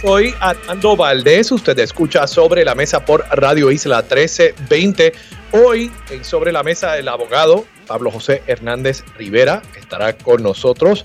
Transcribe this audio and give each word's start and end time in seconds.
soy 0.00 0.34
Armando 0.40 0.96
Valdés. 0.96 1.50
Usted 1.50 1.78
escucha 1.78 2.26
Sobre 2.26 2.64
la 2.64 2.74
Mesa 2.74 3.04
por 3.04 3.24
Radio 3.30 3.70
Isla 3.70 4.02
1320. 4.02 5.12
Hoy 5.52 5.90
en 6.10 6.24
Sobre 6.24 6.52
la 6.52 6.62
Mesa 6.62 6.96
el 6.98 7.08
abogado 7.08 7.64
Pablo 7.86 8.10
José 8.10 8.42
Hernández 8.46 9.02
Rivera 9.16 9.62
estará 9.76 10.16
con 10.16 10.42
nosotros. 10.42 11.04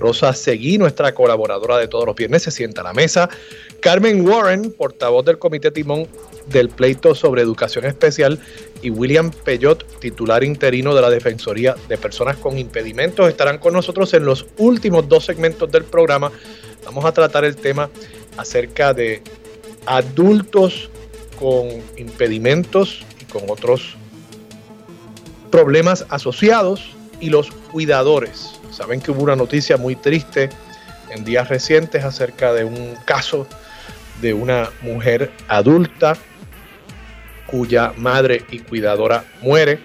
Rosa 0.00 0.32
Seguí, 0.32 0.78
nuestra 0.78 1.14
colaboradora 1.14 1.78
de 1.78 1.86
todos 1.86 2.06
los 2.06 2.16
viernes, 2.16 2.42
se 2.42 2.50
sienta 2.50 2.80
a 2.80 2.84
la 2.84 2.92
mesa. 2.92 3.28
Carmen 3.80 4.26
Warren, 4.26 4.72
portavoz 4.72 5.24
del 5.24 5.38
Comité 5.38 5.70
Timón 5.70 6.08
del 6.46 6.70
Pleito 6.70 7.14
sobre 7.14 7.42
Educación 7.42 7.84
Especial. 7.84 8.40
Y 8.80 8.90
William 8.90 9.30
Peyot, 9.30 10.00
titular 10.00 10.42
interino 10.42 10.92
de 10.94 11.02
la 11.02 11.10
Defensoría 11.10 11.76
de 11.88 11.98
Personas 11.98 12.36
con 12.38 12.58
Impedimentos, 12.58 13.28
estarán 13.28 13.58
con 13.58 13.74
nosotros 13.74 14.12
en 14.14 14.24
los 14.24 14.46
últimos 14.56 15.08
dos 15.08 15.24
segmentos 15.24 15.70
del 15.70 15.84
programa 15.84 16.32
Vamos 16.84 17.04
a 17.04 17.12
tratar 17.12 17.44
el 17.44 17.56
tema 17.56 17.90
acerca 18.36 18.92
de 18.92 19.22
adultos 19.86 20.90
con 21.38 21.68
impedimentos 21.96 23.04
y 23.20 23.24
con 23.24 23.42
otros 23.48 23.96
problemas 25.50 26.06
asociados 26.08 26.90
y 27.20 27.30
los 27.30 27.50
cuidadores. 27.50 28.60
Saben 28.70 29.00
que 29.00 29.10
hubo 29.10 29.22
una 29.22 29.36
noticia 29.36 29.76
muy 29.76 29.96
triste 29.96 30.50
en 31.10 31.24
días 31.24 31.48
recientes 31.48 32.04
acerca 32.04 32.52
de 32.52 32.64
un 32.64 32.96
caso 33.04 33.46
de 34.20 34.32
una 34.34 34.70
mujer 34.82 35.30
adulta 35.48 36.16
cuya 37.46 37.92
madre 37.96 38.44
y 38.50 38.60
cuidadora 38.60 39.24
muere 39.42 39.80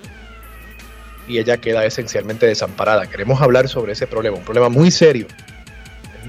y 1.27 1.39
ella 1.39 1.57
queda 1.57 1.85
esencialmente 1.85 2.45
desamparada. 2.45 3.07
Queremos 3.07 3.41
hablar 3.41 3.67
sobre 3.67 3.91
ese 3.91 4.07
problema, 4.07 4.37
un 4.37 4.45
problema 4.45 4.69
muy 4.69 4.89
serio 4.89 5.27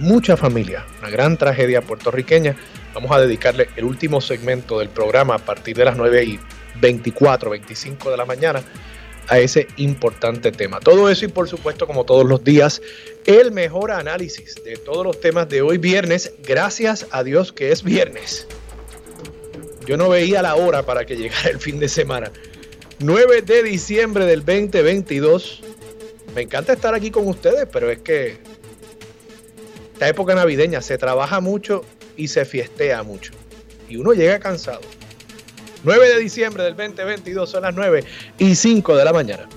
mucha 0.01 0.37
familia, 0.37 0.87
una 1.01 1.11
gran 1.11 1.37
tragedia 1.37 1.83
puertorriqueña. 1.83 2.57
Vamos 2.95 3.11
a 3.11 3.21
dedicarle 3.21 3.69
el 3.77 3.85
último 3.85 4.21
segmento 4.21 4.79
del 4.79 4.89
programa 4.89 5.35
a 5.35 5.39
partir 5.39 5.77
de 5.77 5.85
las 5.85 5.97
9 5.97 6.25
y 6.25 6.41
24, 6.81 7.51
25 7.51 8.11
de 8.11 8.17
la 8.17 8.25
mañana 8.25 8.63
a 9.29 9.39
ese 9.39 9.69
importante 9.77 10.53
tema. 10.53 10.81
Todo 10.81 11.11
eso 11.11 11.25
y 11.25 11.29
por 11.29 11.49
supuesto, 11.49 11.87
como 11.87 12.05
todos 12.05 12.27
los 12.27 12.43
días, 12.43 12.81
el 13.27 13.53
mejor 13.53 13.91
análisis 13.91 14.55
de 14.65 14.77
todos 14.77 15.05
los 15.05 15.21
temas 15.21 15.49
de 15.49 15.61
hoy 15.61 15.79
viernes, 15.79 16.33
gracias 16.43 17.07
a 17.11 17.23
Dios 17.23 17.53
que 17.53 17.71
es 17.71 17.83
viernes. 17.83 18.47
Yo 19.87 19.97
no 19.97 20.09
veía 20.09 20.43
la 20.43 20.55
hora 20.55 20.83
para 20.85 21.05
que 21.05 21.17
llegara 21.17 21.51
el 21.51 21.59
fin 21.59 21.79
de 21.79 21.89
semana. 21.89 22.31
9 23.01 23.43
de 23.43 23.63
diciembre 23.63 24.27
del 24.27 24.45
2022. 24.45 25.63
Me 26.35 26.43
encanta 26.43 26.73
estar 26.73 26.95
aquí 26.95 27.11
con 27.11 27.27
ustedes, 27.27 27.67
pero 27.71 27.91
es 27.91 27.99
que 28.01 28.39
esta 29.99 30.09
época 30.09 30.33
navideña 30.33 30.81
se 30.81 30.97
trabaja 30.97 31.41
mucho 31.41 31.85
y 32.17 32.29
se 32.29 32.45
fiestea 32.45 33.03
mucho. 33.03 33.33
Y 33.89 33.97
uno 33.97 34.13
llega 34.13 34.39
cansado. 34.39 34.81
9 35.83 36.09
de 36.11 36.21
diciembre 36.21 36.63
del 36.63 36.77
2022 36.77 37.51
son 37.51 37.63
las 37.65 37.75
9 37.75 38.05
y 38.39 38.55
5 38.55 38.97
de 38.97 39.05
la 39.05 39.13
mañana. 39.13 39.49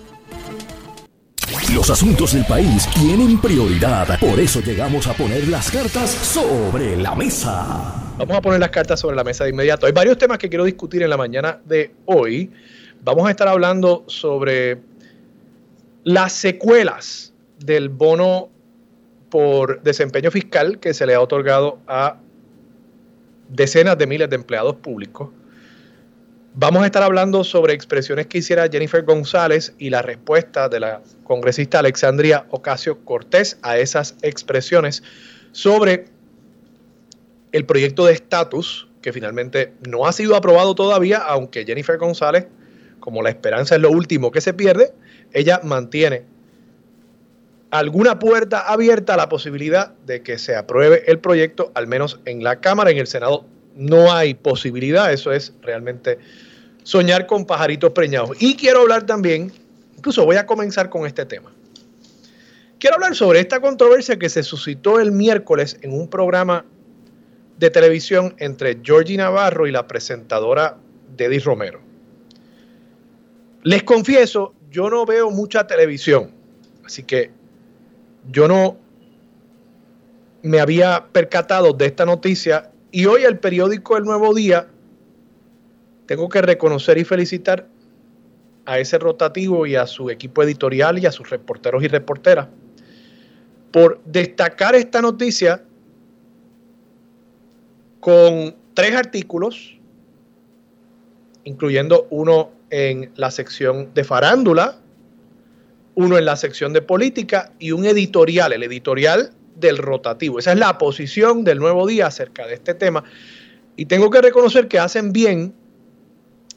Los 1.75 1.91
asuntos 1.91 2.33
del 2.33 2.43
país 2.45 2.89
tienen 2.95 3.39
prioridad, 3.39 4.19
por 4.19 4.39
eso 4.39 4.61
llegamos 4.61 5.05
a 5.05 5.13
poner 5.13 5.47
las 5.47 5.69
cartas 5.69 6.09
sobre 6.09 6.97
la 6.97 7.13
mesa. 7.13 8.13
Vamos 8.17 8.35
a 8.35 8.41
poner 8.41 8.59
las 8.59 8.71
cartas 8.71 8.99
sobre 8.99 9.15
la 9.15 9.23
mesa 9.23 9.43
de 9.43 9.51
inmediato. 9.51 9.85
Hay 9.85 9.91
varios 9.91 10.17
temas 10.17 10.39
que 10.39 10.49
quiero 10.49 10.65
discutir 10.65 11.03
en 11.03 11.11
la 11.11 11.17
mañana 11.17 11.61
de 11.65 11.93
hoy. 12.05 12.49
Vamos 13.03 13.27
a 13.27 13.29
estar 13.29 13.47
hablando 13.47 14.05
sobre 14.07 14.81
las 16.03 16.33
secuelas 16.33 17.31
del 17.59 17.89
bono 17.89 18.49
por 19.31 19.81
desempeño 19.81 20.29
fiscal 20.29 20.79
que 20.79 20.93
se 20.93 21.07
le 21.07 21.15
ha 21.15 21.21
otorgado 21.21 21.79
a 21.87 22.19
decenas 23.49 23.97
de 23.97 24.05
miles 24.05 24.29
de 24.29 24.35
empleados 24.35 24.75
públicos. 24.75 25.29
Vamos 26.53 26.83
a 26.83 26.85
estar 26.85 27.01
hablando 27.01 27.45
sobre 27.45 27.73
expresiones 27.73 28.27
que 28.27 28.39
hiciera 28.39 28.67
Jennifer 28.69 29.03
González 29.03 29.73
y 29.79 29.89
la 29.89 30.01
respuesta 30.01 30.67
de 30.67 30.81
la 30.81 31.01
congresista 31.23 31.79
Alexandria 31.79 32.45
Ocasio 32.49 33.05
Cortés 33.05 33.57
a 33.61 33.77
esas 33.77 34.17
expresiones 34.21 35.01
sobre 35.53 36.05
el 37.53 37.65
proyecto 37.65 38.05
de 38.05 38.13
estatus 38.13 38.89
que 39.01 39.13
finalmente 39.13 39.73
no 39.87 40.05
ha 40.05 40.11
sido 40.11 40.35
aprobado 40.35 40.75
todavía, 40.75 41.19
aunque 41.19 41.65
Jennifer 41.65 41.97
González, 41.97 42.47
como 42.99 43.21
la 43.21 43.29
esperanza 43.29 43.75
es 43.75 43.81
lo 43.81 43.89
último 43.89 44.29
que 44.31 44.41
se 44.41 44.53
pierde, 44.53 44.93
ella 45.31 45.61
mantiene 45.63 46.25
alguna 47.71 48.19
puerta 48.19 48.59
abierta 48.59 49.15
a 49.15 49.17
la 49.17 49.29
posibilidad 49.29 49.93
de 50.05 50.21
que 50.21 50.37
se 50.37 50.55
apruebe 50.55 51.03
el 51.07 51.19
proyecto, 51.19 51.71
al 51.73 51.87
menos 51.87 52.19
en 52.25 52.43
la 52.43 52.59
Cámara, 52.59 52.91
en 52.91 52.97
el 52.97 53.07
Senado 53.07 53.45
no 53.75 54.13
hay 54.13 54.33
posibilidad, 54.33 55.11
eso 55.11 55.31
es 55.31 55.53
realmente 55.61 56.19
soñar 56.83 57.25
con 57.25 57.45
pajaritos 57.45 57.91
preñados. 57.91 58.31
Y 58.39 58.55
quiero 58.55 58.81
hablar 58.81 59.05
también, 59.05 59.51
incluso 59.97 60.25
voy 60.25 60.35
a 60.35 60.45
comenzar 60.45 60.89
con 60.89 61.07
este 61.07 61.25
tema. 61.25 61.51
Quiero 62.77 62.95
hablar 62.95 63.15
sobre 63.15 63.39
esta 63.39 63.61
controversia 63.61 64.17
que 64.17 64.27
se 64.27 64.43
suscitó 64.43 64.99
el 64.99 65.11
miércoles 65.11 65.77
en 65.81 65.93
un 65.93 66.09
programa 66.09 66.65
de 67.57 67.69
televisión 67.69 68.35
entre 68.39 68.79
Georgie 68.83 69.17
Navarro 69.17 69.67
y 69.67 69.71
la 69.71 69.87
presentadora 69.87 70.77
Deddy 71.15 71.39
Romero. 71.39 71.79
Les 73.63 73.83
confieso, 73.83 74.55
yo 74.71 74.89
no 74.89 75.05
veo 75.05 75.29
mucha 75.29 75.67
televisión, 75.67 76.31
así 76.83 77.03
que 77.03 77.29
yo 78.29 78.47
no 78.47 78.77
me 80.43 80.59
había 80.59 81.07
percatado 81.11 81.73
de 81.73 81.85
esta 81.85 82.05
noticia 82.05 82.71
y 82.91 83.05
hoy 83.05 83.23
el 83.23 83.39
periódico 83.39 83.97
El 83.97 84.03
Nuevo 84.03 84.33
Día 84.33 84.67
tengo 86.05 86.29
que 86.29 86.41
reconocer 86.41 86.97
y 86.97 87.03
felicitar 87.03 87.67
a 88.65 88.79
ese 88.79 88.97
rotativo 88.97 89.65
y 89.65 89.75
a 89.75 89.87
su 89.87 90.09
equipo 90.09 90.43
editorial 90.43 90.99
y 90.99 91.05
a 91.05 91.11
sus 91.11 91.29
reporteros 91.29 91.83
y 91.83 91.87
reporteras 91.87 92.47
por 93.71 94.01
destacar 94.03 94.75
esta 94.75 95.01
noticia 95.01 95.63
con 97.99 98.55
tres 98.73 98.95
artículos, 98.95 99.77
incluyendo 101.45 102.07
uno 102.09 102.51
en 102.69 103.11
la 103.15 103.31
sección 103.31 103.93
de 103.93 104.03
farándula, 104.03 104.80
uno 105.95 106.17
en 106.17 106.25
la 106.25 106.35
sección 106.35 106.73
de 106.73 106.81
política 106.81 107.53
y 107.59 107.71
un 107.71 107.85
editorial, 107.85 108.53
el 108.53 108.63
editorial 108.63 109.31
del 109.55 109.77
rotativo. 109.77 110.39
Esa 110.39 110.53
es 110.53 110.59
la 110.59 110.77
posición 110.77 111.43
del 111.43 111.59
nuevo 111.59 111.85
día 111.87 112.07
acerca 112.07 112.47
de 112.47 112.53
este 112.55 112.73
tema. 112.73 113.03
Y 113.75 113.85
tengo 113.85 114.09
que 114.09 114.21
reconocer 114.21 114.67
que 114.67 114.79
hacen 114.79 115.11
bien 115.11 115.53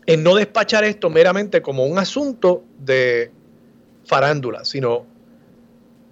en 0.06 0.22
no 0.22 0.34
despachar 0.34 0.84
esto 0.84 1.10
meramente 1.10 1.62
como 1.62 1.86
un 1.86 1.98
asunto 1.98 2.64
de 2.78 3.30
farándula, 4.04 4.64
sino 4.64 5.06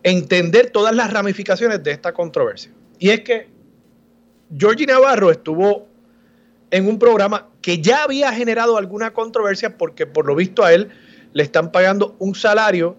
entender 0.03 0.71
todas 0.71 0.94
las 0.94 1.12
ramificaciones 1.12 1.82
de 1.82 1.91
esta 1.93 2.12
controversia. 2.12 2.72
Y 2.99 3.11
es 3.11 3.21
que 3.21 3.49
Georgie 4.56 4.87
Navarro 4.87 5.31
estuvo 5.31 5.88
en 6.71 6.88
un 6.88 6.99
programa 6.99 7.49
que 7.61 7.81
ya 7.81 8.02
había 8.02 8.32
generado 8.32 8.76
alguna 8.79 9.12
controversia 9.12 9.76
porque 9.76 10.06
por 10.06 10.26
lo 10.26 10.35
visto 10.35 10.64
a 10.64 10.73
él 10.73 10.88
le 11.32 11.43
están 11.43 11.70
pagando 11.70 12.17
un 12.19 12.35
salario 12.35 12.96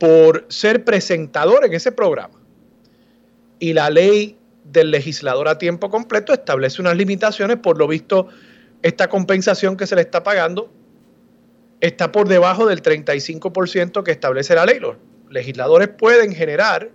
por 0.00 0.46
ser 0.48 0.82
presentador 0.82 1.64
en 1.66 1.74
ese 1.74 1.92
programa. 1.92 2.40
Y 3.58 3.74
la 3.74 3.90
ley 3.90 4.38
del 4.64 4.90
legislador 4.90 5.46
a 5.46 5.58
tiempo 5.58 5.90
completo 5.90 6.32
establece 6.32 6.80
unas 6.80 6.96
limitaciones, 6.96 7.58
por 7.58 7.78
lo 7.78 7.86
visto 7.86 8.28
esta 8.82 9.10
compensación 9.10 9.76
que 9.76 9.86
se 9.86 9.94
le 9.94 10.00
está 10.00 10.22
pagando 10.22 10.72
está 11.80 12.12
por 12.12 12.28
debajo 12.28 12.66
del 12.66 12.82
35% 12.82 14.02
que 14.02 14.10
establece 14.10 14.54
la 14.54 14.64
ley. 14.64 14.80
Los 14.80 14.96
legisladores 15.28 15.88
pueden 15.88 16.34
generar 16.34 16.90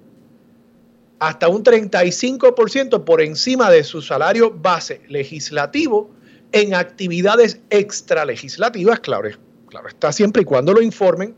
hasta 1.19 1.47
un 1.47 1.63
35% 1.63 3.03
por 3.03 3.21
encima 3.21 3.69
de 3.69 3.83
su 3.83 4.01
salario 4.01 4.51
base 4.51 5.01
legislativo 5.07 6.09
en 6.51 6.73
actividades 6.73 7.61
extralegislativas, 7.69 8.99
claro, 8.99 9.29
claro 9.67 9.87
está 9.87 10.11
siempre 10.11 10.41
y 10.41 10.45
cuando 10.45 10.73
lo 10.73 10.81
informen 10.81 11.35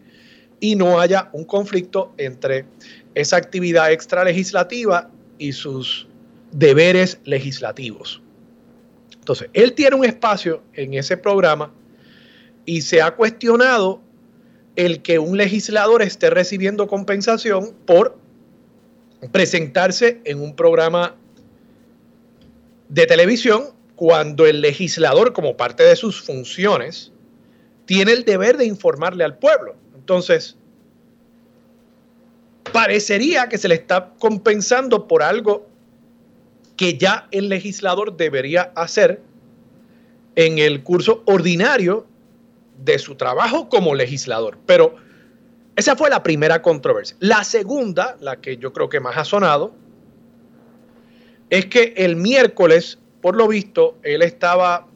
y 0.60 0.76
no 0.76 1.00
haya 1.00 1.30
un 1.34 1.46
conflicto 1.46 2.14
entre 2.18 2.66
esa 3.16 3.38
actividad 3.38 3.92
extralegislativa 3.92 5.10
y 5.38 5.52
sus 5.52 6.08
deberes 6.52 7.20
legislativos. 7.26 8.22
Entonces, 9.14 9.50
él 9.54 9.74
tiene 9.74 9.96
un 9.96 10.06
espacio 10.06 10.64
en 10.74 10.94
ese 10.94 11.18
programa 11.18 11.72
y 12.66 12.82
se 12.82 13.02
ha 13.02 13.12
cuestionado 13.12 14.02
el 14.76 15.02
que 15.02 15.20
un 15.20 15.38
legislador 15.38 16.02
esté 16.02 16.30
recibiendo 16.30 16.88
compensación 16.88 17.74
por 17.86 18.18
presentarse 19.32 20.22
en 20.24 20.40
un 20.40 20.56
programa 20.56 21.16
de 22.90 23.06
televisión 23.06 23.74
cuando 23.96 24.46
el 24.46 24.62
legislador, 24.62 25.34
como 25.34 25.58
parte 25.58 25.84
de 25.84 25.96
sus 25.96 26.22
funciones, 26.22 27.12
tiene 27.86 28.12
el 28.12 28.24
deber 28.24 28.58
de 28.58 28.66
informarle 28.66 29.24
al 29.24 29.38
pueblo. 29.40 29.76
Entonces, 30.08 30.56
parecería 32.72 33.50
que 33.50 33.58
se 33.58 33.68
le 33.68 33.76
está 33.76 34.14
compensando 34.20 35.06
por 35.06 35.22
algo 35.22 35.68
que 36.78 36.98
ya 36.98 37.28
el 37.32 37.50
legislador 37.50 38.16
debería 38.16 38.72
hacer 38.76 39.22
en 40.38 40.60
el 40.60 40.82
curso 40.82 41.24
ordinario 41.26 42.08
de 42.86 42.98
su 43.00 43.16
trabajo 43.16 43.68
como 43.68 43.96
legislador. 43.96 44.58
Pero 44.66 44.96
esa 45.76 45.98
fue 45.98 46.10
la 46.10 46.24
primera 46.24 46.62
controversia. 46.62 47.18
La 47.20 47.44
segunda, 47.44 48.16
la 48.22 48.38
que 48.38 48.56
yo 48.56 48.72
creo 48.72 48.88
que 48.88 49.02
más 49.02 49.18
ha 49.18 49.26
sonado, 49.26 49.74
es 51.50 51.66
que 51.66 51.96
el 51.98 52.16
miércoles, 52.16 52.98
por 53.20 53.36
lo 53.36 53.50
visto, 53.50 53.98
él 54.04 54.22
estaba 54.22 54.88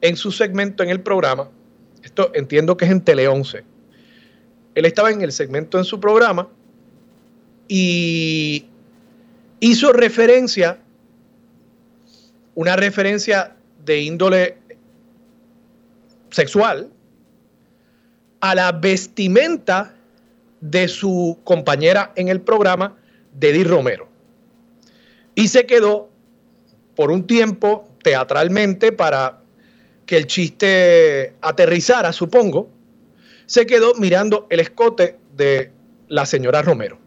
en 0.00 0.14
su 0.14 0.30
segmento 0.30 0.84
en 0.84 0.90
el 0.90 1.00
programa, 1.00 1.50
esto 2.04 2.30
entiendo 2.34 2.76
que 2.76 2.84
es 2.84 2.92
en 2.92 3.00
Tele 3.00 3.26
11, 3.26 3.73
él 4.74 4.84
estaba 4.84 5.10
en 5.10 5.22
el 5.22 5.32
segmento 5.32 5.78
en 5.78 5.84
su 5.84 6.00
programa 6.00 6.48
y 7.68 8.66
hizo 9.60 9.92
referencia 9.92 10.78
una 12.54 12.76
referencia 12.76 13.56
de 13.84 14.00
índole 14.00 14.58
sexual 16.30 16.90
a 18.40 18.54
la 18.54 18.72
vestimenta 18.72 19.94
de 20.60 20.88
su 20.88 21.38
compañera 21.44 22.12
en 22.16 22.28
el 22.28 22.40
programa, 22.40 22.96
Dedi 23.32 23.64
Romero. 23.64 24.08
Y 25.34 25.48
se 25.48 25.66
quedó 25.66 26.10
por 26.94 27.10
un 27.10 27.26
tiempo 27.26 27.88
teatralmente 28.02 28.92
para 28.92 29.40
que 30.06 30.16
el 30.16 30.26
chiste 30.26 31.34
aterrizara, 31.40 32.12
supongo, 32.12 32.68
se 33.46 33.66
quedó 33.66 33.94
mirando 33.94 34.46
el 34.50 34.60
escote 34.60 35.18
de 35.36 35.70
la 36.08 36.26
señora 36.26 36.62
Romero. 36.62 36.98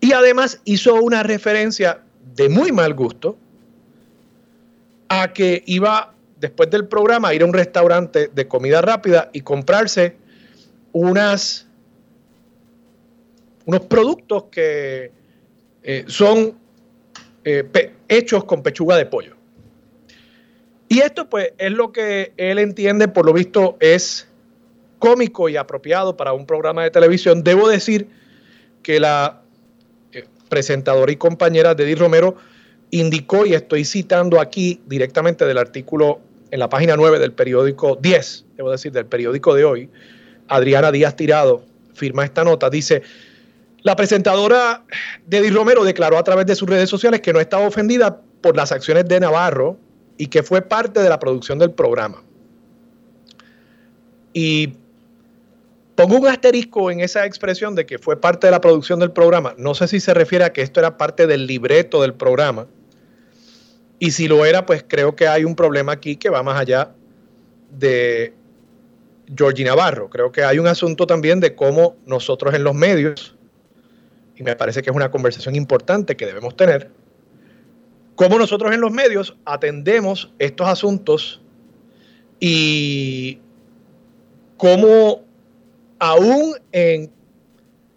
Y 0.00 0.12
además 0.12 0.60
hizo 0.64 0.94
una 0.96 1.22
referencia 1.22 2.02
de 2.34 2.48
muy 2.48 2.72
mal 2.72 2.94
gusto 2.94 3.38
a 5.08 5.32
que 5.32 5.62
iba 5.66 6.14
después 6.38 6.70
del 6.70 6.86
programa 6.86 7.28
a 7.28 7.34
ir 7.34 7.42
a 7.42 7.46
un 7.46 7.54
restaurante 7.54 8.28
de 8.28 8.48
comida 8.48 8.82
rápida 8.82 9.30
y 9.32 9.40
comprarse 9.40 10.16
unas, 10.92 11.66
unos 13.64 13.80
productos 13.82 14.44
que 14.50 15.10
eh, 15.82 16.04
son 16.06 16.54
eh, 17.44 17.92
hechos 18.08 18.44
con 18.44 18.62
pechuga 18.62 18.96
de 18.96 19.06
pollo. 19.06 19.36
Y 20.88 21.00
esto 21.00 21.28
pues 21.28 21.52
es 21.58 21.72
lo 21.72 21.92
que 21.92 22.32
él 22.36 22.58
entiende, 22.58 23.08
por 23.08 23.26
lo 23.26 23.32
visto 23.32 23.76
es 23.80 24.28
cómico 25.04 25.50
y 25.50 25.58
apropiado 25.58 26.16
para 26.16 26.32
un 26.32 26.46
programa 26.46 26.82
de 26.82 26.90
televisión. 26.90 27.44
Debo 27.44 27.68
decir 27.68 28.08
que 28.82 28.98
la 28.98 29.42
eh, 30.12 30.24
presentadora 30.48 31.12
y 31.12 31.16
compañera 31.16 31.74
de 31.74 31.84
Di 31.84 31.94
Romero 31.94 32.36
indicó, 32.90 33.44
y 33.44 33.52
estoy 33.52 33.84
citando 33.84 34.40
aquí 34.40 34.80
directamente 34.86 35.44
del 35.44 35.58
artículo 35.58 36.20
en 36.50 36.58
la 36.58 36.70
página 36.70 36.96
9 36.96 37.18
del 37.18 37.32
periódico 37.32 37.98
10, 38.00 38.46
debo 38.56 38.70
decir, 38.70 38.92
del 38.92 39.04
periódico 39.04 39.54
de 39.54 39.66
hoy, 39.66 39.90
Adriana 40.48 40.90
Díaz 40.90 41.16
Tirado 41.16 41.64
firma 41.92 42.24
esta 42.24 42.42
nota, 42.42 42.70
dice, 42.70 43.02
la 43.82 43.96
presentadora 43.96 44.84
de 45.26 45.42
Di 45.42 45.50
Romero 45.50 45.84
declaró 45.84 46.16
a 46.16 46.24
través 46.24 46.46
de 46.46 46.54
sus 46.54 46.66
redes 46.66 46.88
sociales 46.88 47.20
que 47.20 47.34
no 47.34 47.40
estaba 47.40 47.66
ofendida 47.66 48.22
por 48.40 48.56
las 48.56 48.72
acciones 48.72 49.06
de 49.06 49.20
Navarro 49.20 49.76
y 50.16 50.28
que 50.28 50.42
fue 50.42 50.62
parte 50.62 51.00
de 51.00 51.10
la 51.10 51.18
producción 51.18 51.58
del 51.58 51.72
programa. 51.72 52.22
Y 54.32 54.72
pongo 55.94 56.16
un 56.16 56.26
asterisco 56.26 56.90
en 56.90 57.00
esa 57.00 57.26
expresión 57.26 57.74
de 57.74 57.86
que 57.86 57.98
fue 57.98 58.20
parte 58.20 58.46
de 58.46 58.50
la 58.50 58.60
producción 58.60 59.00
del 59.00 59.12
programa. 59.12 59.54
No 59.58 59.74
sé 59.74 59.88
si 59.88 60.00
se 60.00 60.14
refiere 60.14 60.44
a 60.44 60.52
que 60.52 60.62
esto 60.62 60.80
era 60.80 60.96
parte 60.96 61.26
del 61.26 61.46
libreto 61.46 62.02
del 62.02 62.14
programa 62.14 62.66
y 63.98 64.10
si 64.10 64.28
lo 64.28 64.44
era, 64.44 64.66
pues 64.66 64.84
creo 64.86 65.16
que 65.16 65.28
hay 65.28 65.44
un 65.44 65.54
problema 65.54 65.92
aquí 65.92 66.16
que 66.16 66.28
va 66.28 66.42
más 66.42 66.60
allá 66.60 66.92
de 67.70 68.34
Georgie 69.34 69.64
Navarro. 69.64 70.10
Creo 70.10 70.32
que 70.32 70.44
hay 70.44 70.58
un 70.58 70.66
asunto 70.66 71.06
también 71.06 71.40
de 71.40 71.54
cómo 71.54 71.96
nosotros 72.04 72.54
en 72.54 72.64
los 72.64 72.74
medios, 72.74 73.36
y 74.36 74.42
me 74.42 74.56
parece 74.56 74.82
que 74.82 74.90
es 74.90 74.96
una 74.96 75.10
conversación 75.10 75.54
importante 75.54 76.16
que 76.16 76.26
debemos 76.26 76.56
tener, 76.56 76.90
cómo 78.16 78.38
nosotros 78.38 78.74
en 78.74 78.80
los 78.80 78.90
medios 78.90 79.36
atendemos 79.44 80.32
estos 80.38 80.68
asuntos 80.68 81.40
y 82.40 83.38
cómo 84.56 85.22
aún 86.04 86.54
en 86.72 87.10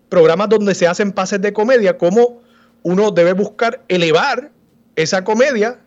programas 0.07 0.47
donde 0.47 0.73
se 0.75 0.87
hacen 0.87 1.11
pases 1.11 1.41
de 1.41 1.51
comedia, 1.51 1.97
cómo 1.97 2.41
uno 2.83 3.11
debe 3.11 3.33
buscar 3.33 3.83
elevar 3.89 4.49
esa 4.95 5.25
comedia 5.25 5.81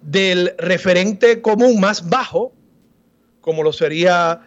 del 0.00 0.54
referente 0.56 1.42
común 1.42 1.78
más 1.78 2.08
bajo, 2.08 2.54
como 3.42 3.62
lo 3.62 3.70
sería 3.74 4.40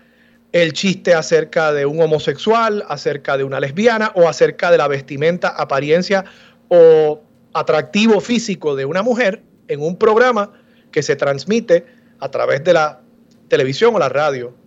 el 0.51 0.73
chiste 0.73 1.13
acerca 1.13 1.71
de 1.73 1.85
un 1.85 2.01
homosexual, 2.01 2.83
acerca 2.87 3.37
de 3.37 3.43
una 3.43 3.59
lesbiana 3.59 4.11
o 4.15 4.27
acerca 4.27 4.71
de 4.71 4.79
la 4.79 4.87
vestimenta, 4.87 5.49
apariencia 5.49 6.25
o 6.69 7.21
atractivo 7.53 8.19
físico 8.19 8.75
de 8.75 8.85
una 8.85 9.03
mujer 9.03 9.43
en 9.67 9.83
un 9.83 9.95
programa 9.95 10.51
que 10.91 11.03
se 11.03 11.15
transmite 11.15 11.85
a 12.19 12.31
través 12.31 12.63
de 12.63 12.73
la 12.73 13.01
televisión 13.47 13.93
o 13.93 13.99
la 13.99 14.09
radio 14.09 14.62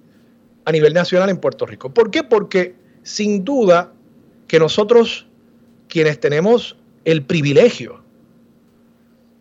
a 0.66 0.72
nivel 0.72 0.92
nacional 0.92 1.30
en 1.30 1.38
Puerto 1.38 1.64
Rico. 1.64 1.94
¿Por 1.94 2.10
qué? 2.10 2.22
Porque 2.22 2.74
sin 3.02 3.44
duda 3.44 3.92
que 4.48 4.58
nosotros, 4.58 5.26
quienes 5.88 6.20
tenemos 6.20 6.76
el 7.04 7.24
privilegio 7.24 8.02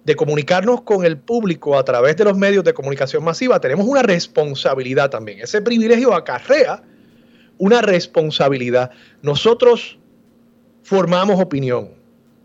de 0.05 0.15
comunicarnos 0.15 0.81
con 0.81 1.03
el 1.03 1.17
público 1.17 1.77
a 1.77 1.83
través 1.83 2.15
de 2.15 2.25
los 2.25 2.37
medios 2.37 2.63
de 2.63 2.75
comunicación 2.75 3.23
masiva, 3.23 3.59
tenemos 3.59 3.87
una 3.87 4.03
responsabilidad 4.03 5.09
también. 5.09 5.39
Ese 5.41 5.63
privilegio 5.63 6.13
acarrea 6.13 6.83
una 7.57 7.81
responsabilidad. 7.81 8.91
Nosotros 9.23 9.97
formamos 10.83 11.41
opinión, 11.41 11.89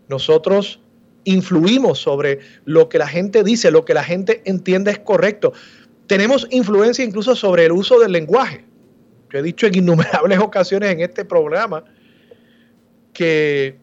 nosotros 0.07 0.79
influimos 1.23 1.99
sobre 1.99 2.39
lo 2.65 2.89
que 2.89 2.97
la 2.97 3.07
gente 3.07 3.43
dice, 3.43 3.69
lo 3.69 3.85
que 3.85 3.93
la 3.93 4.03
gente 4.03 4.41
entiende 4.45 4.89
es 4.89 4.97
correcto. 4.97 5.53
Tenemos 6.07 6.47
influencia 6.49 7.05
incluso 7.05 7.35
sobre 7.35 7.65
el 7.65 7.73
uso 7.73 7.99
del 7.99 8.11
lenguaje. 8.11 8.70
Yo 9.31 9.39
he 9.39 9.41
dicho 9.41 9.67
en 9.67 9.75
innumerables 9.75 10.39
ocasiones 10.41 10.91
en 10.91 11.01
este 11.01 11.25
programa 11.25 11.83
que 13.13 13.77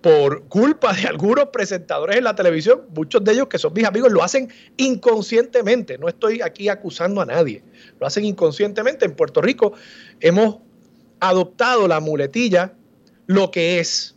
por 0.00 0.44
culpa 0.44 0.92
de 0.92 1.06
algunos 1.06 1.48
presentadores 1.48 2.16
en 2.16 2.24
la 2.24 2.34
televisión, 2.34 2.82
muchos 2.94 3.22
de 3.24 3.32
ellos 3.32 3.48
que 3.48 3.58
son 3.58 3.72
mis 3.72 3.84
amigos, 3.84 4.12
lo 4.12 4.22
hacen 4.22 4.48
inconscientemente. 4.76 5.98
No 5.98 6.08
estoy 6.08 6.40
aquí 6.40 6.68
acusando 6.68 7.20
a 7.20 7.26
nadie, 7.26 7.62
lo 7.98 8.06
hacen 8.06 8.24
inconscientemente. 8.24 9.04
En 9.04 9.14
Puerto 9.14 9.40
Rico 9.40 9.72
hemos 10.20 10.58
adoptado 11.20 11.88
la 11.88 12.00
muletilla 12.00 12.72
lo 13.26 13.50
que 13.50 13.80
es. 13.80 14.14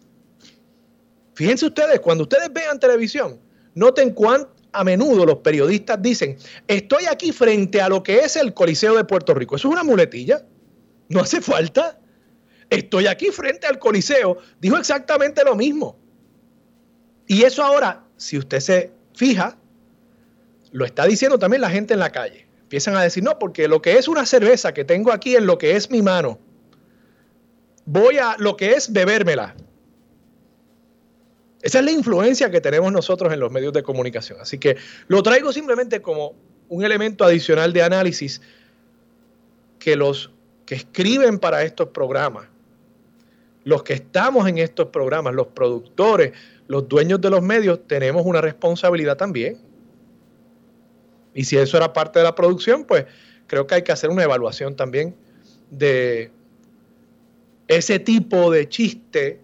Fíjense 1.33 1.65
ustedes, 1.65 1.99
cuando 1.99 2.23
ustedes 2.23 2.51
vean 2.53 2.79
televisión, 2.79 3.39
noten 3.73 4.11
cuán 4.11 4.47
a 4.73 4.83
menudo 4.83 5.25
los 5.25 5.37
periodistas 5.37 6.01
dicen, 6.01 6.37
estoy 6.67 7.05
aquí 7.05 7.31
frente 7.31 7.81
a 7.81 7.89
lo 7.89 8.03
que 8.03 8.19
es 8.19 8.35
el 8.35 8.53
Coliseo 8.53 8.95
de 8.95 9.03
Puerto 9.03 9.33
Rico. 9.33 9.55
Eso 9.55 9.67
es 9.67 9.73
una 9.73 9.83
muletilla. 9.83 10.45
No 11.09 11.19
hace 11.21 11.41
falta 11.41 11.97
estoy 12.71 13.05
aquí 13.05 13.27
frente 13.27 13.67
al 13.67 13.77
Coliseo, 13.77 14.37
dijo 14.59 14.77
exactamente 14.77 15.43
lo 15.43 15.55
mismo. 15.55 15.99
Y 17.27 17.43
eso 17.43 17.63
ahora, 17.63 18.05
si 18.17 18.37
usted 18.37 18.59
se 18.59 18.91
fija, 19.13 19.57
lo 20.71 20.85
está 20.85 21.05
diciendo 21.05 21.37
también 21.37 21.61
la 21.61 21.69
gente 21.69 21.93
en 21.93 21.99
la 21.99 22.11
calle. 22.11 22.47
Empiezan 22.63 22.95
a 22.95 23.03
decir, 23.03 23.23
no, 23.23 23.37
porque 23.37 23.67
lo 23.67 23.81
que 23.81 23.97
es 23.97 24.07
una 24.07 24.25
cerveza 24.25 24.73
que 24.73 24.85
tengo 24.85 25.11
aquí 25.11 25.35
en 25.35 25.45
lo 25.45 25.57
que 25.57 25.75
es 25.75 25.91
mi 25.91 26.01
mano, 26.01 26.39
voy 27.85 28.17
a 28.17 28.35
lo 28.39 28.55
que 28.55 28.71
es 28.71 28.91
bebérmela. 28.91 29.55
Esa 31.61 31.79
es 31.79 31.85
la 31.85 31.91
influencia 31.91 32.49
que 32.49 32.61
tenemos 32.61 32.91
nosotros 32.91 33.31
en 33.31 33.39
los 33.39 33.51
medios 33.51 33.73
de 33.73 33.83
comunicación. 33.83 34.39
Así 34.41 34.57
que 34.57 34.77
lo 35.07 35.21
traigo 35.21 35.53
simplemente 35.53 36.01
como 36.01 36.33
un 36.69 36.83
elemento 36.83 37.23
adicional 37.23 37.73
de 37.73 37.83
análisis 37.83 38.41
que 39.79 39.95
los 39.95 40.31
que 40.65 40.75
escriben 40.75 41.39
para 41.39 41.63
estos 41.63 41.89
programas 41.89 42.47
los 43.63 43.83
que 43.83 43.93
estamos 43.93 44.47
en 44.47 44.57
estos 44.57 44.87
programas, 44.87 45.33
los 45.33 45.47
productores, 45.47 46.33
los 46.67 46.87
dueños 46.87 47.21
de 47.21 47.29
los 47.29 47.41
medios 47.41 47.87
tenemos 47.87 48.25
una 48.25 48.41
responsabilidad 48.41 49.17
también. 49.17 49.59
Y 51.33 51.45
si 51.45 51.57
eso 51.57 51.77
era 51.77 51.93
parte 51.93 52.19
de 52.19 52.25
la 52.25 52.35
producción, 52.35 52.85
pues 52.85 53.05
creo 53.47 53.67
que 53.67 53.75
hay 53.75 53.81
que 53.83 53.91
hacer 53.91 54.09
una 54.09 54.23
evaluación 54.23 54.75
también 54.75 55.15
de 55.69 56.31
ese 57.67 57.99
tipo 57.99 58.51
de 58.51 58.67
chiste 58.67 59.39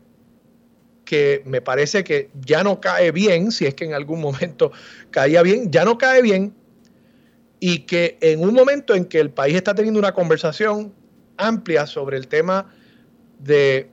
que 1.07 1.41
me 1.45 1.61
parece 1.61 2.03
que 2.03 2.29
ya 2.45 2.63
no 2.63 2.81
cae 2.81 3.13
bien, 3.13 3.53
si 3.53 3.65
es 3.65 3.73
que 3.73 3.85
en 3.85 3.93
algún 3.93 4.19
momento 4.19 4.73
caía 5.09 5.41
bien, 5.41 5.71
ya 5.71 5.85
no 5.85 5.97
cae 5.97 6.21
bien, 6.21 6.53
y 7.61 7.79
que 7.79 8.17
en 8.19 8.41
un 8.41 8.53
momento 8.53 8.93
en 8.93 9.05
que 9.05 9.19
el 9.19 9.31
país 9.31 9.55
está 9.55 9.73
teniendo 9.73 9.99
una 9.99 10.13
conversación 10.13 10.93
amplia 11.37 11.87
sobre 11.87 12.17
el 12.17 12.27
tema 12.27 12.71
de 13.39 13.89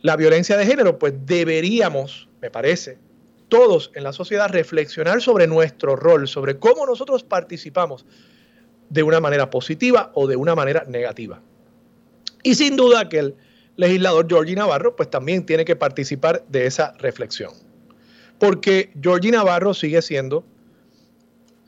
la 0.00 0.16
violencia 0.16 0.56
de 0.56 0.64
género, 0.64 0.96
pues 0.96 1.12
deberíamos, 1.26 2.28
me 2.40 2.50
parece, 2.50 2.98
todos 3.48 3.90
en 3.94 4.04
la 4.04 4.12
sociedad 4.12 4.48
reflexionar 4.50 5.20
sobre 5.20 5.48
nuestro 5.48 5.96
rol, 5.96 6.28
sobre 6.28 6.56
cómo 6.56 6.86
nosotros 6.86 7.24
participamos 7.24 8.06
de 8.90 9.02
una 9.02 9.18
manera 9.18 9.50
positiva 9.50 10.12
o 10.14 10.28
de 10.28 10.36
una 10.36 10.54
manera 10.54 10.84
negativa. 10.86 11.42
Y 12.44 12.54
sin 12.54 12.76
duda 12.76 13.08
que 13.08 13.18
el 13.18 13.34
legislador 13.76 14.26
Georgie 14.28 14.56
Navarro 14.56 14.96
pues 14.96 15.10
también 15.10 15.44
tiene 15.46 15.64
que 15.64 15.76
participar 15.76 16.44
de 16.48 16.66
esa 16.66 16.92
reflexión. 16.98 17.52
Porque 18.38 18.92
Georgie 19.00 19.30
Navarro 19.30 19.74
sigue 19.74 20.02
siendo 20.02 20.44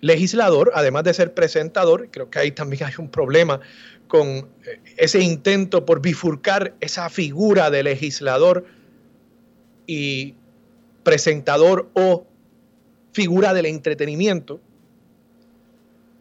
legislador, 0.00 0.72
además 0.74 1.04
de 1.04 1.14
ser 1.14 1.34
presentador, 1.34 2.08
creo 2.10 2.30
que 2.30 2.38
ahí 2.38 2.52
también 2.52 2.84
hay 2.84 2.94
un 2.98 3.08
problema 3.08 3.60
con 4.08 4.28
eh, 4.28 4.80
ese 4.96 5.20
intento 5.20 5.84
por 5.84 6.00
bifurcar 6.00 6.74
esa 6.80 7.08
figura 7.08 7.70
de 7.70 7.82
legislador 7.82 8.64
y 9.86 10.34
presentador 11.02 11.88
o 11.94 12.26
figura 13.12 13.54
del 13.54 13.66
entretenimiento. 13.66 14.60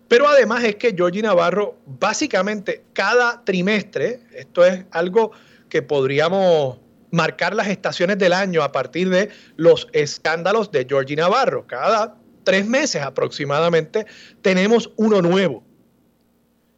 Pero 0.07 0.27
además 0.27 0.63
es 0.63 0.75
que 0.75 0.93
Georgie 0.95 1.21
Navarro 1.21 1.77
básicamente 1.85 2.83
cada 2.93 3.43
trimestre, 3.43 4.21
esto 4.33 4.63
es 4.63 4.85
algo 4.91 5.31
que 5.75 5.81
podríamos 5.81 6.77
marcar 7.11 7.53
las 7.53 7.67
estaciones 7.67 8.17
del 8.17 8.31
año 8.31 8.63
a 8.63 8.71
partir 8.71 9.09
de 9.09 9.27
los 9.57 9.89
escándalos 9.91 10.71
de 10.71 10.85
Georgie 10.87 11.17
Navarro. 11.17 11.67
Cada 11.67 12.15
tres 12.45 12.65
meses 12.65 13.01
aproximadamente 13.01 14.05
tenemos 14.41 14.89
uno 14.95 15.21
nuevo 15.21 15.65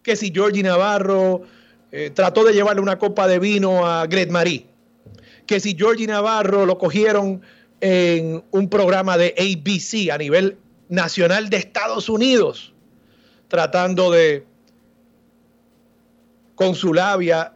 que 0.02 0.16
si 0.16 0.32
Georgie 0.34 0.64
Navarro 0.64 1.44
eh, 1.92 2.10
trató 2.10 2.44
de 2.44 2.54
llevarle 2.54 2.82
una 2.82 2.98
copa 2.98 3.28
de 3.28 3.38
vino 3.38 3.86
a 3.86 4.08
Gret 4.08 4.32
Marie, 4.32 4.66
que 5.46 5.60
si 5.60 5.76
Georgie 5.78 6.08
Navarro 6.08 6.66
lo 6.66 6.80
cogieron 6.80 7.44
en 7.82 8.44
un 8.50 8.68
programa 8.68 9.16
de 9.16 9.36
ABC 9.38 10.12
a 10.12 10.18
nivel 10.18 10.58
nacional 10.90 11.52
de 11.52 11.58
Estados 11.58 12.10
Unidos, 12.10 12.74
tratando 13.48 14.10
de 14.10 14.44
con 16.56 16.74
su 16.74 16.96
labia 16.96 17.54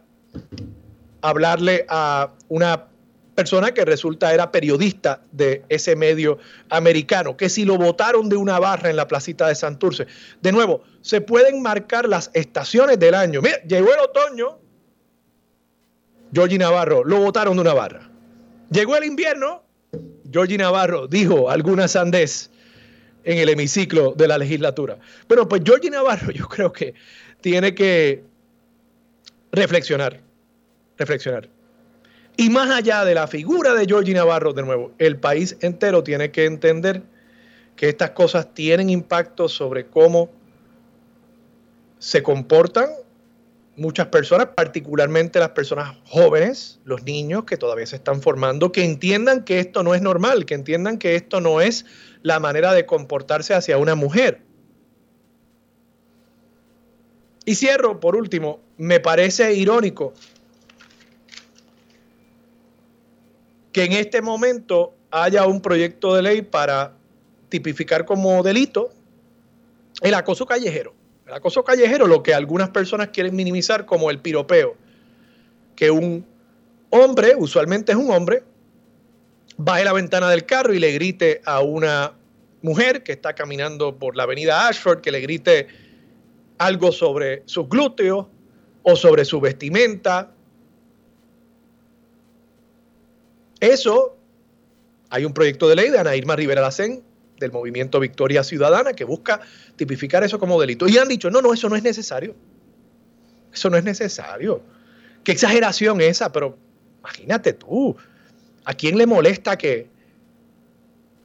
hablarle 1.22 1.86
a 1.88 2.30
una 2.48 2.86
persona 3.34 3.72
que 3.72 3.84
resulta 3.84 4.32
era 4.32 4.52
periodista 4.52 5.22
de 5.32 5.64
ese 5.68 5.96
medio 5.96 6.38
americano, 6.68 7.36
que 7.36 7.48
si 7.48 7.64
lo 7.64 7.78
votaron 7.78 8.28
de 8.28 8.36
una 8.36 8.58
barra 8.58 8.90
en 8.90 8.96
la 8.96 9.08
placita 9.08 9.48
de 9.48 9.54
Santurce. 9.54 10.06
De 10.42 10.52
nuevo, 10.52 10.82
se 11.00 11.20
pueden 11.20 11.62
marcar 11.62 12.08
las 12.08 12.30
estaciones 12.34 12.98
del 12.98 13.14
año. 13.14 13.40
Mira, 13.40 13.62
llegó 13.62 13.92
el 13.92 14.00
otoño, 14.00 14.58
Georgie 16.32 16.58
Navarro, 16.58 17.04
lo 17.04 17.18
votaron 17.18 17.56
de 17.56 17.62
una 17.62 17.74
barra. 17.74 18.08
Llegó 18.70 18.96
el 18.96 19.04
invierno, 19.04 19.62
Georgie 20.30 20.58
Navarro 20.58 21.06
dijo 21.06 21.50
alguna 21.50 21.88
sandez 21.88 22.50
en 23.24 23.38
el 23.38 23.48
hemiciclo 23.48 24.12
de 24.12 24.28
la 24.28 24.38
legislatura. 24.38 24.98
Bueno, 25.28 25.48
pues 25.48 25.62
Georgie 25.64 25.90
Navarro 25.90 26.30
yo 26.32 26.48
creo 26.48 26.72
que 26.72 26.94
tiene 27.40 27.74
que 27.74 28.24
reflexionar, 29.52 30.20
reflexionar. 30.98 31.48
Y 32.36 32.48
más 32.50 32.70
allá 32.70 33.04
de 33.04 33.14
la 33.14 33.26
figura 33.26 33.74
de 33.74 33.84
Georgie 33.86 34.14
Navarro, 34.14 34.52
de 34.52 34.62
nuevo, 34.62 34.92
el 34.98 35.18
país 35.18 35.56
entero 35.60 36.02
tiene 36.02 36.30
que 36.30 36.46
entender 36.46 37.02
que 37.76 37.88
estas 37.88 38.10
cosas 38.10 38.54
tienen 38.54 38.90
impacto 38.90 39.48
sobre 39.48 39.86
cómo 39.86 40.30
se 41.98 42.22
comportan 42.22 42.88
muchas 43.76 44.06
personas, 44.08 44.48
particularmente 44.54 45.38
las 45.38 45.50
personas 45.50 45.96
jóvenes, 46.06 46.80
los 46.84 47.04
niños 47.04 47.44
que 47.44 47.56
todavía 47.56 47.86
se 47.86 47.96
están 47.96 48.20
formando, 48.20 48.72
que 48.72 48.84
entiendan 48.84 49.44
que 49.44 49.60
esto 49.60 49.82
no 49.82 49.94
es 49.94 50.02
normal, 50.02 50.44
que 50.44 50.54
entiendan 50.54 50.98
que 50.98 51.16
esto 51.16 51.40
no 51.40 51.60
es 51.60 51.86
la 52.22 52.38
manera 52.40 52.72
de 52.72 52.86
comportarse 52.86 53.54
hacia 53.54 53.78
una 53.78 53.94
mujer. 53.94 54.42
Y 57.44 57.56
cierro, 57.56 57.98
por 57.98 58.14
último, 58.14 58.60
me 58.76 59.00
parece 59.00 59.54
irónico 59.54 60.12
que 63.72 63.84
en 63.84 63.92
este 63.92 64.22
momento 64.22 64.94
haya 65.10 65.46
un 65.46 65.60
proyecto 65.60 66.14
de 66.14 66.22
ley 66.22 66.42
para 66.42 66.94
tipificar 67.48 68.04
como 68.04 68.42
delito 68.42 68.90
el 70.00 70.14
acoso 70.14 70.46
callejero. 70.46 70.94
El 71.26 71.34
acoso 71.34 71.64
callejero, 71.64 72.06
lo 72.06 72.22
que 72.22 72.34
algunas 72.34 72.70
personas 72.70 73.08
quieren 73.08 73.34
minimizar 73.34 73.86
como 73.86 74.10
el 74.10 74.18
piropeo, 74.18 74.76
que 75.76 75.90
un 75.90 76.26
hombre, 76.90 77.34
usualmente 77.36 77.92
es 77.92 77.98
un 77.98 78.10
hombre, 78.10 78.42
baje 79.56 79.84
la 79.84 79.92
ventana 79.92 80.28
del 80.28 80.44
carro 80.44 80.74
y 80.74 80.78
le 80.78 80.92
grite 80.92 81.40
a 81.44 81.60
una 81.60 82.12
mujer 82.62 83.02
que 83.02 83.12
está 83.12 83.34
caminando 83.34 83.96
por 83.96 84.16
la 84.16 84.24
avenida 84.24 84.68
Ashford, 84.68 85.00
que 85.00 85.10
le 85.10 85.20
grite 85.20 85.68
algo 86.58 86.92
sobre 86.92 87.42
sus 87.46 87.68
glúteos 87.68 88.26
o 88.82 88.96
sobre 88.96 89.24
su 89.24 89.40
vestimenta 89.40 90.32
Eso, 93.62 94.16
hay 95.08 95.24
un 95.24 95.32
proyecto 95.32 95.68
de 95.68 95.76
ley 95.76 95.90
de 95.90 95.96
Ana 95.96 96.16
Irma 96.16 96.34
Rivera 96.34 96.60
Lacén, 96.60 97.04
del 97.38 97.52
movimiento 97.52 98.00
Victoria 98.00 98.42
Ciudadana, 98.42 98.92
que 98.92 99.04
busca 99.04 99.40
tipificar 99.76 100.24
eso 100.24 100.40
como 100.40 100.60
delito. 100.60 100.88
Y 100.88 100.98
han 100.98 101.06
dicho, 101.06 101.30
no, 101.30 101.40
no, 101.40 101.54
eso 101.54 101.68
no 101.68 101.76
es 101.76 101.84
necesario. 101.84 102.34
Eso 103.54 103.70
no 103.70 103.76
es 103.76 103.84
necesario. 103.84 104.62
Qué 105.22 105.30
exageración 105.30 106.00
esa, 106.00 106.32
pero 106.32 106.58
imagínate 106.98 107.52
tú, 107.52 107.94
¿a 108.64 108.74
quién 108.74 108.98
le 108.98 109.06
molesta 109.06 109.56
que 109.56 109.86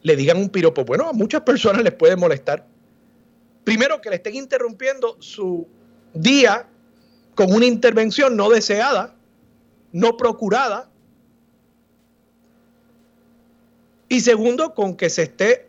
le 0.04 0.16
digan 0.16 0.38
un 0.38 0.50
piropo? 0.50 0.86
Bueno, 0.86 1.10
a 1.10 1.14
muchas 1.14 1.42
personas 1.42 1.82
les 1.84 1.94
puede 1.94 2.16
molestar. 2.16 2.68
Primero, 3.64 4.00
que 4.00 4.12
le 4.12 4.18
estén 4.18 4.36
interrumpiendo 4.36 5.18
su 5.20 5.68
día 6.14 6.68
con 7.34 7.52
una 7.52 7.66
intervención 7.66 8.38
no 8.38 8.52
deseada, 8.52 9.16
no 9.92 10.18
procurada, 10.18 10.92
Y 14.10 14.22
segundo, 14.22 14.74
con 14.74 14.96
que 14.96 15.10
se 15.10 15.24
esté 15.24 15.68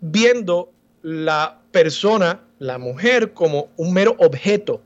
viendo 0.00 0.70
la 1.02 1.60
persona, 1.70 2.40
la 2.58 2.78
mujer, 2.78 3.32
como 3.32 3.68
un 3.76 3.92
mero 3.92 4.16
objeto 4.18 4.82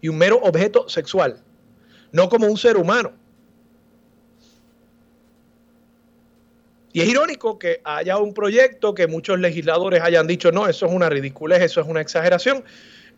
y 0.00 0.08
un 0.08 0.16
mero 0.16 0.40
objeto 0.42 0.88
sexual, 0.88 1.42
no 2.12 2.28
como 2.28 2.46
un 2.46 2.56
ser 2.56 2.76
humano. 2.76 3.12
Y 6.92 7.00
es 7.00 7.08
irónico 7.08 7.58
que 7.58 7.80
haya 7.84 8.18
un 8.18 8.32
proyecto 8.32 8.94
que 8.94 9.06
muchos 9.08 9.38
legisladores 9.40 10.00
hayan 10.00 10.26
dicho, 10.26 10.52
no, 10.52 10.68
eso 10.68 10.86
es 10.86 10.92
una 10.92 11.10
ridiculez, 11.10 11.60
eso 11.60 11.80
es 11.80 11.88
una 11.88 12.00
exageración, 12.00 12.62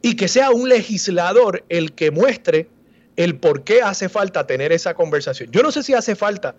y 0.01 0.17
que 0.17 0.29
sea 0.29 0.51
un 0.51 0.69
legislador 0.69 1.63
el 1.69 1.93
que 1.93 2.11
muestre 2.11 2.69
el 3.17 3.37
por 3.37 3.65
qué 3.65 3.83
hace 3.83 4.09
falta 4.09 4.47
tener 4.47 4.73
esa 4.73 4.95
conversación. 4.95 5.51
Yo 5.51 5.63
no 5.63 5.71
sé 5.71 5.83
si 5.83 5.95
hace 5.95 6.17
falta 6.17 6.55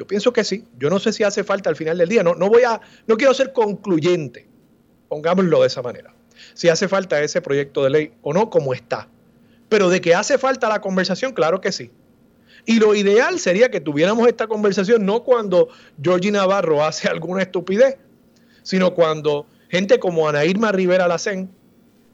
yo 0.00 0.06
pienso 0.06 0.32
que 0.32 0.44
sí. 0.44 0.64
Yo 0.78 0.88
no 0.88 0.98
sé 0.98 1.12
si 1.12 1.24
hace 1.24 1.44
falta 1.44 1.68
al 1.68 1.76
final 1.76 1.98
del 1.98 2.08
día. 2.08 2.22
No, 2.22 2.34
no 2.34 2.48
voy 2.48 2.62
a, 2.62 2.80
no 3.06 3.18
quiero 3.18 3.34
ser 3.34 3.52
concluyente. 3.52 4.48
Pongámoslo 5.10 5.60
de 5.60 5.66
esa 5.66 5.82
manera. 5.82 6.14
Si 6.54 6.70
hace 6.70 6.88
falta 6.88 7.22
ese 7.22 7.42
proyecto 7.42 7.84
de 7.84 7.90
ley 7.90 8.12
o 8.22 8.32
no, 8.32 8.48
como 8.48 8.72
está. 8.72 9.08
Pero 9.68 9.90
de 9.90 10.00
que 10.00 10.14
hace 10.14 10.38
falta 10.38 10.70
la 10.70 10.80
conversación, 10.80 11.34
claro 11.34 11.60
que 11.60 11.70
sí. 11.70 11.90
Y 12.64 12.78
lo 12.78 12.94
ideal 12.94 13.38
sería 13.38 13.70
que 13.70 13.82
tuviéramos 13.82 14.26
esta 14.26 14.46
conversación 14.46 15.04
no 15.04 15.22
cuando 15.22 15.68
Georgie 16.02 16.30
Navarro 16.30 16.82
hace 16.82 17.06
alguna 17.06 17.42
estupidez, 17.42 17.98
sino 18.62 18.94
cuando 18.94 19.44
gente 19.68 19.98
como 19.98 20.26
Ana 20.30 20.46
Irma 20.46 20.72
Rivera 20.72 21.08
Lacén 21.08 21.50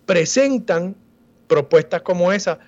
presentan 0.07 0.97
propuestas 1.47 2.02
como 2.02 2.33
esa 2.33 2.59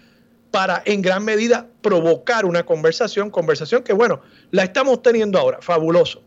para 0.50 0.82
en 0.86 1.02
gran 1.02 1.24
medida 1.24 1.66
provocar 1.82 2.44
una 2.44 2.64
conversación, 2.64 3.30
conversación 3.30 3.82
que 3.82 3.92
bueno, 3.92 4.20
la 4.50 4.64
estamos 4.64 5.02
teniendo 5.02 5.38
ahora, 5.38 5.58
fabuloso, 5.60 6.22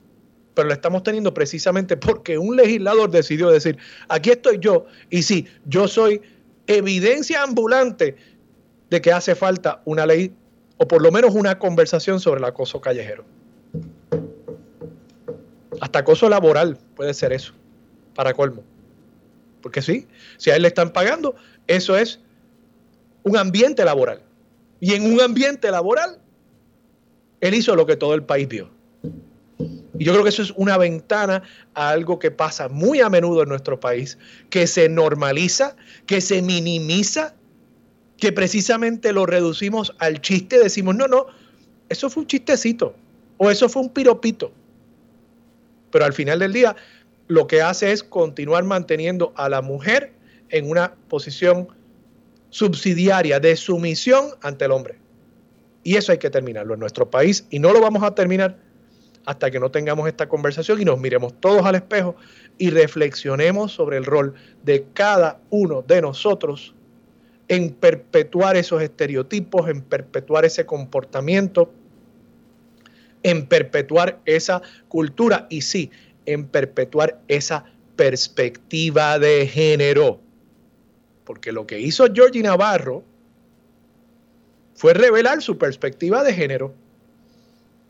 pero 0.54 0.68
la 0.68 0.75
estamos 0.75 1.04
teniendo 1.04 1.34
precisamente 1.34 1.98
porque 1.98 2.38
un 2.38 2.56
legislador 2.56 3.10
decidió 3.10 3.50
decir, 3.50 3.78
aquí 4.10 4.32
estoy 4.32 4.60
yo 4.60 4.86
y 5.10 5.24
sí, 5.24 5.48
yo 5.66 5.88
soy 5.88 6.22
evidencia 6.68 7.44
ambulante 7.44 8.16
de 8.90 9.01
que 9.01 9.12
hace 9.12 9.36
falta 9.36 9.82
una 9.86 10.06
ley 10.06 10.34
o 10.78 10.88
por 10.88 11.01
lo 11.01 11.12
menos 11.12 11.34
una 11.34 11.58
conversación 11.58 12.20
sobre 12.20 12.40
el 12.40 12.46
acoso 12.46 12.82
callejero. 12.82 13.25
Hasta 15.80 16.00
acoso 16.00 16.30
laboral 16.30 16.78
puede 16.96 17.13
ser 17.13 17.34
eso, 17.34 17.54
para 18.13 18.34
colmo. 18.34 18.63
Porque 19.62 19.82
sí, 19.82 20.08
si 20.38 20.50
a 20.51 20.56
él 20.56 20.63
le 20.63 20.68
están 20.68 20.92
pagando, 20.92 21.36
eso 21.68 21.96
es 21.96 22.20
un 23.24 23.38
ambiente 23.38 23.84
laboral. 23.86 24.22
Y 24.80 24.94
en 24.94 25.12
un 25.12 25.22
ambiente 25.22 25.70
laboral, 25.70 26.20
él 27.40 27.54
hizo 27.54 27.75
lo 27.75 27.86
que 27.86 27.96
todo 27.96 28.13
el 28.13 28.24
país 28.24 28.48
vio. 28.48 28.70
Y 29.98 30.06
yo 30.06 30.13
creo 30.13 30.24
que 30.24 30.30
eso 30.30 30.42
es 30.42 30.51
una 30.56 30.78
ventana 30.78 31.44
a 31.75 31.90
algo 31.90 32.18
que 32.18 32.32
pasa 32.32 32.70
muy 32.70 33.01
a 33.01 33.10
menudo 33.10 33.44
en 33.44 33.50
nuestro 33.50 33.80
país, 33.80 34.18
que 34.50 34.66
se 34.66 34.90
normaliza, 34.90 35.75
que 36.08 36.22
se 36.22 36.42
minimiza, 36.42 37.36
que 38.18 38.32
precisamente 38.32 39.13
lo 39.13 39.25
reducimos 39.25 39.94
al 40.00 40.22
chiste, 40.22 40.58
decimos, 40.58 40.96
no, 40.96 41.08
no, 41.08 41.28
eso 41.90 42.10
fue 42.10 42.22
un 42.22 42.28
chistecito 42.28 42.96
o 43.38 43.51
eso 43.51 43.70
fue 43.70 43.82
un 43.82 43.90
piropito. 43.90 44.51
Pero 45.92 46.06
al 46.06 46.13
final 46.13 46.40
del 46.40 46.54
día, 46.54 46.75
lo 47.28 47.48
que 47.48 47.62
hace 47.62 47.92
es 47.92 48.04
continuar 48.04 48.63
manteniendo 48.63 49.34
a 49.36 49.50
la 49.50 49.62
mujer 49.62 50.13
en 50.50 50.70
una 50.70 50.96
posición 51.10 51.68
subsidiaria 52.51 53.39
de 53.39 53.55
sumisión 53.55 54.27
ante 54.41 54.65
el 54.65 54.72
hombre. 54.72 55.00
Y 55.84 55.96
eso 55.96 56.12
hay 56.12 56.20
que 56.20 56.29
terminarlo 56.29 56.75
en 56.75 56.79
nuestro 56.79 57.10
país 57.10 57.48
y 57.50 57.58
no 57.58 57.74
lo 57.74 57.81
vamos 57.81 58.03
a 58.03 58.13
terminar 58.13 58.58
hasta 59.25 59.50
que 59.50 59.60
no 59.60 59.72
tengamos 59.72 60.08
esta 60.08 60.29
conversación 60.29 60.81
y 60.81 60.86
nos 60.86 61.00
miremos 61.00 61.34
todos 61.39 61.65
al 61.65 61.75
espejo 61.75 62.15
y 62.58 62.70
reflexionemos 62.70 63.72
sobre 63.72 63.98
el 63.98 64.05
rol 64.05 64.36
de 64.63 64.86
cada 64.93 65.39
uno 65.50 65.81
de 65.81 66.01
nosotros 66.01 66.75
en 67.48 67.72
perpetuar 67.72 68.55
esos 68.55 68.81
estereotipos, 68.81 69.67
en 69.70 69.81
perpetuar 69.81 70.46
ese 70.46 70.65
comportamiento, 70.65 71.72
en 73.24 73.46
perpetuar 73.46 74.20
esa 74.25 74.62
cultura 74.88 75.48
y 75.50 75.62
sí, 75.62 75.91
en 76.25 76.46
perpetuar 76.46 77.20
esa 77.27 77.65
perspectiva 77.96 79.20
de 79.20 79.48
género. 79.48 80.20
Porque 81.31 81.53
lo 81.53 81.65
que 81.65 81.79
hizo 81.79 82.07
Georgie 82.13 82.43
Navarro 82.43 83.05
fue 84.75 84.93
revelar 84.93 85.41
su 85.41 85.57
perspectiva 85.57 86.25
de 86.25 86.33
género 86.33 86.73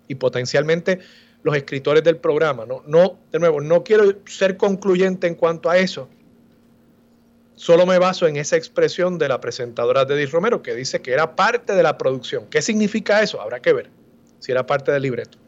y 0.07 0.13
potencialmente 0.13 0.99
los 1.41 1.55
escritores 1.55 2.03
del 2.03 2.17
programa. 2.17 2.67
No, 2.67 2.83
no, 2.85 3.17
de 3.31 3.39
nuevo, 3.39 3.59
no 3.59 3.83
quiero 3.83 4.13
ser 4.27 4.57
concluyente 4.57 5.25
en 5.25 5.33
cuanto 5.33 5.71
a 5.71 5.79
eso. 5.79 6.07
Solo 7.55 7.87
me 7.87 7.97
baso 7.97 8.27
en 8.27 8.35
esa 8.35 8.57
expresión 8.57 9.17
de 9.17 9.29
la 9.29 9.41
presentadora 9.41 10.05
de 10.05 10.23
Romero 10.27 10.61
que 10.61 10.75
dice 10.75 11.01
que 11.01 11.11
era 11.11 11.35
parte 11.35 11.73
de 11.73 11.81
la 11.81 11.97
producción. 11.97 12.45
¿Qué 12.45 12.61
significa 12.61 13.23
eso? 13.23 13.41
Habrá 13.41 13.59
que 13.59 13.73
ver 13.73 13.89
si 14.37 14.51
era 14.51 14.67
parte 14.67 14.91
del 14.91 15.01
libreto. 15.01 15.39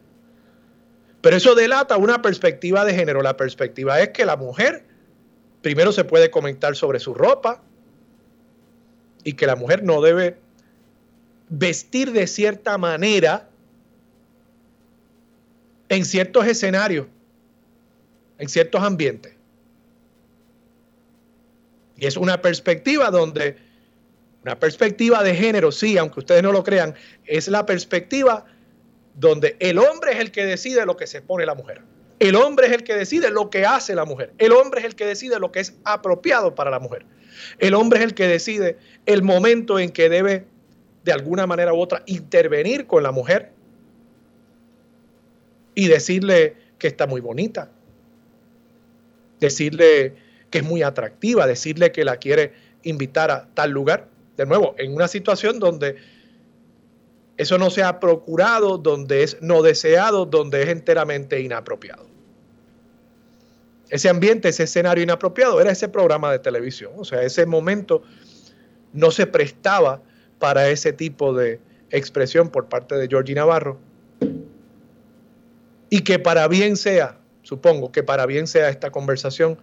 Pero 1.22 1.36
eso 1.36 1.54
delata 1.54 1.96
una 1.98 2.24
perspectiva 2.24 2.86
de 2.86 2.96
género. 2.96 3.22
La 3.22 3.38
perspectiva 3.38 4.02
es 4.02 4.10
que 4.10 4.26
la 4.26 4.36
mujer 4.36 4.84
primero 5.62 5.92
se 5.92 6.06
puede 6.06 6.32
comentar 6.32 6.76
sobre 6.76 7.00
su 7.00 7.14
ropa 7.14 7.62
y 9.24 9.34
que 9.34 9.48
la 9.48 9.56
mujer 9.56 9.84
no 9.84 10.02
debe 10.02 10.38
vestir 11.50 12.12
de 12.12 12.28
cierta 12.28 12.78
manera 12.78 13.50
en 15.90 16.06
ciertos 16.06 16.48
escenarios, 16.48 17.08
en 18.38 18.50
ciertos 18.50 18.82
ambientes. 18.82 19.34
Y 21.98 22.08
es 22.08 22.18
una 22.18 22.42
perspectiva 22.42 23.12
donde, 23.12 23.58
una 24.44 24.60
perspectiva 24.60 25.24
de 25.24 25.36
género, 25.36 25.72
sí, 25.72 25.98
aunque 25.98 26.22
ustedes 26.22 26.42
no 26.42 26.52
lo 26.52 26.64
crean, 26.64 26.96
es 27.26 27.48
la 27.48 27.66
perspectiva 27.66 28.46
donde 29.16 29.56
el 29.60 29.78
hombre 29.78 30.14
es 30.14 30.20
el 30.20 30.32
que 30.32 30.46
decide 30.46 30.86
lo 30.86 30.98
que 30.98 31.08
se 31.08 31.22
pone 31.22 31.46
la 31.46 31.54
mujer. 31.54 31.82
El 32.20 32.36
hombre 32.36 32.68
es 32.68 32.74
el 32.74 32.84
que 32.84 32.96
decide 32.96 33.30
lo 33.30 33.50
que 33.50 33.66
hace 33.66 33.96
la 33.96 34.06
mujer. 34.06 34.34
El 34.38 34.54
hombre 34.54 34.80
es 34.80 34.86
el 34.86 34.96
que 34.96 35.06
decide 35.06 35.40
lo 35.40 35.52
que 35.52 35.60
es 35.60 35.76
apropiado 35.84 36.56
para 36.56 36.72
la 36.72 36.80
mujer. 36.80 37.06
El 37.60 37.74
hombre 37.74 38.00
es 38.00 38.06
el 38.06 38.14
que 38.14 38.28
decide 38.28 38.78
el 39.06 39.24
momento 39.24 39.80
en 39.80 39.92
que 39.92 40.10
debe 40.10 40.46
de 41.04 41.12
alguna 41.12 41.48
manera 41.48 41.74
u 41.74 41.80
otra 41.80 42.04
intervenir 42.06 42.88
con 42.88 43.04
la 43.04 43.12
mujer 43.12 43.52
y 45.76 45.88
decirle 45.88 46.56
que 46.78 46.88
está 46.88 47.08
muy 47.08 47.22
bonita, 47.22 47.70
decirle 49.40 50.16
que 50.50 50.60
es 50.60 50.64
muy 50.64 50.84
atractiva, 50.84 51.48
decirle 51.48 51.92
que 51.92 52.06
la 52.06 52.18
quiere 52.18 52.54
invitar 52.84 53.32
a 53.32 53.48
tal 53.54 53.72
lugar. 53.72 54.08
De 54.38 54.46
nuevo, 54.46 54.76
en 54.78 54.94
una 54.94 55.08
situación 55.08 55.60
donde 55.60 55.96
eso 57.38 57.58
no 57.58 57.70
se 57.70 57.84
ha 57.84 58.00
procurado, 58.00 58.78
donde 58.78 59.24
es 59.24 59.42
no 59.42 59.62
deseado, 59.62 60.26
donde 60.26 60.64
es 60.64 60.70
enteramente 60.70 61.42
inapropiado. 61.42 62.13
Ese 63.94 64.10
ambiente, 64.10 64.50
ese 64.50 64.64
escenario 64.64 65.04
inapropiado 65.04 65.62
era 65.62 65.72
ese 65.72 65.88
programa 65.88 66.32
de 66.32 66.40
televisión. 66.40 66.94
O 66.98 67.06
sea, 67.06 67.22
ese 67.22 67.46
momento 67.46 68.02
no 68.92 69.12
se 69.12 69.28
prestaba 69.28 70.02
para 70.40 70.68
ese 70.70 70.94
tipo 70.94 71.32
de 71.32 71.60
expresión 71.92 72.50
por 72.50 72.70
parte 72.70 72.96
de 72.96 73.08
Georgie 73.08 73.36
Navarro. 73.36 73.78
Y 75.92 76.00
que 76.00 76.18
para 76.18 76.48
bien 76.48 76.76
sea, 76.76 77.20
supongo 77.44 77.92
que 77.92 78.02
para 78.02 78.26
bien 78.26 78.48
sea 78.48 78.70
esta 78.70 78.90
conversación 78.90 79.60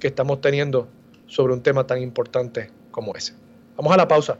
que 0.00 0.08
estamos 0.08 0.40
teniendo 0.40 0.88
sobre 1.28 1.52
un 1.52 1.62
tema 1.62 1.86
tan 1.86 2.02
importante 2.02 2.72
como 2.90 3.14
ese. 3.14 3.34
Vamos 3.76 3.92
a 3.92 3.96
la 3.96 4.08
pausa. 4.08 4.38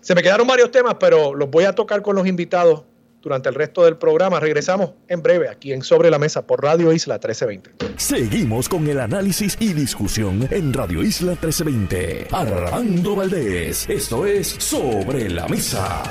Se 0.00 0.14
me 0.14 0.22
quedaron 0.22 0.46
varios 0.46 0.70
temas, 0.70 0.96
pero 0.98 1.34
los 1.34 1.50
voy 1.50 1.64
a 1.64 1.74
tocar 1.74 2.00
con 2.00 2.16
los 2.16 2.26
invitados 2.26 2.84
durante 3.22 3.48
el 3.48 3.54
resto 3.54 3.84
del 3.84 3.96
programa. 3.96 4.40
Regresamos 4.40 4.92
en 5.08 5.22
breve 5.22 5.48
aquí 5.48 5.72
en 5.72 5.82
Sobre 5.82 6.10
la 6.10 6.18
Mesa 6.18 6.46
por 6.46 6.62
Radio 6.62 6.92
Isla 6.92 7.14
1320. 7.14 7.94
Seguimos 7.96 8.68
con 8.68 8.86
el 8.88 9.00
análisis 9.00 9.56
y 9.60 9.72
discusión 9.72 10.48
en 10.50 10.72
Radio 10.72 11.02
Isla 11.02 11.32
1320. 11.32 12.28
Armando 12.32 13.16
Valdés, 13.16 13.88
esto 13.88 14.26
es 14.26 14.48
Sobre 14.48 15.28
la 15.30 15.46
Mesa. 15.48 16.02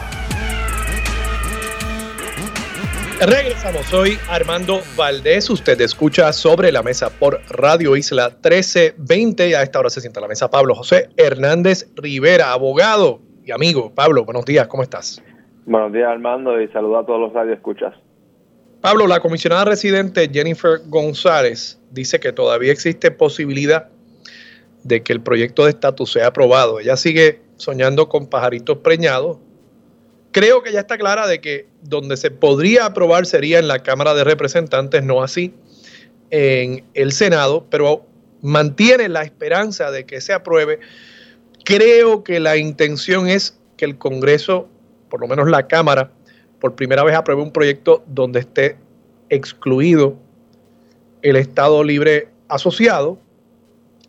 Regresamos, 3.22 3.86
soy 3.88 4.18
Armando 4.30 4.82
Valdés, 4.96 5.50
usted 5.50 5.82
escucha 5.82 6.32
sobre 6.32 6.72
la 6.72 6.82
mesa 6.84 7.10
por 7.10 7.42
Radio 7.50 7.98
Isla 7.98 8.30
1320 8.30 9.50
y 9.50 9.54
a 9.56 9.62
esta 9.62 9.80
hora 9.80 9.90
se 9.90 10.00
sienta 10.00 10.22
la 10.22 10.30
mesa 10.30 10.50
Pablo 10.50 10.74
José 10.74 11.10
Hernández 11.18 11.90
Rivera, 11.98 12.54
abogado 12.54 13.22
y 13.44 13.52
amigo. 13.52 13.94
Pablo, 13.94 14.24
buenos 14.24 14.46
días, 14.46 14.70
¿cómo 14.70 14.84
estás? 14.84 15.22
Buenos 15.70 15.94
días 15.94 16.10
Armando 16.10 16.60
y 16.62 16.68
saludo 16.68 17.00
a 17.00 17.06
todos 17.06 17.22
los 17.22 17.32
radioescuchas. 17.32 17.94
Pablo, 18.82 19.08
la 19.08 19.22
comisionada 19.22 19.66
residente 19.66 20.30
Jennifer 20.32 20.82
González 20.88 21.80
dice 21.92 22.20
que 22.20 22.34
todavía 22.34 22.74
existe 22.74 23.12
posibilidad 23.12 23.90
de 24.84 25.02
que 25.04 25.14
el 25.14 25.22
proyecto 25.22 25.64
de 25.64 25.72
estatus 25.72 26.12
sea 26.12 26.28
aprobado. 26.28 26.80
Ella 26.82 26.98
sigue 26.98 27.42
soñando 27.56 28.10
con 28.10 28.28
pajaritos 28.28 28.80
preñados 28.80 29.38
creo 30.32 30.64
que 30.64 30.72
ya 30.72 30.82
está 30.82 30.98
clara 30.98 31.28
de 31.28 31.42
que 31.42 31.68
donde 31.82 32.18
se 32.18 32.32
podría 32.32 32.86
aprobar 32.86 33.26
sería 33.26 33.60
en 33.60 33.68
la 33.68 33.80
Cámara 33.80 34.14
de 34.14 34.24
Representantes, 34.24 35.04
no 35.04 35.24
así 35.24 35.54
en 36.32 36.84
el 36.94 37.12
Senado, 37.12 37.66
pero 37.70 38.06
mantiene 38.42 39.10
la 39.10 39.24
esperanza 39.24 39.92
de 39.92 40.06
que 40.06 40.22
se 40.22 40.34
apruebe. 40.34 40.80
Creo 41.64 42.24
que 42.24 42.40
la 42.40 42.58
intención 42.58 43.28
es 43.28 43.60
que 43.78 43.86
el 43.86 43.98
Congreso, 43.98 44.70
por 45.10 45.22
lo 45.22 45.28
menos 45.28 45.50
la 45.50 45.68
Cámara, 45.68 46.12
por 46.60 46.76
primera 46.76 47.04
vez 47.04 47.16
apruebe 47.16 47.42
un 47.42 47.52
proyecto 47.52 48.04
donde 48.08 48.40
esté 48.40 48.78
excluido 49.30 50.18
el 51.22 51.36
Estado 51.36 51.84
Libre 51.84 52.30
Asociado 52.48 53.20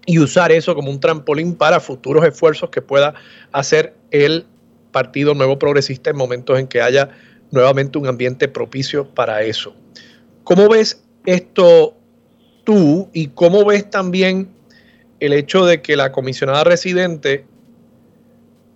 y 0.07 0.19
usar 0.19 0.51
eso 0.51 0.75
como 0.75 0.91
un 0.91 1.01
trampolín 1.01 1.55
para 1.55 1.81
futuros 1.81 2.25
esfuerzos 2.25 2.71
que 2.71 2.83
pueda 2.83 3.15
hacer 3.53 3.95
el 4.11 4.47
Partido 4.93 5.35
Nuevo 5.35 5.59
Progresista 5.59 6.11
en 6.11 6.17
momentos 6.17 6.59
en 6.59 6.67
que 6.67 6.81
haya 6.81 7.11
nuevamente 7.51 7.99
un 7.99 8.07
ambiente 8.07 8.49
propicio 8.49 9.07
para 9.15 9.43
eso. 9.43 9.75
¿Cómo 10.45 10.69
ves 10.69 11.03
esto 11.27 11.97
tú 12.65 13.09
y 13.13 13.29
cómo 13.29 13.65
ves 13.65 13.89
también 13.91 14.49
el 15.21 15.33
hecho 15.33 15.67
de 15.67 15.83
que 15.83 15.97
la 15.97 16.13
comisionada 16.13 16.65
residente 16.65 17.45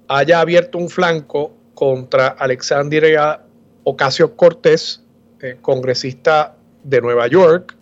haya 0.09 0.41
abierto 0.41 0.79
un 0.79 0.91
flanco 0.91 1.55
contra 1.75 2.29
Alexandria 2.29 3.41
Ocasio 3.85 4.37
Cortés, 4.37 5.03
eh, 5.41 5.57
congresista 5.61 6.57
de 6.83 7.01
Nueva 7.01 7.27
York, 7.27 7.77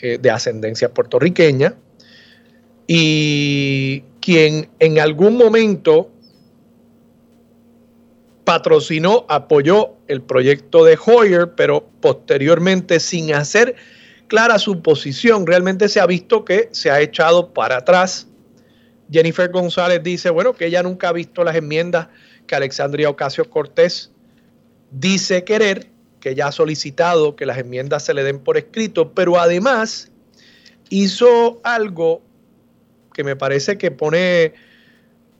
eh, 0.00 0.18
de 0.20 0.30
ascendencia 0.30 0.92
puertorriqueña, 0.92 1.74
y 2.86 4.02
quien 4.20 4.68
en 4.78 5.00
algún 5.00 5.36
momento 5.36 6.10
patrocinó, 8.44 9.26
apoyó 9.28 9.94
el 10.06 10.22
proyecto 10.22 10.84
de 10.84 10.96
Hoyer, 11.04 11.52
pero 11.56 11.84
posteriormente 12.00 13.00
sin 13.00 13.34
hacer 13.34 13.74
clara 14.28 14.58
su 14.58 14.82
posición, 14.82 15.46
realmente 15.46 15.88
se 15.88 16.00
ha 16.00 16.06
visto 16.06 16.44
que 16.44 16.68
se 16.72 16.90
ha 16.90 17.00
echado 17.00 17.52
para 17.52 17.78
atrás. 17.78 18.28
Jennifer 19.10 19.50
González 19.50 20.02
dice, 20.02 20.30
bueno, 20.30 20.52
que 20.52 20.66
ella 20.66 20.82
nunca 20.82 21.08
ha 21.08 21.12
visto 21.12 21.44
las 21.44 21.56
enmiendas 21.56 22.08
que 22.46 22.54
Alexandria 22.54 23.10
Ocasio 23.10 23.48
Cortés 23.48 24.10
dice 24.90 25.44
querer, 25.44 25.90
que 26.20 26.30
ella 26.30 26.48
ha 26.48 26.52
solicitado 26.52 27.36
que 27.36 27.46
las 27.46 27.58
enmiendas 27.58 28.04
se 28.04 28.14
le 28.14 28.24
den 28.24 28.40
por 28.40 28.56
escrito, 28.56 29.12
pero 29.12 29.38
además 29.38 30.10
hizo 30.88 31.60
algo 31.62 32.22
que 33.12 33.24
me 33.24 33.36
parece 33.36 33.78
que 33.78 33.90
pone, 33.90 34.54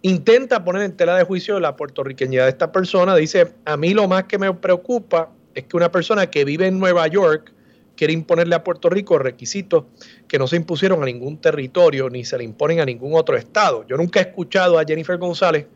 intenta 0.02 0.64
poner 0.64 0.82
en 0.82 0.96
tela 0.96 1.16
de 1.16 1.24
juicio 1.24 1.60
la 1.60 1.76
puertorriqueñidad 1.76 2.44
de 2.44 2.50
esta 2.50 2.72
persona. 2.72 3.14
Dice, 3.16 3.52
a 3.64 3.76
mí 3.76 3.94
lo 3.94 4.08
más 4.08 4.24
que 4.24 4.38
me 4.38 4.52
preocupa 4.54 5.30
es 5.54 5.64
que 5.64 5.76
una 5.76 5.90
persona 5.90 6.30
que 6.30 6.44
vive 6.44 6.66
en 6.66 6.78
Nueva 6.78 7.06
York 7.06 7.52
quiere 7.96 8.12
imponerle 8.12 8.54
a 8.54 8.62
Puerto 8.62 8.88
Rico 8.90 9.18
requisitos 9.18 9.84
que 10.28 10.38
no 10.38 10.46
se 10.46 10.56
impusieron 10.56 11.02
a 11.02 11.06
ningún 11.06 11.40
territorio 11.40 12.08
ni 12.10 12.24
se 12.24 12.38
le 12.38 12.44
imponen 12.44 12.80
a 12.80 12.84
ningún 12.84 13.14
otro 13.14 13.36
estado. 13.36 13.86
Yo 13.86 13.96
nunca 13.96 14.20
he 14.20 14.22
escuchado 14.22 14.78
a 14.78 14.84
Jennifer 14.84 15.16
González 15.16 15.66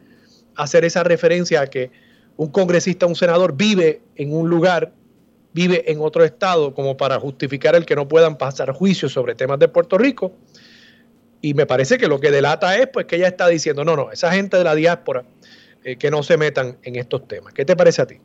hacer 0.57 0.85
esa 0.85 1.03
referencia 1.03 1.63
a 1.63 1.67
que 1.67 1.91
un 2.37 2.51
congresista, 2.51 3.07
un 3.07 3.17
senador 3.17 3.57
vive 3.57 4.01
en 4.17 4.35
un 4.35 4.49
lugar, 4.49 4.93
vive 5.53 5.91
en 5.91 6.01
otro 6.01 6.25
estado, 6.25 6.75
como 6.75 6.97
para 6.97 7.19
justificar 7.19 7.75
el 7.75 7.85
que 7.85 7.97
no 7.97 8.09
puedan 8.09 8.39
pasar 8.39 8.73
juicios 8.73 9.13
sobre 9.13 9.35
temas 9.35 9.59
de 9.59 9.69
Puerto 9.69 9.99
Rico. 9.99 10.33
Y 11.43 11.55
me 11.55 11.67
parece 11.67 11.99
que 11.99 12.07
lo 12.07 12.21
que 12.21 12.31
delata 12.31 12.77
es 12.77 12.87
pues 12.89 13.07
que 13.07 13.17
ella 13.17 13.29
está 13.29 13.49
diciendo, 13.49 13.85
no, 13.85 13.97
no, 13.97 14.11
esa 14.11 14.33
gente 14.33 14.57
de 14.57 14.65
la 14.65 14.75
diáspora 14.75 15.25
eh, 15.85 15.97
que 15.97 16.11
no 16.11 16.23
se 16.23 16.37
metan 16.37 16.77
en 16.83 16.97
estos 16.97 17.27
temas. 17.27 17.55
¿Qué 17.55 17.65
te 17.65 17.77
parece 17.77 18.03
a 18.03 18.07
ti? 18.07 18.17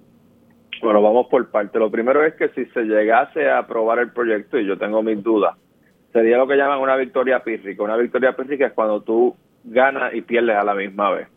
Bueno, 0.82 1.02
vamos 1.02 1.28
por 1.28 1.50
parte. 1.50 1.80
Lo 1.80 1.90
primero 1.90 2.26
es 2.26 2.36
que 2.36 2.50
si 2.50 2.66
se 2.68 2.84
llegase 2.84 3.50
a 3.50 3.60
aprobar 3.60 4.00
el 4.00 4.12
proyecto, 4.12 4.60
y 4.60 4.68
yo 4.68 4.78
tengo 4.78 5.02
mis 5.02 5.24
dudas, 5.24 5.56
sería 6.12 6.38
lo 6.38 6.48
que 6.48 6.56
llaman 6.56 6.80
una 6.80 6.96
victoria 6.96 7.44
pírrica. 7.44 7.84
Una 7.84 7.98
victoria 7.98 8.36
pírrica 8.36 8.68
es 8.68 8.74
cuando 8.74 9.02
tú 9.02 9.36
ganas 9.64 10.14
y 10.14 10.22
pierdes 10.22 10.56
a 10.56 10.64
la 10.64 10.74
misma 10.74 11.12
vez. 11.12 11.28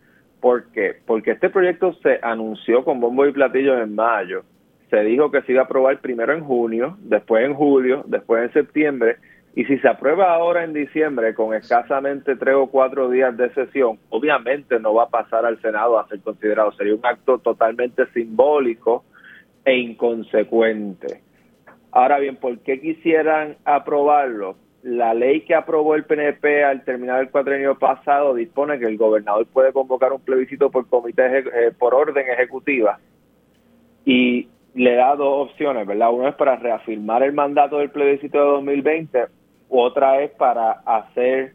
¿Por 0.40 0.70
qué? 0.70 0.96
Porque 1.07 1.33
este 1.33 1.51
proyecto 1.51 1.92
se 1.94 2.20
anunció 2.22 2.85
con 2.85 3.01
bombo 3.01 3.27
y 3.27 3.33
platillo 3.33 3.81
en 3.81 3.94
mayo. 3.94 4.44
Se 4.90 5.01
dijo 5.01 5.31
que 5.31 5.42
se 5.42 5.53
iba 5.53 5.62
a 5.62 5.64
aprobar 5.64 6.01
primero 6.01 6.33
en 6.33 6.44
junio, 6.44 6.96
después 7.01 7.44
en 7.44 7.55
julio, 7.55 8.05
después 8.07 8.44
en 8.44 8.53
septiembre. 8.53 9.16
Y 9.55 9.64
si 9.64 9.79
se 9.79 9.88
aprueba 9.88 10.33
ahora 10.33 10.62
en 10.62 10.72
diciembre 10.72 11.35
con 11.35 11.53
escasamente 11.53 12.37
tres 12.37 12.55
o 12.55 12.68
cuatro 12.68 13.11
días 13.11 13.37
de 13.37 13.53
sesión, 13.55 13.98
obviamente 14.09 14.79
no 14.79 14.94
va 14.94 15.05
a 15.05 15.09
pasar 15.09 15.44
al 15.44 15.61
Senado 15.61 15.98
a 15.98 16.07
ser 16.07 16.20
considerado. 16.20 16.72
Sería 16.72 16.94
un 16.94 17.05
acto 17.05 17.38
totalmente 17.38 18.07
simbólico 18.14 19.05
e 19.64 19.77
inconsecuente. 19.77 21.22
Ahora 21.90 22.18
bien, 22.20 22.37
¿por 22.37 22.59
qué 22.61 22.81
quisieran 22.81 23.57
aprobarlo? 23.64 24.57
La 24.88 25.12
ley 25.12 25.42
que 25.42 25.55
aprobó 25.55 25.94
el 25.96 26.05
PNP 26.05 26.64
al 26.64 26.83
terminar 26.83 27.20
el 27.20 27.29
cuatrenio 27.29 27.79
pasado 27.79 28.33
dispone 28.33 28.79
que 28.79 28.87
el 28.87 28.96
gobernador 28.96 29.46
puede 29.46 29.70
convocar 29.70 30.14
un 30.14 30.20
plebiscito 30.22 30.70
por 30.70 30.88
comité 30.88 31.40
eh, 31.40 31.72
por 31.79 31.92
orden 31.92 32.24
ejecutiva 32.27 32.98
y 34.07 34.48
le 34.72 34.94
da 34.94 35.14
dos 35.14 35.51
opciones, 35.51 35.87
¿verdad? 35.87 36.11
Uno 36.11 36.27
es 36.27 36.35
para 36.37 36.57
reafirmar 36.57 37.22
el 37.22 37.35
mandato 37.35 37.77
del 37.77 37.90
plebiscito 37.90 38.38
de 38.38 38.44
2020, 38.44 39.27
otra 39.68 40.22
es 40.22 40.31
para 40.31 40.70
hacer 40.87 41.53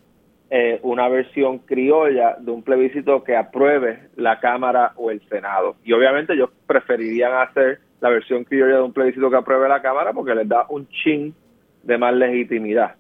eh, 0.51 0.79
una 0.83 1.09
versión 1.09 1.57
criolla 1.57 2.35
de 2.39 2.51
un 2.51 2.61
plebiscito 2.61 3.23
que 3.23 3.35
apruebe 3.35 4.09
la 4.15 4.39
Cámara 4.39 4.93
o 4.95 5.09
el 5.09 5.27
Senado. 5.27 5.75
Y 5.83 5.93
obviamente 5.93 6.33
ellos 6.33 6.51
preferirían 6.67 7.33
hacer 7.33 7.79
la 7.99 8.09
versión 8.09 8.43
criolla 8.43 8.75
de 8.75 8.83
un 8.83 8.93
plebiscito 8.93 9.31
que 9.31 9.37
apruebe 9.37 9.67
la 9.67 9.81
Cámara 9.81 10.13
porque 10.13 10.35
les 10.35 10.47
da 10.47 10.67
un 10.69 10.87
chin 10.89 11.33
de 11.81 11.97
más 11.97 12.13
legitimidad. 12.13 12.93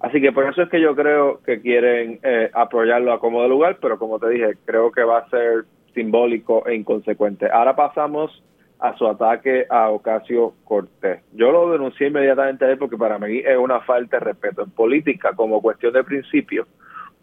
Así 0.00 0.20
que 0.20 0.32
por 0.32 0.44
eso 0.44 0.62
es 0.62 0.70
que 0.70 0.80
yo 0.80 0.96
creo 0.96 1.40
que 1.44 1.60
quieren 1.60 2.20
eh, 2.22 2.50
apoyarlo 2.54 3.12
a 3.12 3.20
como 3.20 3.42
de 3.42 3.48
lugar, 3.48 3.78
pero 3.80 3.98
como 3.98 4.18
te 4.18 4.30
dije, 4.30 4.54
creo 4.64 4.90
que 4.90 5.04
va 5.04 5.18
a 5.18 5.28
ser 5.28 5.64
simbólico 5.94 6.66
e 6.66 6.74
inconsecuente. 6.74 7.50
Ahora 7.50 7.76
pasamos 7.76 8.42
a 8.78 8.96
su 8.96 9.06
ataque 9.06 9.66
a 9.68 9.90
Ocasio 9.90 10.54
Cortés. 10.64 11.20
Yo 11.34 11.52
lo 11.52 11.70
denuncié 11.70 12.08
inmediatamente 12.08 12.64
a 12.64 12.70
él 12.70 12.78
porque 12.78 12.96
para 12.96 13.18
mí 13.18 13.42
es 13.44 13.58
una 13.58 13.80
falta 13.80 14.18
de 14.18 14.24
respeto. 14.24 14.62
En 14.62 14.70
política, 14.70 15.32
como 15.36 15.60
cuestión 15.60 15.92
de 15.92 16.02
principio, 16.02 16.66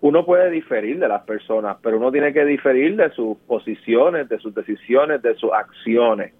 uno 0.01 0.23
puede 0.23 0.51
diferir 0.51 0.99
de 0.99 1.07
las 1.07 1.23
personas, 1.23 1.77
pero 1.81 1.97
uno 1.97 2.11
tiene 2.11 2.31
que 2.31 2.45
diferir 2.45 2.95
de 2.95 3.09
sus 3.09 3.37
posiciones, 3.39 4.29
de 4.29 4.37
sus 4.37 4.53
decisiones, 4.53 5.23
de 5.23 5.33
sus 5.33 5.51
acciones 5.51 6.33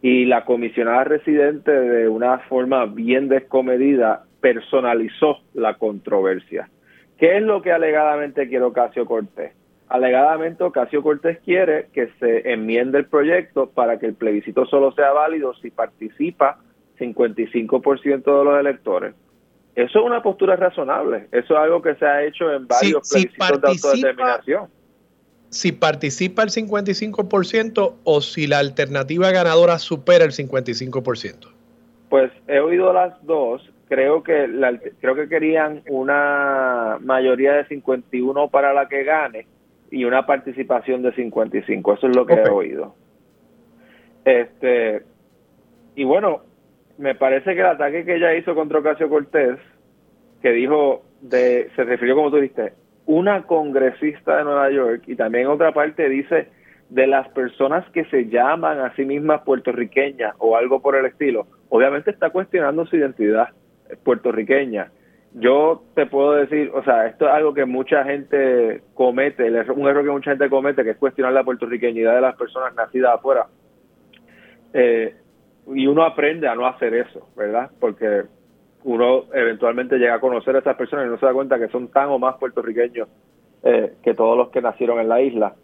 y 0.00 0.24
la 0.24 0.44
comisionada 0.44 1.04
residente 1.04 1.70
de 1.70 2.08
una 2.08 2.38
forma 2.40 2.86
bien 2.86 3.28
descomedida 3.28 4.24
personalizó 4.44 5.38
la 5.54 5.78
controversia. 5.78 6.68
¿Qué 7.16 7.38
es 7.38 7.42
lo 7.42 7.62
que 7.62 7.72
alegadamente 7.72 8.46
quiere 8.46 8.66
Ocasio 8.66 9.06
Cortés? 9.06 9.52
Alegadamente 9.88 10.62
Ocasio 10.64 11.02
Cortés 11.02 11.38
quiere 11.42 11.86
que 11.94 12.10
se 12.20 12.52
enmiende 12.52 12.98
el 12.98 13.06
proyecto 13.06 13.70
para 13.70 13.98
que 13.98 14.04
el 14.04 14.12
plebiscito 14.12 14.66
solo 14.66 14.92
sea 14.92 15.12
válido 15.12 15.54
si 15.54 15.70
participa 15.70 16.58
55% 16.98 18.22
de 18.22 18.44
los 18.44 18.60
electores. 18.60 19.14
Eso 19.74 20.00
es 20.00 20.04
una 20.04 20.22
postura 20.22 20.56
razonable. 20.56 21.28
Eso 21.32 21.54
es 21.54 21.60
algo 21.60 21.80
que 21.80 21.94
se 21.94 22.04
ha 22.04 22.22
hecho 22.22 22.52
en 22.52 22.68
varios 22.68 23.08
plebiscitos 23.08 23.62
de 23.62 23.68
autodeterminación 23.68 24.68
si 25.48 25.70
participa 25.72 26.42
el 26.42 26.50
55% 26.50 27.94
o 28.02 28.20
si 28.20 28.48
la 28.48 28.58
alternativa 28.58 29.30
ganadora 29.30 29.78
supera 29.78 30.24
el 30.24 30.32
55%? 30.32 31.48
Pues 32.10 32.32
he 32.48 32.58
oído 32.58 32.92
las 32.92 33.14
dos. 33.24 33.70
Creo 33.88 34.22
que 34.22 34.48
creo 35.00 35.14
que 35.14 35.28
querían 35.28 35.82
una 35.88 36.98
mayoría 37.00 37.52
de 37.52 37.66
51 37.66 38.48
para 38.48 38.72
la 38.72 38.88
que 38.88 39.04
gane 39.04 39.46
y 39.90 40.04
una 40.04 40.26
participación 40.26 41.02
de 41.02 41.12
55. 41.12 41.94
Eso 41.94 42.08
es 42.08 42.16
lo 42.16 42.26
que 42.26 42.34
he 42.34 42.48
oído. 42.48 42.94
Este 44.24 45.02
y 45.96 46.04
bueno, 46.04 46.42
me 46.98 47.14
parece 47.14 47.54
que 47.54 47.60
el 47.60 47.66
ataque 47.66 48.04
que 48.04 48.16
ella 48.16 48.34
hizo 48.34 48.54
contra 48.54 48.78
Ocasio 48.78 49.08
Cortés, 49.08 49.58
que 50.42 50.50
dijo 50.50 51.02
de 51.20 51.70
se 51.76 51.84
refirió 51.84 52.14
como 52.16 52.30
tú 52.30 52.36
dijiste 52.36 52.72
una 53.06 53.42
congresista 53.42 54.38
de 54.38 54.44
Nueva 54.44 54.70
York 54.70 55.02
y 55.06 55.16
también 55.16 55.46
otra 55.46 55.72
parte 55.72 56.08
dice 56.08 56.48
de 56.88 57.06
las 57.06 57.28
personas 57.28 57.88
que 57.90 58.04
se 58.06 58.28
llaman 58.28 58.78
a 58.78 58.94
sí 58.94 59.04
mismas 59.04 59.42
puertorriqueñas 59.42 60.34
o 60.38 60.56
algo 60.56 60.80
por 60.80 60.96
el 60.96 61.06
estilo, 61.06 61.46
obviamente 61.68 62.10
está 62.10 62.30
cuestionando 62.30 62.86
su 62.86 62.96
identidad 62.96 63.48
puertorriqueña. 64.02 64.90
Yo 65.34 65.82
te 65.94 66.06
puedo 66.06 66.32
decir, 66.32 66.70
o 66.72 66.84
sea, 66.84 67.06
esto 67.06 67.26
es 67.26 67.32
algo 67.32 67.54
que 67.54 67.64
mucha 67.64 68.04
gente 68.04 68.82
comete, 68.94 69.44
un 69.72 69.88
error 69.88 70.04
que 70.04 70.10
mucha 70.10 70.30
gente 70.30 70.48
comete, 70.48 70.84
que 70.84 70.90
es 70.90 70.96
cuestionar 70.96 71.32
la 71.32 71.42
puertorriqueñidad 71.42 72.14
de 72.14 72.20
las 72.20 72.36
personas 72.36 72.74
nacidas 72.74 73.14
afuera. 73.16 73.46
Eh, 74.72 75.14
y 75.74 75.86
uno 75.86 76.04
aprende 76.04 76.46
a 76.46 76.54
no 76.54 76.66
hacer 76.66 76.94
eso, 76.94 77.28
¿verdad? 77.36 77.70
Porque 77.80 78.22
uno 78.84 79.24
eventualmente 79.32 79.98
llega 79.98 80.14
a 80.14 80.20
conocer 80.20 80.54
a 80.56 80.58
esas 80.60 80.76
personas 80.76 81.06
y 81.06 81.10
no 81.10 81.18
se 81.18 81.26
da 81.26 81.32
cuenta 81.32 81.58
que 81.58 81.68
son 81.68 81.88
tan 81.88 82.10
o 82.10 82.18
más 82.18 82.36
puertorriqueños 82.36 83.08
eh, 83.62 83.94
que 84.02 84.14
todos 84.14 84.36
los 84.36 84.50
que 84.50 84.60
nacieron 84.60 85.00
en 85.00 85.08
la 85.08 85.22
isla. 85.22 85.54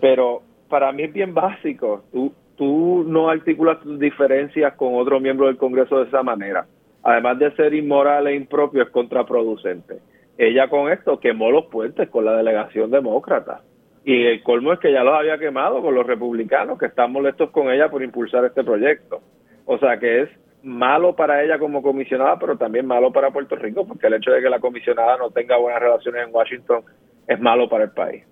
Pero 0.00 0.42
para 0.68 0.92
mí 0.92 1.04
es 1.04 1.12
bien 1.12 1.32
básico, 1.32 2.04
tú, 2.12 2.32
tú 2.56 3.04
no 3.06 3.30
articulas 3.30 3.80
tus 3.80 3.98
diferencias 3.98 4.74
con 4.74 4.94
otro 4.94 5.20
miembro 5.20 5.46
del 5.46 5.56
Congreso 5.56 5.98
de 5.98 6.04
esa 6.04 6.22
manera. 6.22 6.66
Además 7.06 7.38
de 7.38 7.54
ser 7.54 7.72
inmoral 7.72 8.26
e 8.26 8.34
impropio, 8.34 8.82
es 8.82 8.90
contraproducente. 8.90 10.00
Ella 10.36 10.68
con 10.68 10.90
esto 10.90 11.20
quemó 11.20 11.52
los 11.52 11.66
puentes 11.66 12.08
con 12.08 12.24
la 12.24 12.32
delegación 12.36 12.90
demócrata. 12.90 13.62
Y 14.04 14.26
el 14.26 14.42
colmo 14.42 14.72
es 14.72 14.80
que 14.80 14.92
ya 14.92 15.04
los 15.04 15.14
había 15.14 15.38
quemado 15.38 15.80
con 15.82 15.94
los 15.94 16.04
republicanos, 16.04 16.80
que 16.80 16.86
están 16.86 17.12
molestos 17.12 17.50
con 17.50 17.70
ella 17.70 17.88
por 17.88 18.02
impulsar 18.02 18.44
este 18.44 18.64
proyecto. 18.64 19.22
O 19.66 19.78
sea 19.78 20.00
que 20.00 20.22
es 20.22 20.30
malo 20.64 21.14
para 21.14 21.44
ella 21.44 21.60
como 21.60 21.80
comisionada, 21.80 22.40
pero 22.40 22.56
también 22.56 22.86
malo 22.86 23.12
para 23.12 23.30
Puerto 23.30 23.54
Rico, 23.54 23.86
porque 23.86 24.08
el 24.08 24.14
hecho 24.14 24.32
de 24.32 24.42
que 24.42 24.50
la 24.50 24.58
comisionada 24.58 25.16
no 25.16 25.30
tenga 25.30 25.56
buenas 25.58 25.80
relaciones 25.80 26.26
en 26.26 26.34
Washington 26.34 26.82
es 27.28 27.38
malo 27.38 27.68
para 27.68 27.84
el 27.84 27.90
país. 27.90 28.24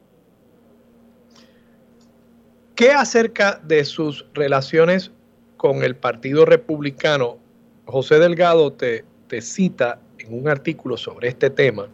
¿Qué 2.75 2.91
acerca 2.91 3.61
de 3.63 3.85
sus 3.85 4.27
relaciones 4.35 5.13
con 5.57 5.85
el 5.85 5.95
Partido 5.95 6.45
Republicano? 6.45 7.44
José 7.87 8.19
Delgado 8.19 8.73
te, 8.73 9.05
te 9.29 9.41
cita 9.41 10.01
en 10.19 10.39
un 10.39 10.49
artículo 10.49 10.97
sobre 10.97 11.29
este 11.29 11.51
tema, 11.51 11.89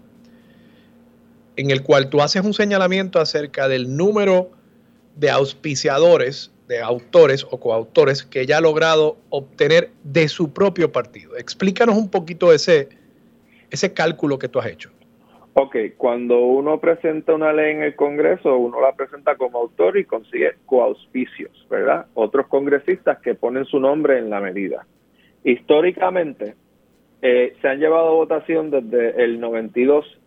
en 1.57 1.71
el 1.71 1.83
cual 1.83 2.09
tú 2.11 2.21
haces 2.21 2.45
un 2.45 2.55
señalamiento 2.55 3.21
acerca 3.21 3.69
del 3.69 3.97
número 3.97 4.51
de 5.17 5.31
auspiciadores 5.31 6.53
de 6.71 6.81
autores 6.81 7.45
o 7.51 7.59
coautores 7.59 8.23
que 8.23 8.43
ella 8.43 8.59
ha 8.59 8.61
logrado 8.61 9.17
obtener 9.31 9.91
de 10.05 10.29
su 10.29 10.53
propio 10.53 10.93
partido. 10.93 11.37
Explícanos 11.37 11.97
un 11.97 12.09
poquito 12.09 12.53
ese, 12.53 12.89
ese 13.73 13.93
cálculo 13.93 14.39
que 14.39 14.47
tú 14.47 14.61
has 14.61 14.67
hecho. 14.67 14.91
Ok, 15.55 15.75
cuando 15.97 16.39
uno 16.39 16.79
presenta 16.79 17.35
una 17.35 17.53
ley 17.53 17.73
en 17.73 17.83
el 17.83 17.97
Congreso, 17.97 18.57
uno 18.57 18.81
la 18.81 18.93
presenta 18.93 19.35
como 19.35 19.59
autor 19.59 19.99
y 19.99 20.05
consigue 20.05 20.55
coauspicios, 20.67 21.67
¿verdad? 21.69 22.07
Otros 22.15 22.47
congresistas 22.47 23.19
que 23.19 23.35
ponen 23.35 23.65
su 23.65 23.81
nombre 23.81 24.19
en 24.19 24.31
la 24.31 24.41
medida. 24.41 24.87
Históricamente, 25.45 26.55
eh, 27.23 27.55
se 27.61 27.69
han 27.69 27.79
llevado 27.79 28.09
a 28.09 28.13
votación 28.13 28.71
desde 28.71 29.23
el 29.23 29.41
92 29.41 30.21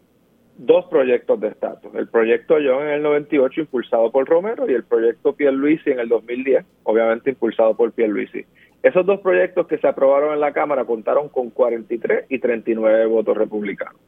dos 0.58 0.86
proyectos 0.86 1.40
de 1.40 1.48
estatus. 1.50 1.94
El 1.96 2.08
proyecto 2.08 2.56
John 2.56 2.84
en 2.84 2.94
el 2.94 3.02
98 3.02 3.62
impulsado 3.62 4.12
por 4.12 4.28
Romero 4.28 4.70
y 4.70 4.74
el 4.74 4.84
proyecto 4.84 5.34
Pierluisi 5.34 5.92
en 5.92 6.00
el 6.00 6.10
2010, 6.10 6.66
obviamente 6.84 7.32
impulsado 7.32 7.76
por 7.76 7.92
Pierluisi. 7.92 8.46
Esos 8.84 9.06
dos 9.06 9.22
proyectos 9.22 9.68
que 9.68 9.78
se 9.78 9.88
aprobaron 9.88 10.34
en 10.34 10.40
la 10.40 10.52
Cámara 10.52 10.86
contaron 10.86 11.30
con 11.30 11.50
43 11.50 12.26
y 12.30 12.40
39 12.40 13.06
votos 13.08 13.38
republicanos. 13.38 14.00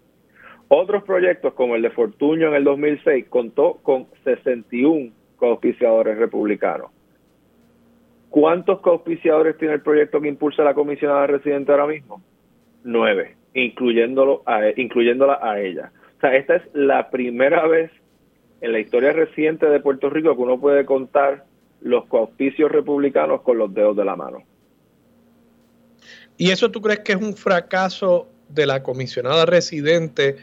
Otros 0.68 1.04
proyectos, 1.04 1.54
como 1.54 1.76
el 1.76 1.82
de 1.82 1.92
Fortuño 1.92 2.50
en 2.50 2.56
el 2.56 2.64
2006, 2.64 3.26
contó 3.30 3.80
con 3.84 4.08
61 4.24 5.12
coauspiciadores 5.38 6.18
republicanos. 6.18 6.92
¿Cuántos 8.36 8.82
coauspiciadores 8.82 9.58
tiene 9.58 9.76
el 9.76 9.82
proyecto 9.82 10.20
que 10.20 10.28
impulsa 10.28 10.62
la 10.62 10.74
comisionada 10.74 11.26
residente 11.26 11.72
ahora 11.72 11.88
mismo? 11.88 12.22
Nueve, 12.84 13.38
incluyéndolo 13.54 14.44
a, 14.46 14.60
incluyéndola 14.76 15.40
a 15.42 15.62
ella. 15.62 15.94
O 16.18 16.20
sea, 16.20 16.36
esta 16.36 16.58
es 16.58 16.64
la 16.74 17.10
primera 17.12 17.66
vez 17.66 17.92
en 18.60 18.74
la 18.74 18.82
historia 18.82 19.14
reciente 19.14 19.68
de 19.68 19.80
Puerto 19.80 20.10
Rico 20.10 20.36
que 20.36 20.42
uno 20.42 20.60
puede 20.60 20.86
contar 20.86 21.46
los 21.80 22.08
coauspicios 22.08 22.70
republicanos 22.70 23.42
con 23.42 23.58
los 23.58 23.74
dedos 23.74 23.96
de 23.96 24.04
la 24.04 24.18
mano. 24.18 24.44
¿Y 26.36 26.52
eso 26.52 26.70
tú 26.70 26.82
crees 26.82 27.00
que 27.00 27.14
es 27.14 27.22
un 27.22 27.38
fracaso 27.38 28.28
de 28.50 28.66
la 28.66 28.84
comisionada 28.84 29.46
residente 29.46 30.36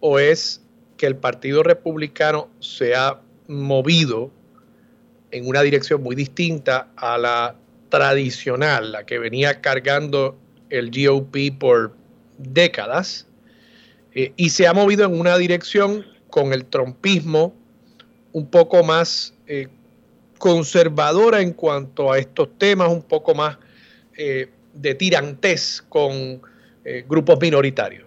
o 0.00 0.18
es 0.18 0.66
que 0.96 1.04
el 1.04 1.16
Partido 1.16 1.62
Republicano 1.62 2.48
se 2.60 2.94
ha 2.94 3.20
movido 3.46 4.30
en 5.36 5.46
una 5.46 5.62
dirección 5.62 6.02
muy 6.02 6.16
distinta 6.16 6.88
a 6.96 7.18
la 7.18 7.56
tradicional, 7.90 8.92
la 8.92 9.04
que 9.04 9.18
venía 9.18 9.60
cargando 9.60 10.36
el 10.70 10.90
GOP 10.90 11.58
por 11.58 11.94
décadas, 12.38 13.26
eh, 14.14 14.32
y 14.36 14.50
se 14.50 14.66
ha 14.66 14.72
movido 14.72 15.04
en 15.04 15.18
una 15.18 15.36
dirección 15.36 16.06
con 16.30 16.52
el 16.52 16.64
trompismo 16.64 17.54
un 18.32 18.48
poco 18.48 18.82
más 18.82 19.34
eh, 19.46 19.68
conservadora 20.38 21.42
en 21.42 21.52
cuanto 21.52 22.10
a 22.10 22.18
estos 22.18 22.48
temas, 22.58 22.88
un 22.88 23.02
poco 23.02 23.34
más 23.34 23.58
eh, 24.16 24.48
de 24.72 24.94
tirantes 24.94 25.84
con 25.88 26.40
grupos 27.08 27.40
minoritarios. 27.40 28.05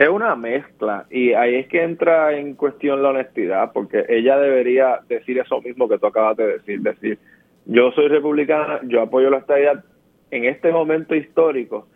Es 0.00 0.08
una 0.08 0.34
mezcla 0.34 1.04
y 1.10 1.34
ahí 1.34 1.56
es 1.56 1.68
que 1.68 1.82
entra 1.82 2.32
en 2.32 2.54
cuestión 2.54 3.02
la 3.02 3.10
honestidad, 3.10 3.70
porque 3.74 4.06
ella 4.08 4.38
debería 4.38 5.00
decir 5.06 5.38
eso 5.38 5.60
mismo 5.60 5.90
que 5.90 5.98
tú 5.98 6.06
acabas 6.06 6.38
de 6.38 6.54
decir, 6.54 6.80
decir, 6.80 7.18
yo 7.66 7.92
soy 7.92 8.08
republicana, 8.08 8.80
yo 8.84 9.02
apoyo 9.02 9.28
la 9.28 9.40
estabilidad. 9.40 9.84
En 10.30 10.46
este 10.46 10.72
momento 10.72 11.14
histórico, 11.14 11.86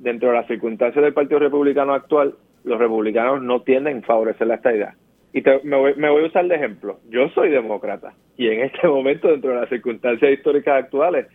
dentro 0.00 0.30
de 0.30 0.34
las 0.34 0.48
circunstancias 0.48 1.04
del 1.04 1.14
Partido 1.14 1.38
Republicano 1.38 1.94
actual, 1.94 2.34
los 2.64 2.80
republicanos 2.80 3.40
no 3.40 3.62
tienden 3.62 3.98
a 3.98 4.06
favorecer 4.06 4.48
la 4.48 4.56
estabilidad. 4.56 4.94
Y 5.32 5.44
me, 5.62 5.76
voy, 5.76 5.94
me 5.94 6.10
voy 6.10 6.24
a 6.24 6.26
usar 6.26 6.48
de 6.48 6.56
ejemplo. 6.56 6.98
Yo 7.10 7.28
soy 7.28 7.50
demócrata 7.50 8.12
y 8.36 8.48
en 8.48 8.62
este 8.62 8.88
momento, 8.88 9.28
dentro 9.28 9.50
de 9.50 9.60
las 9.60 9.68
circunstancias 9.68 10.32
históricas 10.32 10.82
actuales, 10.82 11.28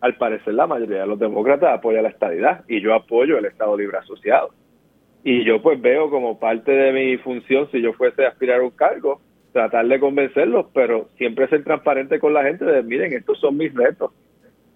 al 0.00 0.16
parecer 0.16 0.54
la 0.54 0.66
mayoría 0.66 1.00
de 1.00 1.06
los 1.08 1.18
demócratas 1.18 1.74
apoya 1.74 2.00
la 2.00 2.08
estabilidad 2.08 2.64
y 2.68 2.80
yo 2.80 2.94
apoyo 2.94 3.36
el 3.36 3.44
Estado 3.44 3.76
Libre 3.76 3.98
Asociado 3.98 4.48
y 5.24 5.44
yo 5.44 5.62
pues 5.62 5.80
veo 5.80 6.10
como 6.10 6.38
parte 6.38 6.70
de 6.70 6.92
mi 6.92 7.16
función, 7.16 7.68
si 7.72 7.80
yo 7.80 7.94
fuese 7.94 8.24
a 8.24 8.28
aspirar 8.28 8.60
a 8.60 8.64
un 8.64 8.70
cargo, 8.70 9.20
tratar 9.52 9.86
de 9.86 9.98
convencerlos, 9.98 10.66
pero 10.74 11.08
siempre 11.16 11.48
ser 11.48 11.64
transparente 11.64 12.20
con 12.20 12.34
la 12.34 12.44
gente 12.44 12.64
de, 12.64 12.82
miren, 12.82 13.12
estos 13.12 13.40
son 13.40 13.56
mis 13.56 13.72
retos 13.74 14.12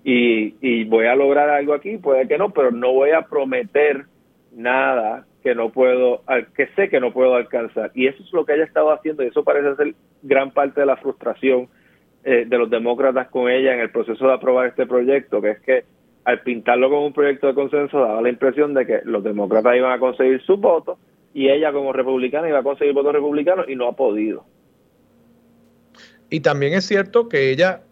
y, 0.05 0.55
y 0.61 0.85
voy 0.85 1.07
a 1.07 1.15
lograr 1.15 1.51
algo 1.51 1.75
aquí, 1.75 1.99
puede 1.99 2.27
que 2.27 2.39
no, 2.39 2.51
pero 2.51 2.71
no 2.71 2.93
voy 2.93 3.11
a 3.11 3.23
prometer 3.23 4.07
nada 4.53 5.27
que 5.43 5.55
no 5.55 5.71
puedo, 5.71 6.23
que 6.57 6.67
sé 6.77 6.89
que 6.89 7.01
no 7.01 7.13
puedo 7.13 7.35
alcanzar. 7.35 7.91
Y 7.95 8.07
eso 8.07 8.23
es 8.23 8.33
lo 8.33 8.45
que 8.45 8.55
ella 8.55 8.65
estado 8.65 8.91
haciendo 8.91 9.23
y 9.23 9.29
eso 9.29 9.45
parece 9.45 9.77
ser 9.77 9.95
gran 10.23 10.51
parte 10.51 10.81
de 10.81 10.87
la 10.87 10.97
frustración 10.97 11.69
eh, 12.25 12.45
de 12.47 12.59
los 12.59 12.71
demócratas 12.71 13.29
con 13.29 13.51
ella 13.51 13.75
en 13.75 13.81
el 13.81 13.91
proceso 13.91 14.27
de 14.27 14.33
aprobar 14.33 14.67
este 14.67 14.87
proyecto, 14.87 15.41
que 15.41 15.51
es 15.51 15.61
que 15.61 15.85
al 16.25 16.43
pintarlo 16.43 16.91
como 16.91 17.07
un 17.07 17.13
proyecto 17.13 17.47
de 17.47 17.55
consenso 17.55 18.01
daba 18.01 18.21
la 18.21 18.29
impresión 18.29 18.75
de 18.75 18.87
que 18.87 19.01
los 19.05 19.25
demócratas 19.25 19.77
iban 19.77 19.93
a 19.93 19.99
conseguir 19.99 20.43
sus 20.43 20.61
votos 20.61 20.99
y 21.33 21.49
ella 21.49 21.73
como 21.73 21.93
republicana 21.93 22.49
iba 22.49 22.59
a 22.59 22.63
conseguir 22.63 22.95
votos 22.95 23.13
republicanos 23.13 23.67
y 23.69 23.77
no 23.77 23.89
ha 23.89 23.93
podido. 23.97 24.45
Y 26.31 26.41
también 26.41 26.75
es 26.75 26.85
cierto 26.85 27.29
que 27.29 27.51
ella 27.51 27.83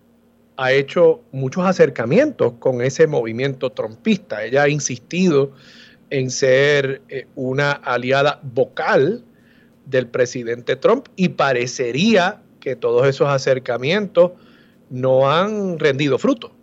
ha 0.57 0.73
hecho 0.73 1.21
muchos 1.33 1.65
acercamientos 1.65 2.55
con 2.59 2.83
ese 2.83 3.07
movimiento 3.07 3.71
trompista. 3.71 4.45
Ella 4.45 4.65
ha 4.65 4.69
insistido 4.69 5.53
en 6.11 6.31
ser 6.31 7.03
eh, 7.09 7.27
una 7.35 7.73
aliada 7.73 8.41
vocal 8.43 9.25
del 9.87 10.09
presidente 10.09 10.77
Trump 10.77 11.09
y 11.17 11.31
parecería 11.31 12.43
que 12.61 12.77
todos 12.77 13.07
esos 13.07 13.29
acercamientos 13.29 14.33
no 14.91 15.31
han 15.31 15.79
rendido 15.79 16.19
fruto. 16.19 16.56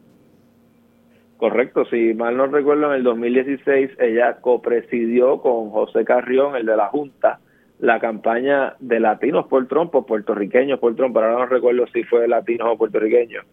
Correcto, 1.44 1.84
si 1.84 2.14
mal 2.14 2.38
no 2.38 2.48
recuerdo, 2.48 2.86
en 2.86 3.00
el 3.00 3.04
2016 3.04 4.00
ella 4.00 4.38
copresidió 4.40 5.42
con 5.42 5.72
José 5.72 6.06
Carrión, 6.06 6.56
el 6.56 6.66
de 6.66 6.78
la 6.78 6.88
Junta, 6.88 7.42
la 7.80 8.00
campaña 8.00 8.76
de 8.80 9.02
latinos 9.02 9.48
por 9.48 9.68
Trump 9.68 9.94
o 9.94 10.06
puertorriqueños 10.06 10.80
por 10.80 10.96
Trump, 10.96 11.14
pero 11.14 11.26
ahora 11.26 11.40
no 11.40 11.46
recuerdo 11.48 11.86
si 11.88 12.06
fue 12.06 12.30
latinos 12.30 12.70
o 12.72 12.78
puertorriqueños. 12.78 13.46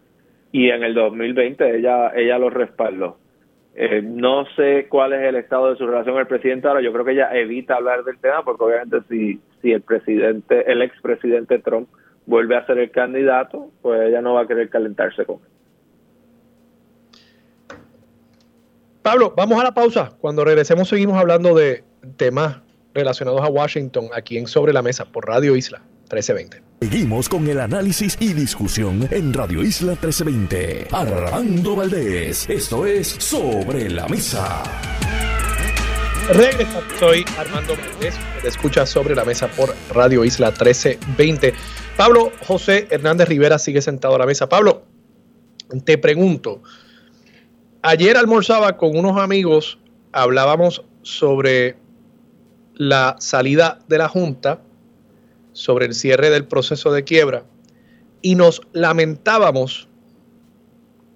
Y 0.53 0.69
en 0.69 0.83
el 0.83 0.93
2020 0.93 1.79
ella, 1.79 2.13
ella 2.15 2.37
lo 2.39 2.49
respaldó. 2.49 3.17
Eh, 3.75 4.01
no 4.01 4.45
sé 4.55 4.87
cuál 4.87 5.11
es 5.11 5.23
el 5.23 5.35
estado 5.35 5.71
de 5.71 5.75
su 5.75 5.85
relación 5.85 6.13
con 6.13 6.21
el 6.21 6.27
presidente 6.27 6.69
ahora. 6.69 6.79
Yo 6.79 6.93
creo 6.93 7.03
que 7.03 7.11
ella 7.11 7.37
evita 7.37 7.75
hablar 7.75 8.05
del 8.05 8.19
tema 8.19 8.45
porque 8.45 8.63
obviamente 8.63 9.01
si, 9.09 9.41
si 9.61 9.73
el 9.73 9.81
presidente, 9.81 10.71
el 10.71 10.81
expresidente 10.81 11.59
Trump 11.59 11.89
vuelve 12.25 12.55
a 12.55 12.65
ser 12.65 12.77
el 12.77 12.89
candidato, 12.89 13.67
pues 13.81 13.99
ella 13.99 14.21
no 14.21 14.35
va 14.35 14.43
a 14.43 14.47
querer 14.47 14.69
calentarse 14.69 15.25
con 15.25 15.39
él. 15.39 15.60
Pablo, 19.01 19.33
vamos 19.35 19.59
a 19.59 19.63
la 19.63 19.73
pausa. 19.73 20.11
Cuando 20.19 20.45
regresemos 20.45 20.87
seguimos 20.87 21.17
hablando 21.17 21.55
de 21.55 21.83
temas 22.17 22.57
relacionados 22.93 23.41
a 23.41 23.47
Washington 23.47 24.09
aquí 24.13 24.37
en 24.37 24.45
Sobre 24.45 24.73
la 24.73 24.83
Mesa 24.83 25.05
por 25.05 25.25
Radio 25.25 25.55
Isla 25.55 25.79
1320. 26.11 26.61
Seguimos 26.81 27.27
con 27.27 27.47
el 27.47 27.59
análisis 27.59 28.15
y 28.19 28.33
discusión 28.33 29.07
en 29.09 29.33
Radio 29.33 29.63
Isla 29.63 29.93
1320. 29.93 30.87
Armando 30.91 31.75
Valdés, 31.75 32.47
esto 32.47 32.85
es 32.85 33.07
Sobre 33.07 33.89
la 33.89 34.07
Mesa. 34.07 34.61
Regresa, 36.29 36.81
soy 36.99 37.25
Armando 37.39 37.75
Valdés, 37.75 38.15
te 38.43 38.49
escucha 38.49 38.85
Sobre 38.85 39.15
la 39.15 39.25
Mesa 39.25 39.47
por 39.47 39.73
Radio 39.95 40.23
Isla 40.23 40.49
1320. 40.49 41.55
Pablo 41.97 42.31
José 42.45 42.87
Hernández 42.91 43.27
Rivera 43.27 43.57
sigue 43.57 43.81
sentado 43.81 44.13
a 44.13 44.19
la 44.19 44.27
mesa. 44.27 44.47
Pablo, 44.47 44.83
te 45.85 45.97
pregunto, 45.97 46.61
ayer 47.81 48.17
almorzaba 48.17 48.77
con 48.77 48.97
unos 48.97 49.17
amigos, 49.17 49.79
hablábamos 50.11 50.83
sobre 51.01 51.77
la 52.75 53.15
salida 53.19 53.79
de 53.87 53.97
la 53.97 54.07
Junta, 54.07 54.61
sobre 55.53 55.85
el 55.85 55.93
cierre 55.93 56.29
del 56.29 56.45
proceso 56.45 56.91
de 56.91 57.03
quiebra, 57.03 57.43
y 58.21 58.35
nos 58.35 58.61
lamentábamos 58.71 59.87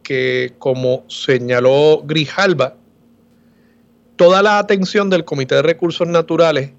que, 0.03 0.53
como 0.59 1.03
señaló 1.07 2.03
Grijalba, 2.03 2.75
toda 4.15 4.41
la 4.41 4.59
atención 4.59 5.09
del 5.09 5.25
Comité 5.25 5.55
de 5.55 5.61
Recursos 5.61 6.07
Naturales 6.07 6.71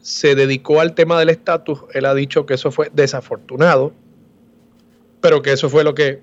se 0.00 0.34
dedicó 0.34 0.80
al 0.80 0.94
tema 0.94 1.18
del 1.18 1.30
estatus. 1.30 1.80
Él 1.92 2.04
ha 2.04 2.14
dicho 2.14 2.46
que 2.46 2.54
eso 2.54 2.70
fue 2.70 2.90
desafortunado, 2.92 3.92
pero 5.20 5.40
que 5.40 5.52
eso 5.52 5.70
fue 5.70 5.84
lo 5.84 5.94
que 5.94 6.20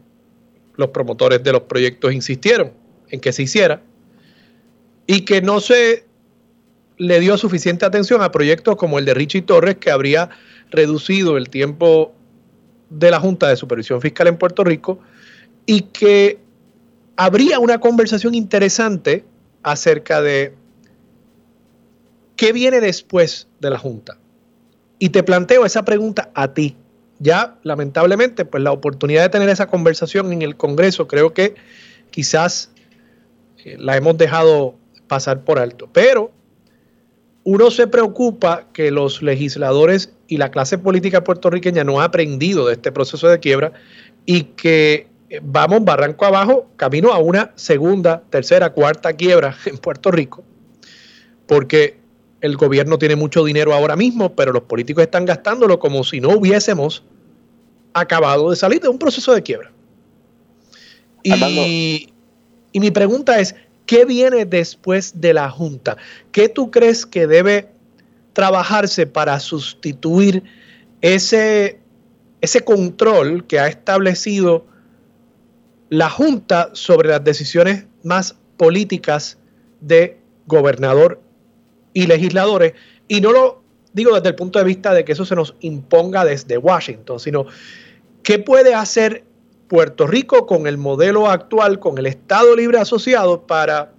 los 0.76 0.90
promotores 0.90 1.44
de 1.44 1.52
los 1.52 1.62
proyectos 1.64 2.14
insistieron 2.14 2.81
en 3.12 3.19
que 3.19 3.32
se 3.32 3.43
hiciera 3.43 3.82
y 5.06 5.21
que 5.21 5.41
no 5.41 5.60
se 5.60 6.06
le 6.97 7.19
dio 7.19 7.38
suficiente 7.38 7.86
atención 7.86 8.21
a 8.21 8.32
proyectos 8.32 8.76
como 8.76 9.00
el 9.00 9.06
de 9.06 9.13
Richie 9.13 9.41
Torres, 9.41 9.78
que 9.78 9.91
habría 9.91 10.30
reducido 10.69 11.38
el 11.38 11.50
tiempo 11.50 12.13
de 12.89 13.12
la 13.12 13.19
Junta 13.19 13.47
de 13.50 13.56
Supervisión 13.56 14.02
Fiscal 14.02 14.28
en 14.28 14.38
Puerto 14.38 14.63
Rico 14.63 15.00
y 15.65 15.82
que 15.82 16.39
habría 17.15 17.60
una 17.60 17.80
conversación 17.80 18.36
interesante 18.36 19.26
acerca 19.63 20.21
de 20.21 20.54
qué 22.36 22.54
viene 22.54 22.80
después 22.82 23.47
de 23.60 23.69
la 23.69 23.78
Junta. 23.78 24.17
Y 25.00 25.10
te 25.10 25.24
planteo 25.24 25.65
esa 25.65 25.84
pregunta 25.84 26.30
a 26.34 26.54
ti. 26.54 26.76
Ya, 27.19 27.58
lamentablemente, 27.63 28.45
pues 28.45 28.63
la 28.63 28.71
oportunidad 28.71 29.24
de 29.24 29.30
tener 29.30 29.50
esa 29.50 29.67
conversación 29.67 30.32
en 30.34 30.41
el 30.41 30.56
Congreso 30.56 31.08
creo 31.08 31.34
que 31.34 31.56
quizás 32.10 32.71
la 33.78 33.97
hemos 33.97 34.17
dejado 34.17 34.76
pasar 35.08 35.43
por 35.43 35.60
alto. 35.60 35.89
Pero 35.91 36.32
uno 37.43 37.71
se 37.71 37.88
preocupa 37.88 38.67
que 38.74 38.91
los 38.91 39.21
legisladores 39.21 40.13
y 40.28 40.38
la 40.38 40.52
clase 40.52 40.78
política 40.78 41.24
puertorriqueña 41.24 41.84
no 41.84 42.02
ha 42.02 42.06
aprendido 42.06 42.67
de 42.67 42.74
este 42.74 42.91
proceso 42.91 43.28
de 43.28 43.39
quiebra 43.39 43.74
y 44.26 44.43
que 44.43 45.08
vamos 45.41 45.84
barranco 45.84 46.26
abajo, 46.26 46.67
camino 46.76 47.13
a 47.13 47.19
una 47.19 47.52
segunda, 47.56 48.24
tercera, 48.30 48.71
cuarta 48.71 49.13
quiebra 49.13 49.56
en 49.65 49.78
Puerto 49.78 50.12
Rico, 50.12 50.43
porque 51.47 51.97
el 52.41 52.58
gobierno 52.58 52.97
tiene 52.97 53.15
mucho 53.15 53.43
dinero 53.43 53.74
ahora 53.74 53.95
mismo, 53.95 54.36
pero 54.36 54.52
los 54.52 54.63
políticos 54.63 55.04
están 55.04 55.26
gastándolo 55.26 55.80
como 55.80 56.04
si 56.04 56.19
no 56.19 56.30
hubiésemos 56.30 57.04
acabado 57.93 58.50
de 58.50 58.56
salir 58.56 58.82
de 58.82 58.88
un 58.88 58.97
proceso 58.97 59.34
de 59.34 59.43
quiebra. 59.43 59.71
Y 61.24 62.10
Y 62.71 62.79
mi 62.79 62.91
pregunta 62.91 63.39
es, 63.39 63.55
¿qué 63.86 64.05
viene 64.05 64.45
después 64.45 65.19
de 65.19 65.34
la 65.34 65.49
Junta? 65.49 65.97
¿Qué 66.31 66.49
tú 66.49 66.71
crees 66.71 67.05
que 67.05 67.27
debe 67.27 67.69
trabajarse 68.34 69.07
para 69.07 69.39
sustituir 69.39 70.43
ese, 71.01 71.79
ese 72.39 72.62
control 72.63 73.45
que 73.45 73.60
ha 73.60 73.67
establecido 73.67 74.65
la 75.89 76.10
Junta 76.10 76.69
sobre 76.73 77.10
las 77.10 77.23
decisiones 77.23 77.86
más 78.03 78.36
políticas 78.57 79.38
de 79.81 80.17
gobernador 80.47 81.21
y 81.93 82.07
legisladores? 82.07 82.73
Y 83.07 83.19
no 83.19 83.34
lo 83.34 83.62
digo 83.93 84.15
desde 84.15 84.29
el 84.29 84.36
punto 84.36 84.60
de 84.60 84.65
vista 84.65 84.93
de 84.93 85.03
que 85.03 85.12
eso 85.12 85.25
se 85.25 85.36
nos 85.36 85.55
imponga 85.60 86.23
desde 86.23 86.57
Washington, 86.57 87.19
sino 87.19 87.45
qué 88.23 88.39
puede 88.39 88.73
hacer 88.73 89.25
Puerto 89.71 90.05
Rico 90.05 90.47
con 90.47 90.67
el 90.67 90.77
modelo 90.77 91.29
actual, 91.29 91.79
con 91.79 91.97
el 91.97 92.05
Estado 92.05 92.57
Libre 92.57 92.77
Asociado, 92.77 93.47
para 93.47 93.91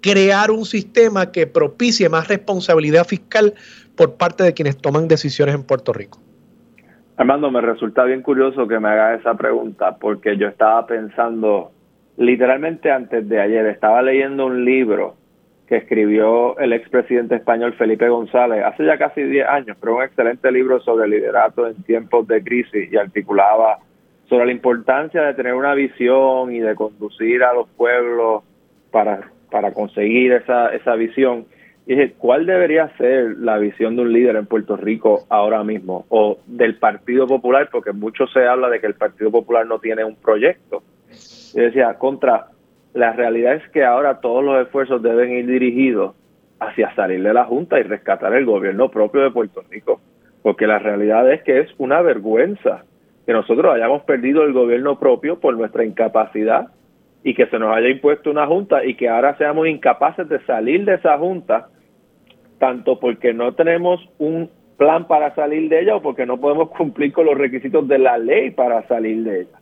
crear 0.00 0.50
un 0.50 0.64
sistema 0.64 1.32
que 1.32 1.46
propicie 1.46 2.08
más 2.08 2.28
responsabilidad 2.28 3.04
fiscal 3.04 3.52
por 3.94 4.16
parte 4.16 4.42
de 4.42 4.54
quienes 4.54 4.78
toman 4.78 5.06
decisiones 5.06 5.54
en 5.54 5.64
Puerto 5.64 5.92
Rico. 5.92 6.18
Armando, 7.18 7.50
me 7.50 7.60
resulta 7.60 8.04
bien 8.04 8.22
curioso 8.22 8.66
que 8.66 8.80
me 8.80 8.88
haga 8.88 9.16
esa 9.16 9.34
pregunta 9.34 9.98
porque 9.98 10.38
yo 10.38 10.48
estaba 10.48 10.86
pensando, 10.86 11.72
literalmente 12.16 12.90
antes 12.90 13.28
de 13.28 13.38
ayer, 13.38 13.66
estaba 13.66 14.00
leyendo 14.00 14.46
un 14.46 14.64
libro 14.64 15.14
que 15.68 15.76
escribió 15.76 16.58
el 16.58 16.72
expresidente 16.72 17.34
español 17.34 17.74
Felipe 17.74 18.08
González 18.08 18.64
hace 18.64 18.86
ya 18.86 18.96
casi 18.96 19.24
10 19.24 19.46
años, 19.46 19.76
pero 19.78 19.96
un 19.96 20.04
excelente 20.04 20.50
libro 20.50 20.80
sobre 20.80 21.06
liderato 21.06 21.66
en 21.66 21.82
tiempos 21.82 22.26
de 22.28 22.42
crisis 22.42 22.90
y 22.90 22.96
articulaba 22.96 23.80
sobre 24.30 24.46
la 24.46 24.52
importancia 24.52 25.22
de 25.22 25.34
tener 25.34 25.54
una 25.54 25.74
visión 25.74 26.54
y 26.54 26.60
de 26.60 26.76
conducir 26.76 27.42
a 27.42 27.52
los 27.52 27.68
pueblos 27.70 28.44
para, 28.92 29.28
para 29.50 29.72
conseguir 29.72 30.32
esa, 30.32 30.68
esa 30.68 30.94
visión. 30.94 31.46
Y 31.84 31.96
dije, 31.96 32.14
¿cuál 32.16 32.46
debería 32.46 32.96
ser 32.96 33.38
la 33.38 33.58
visión 33.58 33.96
de 33.96 34.02
un 34.02 34.12
líder 34.12 34.36
en 34.36 34.46
Puerto 34.46 34.76
Rico 34.76 35.24
ahora 35.28 35.64
mismo? 35.64 36.06
O 36.10 36.38
del 36.46 36.76
Partido 36.76 37.26
Popular, 37.26 37.68
porque 37.72 37.90
mucho 37.90 38.28
se 38.28 38.46
habla 38.46 38.68
de 38.68 38.80
que 38.80 38.86
el 38.86 38.94
Partido 38.94 39.32
Popular 39.32 39.66
no 39.66 39.80
tiene 39.80 40.04
un 40.04 40.14
proyecto. 40.14 40.84
Y 41.52 41.60
decía, 41.60 41.94
contra, 41.94 42.46
la 42.94 43.12
realidad 43.12 43.54
es 43.54 43.68
que 43.70 43.84
ahora 43.84 44.20
todos 44.20 44.44
los 44.44 44.64
esfuerzos 44.64 45.02
deben 45.02 45.32
ir 45.32 45.46
dirigidos 45.46 46.14
hacia 46.60 46.94
salir 46.94 47.20
de 47.20 47.34
la 47.34 47.46
Junta 47.46 47.80
y 47.80 47.82
rescatar 47.82 48.32
el 48.34 48.44
gobierno 48.44 48.92
propio 48.92 49.22
de 49.22 49.32
Puerto 49.32 49.64
Rico, 49.68 50.00
porque 50.42 50.68
la 50.68 50.78
realidad 50.78 51.32
es 51.32 51.42
que 51.42 51.58
es 51.58 51.68
una 51.78 52.00
vergüenza 52.00 52.84
que 53.26 53.32
nosotros 53.32 53.74
hayamos 53.74 54.02
perdido 54.02 54.42
el 54.44 54.52
gobierno 54.52 54.98
propio 54.98 55.38
por 55.38 55.56
nuestra 55.56 55.84
incapacidad 55.84 56.68
y 57.22 57.34
que 57.34 57.46
se 57.46 57.58
nos 57.58 57.76
haya 57.76 57.88
impuesto 57.88 58.30
una 58.30 58.46
junta 58.46 58.84
y 58.84 58.94
que 58.94 59.08
ahora 59.08 59.36
seamos 59.36 59.68
incapaces 59.68 60.28
de 60.28 60.40
salir 60.46 60.84
de 60.84 60.94
esa 60.94 61.18
junta, 61.18 61.68
tanto 62.58 62.98
porque 62.98 63.34
no 63.34 63.52
tenemos 63.54 64.00
un 64.18 64.50
plan 64.76 65.06
para 65.06 65.34
salir 65.34 65.68
de 65.68 65.80
ella 65.80 65.96
o 65.96 66.02
porque 66.02 66.24
no 66.24 66.40
podemos 66.40 66.70
cumplir 66.76 67.12
con 67.12 67.26
los 67.26 67.36
requisitos 67.36 67.86
de 67.86 67.98
la 67.98 68.16
ley 68.18 68.50
para 68.50 68.86
salir 68.88 69.22
de 69.22 69.40
ella. 69.42 69.60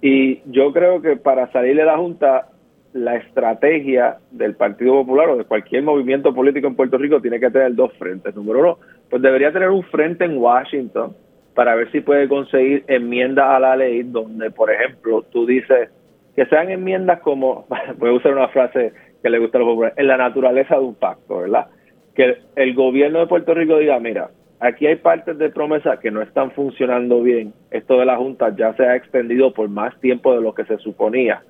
Y 0.00 0.40
yo 0.50 0.72
creo 0.72 1.02
que 1.02 1.16
para 1.16 1.50
salir 1.50 1.76
de 1.76 1.84
la 1.84 1.96
Junta, 1.96 2.48
la 2.92 3.16
estrategia 3.16 4.18
del 4.30 4.54
Partido 4.54 4.92
Popular 4.92 5.30
o 5.30 5.36
de 5.36 5.44
cualquier 5.44 5.82
movimiento 5.82 6.34
político 6.34 6.68
en 6.68 6.76
Puerto 6.76 6.96
Rico 6.96 7.20
tiene 7.20 7.40
que 7.40 7.50
tener 7.50 7.74
dos 7.74 7.92
frentes. 7.94 8.34
Número 8.36 8.60
uno, 8.60 8.78
pues 9.10 9.20
debería 9.20 9.52
tener 9.52 9.70
un 9.70 9.82
frente 9.84 10.24
en 10.24 10.38
Washington 10.38 11.16
para 11.56 11.74
ver 11.74 11.90
si 11.90 12.02
puede 12.02 12.28
conseguir 12.28 12.84
enmiendas 12.86 13.46
a 13.48 13.58
la 13.58 13.74
ley 13.76 14.02
donde, 14.02 14.50
por 14.50 14.70
ejemplo, 14.70 15.22
tú 15.32 15.46
dices 15.46 15.88
que 16.36 16.44
sean 16.46 16.70
enmiendas 16.70 17.20
como, 17.20 17.66
voy 17.96 18.10
a 18.10 18.12
usar 18.12 18.32
una 18.32 18.48
frase 18.48 18.92
que 19.22 19.30
le 19.30 19.38
gusta 19.38 19.56
a 19.56 19.60
los 19.62 19.70
populares, 19.70 19.98
en 19.98 20.06
la 20.06 20.18
naturaleza 20.18 20.74
de 20.76 20.82
un 20.82 20.94
pacto, 20.94 21.38
¿verdad? 21.38 21.68
Que 22.14 22.36
el 22.56 22.74
gobierno 22.74 23.20
de 23.20 23.26
Puerto 23.26 23.54
Rico 23.54 23.78
diga, 23.78 23.98
mira, 23.98 24.28
aquí 24.60 24.86
hay 24.86 24.96
partes 24.96 25.38
de 25.38 25.48
promesa 25.48 25.98
que 25.98 26.10
no 26.10 26.20
están 26.20 26.50
funcionando 26.50 27.22
bien. 27.22 27.54
Esto 27.70 27.98
de 27.98 28.04
la 28.04 28.16
Junta 28.18 28.54
ya 28.54 28.74
se 28.74 28.84
ha 28.84 28.94
extendido 28.94 29.54
por 29.54 29.70
más 29.70 29.98
tiempo 30.00 30.34
de 30.34 30.42
lo 30.42 30.54
que 30.54 30.66
se 30.66 30.76
suponía. 30.76 31.42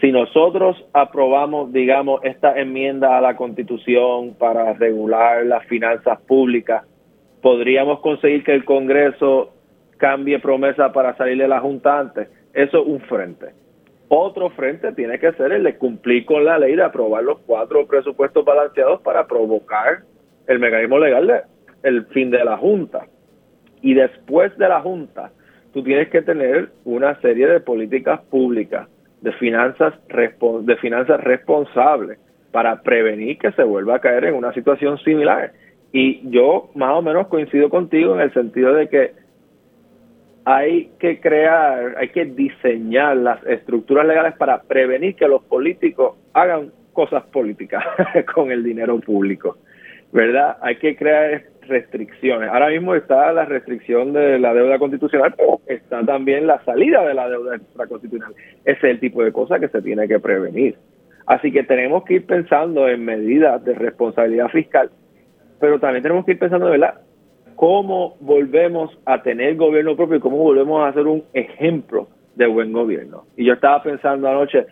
Si 0.00 0.12
nosotros 0.12 0.84
aprobamos, 0.92 1.72
digamos, 1.72 2.20
esta 2.22 2.56
enmienda 2.56 3.18
a 3.18 3.20
la 3.20 3.34
Constitución 3.34 4.34
para 4.38 4.72
regular 4.74 5.44
las 5.46 5.66
finanzas 5.66 6.20
públicas, 6.22 6.84
podríamos 7.42 8.00
conseguir 8.00 8.44
que 8.44 8.54
el 8.54 8.64
Congreso 8.64 9.52
cambie 9.98 10.38
promesa 10.38 10.92
para 10.92 11.16
salir 11.16 11.36
de 11.38 11.48
la 11.48 11.60
Junta 11.60 11.98
antes. 11.98 12.28
Eso 12.54 12.80
es 12.80 12.86
un 12.86 13.00
frente. 13.00 13.48
Otro 14.08 14.50
frente 14.50 14.92
tiene 14.92 15.18
que 15.18 15.32
ser 15.32 15.52
el 15.52 15.64
de 15.64 15.76
cumplir 15.76 16.24
con 16.24 16.44
la 16.44 16.58
ley 16.58 16.76
de 16.76 16.82
aprobar 16.82 17.24
los 17.24 17.40
cuatro 17.40 17.86
presupuestos 17.86 18.44
balanceados 18.44 19.00
para 19.00 19.26
provocar 19.26 20.02
el 20.46 20.58
mecanismo 20.58 20.98
legal 20.98 21.26
de 21.82 22.02
fin 22.10 22.30
de 22.30 22.44
la 22.44 22.56
Junta. 22.56 23.06
Y 23.80 23.94
después 23.94 24.56
de 24.58 24.68
la 24.68 24.80
Junta, 24.80 25.32
tú 25.72 25.82
tienes 25.82 26.08
que 26.08 26.22
tener 26.22 26.70
una 26.84 27.20
serie 27.20 27.48
de 27.48 27.60
políticas 27.60 28.20
públicas, 28.22 28.88
de 29.20 29.32
finanzas, 29.32 29.94
de 30.08 30.76
finanzas 30.76 31.20
responsables, 31.22 32.18
para 32.52 32.82
prevenir 32.82 33.38
que 33.38 33.50
se 33.52 33.64
vuelva 33.64 33.96
a 33.96 34.00
caer 34.00 34.26
en 34.26 34.34
una 34.34 34.52
situación 34.52 34.98
similar. 34.98 35.52
Y 35.92 36.28
yo 36.30 36.70
más 36.74 36.96
o 36.96 37.02
menos 37.02 37.26
coincido 37.28 37.68
contigo 37.68 38.14
en 38.14 38.22
el 38.22 38.32
sentido 38.32 38.72
de 38.72 38.88
que 38.88 39.12
hay 40.44 40.90
que 40.98 41.20
crear, 41.20 41.96
hay 41.98 42.08
que 42.08 42.24
diseñar 42.24 43.16
las 43.16 43.44
estructuras 43.46 44.06
legales 44.06 44.34
para 44.36 44.62
prevenir 44.62 45.14
que 45.14 45.28
los 45.28 45.42
políticos 45.44 46.16
hagan 46.32 46.72
cosas 46.92 47.22
políticas 47.24 47.84
con 48.34 48.50
el 48.50 48.64
dinero 48.64 48.98
público. 49.00 49.58
¿Verdad? 50.12 50.58
Hay 50.60 50.76
que 50.76 50.94
crear 50.96 51.44
restricciones. 51.68 52.50
Ahora 52.50 52.68
mismo 52.68 52.94
está 52.94 53.32
la 53.32 53.44
restricción 53.44 54.12
de 54.12 54.38
la 54.38 54.52
deuda 54.52 54.78
constitucional, 54.78 55.34
pero 55.36 55.60
está 55.66 56.04
también 56.04 56.46
la 56.46 56.62
salida 56.64 57.06
de 57.06 57.14
la 57.14 57.28
deuda 57.28 57.58
constitucional. 57.88 58.34
Ese 58.64 58.78
es 58.78 58.84
el 58.84 59.00
tipo 59.00 59.22
de 59.22 59.32
cosas 59.32 59.60
que 59.60 59.68
se 59.68 59.80
tiene 59.80 60.08
que 60.08 60.18
prevenir. 60.18 60.76
Así 61.26 61.52
que 61.52 61.62
tenemos 61.62 62.04
que 62.04 62.14
ir 62.14 62.26
pensando 62.26 62.88
en 62.88 63.04
medidas 63.04 63.64
de 63.64 63.74
responsabilidad 63.74 64.48
fiscal, 64.48 64.90
pero 65.62 65.78
también 65.78 66.02
tenemos 66.02 66.24
que 66.24 66.32
ir 66.32 66.40
pensando, 66.40 66.66
¿verdad? 66.66 66.94
¿Cómo 67.54 68.16
volvemos 68.18 68.90
a 69.04 69.22
tener 69.22 69.54
gobierno 69.54 69.94
propio 69.94 70.16
y 70.16 70.20
cómo 70.20 70.38
volvemos 70.38 70.82
a 70.82 70.88
hacer 70.88 71.06
un 71.06 71.22
ejemplo 71.34 72.08
de 72.34 72.48
buen 72.48 72.72
gobierno? 72.72 73.26
Y 73.36 73.44
yo 73.44 73.52
estaba 73.52 73.80
pensando 73.80 74.26
anoche, 74.26 74.66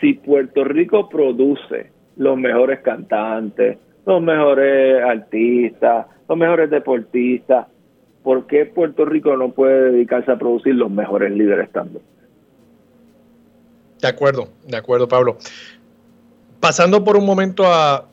si 0.00 0.14
Puerto 0.14 0.64
Rico 0.64 1.08
produce 1.08 1.92
los 2.16 2.36
mejores 2.36 2.80
cantantes, 2.80 3.78
los 4.04 4.20
mejores 4.20 5.04
artistas, 5.04 6.08
los 6.28 6.36
mejores 6.36 6.70
deportistas. 6.70 7.68
¿Por 8.24 8.48
qué 8.48 8.66
Puerto 8.66 9.04
Rico 9.04 9.36
no 9.36 9.50
puede 9.52 9.92
dedicarse 9.92 10.32
a 10.32 10.38
producir 10.38 10.74
los 10.74 10.90
mejores 10.90 11.30
líderes 11.30 11.70
también? 11.70 12.02
De 14.00 14.08
acuerdo, 14.08 14.48
de 14.66 14.76
acuerdo, 14.76 15.06
Pablo. 15.06 15.36
Pasando 16.58 17.04
por 17.04 17.16
un 17.16 17.26
momento 17.26 17.64
a, 17.66 18.08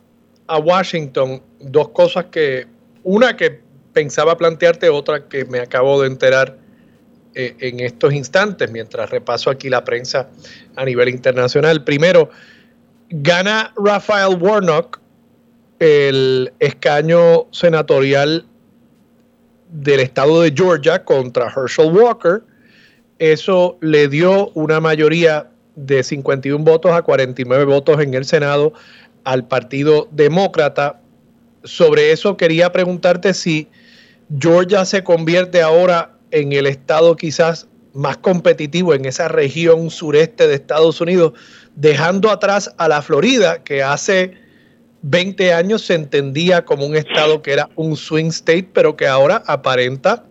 Washington, 0.58 1.42
dos 1.60 1.90
cosas 1.90 2.26
que, 2.26 2.68
una 3.04 3.38
que 3.38 3.62
pensaba 3.94 4.38
plantearte, 4.38 4.90
otra 4.90 5.28
que 5.28 5.46
me 5.46 5.60
acabo 5.60 6.02
de 6.02 6.08
enterar 6.08 6.58
eh, 7.36 7.56
en 7.60 7.80
estos 7.80 8.14
instantes, 8.14 8.72
mientras 8.72 9.10
repaso 9.10 9.50
aquí 9.50 9.70
la 9.70 9.84
prensa 9.84 10.30
a 10.76 10.86
nivel 10.86 11.10
internacional. 11.10 11.84
Primero, 11.84 12.30
gana 13.10 13.74
Rafael 13.78 14.38
Warnock 14.42 15.00
el 15.80 16.52
escaño 16.60 17.48
senatorial 17.52 18.46
del 19.70 20.00
estado 20.02 20.42
de 20.42 20.52
Georgia 20.56 21.04
contra 21.06 21.52
Herschel 21.56 21.92
Walker. 21.92 22.44
Eso 23.18 23.78
le 23.82 24.08
dio 24.08 24.50
una 24.50 24.80
mayoría 24.80 25.50
de 25.76 26.04
51 26.04 26.64
votos 26.64 26.92
a 26.92 27.02
49 27.02 27.66
votos 27.66 28.02
en 28.02 28.14
el 28.14 28.26
Senado 28.26 28.74
al 29.30 29.48
Partido 29.48 30.08
Demócrata. 30.12 31.00
Sobre 31.64 32.12
eso 32.12 32.36
quería 32.36 32.72
preguntarte 32.72 33.36
si 33.36 33.68
Georgia 34.40 34.86
se 34.86 35.04
convierte 35.04 35.62
ahora 35.62 36.18
en 36.32 36.52
el 36.52 36.66
estado 36.66 37.16
quizás 37.16 37.68
más 37.94 38.18
competitivo 38.18 38.96
en 38.96 39.06
esa 39.06 39.28
región 39.28 39.92
sureste 39.92 40.48
de 40.48 40.56
Estados 40.56 41.00
Unidos, 41.00 41.34
dejando 41.76 42.32
atrás 42.32 42.74
a 42.78 42.88
la 42.88 43.04
Florida, 43.04 43.64
que 43.64 43.84
hace 43.84 44.34
20 45.04 45.54
años 45.54 45.84
se 45.84 45.94
entendía 45.94 46.66
como 46.66 46.88
un 46.88 46.96
estado 46.96 47.44
que 47.44 47.54
era 47.54 47.70
un 47.76 47.98
swing 47.98 48.30
state, 48.30 48.70
pero 48.74 48.98
que 48.98 49.06
ahora 49.06 49.44
aparenta 49.46 50.24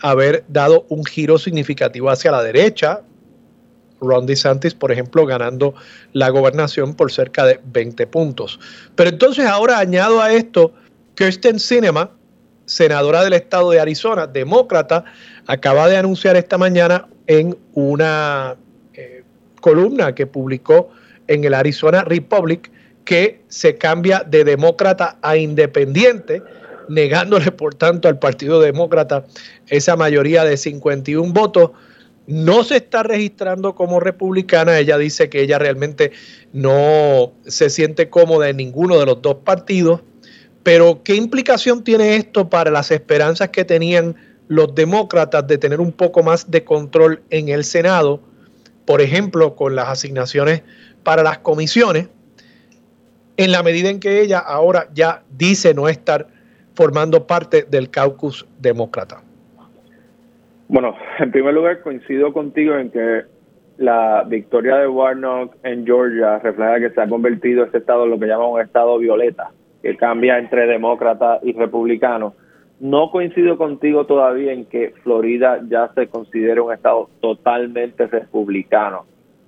haber 0.00 0.44
dado 0.48 0.86
un 0.88 1.04
giro 1.04 1.38
significativo 1.38 2.08
hacia 2.08 2.32
la 2.32 2.42
derecha. 2.42 3.02
Ron 4.00 4.26
DeSantis, 4.26 4.74
por 4.74 4.92
ejemplo, 4.92 5.26
ganando 5.26 5.74
la 6.12 6.30
gobernación 6.30 6.94
por 6.94 7.12
cerca 7.12 7.44
de 7.44 7.60
20 7.64 8.06
puntos. 8.06 8.58
Pero 8.94 9.10
entonces 9.10 9.46
ahora 9.46 9.78
añado 9.78 10.20
a 10.20 10.32
esto, 10.32 10.72
Kirsten 11.14 11.58
Sinema, 11.58 12.10
senadora 12.64 13.22
del 13.22 13.32
estado 13.32 13.70
de 13.70 13.80
Arizona, 13.80 14.26
demócrata, 14.26 15.04
acaba 15.46 15.88
de 15.88 15.96
anunciar 15.96 16.36
esta 16.36 16.56
mañana 16.56 17.08
en 17.26 17.56
una 17.74 18.56
eh, 18.94 19.24
columna 19.60 20.14
que 20.14 20.26
publicó 20.26 20.90
en 21.26 21.44
el 21.44 21.54
Arizona 21.54 22.02
Republic, 22.02 22.70
que 23.04 23.42
se 23.48 23.76
cambia 23.76 24.24
de 24.26 24.44
demócrata 24.44 25.18
a 25.22 25.36
independiente, 25.36 26.42
negándole 26.88 27.52
por 27.52 27.74
tanto 27.74 28.08
al 28.08 28.18
Partido 28.18 28.60
Demócrata 28.60 29.24
esa 29.68 29.96
mayoría 29.96 30.44
de 30.44 30.56
51 30.56 31.32
votos. 31.32 31.70
No 32.30 32.62
se 32.62 32.76
está 32.76 33.02
registrando 33.02 33.74
como 33.74 33.98
republicana. 33.98 34.78
Ella 34.78 34.96
dice 34.98 35.28
que 35.28 35.42
ella 35.42 35.58
realmente 35.58 36.12
no 36.52 37.32
se 37.44 37.70
siente 37.70 38.08
cómoda 38.08 38.48
en 38.48 38.58
ninguno 38.58 39.00
de 39.00 39.06
los 39.06 39.20
dos 39.20 39.38
partidos. 39.44 40.02
Pero, 40.62 41.02
¿qué 41.02 41.16
implicación 41.16 41.82
tiene 41.82 42.14
esto 42.14 42.48
para 42.48 42.70
las 42.70 42.92
esperanzas 42.92 43.48
que 43.48 43.64
tenían 43.64 44.14
los 44.46 44.72
demócratas 44.76 45.44
de 45.48 45.58
tener 45.58 45.80
un 45.80 45.90
poco 45.90 46.22
más 46.22 46.48
de 46.48 46.62
control 46.62 47.20
en 47.30 47.48
el 47.48 47.64
Senado? 47.64 48.20
Por 48.84 49.00
ejemplo, 49.00 49.56
con 49.56 49.74
las 49.74 49.88
asignaciones 49.88 50.62
para 51.02 51.24
las 51.24 51.38
comisiones, 51.38 52.10
en 53.38 53.50
la 53.50 53.64
medida 53.64 53.88
en 53.88 53.98
que 53.98 54.20
ella 54.20 54.38
ahora 54.38 54.88
ya 54.94 55.24
dice 55.36 55.74
no 55.74 55.88
estar 55.88 56.28
formando 56.74 57.26
parte 57.26 57.66
del 57.68 57.90
caucus 57.90 58.46
demócrata. 58.60 59.24
Bueno, 60.72 60.94
en 61.18 61.32
primer 61.32 61.52
lugar 61.52 61.80
coincido 61.80 62.32
contigo 62.32 62.76
en 62.76 62.92
que 62.92 63.22
la 63.78 64.22
victoria 64.24 64.76
de 64.76 64.86
Warnock 64.86 65.56
en 65.64 65.84
Georgia 65.84 66.38
refleja 66.38 66.78
que 66.78 66.90
se 66.90 67.00
ha 67.00 67.08
convertido 67.08 67.64
este 67.64 67.78
estado 67.78 68.04
en 68.04 68.10
lo 68.10 68.20
que 68.20 68.28
llaman 68.28 68.50
un 68.50 68.60
estado 68.60 68.96
violeta 68.98 69.50
que 69.82 69.96
cambia 69.96 70.38
entre 70.38 70.68
demócratas 70.68 71.40
y 71.42 71.54
republicanos. 71.54 72.34
No 72.78 73.10
coincido 73.10 73.58
contigo 73.58 74.06
todavía 74.06 74.52
en 74.52 74.64
que 74.66 74.94
Florida 75.02 75.60
ya 75.68 75.90
se 75.92 76.06
considere 76.06 76.60
un 76.60 76.72
estado 76.72 77.10
totalmente 77.20 78.06
republicano. 78.06 79.06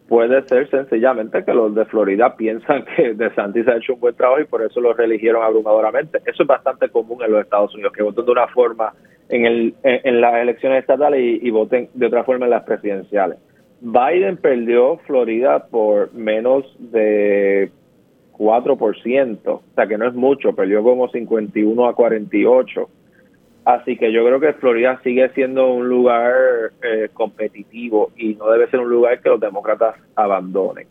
Puede 0.08 0.42
ser 0.48 0.68
sencillamente 0.70 1.44
que 1.44 1.54
los 1.54 1.72
de 1.72 1.84
Florida 1.84 2.34
piensan 2.36 2.84
que 2.96 3.14
DeSantis 3.14 3.68
ha 3.68 3.76
hecho 3.76 3.94
un 3.94 4.00
buen 4.00 4.16
trabajo 4.16 4.40
y 4.40 4.46
por 4.46 4.62
eso 4.62 4.80
lo 4.80 4.92
reeligieron 4.92 5.44
abrumadoramente. 5.44 6.18
Eso 6.26 6.42
es 6.42 6.48
bastante 6.48 6.88
común 6.88 7.22
en 7.22 7.30
los 7.30 7.44
Estados 7.44 7.72
Unidos, 7.74 7.92
que 7.92 8.02
voten 8.02 8.24
de 8.24 8.32
una 8.32 8.48
forma 8.48 8.92
en, 9.32 9.46
el, 9.46 9.74
en, 9.82 10.20
las 10.20 10.34
elecciones 10.34 10.80
estatales 10.80 11.42
y, 11.42 11.50
voten 11.50 11.88
de 11.94 12.06
otra 12.06 12.22
forma 12.22 12.44
en 12.44 12.50
las 12.50 12.64
presidenciales. 12.64 13.38
Biden 13.80 14.36
perdió 14.36 14.98
Florida 15.06 15.66
por 15.68 16.12
menos 16.12 16.64
de 16.78 17.70
4%, 18.36 19.38
o 19.46 19.62
sea 19.74 19.86
que 19.86 19.96
no 19.96 20.06
es 20.06 20.12
mucho, 20.12 20.52
perdió 20.54 20.82
como 20.82 21.08
51 21.08 21.86
a 21.86 21.94
48. 21.94 22.88
Así 23.64 23.96
que 23.96 24.12
yo 24.12 24.22
creo 24.26 24.38
que 24.38 24.52
Florida 24.52 25.00
sigue 25.02 25.30
siendo 25.30 25.72
un 25.72 25.88
lugar 25.88 26.34
eh, 26.82 27.08
competitivo 27.14 28.10
y 28.16 28.34
no 28.34 28.50
debe 28.50 28.68
ser 28.68 28.80
un 28.80 28.90
lugar 28.90 29.20
que 29.22 29.30
los 29.30 29.40
demócratas 29.40 29.94
abandonen. 30.14 30.86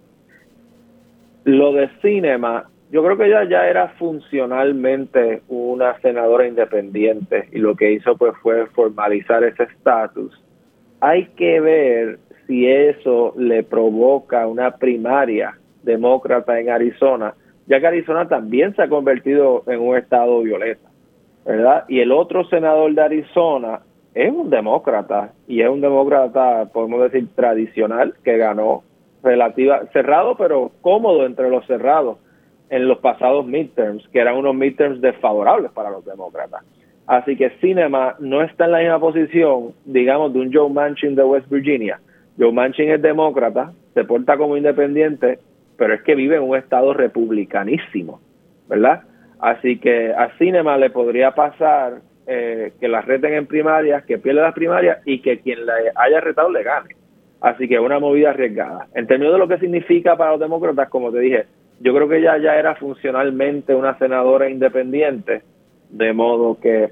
Lo 1.44 1.74
de 1.74 1.90
Cinema, 2.02 2.71
yo 2.92 3.02
creo 3.04 3.18
que 3.18 3.28
ella 3.28 3.46
ya 3.46 3.68
era 3.68 3.88
funcionalmente 3.98 5.44
una 5.48 5.98
senadora 6.02 6.46
independiente 6.46 7.48
y 7.54 7.60
lo 7.60 7.74
que 7.76 7.94
hizo 7.94 8.18
pues 8.18 8.34
fue 8.42 8.66
formalizar 8.68 9.46
ese 9.46 9.64
estatus. 9.64 10.38
Hay 11.00 11.28
que 11.38 11.62
ver 11.62 12.20
si 12.46 12.68
eso 12.68 13.34
le 13.38 13.64
provoca 13.64 14.46
una 14.46 14.76
primaria 14.76 15.58
demócrata 15.84 16.60
en 16.60 16.70
Arizona, 16.70 17.34
ya 17.66 17.80
que 17.80 17.88
Arizona 17.88 18.28
también 18.28 18.76
se 18.76 18.84
ha 18.84 18.90
convertido 18.90 19.64
en 19.68 19.80
un 19.80 19.96
estado 19.96 20.42
violeta, 20.42 20.90
¿verdad? 21.46 21.86
Y 21.88 22.02
el 22.02 22.12
otro 22.12 22.44
senador 22.50 22.94
de 22.94 23.02
Arizona 23.02 23.80
es 24.14 24.30
un 24.30 24.50
demócrata 24.50 25.32
y 25.48 25.62
es 25.62 25.70
un 25.70 25.80
demócrata, 25.80 26.66
podemos 26.74 27.10
decir, 27.10 27.30
tradicional, 27.36 28.16
que 28.22 28.36
ganó 28.36 28.84
relativa, 29.24 29.86
cerrado, 29.94 30.36
pero 30.36 30.72
cómodo 30.82 31.26
entre 31.26 31.50
los 31.50 31.66
cerrados 31.68 32.18
en 32.72 32.88
los 32.88 33.00
pasados 33.00 33.46
midterms, 33.46 34.08
que 34.08 34.20
eran 34.20 34.38
unos 34.38 34.56
midterms 34.56 35.02
desfavorables 35.02 35.72
para 35.74 35.92
los 35.92 36.06
demócratas. 36.06 36.64
Así 37.06 37.36
que 37.36 37.50
Cinema 37.60 38.16
no 38.20 38.42
está 38.42 38.66
en 38.66 38.72
la 38.72 38.80
misma 38.80 39.00
posición, 39.00 39.74
digamos, 39.84 40.34
de 40.34 40.40
un 40.40 40.54
Joe 40.54 40.70
Manchin 40.70 41.14
de 41.16 41.24
West 41.24 41.50
Virginia. 41.50 42.00
Joe 42.40 42.54
Manchin 42.54 42.90
es 42.90 43.02
demócrata, 43.02 43.74
se 43.94 44.06
porta 44.06 44.38
como 44.38 44.56
independiente, 44.56 45.40
pero 45.78 45.94
es 45.94 46.02
que 46.04 46.16
vive 46.16 46.38
en 46.38 46.44
un 46.44 46.56
estado 46.56 46.94
republicanísimo, 46.94 48.22
¿verdad? 48.70 49.02
Así 49.40 49.78
que 49.78 50.14
a 50.14 50.30
Cinema 50.38 50.78
le 50.78 50.92
podría 50.92 51.32
pasar 51.32 52.00
eh, 52.26 52.72
que 52.80 52.88
la 52.88 53.02
reten 53.02 53.34
en 53.34 53.48
primarias, 53.48 54.06
que 54.06 54.18
pierda 54.18 54.44
las 54.44 54.54
primarias 54.54 55.00
y 55.06 55.20
que 55.20 55.40
quien 55.40 55.66
la 55.66 55.74
haya 55.96 56.22
retado 56.22 56.50
le 56.50 56.64
gane. 56.64 56.96
Así 57.42 57.68
que 57.68 57.80
una 57.80 58.00
movida 58.00 58.30
arriesgada. 58.30 58.88
En 58.94 59.08
términos 59.08 59.34
de 59.34 59.40
lo 59.40 59.48
que 59.50 59.58
significa 59.58 60.16
para 60.16 60.32
los 60.32 60.40
demócratas, 60.40 60.88
como 60.88 61.12
te 61.12 61.20
dije, 61.20 61.46
yo 61.82 61.94
creo 61.96 62.08
que 62.08 62.18
ella 62.18 62.38
ya 62.38 62.56
era 62.56 62.76
funcionalmente 62.76 63.74
una 63.74 63.98
senadora 63.98 64.50
independiente, 64.50 65.42
de 65.90 66.14
modo 66.14 66.60
que 66.60 66.90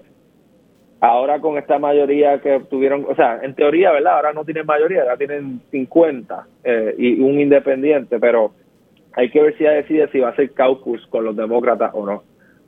ahora 1.00 1.40
con 1.40 1.58
esta 1.58 1.78
mayoría 1.80 2.40
que 2.40 2.60
tuvieron, 2.70 3.06
o 3.08 3.16
sea, 3.16 3.40
en 3.44 3.54
teoría, 3.54 3.92
¿verdad? 3.92 4.16
Ahora 4.16 4.34
no 4.34 4.44
tienen 4.46 4.66
mayoría, 4.66 5.04
ahora 5.04 5.18
tienen 5.18 5.62
50 5.72 6.48
eh, 6.64 6.96
y 6.98 7.22
un 7.22 7.40
independiente, 7.40 8.20
pero 8.20 8.52
hay 9.14 9.30
que 9.30 9.42
ver 9.42 9.58
si 9.58 9.64
ella 9.64 9.74
decide 9.74 10.10
si 10.12 10.20
va 10.20 10.30
a 10.30 10.36
ser 10.36 10.52
caucus 10.52 11.06
con 11.08 11.24
los 11.24 11.36
demócratas 11.36 11.92
o 11.94 12.06
no. 12.06 12.24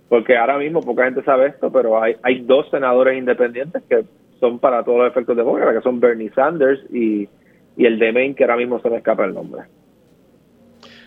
Porque 0.08 0.38
ahora 0.38 0.58
mismo 0.58 0.82
poca 0.82 1.06
gente 1.06 1.24
sabe 1.24 1.48
esto, 1.48 1.72
pero 1.72 2.02
hay, 2.02 2.16
hay 2.22 2.42
dos 2.42 2.70
senadores 2.70 3.18
independientes 3.18 3.82
que 3.90 4.04
son 4.40 4.60
para 4.60 4.84
todos 4.84 5.00
los 5.00 5.08
efectos 5.08 5.38
demócratas, 5.38 5.76
que 5.76 5.82
son 5.82 6.00
Bernie 6.00 6.32
Sanders 6.32 6.82
y, 6.92 7.28
y 7.78 7.86
el 7.86 7.98
de 7.98 8.12
Maine, 8.12 8.36
que 8.36 8.44
ahora 8.44 8.58
mismo 8.58 8.80
se 8.80 8.90
me 8.90 8.98
escapa 8.98 9.26
el 9.26 9.34
nombre. 9.34 9.64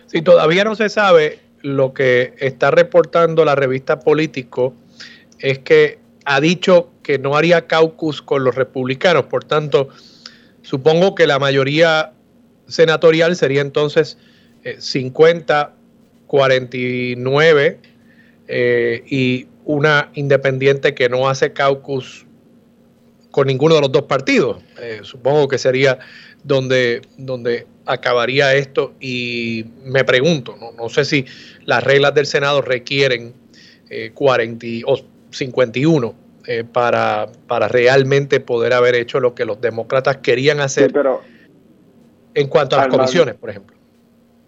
Si 0.07 0.21
todavía 0.21 0.63
no 0.63 0.75
se 0.75 0.89
sabe, 0.89 1.39
lo 1.61 1.93
que 1.93 2.33
está 2.37 2.71
reportando 2.71 3.43
la 3.43 3.55
revista 3.55 3.99
Político 3.99 4.73
es 5.39 5.59
que 5.59 5.99
ha 6.25 6.39
dicho 6.39 6.89
que 7.03 7.19
no 7.19 7.35
haría 7.35 7.67
caucus 7.67 8.21
con 8.21 8.43
los 8.43 8.55
republicanos. 8.55 9.25
Por 9.25 9.43
tanto, 9.43 9.89
supongo 10.61 11.15
que 11.15 11.27
la 11.27 11.39
mayoría 11.39 12.13
senatorial 12.67 13.35
sería 13.35 13.61
entonces 13.61 14.17
50, 14.77 15.73
49 16.27 17.79
eh, 18.47 19.03
y 19.07 19.47
una 19.65 20.09
independiente 20.13 20.93
que 20.93 21.09
no 21.09 21.29
hace 21.29 21.53
caucus 21.53 22.25
con 23.31 23.47
ninguno 23.47 23.75
de 23.75 23.81
los 23.81 23.91
dos 23.91 24.03
partidos. 24.03 24.63
Eh, 24.81 24.99
supongo 25.03 25.47
que 25.47 25.57
sería 25.57 25.99
donde, 26.43 27.01
donde 27.17 27.67
acabaría 27.85 28.53
esto 28.53 28.93
y 28.99 29.65
me 29.83 30.03
pregunto, 30.03 30.55
no, 30.77 30.89
sé 30.89 31.05
si 31.05 31.25
las 31.65 31.83
reglas 31.83 32.13
del 32.13 32.25
Senado 32.25 32.61
requieren 32.61 33.33
40 34.13 34.65
eh, 34.65 34.81
o 34.85 34.97
51 35.29 36.15
para, 36.71 37.27
para 37.47 37.67
realmente 37.67 38.39
poder 38.39 38.73
haber 38.73 38.95
hecho 38.95 39.19
lo 39.19 39.33
que 39.33 39.45
los 39.45 39.59
demócratas 39.61 40.17
querían 40.17 40.59
hacer 40.59 40.93
pero, 40.93 41.21
en 42.35 42.47
cuanto 42.47 42.75
a 42.75 42.79
las 42.79 42.87
comisiones, 42.89 43.35
por 43.35 43.49
ejemplo. 43.49 43.75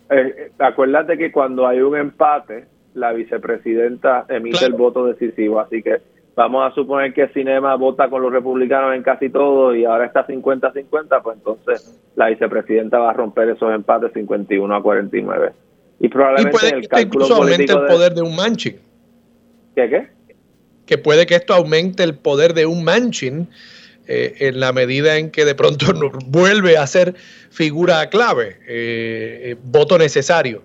Eh, 0.10 0.52
acuérdate 0.60 1.18
que 1.18 1.32
cuando 1.32 1.66
hay 1.68 1.80
un 1.80 1.98
empate, 1.98 2.66
la 2.94 3.14
vicepresidenta 3.14 4.26
emite 4.30 4.66
el 4.66 4.74
voto 4.74 5.06
decisivo, 5.06 5.60
así 5.60 5.82
que 5.82 6.02
vamos 6.38 6.72
a 6.72 6.76
suponer 6.76 7.14
que 7.16 7.28
Cinema 7.30 7.76
vota 7.76 8.10
con 8.10 8.22
los 8.22 8.32
republicanos 8.32 8.96
en 8.96 9.02
casi 9.02 9.28
todo 9.30 9.76
y 9.76 9.86
ahora 9.86 10.06
está 10.06 10.26
50-50, 10.28 11.22
pues 11.24 11.38
entonces 11.38 12.00
la 12.16 12.28
vicepresidenta 12.28 13.00
va 13.00 13.10
a 13.10 13.14
romper 13.14 13.50
esos 13.50 13.74
empates 13.74 14.14
51 14.14 14.74
a 14.74 14.82
49. 14.82 15.52
Y 16.00 16.08
probablemente 16.10 16.52
puede 16.52 16.76
el 16.76 16.88
cálculo 16.88 17.26
incluso 17.26 17.42
aumente 17.42 17.74
el 17.74 17.86
poder 17.88 18.14
de 18.14 18.22
un 18.22 18.36
Manchin. 18.36 18.78
¿Qué 19.76 19.90
qué? 19.90 20.08
Que 20.86 21.00
puede 21.00 21.26
que 21.26 21.34
esto 21.34 21.56
aumente 21.56 22.04
el 22.04 22.14
poder 22.16 22.54
de 22.54 22.68
un 22.68 22.84
Manchin 22.84 23.50
eh, 24.08 24.36
en 24.40 24.60
la 24.60 24.72
medida 24.74 25.18
en 25.18 25.32
que 25.32 25.44
de 25.44 25.56
pronto 25.56 25.88
vuelve 26.28 26.78
a 26.78 26.86
ser 26.86 27.16
figura 27.50 28.08
clave, 28.12 28.60
eh, 28.68 29.40
eh, 29.42 29.56
voto 29.64 29.98
necesario. 29.98 30.62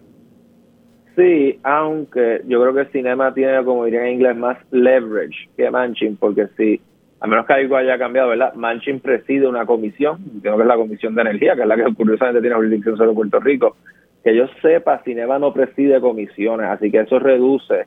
Sí, 1.16 1.58
aunque 1.62 2.40
yo 2.46 2.60
creo 2.60 2.74
que 2.74 2.80
el 2.80 2.92
cinema 2.92 3.34
tiene, 3.34 3.62
como 3.64 3.84
diría 3.84 4.06
en 4.06 4.14
inglés, 4.14 4.36
más 4.36 4.56
leverage 4.70 5.48
que 5.56 5.70
Manchin, 5.70 6.16
porque 6.16 6.46
si, 6.56 6.80
a 7.20 7.26
menos 7.26 7.46
que 7.46 7.52
algo 7.52 7.76
haya 7.76 7.98
cambiado, 7.98 8.30
¿verdad? 8.30 8.54
Manchin 8.54 9.00
preside 9.00 9.46
una 9.46 9.66
comisión, 9.66 10.18
creo 10.40 10.56
que 10.56 10.62
es 10.62 10.68
la 10.68 10.76
Comisión 10.76 11.14
de 11.14 11.22
Energía, 11.22 11.54
que 11.54 11.62
es 11.62 11.68
la 11.68 11.76
que 11.76 11.94
curiosamente 11.94 12.40
tiene 12.40 12.56
jurisdicción 12.56 12.96
sobre 12.96 13.12
Puerto 13.12 13.40
Rico. 13.40 13.76
Que 14.24 14.34
yo 14.34 14.46
sepa, 14.62 15.02
Cinema 15.04 15.38
no 15.38 15.52
preside 15.52 16.00
comisiones, 16.00 16.68
así 16.68 16.90
que 16.90 17.00
eso 17.00 17.18
reduce 17.18 17.86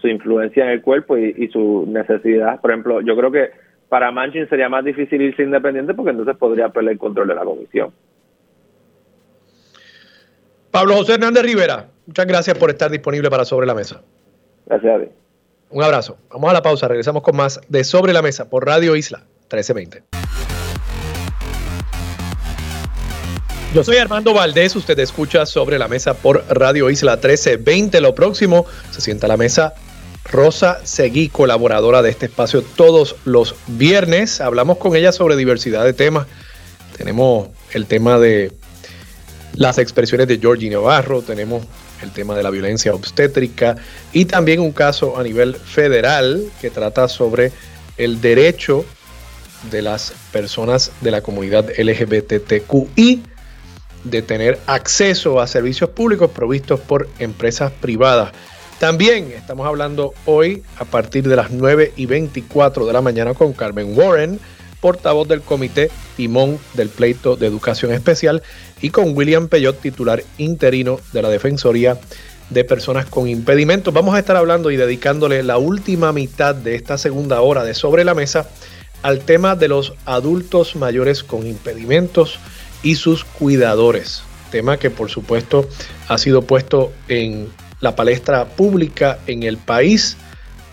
su 0.00 0.08
influencia 0.08 0.64
en 0.64 0.70
el 0.70 0.82
cuerpo 0.82 1.16
y, 1.16 1.34
y 1.38 1.46
su 1.48 1.86
necesidad. 1.88 2.60
Por 2.60 2.72
ejemplo, 2.72 3.00
yo 3.00 3.16
creo 3.16 3.30
que 3.30 3.50
para 3.88 4.10
Manchin 4.10 4.48
sería 4.48 4.68
más 4.68 4.84
difícil 4.84 5.22
irse 5.22 5.44
independiente 5.44 5.94
porque 5.94 6.10
entonces 6.10 6.36
podría 6.36 6.70
perder 6.70 6.92
el 6.92 6.98
control 6.98 7.28
de 7.28 7.34
la 7.34 7.44
comisión. 7.44 7.92
Pablo 10.72 10.96
José 10.96 11.12
Hernández 11.12 11.42
Rivera, 11.42 11.90
muchas 12.06 12.26
gracias 12.26 12.56
por 12.56 12.70
estar 12.70 12.90
disponible 12.90 13.28
para 13.28 13.44
Sobre 13.44 13.66
la 13.66 13.74
Mesa. 13.74 14.00
Gracias 14.64 14.96
a 14.96 15.04
ti. 15.04 15.10
Un 15.68 15.82
abrazo. 15.82 16.16
Vamos 16.30 16.48
a 16.48 16.54
la 16.54 16.62
pausa, 16.62 16.88
regresamos 16.88 17.22
con 17.22 17.36
más 17.36 17.60
de 17.68 17.84
Sobre 17.84 18.14
la 18.14 18.22
Mesa 18.22 18.48
por 18.48 18.64
Radio 18.64 18.96
Isla 18.96 19.18
1320. 19.50 20.02
Yo 23.74 23.84
soy 23.84 23.98
Armando 23.98 24.32
Valdés, 24.32 24.74
usted 24.74 24.98
escucha 24.98 25.44
sobre 25.44 25.78
la 25.78 25.88
mesa 25.88 26.14
por 26.14 26.42
Radio 26.48 26.88
Isla 26.88 27.16
1320. 27.16 28.00
Lo 28.00 28.14
próximo, 28.14 28.64
se 28.92 29.02
sienta 29.02 29.26
a 29.26 29.28
la 29.28 29.36
mesa 29.36 29.74
Rosa 30.24 30.80
Seguí, 30.84 31.28
colaboradora 31.28 32.00
de 32.00 32.08
este 32.08 32.26
espacio 32.26 32.62
todos 32.62 33.16
los 33.26 33.56
viernes. 33.66 34.40
Hablamos 34.40 34.78
con 34.78 34.96
ella 34.96 35.12
sobre 35.12 35.36
diversidad 35.36 35.84
de 35.84 35.92
temas. 35.92 36.26
Tenemos 36.96 37.48
el 37.72 37.84
tema 37.84 38.18
de 38.18 38.52
las 39.54 39.78
expresiones 39.78 40.28
de 40.28 40.38
Georgie 40.38 40.70
Navarro, 40.70 41.22
tenemos 41.22 41.64
el 42.02 42.10
tema 42.10 42.34
de 42.34 42.42
la 42.42 42.50
violencia 42.50 42.94
obstétrica 42.94 43.76
y 44.12 44.24
también 44.24 44.60
un 44.60 44.72
caso 44.72 45.18
a 45.18 45.22
nivel 45.22 45.54
federal 45.54 46.44
que 46.60 46.70
trata 46.70 47.08
sobre 47.08 47.52
el 47.96 48.20
derecho 48.20 48.84
de 49.70 49.82
las 49.82 50.12
personas 50.32 50.90
de 51.00 51.10
la 51.10 51.20
comunidad 51.20 51.70
LGBTQI 51.78 53.22
de 54.04 54.22
tener 54.22 54.58
acceso 54.66 55.40
a 55.40 55.46
servicios 55.46 55.90
públicos 55.90 56.30
provistos 56.30 56.80
por 56.80 57.08
empresas 57.18 57.70
privadas. 57.72 58.32
También 58.80 59.30
estamos 59.30 59.66
hablando 59.66 60.12
hoy 60.26 60.64
a 60.78 60.84
partir 60.84 61.28
de 61.28 61.36
las 61.36 61.52
9 61.52 61.92
y 61.96 62.06
24 62.06 62.84
de 62.84 62.92
la 62.92 63.00
mañana 63.00 63.34
con 63.34 63.52
Carmen 63.52 63.96
Warren, 63.96 64.40
portavoz 64.82 65.28
del 65.28 65.40
Comité 65.40 65.90
Timón 66.16 66.58
del 66.74 66.88
Pleito 66.88 67.36
de 67.36 67.46
Educación 67.46 67.92
Especial, 67.92 68.42
y 68.82 68.90
con 68.90 69.16
William 69.16 69.46
Peyot, 69.48 69.80
titular 69.80 70.24
interino 70.38 70.98
de 71.12 71.22
la 71.22 71.30
Defensoría 71.30 71.98
de 72.50 72.64
Personas 72.64 73.06
con 73.06 73.28
Impedimentos. 73.28 73.94
Vamos 73.94 74.14
a 74.14 74.18
estar 74.18 74.36
hablando 74.36 74.72
y 74.72 74.76
dedicándole 74.76 75.44
la 75.44 75.56
última 75.56 76.12
mitad 76.12 76.54
de 76.54 76.74
esta 76.74 76.98
segunda 76.98 77.40
hora 77.40 77.62
de 77.62 77.74
Sobre 77.74 78.04
la 78.04 78.14
Mesa 78.14 78.50
al 79.02 79.20
tema 79.20 79.54
de 79.54 79.68
los 79.68 79.94
adultos 80.04 80.74
mayores 80.74 81.22
con 81.22 81.46
impedimentos 81.46 82.38
y 82.82 82.96
sus 82.96 83.24
cuidadores. 83.24 84.24
Tema 84.50 84.76
que 84.78 84.90
por 84.90 85.10
supuesto 85.10 85.68
ha 86.08 86.18
sido 86.18 86.42
puesto 86.42 86.92
en 87.08 87.48
la 87.80 87.94
palestra 87.94 88.44
pública 88.46 89.20
en 89.28 89.44
el 89.44 89.58
país 89.58 90.16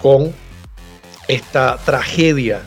con 0.02 0.34
esta 1.28 1.78
tragedia 1.86 2.64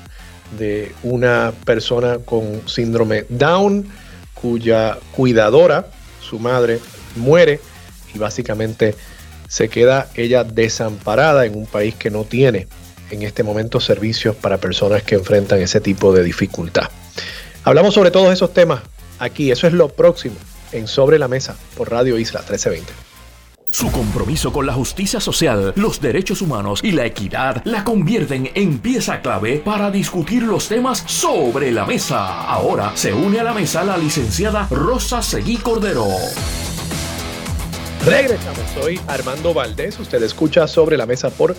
de 0.58 0.92
una 1.02 1.52
persona 1.64 2.18
con 2.18 2.62
síndrome 2.66 3.24
Down 3.28 3.88
cuya 4.34 4.98
cuidadora, 5.14 5.86
su 6.20 6.38
madre, 6.38 6.80
muere 7.16 7.60
y 8.14 8.18
básicamente 8.18 8.94
se 9.48 9.68
queda 9.68 10.08
ella 10.14 10.44
desamparada 10.44 11.46
en 11.46 11.56
un 11.56 11.66
país 11.66 11.94
que 11.94 12.10
no 12.10 12.24
tiene 12.24 12.66
en 13.10 13.22
este 13.22 13.42
momento 13.42 13.80
servicios 13.80 14.34
para 14.34 14.58
personas 14.58 15.02
que 15.02 15.14
enfrentan 15.14 15.60
ese 15.60 15.80
tipo 15.80 16.12
de 16.14 16.24
dificultad. 16.24 16.88
Hablamos 17.64 17.94
sobre 17.94 18.10
todos 18.10 18.32
esos 18.32 18.52
temas 18.52 18.80
aquí. 19.18 19.50
Eso 19.50 19.66
es 19.66 19.72
lo 19.72 19.88
próximo 19.88 20.36
en 20.72 20.88
Sobre 20.88 21.18
la 21.18 21.28
Mesa 21.28 21.54
por 21.76 21.90
Radio 21.90 22.18
Isla 22.18 22.40
1320. 22.40 23.11
Su 23.72 23.90
compromiso 23.90 24.52
con 24.52 24.66
la 24.66 24.74
justicia 24.74 25.18
social, 25.18 25.72
los 25.76 25.98
derechos 25.98 26.42
humanos 26.42 26.80
y 26.84 26.92
la 26.92 27.06
equidad 27.06 27.62
la 27.64 27.82
convierten 27.82 28.50
en 28.54 28.78
pieza 28.78 29.22
clave 29.22 29.62
para 29.64 29.90
discutir 29.90 30.42
los 30.42 30.68
temas 30.68 30.98
sobre 31.06 31.72
la 31.72 31.86
mesa. 31.86 32.42
Ahora 32.42 32.94
se 32.94 33.14
une 33.14 33.40
a 33.40 33.42
la 33.42 33.54
mesa 33.54 33.82
la 33.82 33.96
licenciada 33.96 34.68
Rosa 34.70 35.22
Seguí 35.22 35.56
Cordero. 35.56 36.04
Regresamos, 38.04 38.70
soy 38.74 39.00
Armando 39.06 39.54
Valdés. 39.54 39.98
Usted 39.98 40.22
escucha 40.22 40.68
sobre 40.68 40.98
la 40.98 41.06
mesa 41.06 41.30
por 41.30 41.56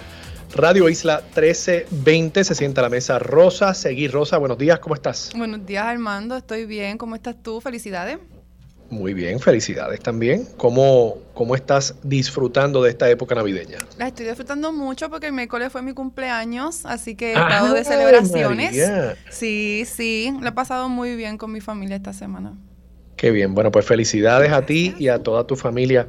Radio 0.55 0.89
Isla 0.89 1.23
1320. 1.35 2.43
Se 2.43 2.53
sienta 2.53 2.81
a 2.81 2.83
la 2.83 2.89
mesa 2.89 3.17
Rosa. 3.17 3.73
Seguí, 3.73 4.07
Rosa. 4.07 4.37
Buenos 4.37 4.59
días, 4.59 4.77
¿cómo 4.77 4.93
estás? 4.93 5.31
Buenos 5.35 5.65
días, 5.65 5.85
Armando. 5.85 6.37
Estoy 6.37 6.67
bien. 6.67 6.99
¿Cómo 6.99 7.15
estás 7.15 7.41
tú? 7.41 7.59
Felicidades. 7.59 8.19
Muy 8.93 9.15
bien, 9.15 9.39
felicidades 9.39 9.99
también. 10.01 10.47
¿Cómo, 10.55 11.17
¿Cómo 11.33 11.55
estás 11.55 11.95
disfrutando 12.03 12.83
de 12.83 12.91
esta 12.91 13.09
época 13.09 13.33
navideña? 13.33 13.79
La 13.97 14.07
estoy 14.07 14.27
disfrutando 14.27 14.71
mucho 14.71 15.09
porque 15.09 15.27
el 15.27 15.33
miércoles 15.33 15.71
fue 15.71 15.81
mi 15.81 15.93
cumpleaños, 15.93 16.85
así 16.85 17.15
que 17.15 17.31
he 17.31 17.33
estado 17.33 17.73
de 17.73 17.83
celebraciones. 17.83 18.91
Sí, 19.31 19.83
sí, 19.87 20.31
lo 20.39 20.47
he 20.47 20.51
pasado 20.51 20.89
muy 20.89 21.15
bien 21.15 21.39
con 21.39 21.51
mi 21.51 21.59
familia 21.59 21.95
esta 21.95 22.13
semana. 22.13 22.53
Qué 23.15 23.31
bien, 23.31 23.55
bueno, 23.55 23.71
pues 23.71 23.83
felicidades 23.83 24.51
a 24.51 24.63
ti 24.63 24.95
y 24.99 25.07
a 25.07 25.23
toda 25.23 25.47
tu 25.47 25.55
familia 25.55 26.07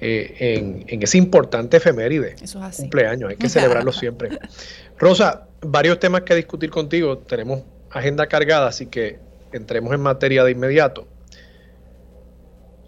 eh, 0.00 0.84
en, 0.86 1.02
ese 1.02 1.18
importante 1.18 1.78
efeméride. 1.78 2.36
Eso 2.40 2.58
es 2.60 2.64
así. 2.64 2.82
Cumpleaños, 2.82 3.30
hay 3.30 3.36
que 3.36 3.48
celebrarlo 3.48 3.90
siempre. 3.90 4.38
Rosa, 4.96 5.48
varios 5.60 5.98
temas 5.98 6.22
que 6.22 6.36
discutir 6.36 6.70
contigo, 6.70 7.18
tenemos 7.18 7.62
agenda 7.90 8.28
cargada, 8.28 8.68
así 8.68 8.86
que 8.86 9.18
entremos 9.52 9.92
en 9.92 10.00
materia 10.00 10.44
de 10.44 10.52
inmediato. 10.52 11.08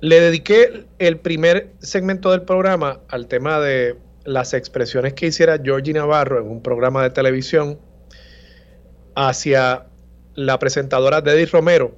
Le 0.04 0.20
dediqué 0.20 0.84
el 0.98 1.16
primer 1.16 1.70
segmento 1.78 2.30
del 2.30 2.42
programa 2.42 3.00
al 3.08 3.26
tema 3.26 3.58
de 3.58 3.96
las 4.26 4.52
expresiones 4.52 5.14
que 5.14 5.28
hiciera 5.28 5.56
Georgie 5.56 5.94
Navarro 5.94 6.38
en 6.38 6.46
un 6.46 6.62
programa 6.62 7.02
de 7.02 7.08
televisión 7.08 7.78
hacia 9.14 9.86
la 10.34 10.58
presentadora 10.58 11.22
Deddy 11.22 11.46
Romero. 11.46 11.96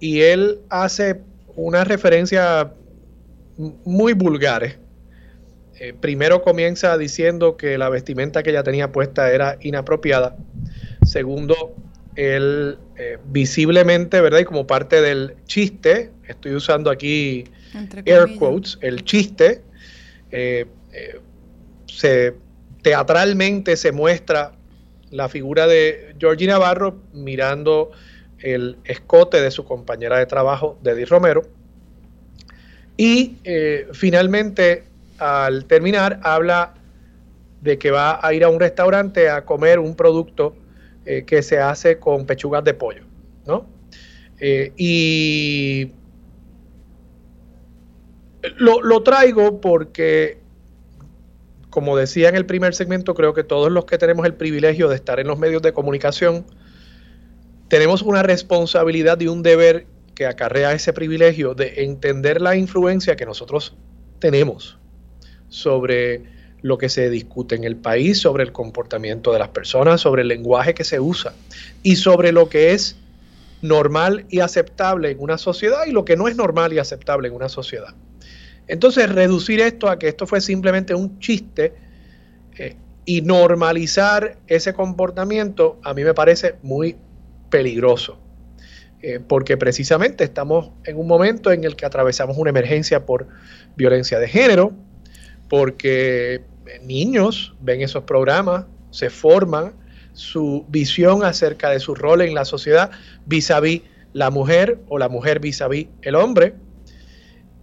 Y 0.00 0.22
él 0.22 0.60
hace 0.70 1.20
una 1.54 1.84
referencia 1.84 2.72
muy 3.58 4.14
vulgares. 4.14 4.78
Eh, 5.80 5.92
primero 5.92 6.40
comienza 6.40 6.96
diciendo 6.96 7.58
que 7.58 7.76
la 7.76 7.90
vestimenta 7.90 8.42
que 8.42 8.48
ella 8.48 8.62
tenía 8.62 8.90
puesta 8.90 9.30
era 9.30 9.58
inapropiada. 9.60 10.34
Segundo, 11.04 11.76
él 12.16 12.78
eh, 12.96 13.18
visiblemente, 13.26 14.20
¿verdad? 14.20 14.40
Y 14.40 14.44
como 14.44 14.66
parte 14.66 15.00
del 15.00 15.36
chiste, 15.46 16.10
estoy 16.26 16.54
usando 16.54 16.90
aquí 16.90 17.44
air 18.04 18.36
quotes, 18.38 18.78
el 18.80 19.04
chiste, 19.04 19.62
eh, 20.30 20.66
se, 21.86 22.34
teatralmente 22.82 23.76
se 23.76 23.92
muestra 23.92 24.52
la 25.10 25.28
figura 25.28 25.66
de 25.66 26.14
Georgie 26.18 26.46
Navarro 26.46 27.00
mirando 27.12 27.90
el 28.38 28.76
escote 28.84 29.40
de 29.40 29.50
su 29.50 29.64
compañera 29.64 30.18
de 30.18 30.26
trabajo, 30.26 30.78
Deddy 30.82 31.04
Romero, 31.04 31.42
y 32.96 33.36
eh, 33.44 33.88
finalmente, 33.92 34.84
al 35.18 35.64
terminar, 35.64 36.20
habla 36.22 36.74
de 37.60 37.78
que 37.78 37.90
va 37.90 38.24
a 38.24 38.34
ir 38.34 38.44
a 38.44 38.48
un 38.48 38.60
restaurante 38.60 39.30
a 39.30 39.44
comer 39.44 39.78
un 39.78 39.94
producto 39.94 40.54
eh, 41.04 41.24
que 41.24 41.42
se 41.42 41.58
hace 41.58 41.98
con 41.98 42.26
pechugas 42.26 42.64
de 42.64 42.74
pollo, 42.74 43.02
¿no? 43.46 43.66
Eh, 44.40 44.72
y 44.76 45.92
lo, 48.56 48.82
lo 48.82 49.02
traigo 49.02 49.60
porque, 49.60 50.38
como 51.70 51.96
decía 51.96 52.28
en 52.28 52.36
el 52.36 52.46
primer 52.46 52.74
segmento, 52.74 53.14
creo 53.14 53.34
que 53.34 53.44
todos 53.44 53.70
los 53.70 53.84
que 53.84 53.98
tenemos 53.98 54.26
el 54.26 54.34
privilegio 54.34 54.88
de 54.88 54.96
estar 54.96 55.20
en 55.20 55.28
los 55.28 55.38
medios 55.38 55.62
de 55.62 55.72
comunicación, 55.72 56.44
tenemos 57.68 58.02
una 58.02 58.22
responsabilidad 58.22 59.18
y 59.20 59.28
un 59.28 59.42
deber 59.42 59.86
que 60.14 60.26
acarrea 60.26 60.72
ese 60.72 60.92
privilegio 60.92 61.54
de 61.54 61.84
entender 61.84 62.40
la 62.40 62.56
influencia 62.56 63.16
que 63.16 63.24
nosotros 63.24 63.74
tenemos 64.18 64.78
sobre 65.48 66.22
lo 66.62 66.78
que 66.78 66.88
se 66.88 67.10
discute 67.10 67.56
en 67.56 67.64
el 67.64 67.76
país, 67.76 68.18
sobre 68.20 68.44
el 68.44 68.52
comportamiento 68.52 69.32
de 69.32 69.40
las 69.40 69.48
personas, 69.48 70.00
sobre 70.00 70.22
el 70.22 70.28
lenguaje 70.28 70.74
que 70.74 70.84
se 70.84 71.00
usa 71.00 71.34
y 71.82 71.96
sobre 71.96 72.32
lo 72.32 72.48
que 72.48 72.72
es 72.72 72.96
normal 73.62 74.26
y 74.28 74.40
aceptable 74.40 75.10
en 75.10 75.20
una 75.20 75.38
sociedad 75.38 75.86
y 75.86 75.92
lo 75.92 76.04
que 76.04 76.16
no 76.16 76.28
es 76.28 76.36
normal 76.36 76.72
y 76.72 76.78
aceptable 76.78 77.28
en 77.28 77.34
una 77.34 77.48
sociedad. 77.48 77.94
Entonces, 78.68 79.10
reducir 79.10 79.60
esto 79.60 79.88
a 79.88 79.98
que 79.98 80.08
esto 80.08 80.26
fue 80.26 80.40
simplemente 80.40 80.94
un 80.94 81.18
chiste 81.18 81.74
eh, 82.56 82.76
y 83.04 83.22
normalizar 83.22 84.38
ese 84.46 84.72
comportamiento 84.72 85.78
a 85.82 85.94
mí 85.94 86.04
me 86.04 86.14
parece 86.14 86.54
muy 86.62 86.96
peligroso. 87.50 88.18
Eh, 89.04 89.18
porque 89.18 89.56
precisamente 89.56 90.22
estamos 90.22 90.70
en 90.84 90.96
un 90.96 91.08
momento 91.08 91.50
en 91.50 91.64
el 91.64 91.74
que 91.74 91.84
atravesamos 91.84 92.38
una 92.38 92.50
emergencia 92.50 93.04
por 93.04 93.26
violencia 93.74 94.20
de 94.20 94.28
género, 94.28 94.72
porque 95.48 96.40
niños 96.82 97.54
ven 97.60 97.82
esos 97.82 98.04
programas, 98.04 98.66
se 98.90 99.10
forman 99.10 99.74
su 100.12 100.64
visión 100.68 101.24
acerca 101.24 101.70
de 101.70 101.80
su 101.80 101.94
rol 101.94 102.20
en 102.20 102.34
la 102.34 102.44
sociedad 102.44 102.90
vis 103.26 103.50
a 103.50 103.60
vis 103.60 103.82
la 104.12 104.30
mujer 104.30 104.78
o 104.88 104.98
la 104.98 105.08
mujer 105.08 105.40
vis 105.40 105.62
a 105.62 105.68
vis 105.68 105.88
el 106.02 106.14
hombre. 106.14 106.54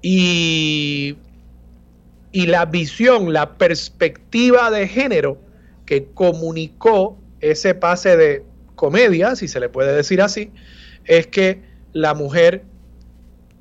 Y, 0.02 1.18
y 2.32 2.48
la 2.48 2.66
visión, 2.66 3.34
la 3.34 3.58
perspectiva 3.58 4.72
de 4.72 4.88
género 4.88 5.38
que 5.86 6.06
comunicó 6.14 7.18
ese 7.42 7.76
pase 7.76 8.16
de 8.16 8.44
comedia, 8.76 9.36
si 9.36 9.48
se 9.48 9.60
le 9.60 9.70
puede 9.70 9.94
decir 9.94 10.22
así, 10.22 10.52
es 11.06 11.28
que 11.28 11.62
la 11.94 12.14
mujer 12.14 12.64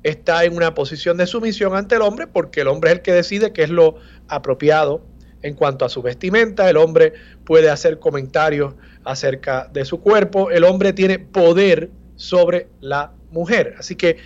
está 0.03 0.45
en 0.45 0.55
una 0.55 0.73
posición 0.73 1.17
de 1.17 1.27
sumisión 1.27 1.75
ante 1.75 1.95
el 1.95 2.01
hombre 2.01 2.27
porque 2.27 2.61
el 2.61 2.67
hombre 2.67 2.91
es 2.91 2.97
el 2.97 3.01
que 3.01 3.11
decide 3.11 3.51
qué 3.51 3.63
es 3.63 3.69
lo 3.69 3.95
apropiado 4.27 5.03
en 5.41 5.53
cuanto 5.55 5.85
a 5.85 5.89
su 5.89 6.01
vestimenta, 6.01 6.69
el 6.69 6.77
hombre 6.77 7.13
puede 7.45 7.69
hacer 7.69 7.99
comentarios 7.99 8.73
acerca 9.03 9.69
de 9.71 9.85
su 9.85 10.01
cuerpo, 10.01 10.51
el 10.51 10.63
hombre 10.63 10.93
tiene 10.93 11.19
poder 11.19 11.89
sobre 12.15 12.67
la 12.81 13.11
mujer. 13.31 13.75
Así 13.77 13.95
que 13.95 14.17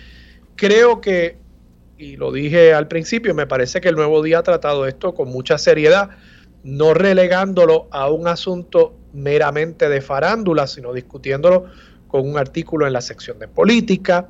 creo 0.56 1.00
que, 1.00 1.36
y 1.96 2.16
lo 2.16 2.32
dije 2.32 2.74
al 2.74 2.88
principio, 2.88 3.34
me 3.34 3.46
parece 3.46 3.80
que 3.80 3.88
el 3.88 3.94
nuevo 3.94 4.22
día 4.22 4.40
ha 4.40 4.42
tratado 4.42 4.86
esto 4.86 5.14
con 5.14 5.28
mucha 5.28 5.58
seriedad, 5.58 6.10
no 6.64 6.94
relegándolo 6.94 7.88
a 7.90 8.10
un 8.10 8.26
asunto 8.26 8.96
meramente 9.12 9.88
de 9.88 10.00
farándula, 10.00 10.66
sino 10.66 10.92
discutiéndolo 10.92 11.66
con 12.08 12.28
un 12.28 12.38
artículo 12.38 12.86
en 12.86 12.92
la 12.92 13.00
sección 13.00 13.38
de 13.38 13.48
política, 13.48 14.28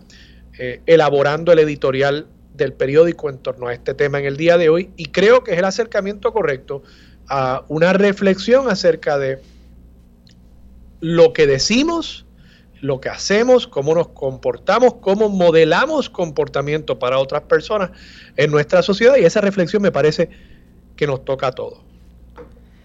eh, 0.58 0.80
elaborando 0.86 1.52
el 1.52 1.60
editorial 1.60 2.26
del 2.54 2.72
periódico 2.72 3.28
en 3.28 3.38
torno 3.38 3.66
a 3.66 3.74
este 3.74 3.94
tema 3.94 4.18
en 4.18 4.24
el 4.24 4.36
día 4.36 4.56
de 4.56 4.68
hoy 4.68 4.90
y 4.96 5.06
creo 5.06 5.44
que 5.44 5.52
es 5.52 5.58
el 5.58 5.64
acercamiento 5.64 6.32
correcto 6.32 6.82
a 7.28 7.64
una 7.68 7.92
reflexión 7.92 8.68
acerca 8.68 9.18
de 9.18 9.40
lo 11.00 11.32
que 11.32 11.46
decimos, 11.46 12.24
lo 12.80 13.00
que 13.00 13.08
hacemos, 13.08 13.66
cómo 13.66 13.94
nos 13.94 14.08
comportamos, 14.08 14.94
cómo 14.94 15.28
modelamos 15.28 16.08
comportamiento 16.08 16.98
para 16.98 17.18
otras 17.18 17.42
personas 17.42 17.90
en 18.36 18.50
nuestra 18.50 18.82
sociedad 18.82 19.16
y 19.16 19.24
esa 19.24 19.40
reflexión 19.40 19.82
me 19.82 19.92
parece 19.92 20.30
que 20.96 21.06
nos 21.06 21.24
toca 21.24 21.48
a 21.48 21.52
todos. 21.52 21.80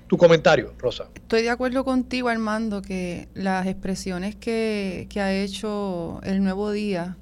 Tu 0.08 0.18
comentario, 0.18 0.74
Rosa. 0.80 1.08
Estoy 1.14 1.44
de 1.44 1.52
acuerdo 1.52 1.86
contigo, 1.86 2.30
Armando, 2.30 2.82
que 2.82 3.28
las 3.36 3.68
expresiones 3.68 4.36
que, 4.36 5.08
ha 5.18 5.32
hecho 5.32 6.20
el 6.24 6.44
Nuevo 6.44 6.72
Día 6.72 7.16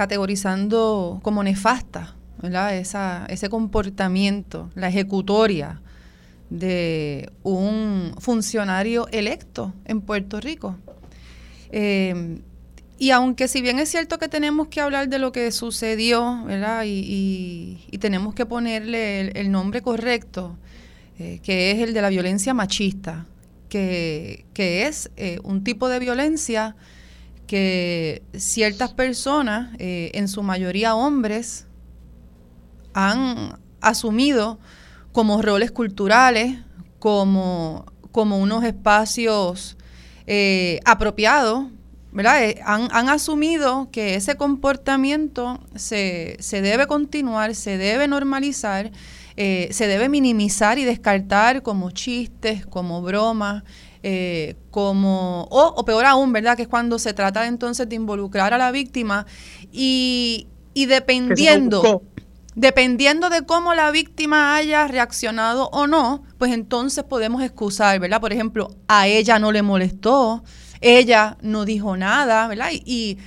categorizando 0.00 1.20
como 1.22 1.42
nefasta 1.42 2.16
Esa, 2.42 3.26
ese 3.28 3.50
comportamiento, 3.50 4.70
la 4.74 4.88
ejecutoria 4.88 5.82
de 6.48 7.30
un 7.42 8.14
funcionario 8.18 9.08
electo 9.12 9.74
en 9.84 10.00
Puerto 10.00 10.40
Rico. 10.40 10.78
Eh, 11.70 12.40
y 12.98 13.10
aunque 13.10 13.46
si 13.46 13.60
bien 13.60 13.78
es 13.78 13.90
cierto 13.90 14.18
que 14.18 14.28
tenemos 14.28 14.68
que 14.68 14.80
hablar 14.80 15.10
de 15.10 15.18
lo 15.18 15.32
que 15.32 15.52
sucedió, 15.52 16.46
Y, 16.86 17.98
tenemos 18.00 18.34
que 18.34 18.46
ponerle 18.46 19.28
el, 19.38 19.50
nombre 19.50 19.82
correcto, 19.82 20.56
eh, 21.18 21.40
que 21.42 21.72
es 21.72 21.78
el 21.80 21.92
de 21.92 22.00
la 22.00 22.08
violencia 22.08 22.54
machista, 22.54 23.26
que, 23.68 24.46
es 24.56 25.10
eh, 25.18 25.40
un 25.42 25.62
tipo 25.62 25.90
de 25.90 25.98
violencia 25.98 26.74
que 27.50 28.22
ciertas 28.32 28.92
personas, 28.92 29.74
eh, 29.80 30.12
en 30.14 30.28
su 30.28 30.44
mayoría 30.44 30.94
hombres, 30.94 31.66
han 32.94 33.58
asumido 33.80 34.60
como 35.10 35.42
roles 35.42 35.72
culturales, 35.72 36.60
como, 37.00 37.86
como 38.12 38.38
unos 38.38 38.62
espacios 38.62 39.76
eh, 40.28 40.78
apropiados, 40.84 41.64
¿verdad? 42.12 42.44
Eh, 42.44 42.60
han, 42.64 42.86
han, 42.92 43.08
asumido 43.08 43.88
que 43.90 44.14
ese 44.14 44.36
comportamiento 44.36 45.58
se, 45.74 46.36
se, 46.38 46.62
debe 46.62 46.86
continuar, 46.86 47.56
se 47.56 47.78
debe 47.78 48.06
normalizar, 48.06 48.92
se 49.70 49.86
debe 49.86 50.08
minimizar 50.08 50.78
y 50.78 50.84
descartar 50.84 51.62
como 51.62 51.90
chistes, 51.92 52.66
como 52.66 53.00
bromas, 53.00 53.62
eh, 54.02 54.56
como, 54.70 55.46
o, 55.50 55.84
peor 55.84 56.06
aún, 56.06 56.32
¿verdad? 56.32 56.56
Que 56.56 56.62
es 56.62 56.68
cuando 56.68 56.98
se 56.98 57.12
trata 57.12 57.46
entonces 57.46 57.86
de 57.88 57.96
involucrar 57.96 58.54
a 58.54 58.58
la 58.58 58.70
víctima 58.70 59.26
y, 59.72 60.46
y 60.72 60.86
dependiendo, 60.86 62.02
dependiendo 62.54 63.28
de 63.28 63.44
cómo 63.44 63.74
la 63.74 63.90
víctima 63.90 64.56
haya 64.56 64.86
reaccionado 64.86 65.68
o 65.70 65.86
no, 65.86 66.22
pues 66.38 66.52
entonces 66.52 67.04
podemos 67.04 67.42
excusar, 67.42 67.98
¿verdad? 68.00 68.22
Por 68.22 68.32
ejemplo, 68.32 68.74
a 68.88 69.06
ella 69.06 69.38
no 69.38 69.52
le 69.52 69.60
molestó, 69.60 70.44
ella 70.80 71.36
no 71.42 71.66
dijo 71.66 71.96
nada, 71.98 72.48
¿verdad? 72.48 72.70
Y, 72.72 73.18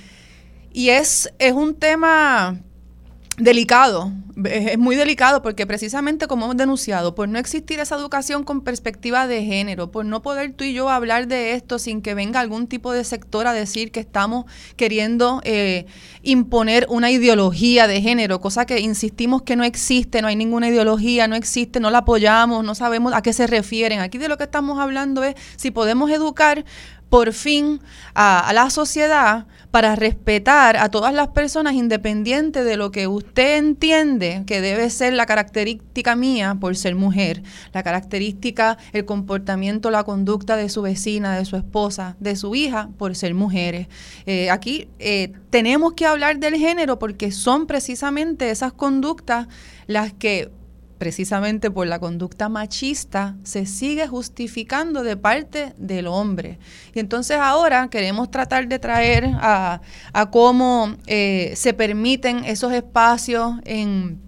y 0.72 0.88
es, 0.88 1.32
es 1.38 1.52
un 1.52 1.74
tema 1.76 2.60
delicado, 3.36 4.12
es 4.44 4.78
muy 4.78 4.96
delicado 4.96 5.42
porque 5.42 5.66
precisamente 5.66 6.26
como 6.26 6.44
hemos 6.44 6.56
denunciado, 6.56 7.14
por 7.14 7.28
no 7.28 7.38
existir 7.38 7.80
esa 7.80 7.96
educación 7.96 8.44
con 8.44 8.62
perspectiva 8.62 9.26
de 9.26 9.44
género, 9.44 9.90
por 9.90 10.04
no 10.04 10.22
poder 10.22 10.52
tú 10.52 10.64
y 10.64 10.72
yo 10.72 10.88
hablar 10.88 11.26
de 11.26 11.52
esto 11.52 11.78
sin 11.78 12.02
que 12.02 12.14
venga 12.14 12.40
algún 12.40 12.66
tipo 12.66 12.92
de 12.92 13.04
sector 13.04 13.46
a 13.46 13.52
decir 13.52 13.90
que 13.90 14.00
estamos 14.00 14.44
queriendo 14.76 15.40
eh, 15.44 15.86
imponer 16.22 16.86
una 16.88 17.10
ideología 17.10 17.86
de 17.86 18.00
género, 18.00 18.40
cosa 18.40 18.66
que 18.66 18.80
insistimos 18.80 19.42
que 19.42 19.56
no 19.56 19.64
existe, 19.64 20.22
no 20.22 20.28
hay 20.28 20.36
ninguna 20.36 20.68
ideología, 20.68 21.28
no 21.28 21.36
existe, 21.36 21.80
no 21.80 21.90
la 21.90 21.98
apoyamos, 21.98 22.64
no 22.64 22.74
sabemos 22.74 23.14
a 23.14 23.22
qué 23.22 23.32
se 23.32 23.46
refieren. 23.46 24.00
Aquí 24.00 24.18
de 24.18 24.28
lo 24.28 24.36
que 24.36 24.44
estamos 24.44 24.78
hablando 24.78 25.22
es 25.24 25.34
si 25.56 25.70
podemos 25.70 26.10
educar 26.10 26.64
por 27.14 27.32
fin 27.32 27.80
a, 28.16 28.50
la 28.52 28.70
sociedad 28.70 29.46
para 29.70 29.94
respetar 29.94 30.76
a 30.76 30.88
todas 30.88 31.14
las 31.14 31.28
personas 31.28 31.74
independiente 31.74 32.64
de 32.64 32.76
lo 32.76 32.90
que 32.90 33.06
usted 33.06 33.56
entiende 33.56 34.42
que 34.48 34.60
debe 34.60 34.90
ser 34.90 35.12
la 35.12 35.24
característica 35.24 36.16
mía 36.16 36.56
por 36.60 36.74
ser 36.74 36.96
mujer, 36.96 37.44
la 37.72 37.84
característica, 37.84 38.78
el 38.92 39.04
comportamiento, 39.04 39.92
la 39.92 40.02
conducta 40.02 40.56
de 40.56 40.68
su 40.68 40.82
vecina, 40.82 41.36
de 41.36 41.44
su 41.44 41.54
esposa, 41.54 42.16
de 42.18 42.34
su 42.34 42.56
hija 42.56 42.88
por 42.98 43.14
ser 43.14 43.32
mujeres. 43.32 43.86
Eh, 44.26 44.50
aquí 44.50 44.88
eh, 44.98 45.34
tenemos 45.50 45.92
que 45.92 46.06
hablar 46.06 46.40
del 46.40 46.56
género 46.56 46.98
porque 46.98 47.30
son 47.30 47.68
precisamente 47.68 48.50
esas 48.50 48.72
conductas 48.72 49.46
las 49.86 50.12
que 50.12 50.50
precisamente 50.98 51.70
por 51.70 51.86
la 51.86 51.98
conducta 51.98 52.48
machista, 52.48 53.36
se 53.42 53.66
sigue 53.66 54.06
justificando 54.06 55.02
de 55.02 55.16
parte 55.16 55.74
del 55.76 56.06
hombre. 56.06 56.58
Y 56.94 57.00
entonces 57.00 57.36
ahora 57.38 57.88
queremos 57.88 58.30
tratar 58.30 58.68
de 58.68 58.78
traer 58.78 59.30
a, 59.34 59.80
cómo 60.30 60.96
eh, 61.06 61.52
se 61.56 61.74
permiten 61.74 62.44
esos 62.44 62.72
espacios 62.72 63.54
en, 63.64 64.20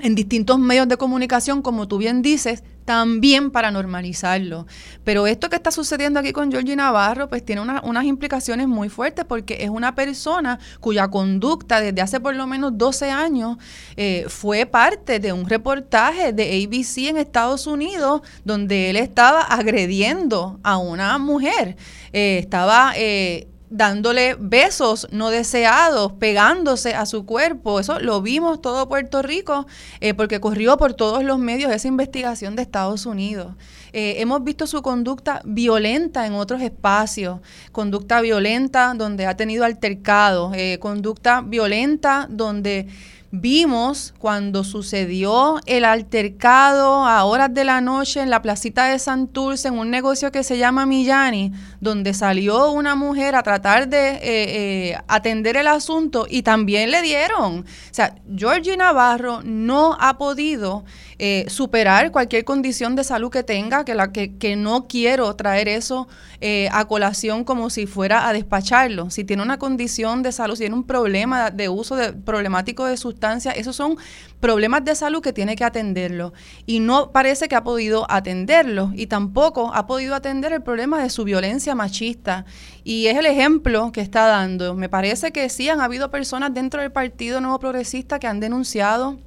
en 0.00 0.14
distintos 0.14 0.58
medios 0.58 0.88
de 0.88 0.96
comunicación, 0.96 1.62
como 1.62 1.88
tú 1.88 1.98
bien 1.98 2.22
dices, 2.22 2.62
también 2.84 3.50
para 3.50 3.70
normalizarlo. 3.70 4.66
Pero 5.04 5.26
esto 5.26 5.48
que 5.48 5.56
está 5.56 5.70
sucediendo 5.70 6.20
aquí 6.20 6.32
con 6.32 6.50
Georgie 6.50 6.76
Navarro, 6.76 7.28
pues 7.28 7.44
tiene 7.44 7.62
unas 7.62 8.04
implicaciones 8.04 8.68
muy 8.68 8.88
fuertes 8.88 9.24
porque 9.24 9.58
es 9.60 9.70
una 9.70 9.94
persona 9.94 10.58
cuya 10.80 11.08
conducta 11.08 11.80
desde 11.80 12.00
hace 12.00 12.20
por 12.20 12.34
lo 12.34 12.46
menos 12.46 12.76
12 12.76 13.10
años 13.10 13.56
eh, 13.96 14.26
fue 14.28 14.66
parte 14.66 15.18
de 15.18 15.32
un 15.32 15.48
reportaje 15.48 16.32
de 16.32 16.64
ABC 16.64 17.08
en 17.08 17.16
Estados 17.16 17.66
Unidos 17.66 18.22
donde 18.44 18.90
él 18.90 18.96
estaba 18.96 19.42
agrediendo 19.42 20.58
a 20.62 20.78
una 20.78 21.18
mujer. 21.18 21.76
Eh, 22.12 22.38
estaba... 22.38 22.92
Eh, 22.96 23.48
dándole 23.70 24.36
besos 24.38 25.08
no 25.10 25.30
deseados, 25.30 26.12
pegándose 26.12 26.94
a 26.94 27.06
su 27.06 27.26
cuerpo. 27.26 27.80
Eso 27.80 27.98
lo 28.00 28.22
vimos 28.22 28.60
todo 28.60 28.88
Puerto 28.88 29.22
Rico 29.22 29.66
eh, 30.00 30.14
porque 30.14 30.40
corrió 30.40 30.76
por 30.76 30.94
todos 30.94 31.24
los 31.24 31.38
medios 31.38 31.72
esa 31.72 31.88
investigación 31.88 32.56
de 32.56 32.62
Estados 32.62 33.06
Unidos. 33.06 33.54
Eh, 33.92 34.16
hemos 34.18 34.42
visto 34.42 34.66
su 34.66 34.82
conducta 34.82 35.40
violenta 35.44 36.26
en 36.26 36.34
otros 36.34 36.62
espacios, 36.62 37.40
conducta 37.72 38.20
violenta 38.20 38.92
donde 38.94 39.26
ha 39.26 39.36
tenido 39.36 39.64
altercado, 39.64 40.52
eh, 40.54 40.78
conducta 40.80 41.40
violenta 41.40 42.26
donde 42.28 42.88
Vimos 43.36 44.14
cuando 44.20 44.62
sucedió 44.62 45.58
el 45.66 45.84
altercado 45.84 47.04
a 47.04 47.24
horas 47.24 47.52
de 47.52 47.64
la 47.64 47.80
noche 47.80 48.20
en 48.20 48.30
la 48.30 48.42
placita 48.42 48.84
de 48.86 49.00
Santurce 49.00 49.66
en 49.66 49.76
un 49.76 49.90
negocio 49.90 50.30
que 50.30 50.44
se 50.44 50.56
llama 50.56 50.86
Millani, 50.86 51.52
donde 51.84 52.14
salió 52.14 52.72
una 52.72 52.96
mujer 52.96 53.36
a 53.36 53.44
tratar 53.44 53.88
de 53.88 54.14
eh, 54.14 54.20
eh, 54.24 54.98
atender 55.06 55.56
el 55.56 55.68
asunto 55.68 56.26
y 56.28 56.42
también 56.42 56.90
le 56.90 57.02
dieron. 57.02 57.60
O 57.60 57.64
sea, 57.94 58.16
Georgie 58.34 58.76
Navarro 58.76 59.42
no 59.44 59.96
ha 60.00 60.18
podido 60.18 60.84
eh, 61.18 61.44
superar 61.48 62.10
cualquier 62.10 62.44
condición 62.44 62.96
de 62.96 63.04
salud 63.04 63.30
que 63.30 63.44
tenga, 63.44 63.84
que, 63.84 63.94
la, 63.94 64.10
que, 64.10 64.36
que 64.36 64.56
no 64.56 64.88
quiero 64.88 65.36
traer 65.36 65.68
eso 65.68 66.08
eh, 66.40 66.68
a 66.72 66.84
colación 66.86 67.44
como 67.44 67.70
si 67.70 67.86
fuera 67.86 68.28
a 68.28 68.32
despacharlo. 68.32 69.10
Si 69.10 69.24
tiene 69.24 69.42
una 69.42 69.58
condición 69.58 70.22
de 70.22 70.32
salud, 70.32 70.56
si 70.56 70.64
tiene 70.64 70.74
un 70.74 70.84
problema 70.84 71.50
de 71.50 71.68
uso 71.68 71.94
de, 71.94 72.12
problemático 72.12 72.84
de 72.84 72.96
sustancias, 72.96 73.56
esos 73.56 73.76
son 73.76 73.96
problemas 74.40 74.84
de 74.84 74.94
salud 74.94 75.22
que 75.22 75.32
tiene 75.32 75.56
que 75.56 75.64
atenderlo. 75.64 76.32
Y 76.66 76.80
no 76.80 77.12
parece 77.12 77.48
que 77.48 77.54
ha 77.54 77.64
podido 77.64 78.06
atenderlo 78.10 78.90
y 78.94 79.06
tampoco 79.06 79.72
ha 79.72 79.86
podido 79.86 80.14
atender 80.14 80.52
el 80.52 80.62
problema 80.62 81.02
de 81.02 81.10
su 81.10 81.24
violencia 81.24 81.73
machista. 81.74 82.44
Y 82.82 83.06
es 83.06 83.16
el 83.16 83.26
ejemplo 83.26 83.92
que 83.92 84.00
está 84.00 84.26
dando. 84.26 84.74
Me 84.74 84.88
parece 84.88 85.32
que 85.32 85.48
sí 85.48 85.68
han 85.68 85.80
habido 85.80 86.10
personas 86.10 86.52
dentro 86.54 86.80
del 86.80 86.92
Partido 86.92 87.40
Nuevo 87.40 87.58
Progresista 87.58 88.18
que 88.18 88.26
han 88.26 88.40
denunciado 88.40 89.18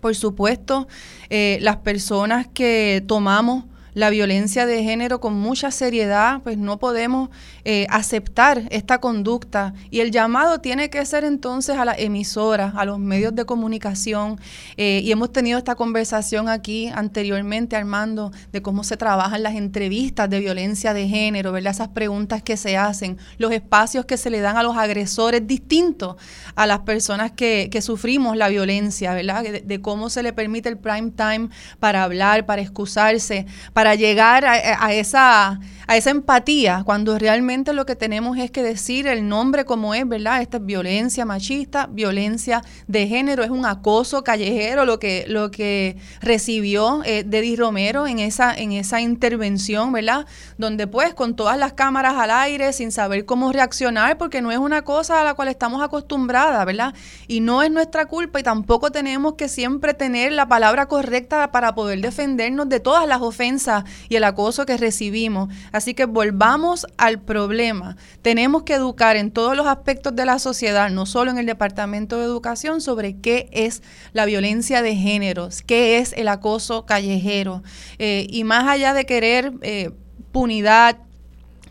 por 0.00 0.14
supuesto, 0.14 0.86
eh, 1.30 1.58
las 1.62 1.78
personas 1.78 2.46
que 2.46 3.02
tomamos 3.08 3.64
la 3.96 4.10
violencia 4.10 4.66
de 4.66 4.84
género 4.84 5.22
con 5.22 5.32
mucha 5.32 5.70
seriedad, 5.70 6.42
pues 6.42 6.58
no 6.58 6.78
podemos 6.78 7.30
eh, 7.64 7.86
aceptar 7.88 8.64
esta 8.68 8.98
conducta 8.98 9.72
y 9.90 10.00
el 10.00 10.10
llamado 10.10 10.60
tiene 10.60 10.90
que 10.90 11.02
ser 11.06 11.24
entonces 11.24 11.78
a 11.78 11.86
la 11.86 11.94
emisora, 11.94 12.74
a 12.76 12.84
los 12.84 12.98
medios 12.98 13.34
de 13.34 13.46
comunicación 13.46 14.38
eh, 14.76 15.00
y 15.02 15.10
hemos 15.12 15.32
tenido 15.32 15.56
esta 15.56 15.76
conversación 15.76 16.50
aquí 16.50 16.88
anteriormente, 16.94 17.74
Armando, 17.74 18.32
de 18.52 18.60
cómo 18.60 18.84
se 18.84 18.98
trabajan 18.98 19.42
las 19.42 19.54
entrevistas 19.54 20.28
de 20.28 20.40
violencia 20.40 20.92
de 20.92 21.08
género, 21.08 21.52
¿verdad? 21.52 21.72
Esas 21.72 21.88
preguntas 21.88 22.42
que 22.42 22.58
se 22.58 22.76
hacen, 22.76 23.16
los 23.38 23.50
espacios 23.50 24.04
que 24.04 24.18
se 24.18 24.28
le 24.28 24.40
dan 24.40 24.58
a 24.58 24.62
los 24.62 24.76
agresores 24.76 25.46
distintos 25.46 26.16
a 26.54 26.66
las 26.66 26.80
personas 26.80 27.32
que, 27.32 27.70
que 27.72 27.80
sufrimos 27.80 28.36
la 28.36 28.48
violencia, 28.48 29.14
¿verdad? 29.14 29.42
De, 29.42 29.80
cómo 29.80 30.10
se 30.10 30.22
le 30.22 30.34
permite 30.34 30.68
el 30.68 30.76
prime 30.76 31.12
time 31.12 31.48
para 31.80 32.02
hablar, 32.02 32.44
para 32.44 32.60
excusarse, 32.60 33.46
para 33.72 33.85
llegar 33.94 34.44
a, 34.44 34.92
esa, 34.92 35.60
a 35.86 35.96
esa 35.96 36.10
empatía, 36.10 36.82
cuando 36.84 37.18
realmente 37.18 37.72
lo 37.72 37.86
que 37.86 37.94
tenemos 37.94 38.36
es 38.38 38.50
que 38.50 38.62
decir 38.62 39.06
el 39.06 39.28
nombre 39.28 39.64
como 39.64 39.94
es, 39.94 40.08
¿verdad? 40.08 40.42
Esta 40.42 40.56
es 40.56 40.66
violencia 40.66 41.24
machista, 41.24 41.86
violencia 41.86 42.62
de 42.86 43.06
género, 43.06 43.44
es 43.44 43.50
un 43.50 43.64
acoso 43.66 44.24
callejero 44.24 44.84
lo 44.84 44.98
que, 44.98 45.96
recibió 46.20 47.02
eh, 47.04 47.54
Romero 47.56 48.06
en 48.06 48.18
esa 48.18 49.00
intervención, 49.00 49.92
¿verdad? 49.92 50.26
Donde 50.58 50.86
pues 50.86 51.14
con 51.14 51.36
todas 51.36 51.58
las 51.58 51.74
cámaras 51.74 52.14
al 52.14 52.30
aire, 52.30 52.72
sin 52.72 52.90
saber 52.90 53.24
cómo 53.24 53.52
reaccionar, 53.52 54.18
porque 54.18 54.42
no 54.42 54.50
es 54.50 54.58
una 54.58 54.82
cosa 54.82 55.20
a 55.20 55.24
la 55.24 55.34
cual 55.34 55.48
estamos 55.48 55.82
acostumbradas, 55.82 56.64
¿verdad? 56.66 56.94
Y 57.28 57.40
no 57.40 57.62
es 57.62 57.70
nuestra 57.70 58.06
culpa 58.06 58.40
y 58.40 58.42
tampoco 58.42 58.90
tenemos 58.90 59.34
que 59.34 59.48
siempre 59.48 59.94
tener 59.94 60.32
la 60.32 60.48
palabra 60.48 60.86
correcta 60.86 61.52
para 61.52 61.74
poder 61.74 62.00
defendernos 62.00 62.68
de 62.68 62.80
todas 62.80 63.06
las 63.06 63.20
ofensas 63.20 63.75
y 64.08 64.16
el 64.16 64.24
acoso 64.24 64.66
que 64.66 64.76
recibimos. 64.76 65.52
Así 65.72 65.94
que 65.94 66.04
volvamos 66.04 66.86
al 66.96 67.20
problema. 67.20 67.96
Tenemos 68.22 68.62
que 68.62 68.74
educar 68.74 69.16
en 69.16 69.30
todos 69.30 69.56
los 69.56 69.66
aspectos 69.66 70.14
de 70.14 70.24
la 70.24 70.38
sociedad, 70.38 70.90
no 70.90 71.06
solo 71.06 71.30
en 71.30 71.38
el 71.38 71.46
Departamento 71.46 72.18
de 72.18 72.24
Educación, 72.24 72.80
sobre 72.80 73.18
qué 73.20 73.48
es 73.52 73.82
la 74.12 74.24
violencia 74.24 74.82
de 74.82 74.96
género, 74.96 75.48
qué 75.66 75.98
es 75.98 76.12
el 76.12 76.28
acoso 76.28 76.86
callejero. 76.86 77.62
Eh, 77.98 78.26
y 78.30 78.44
más 78.44 78.66
allá 78.68 78.94
de 78.94 79.06
querer 79.06 79.52
eh, 79.62 79.90
punidad, 80.32 80.98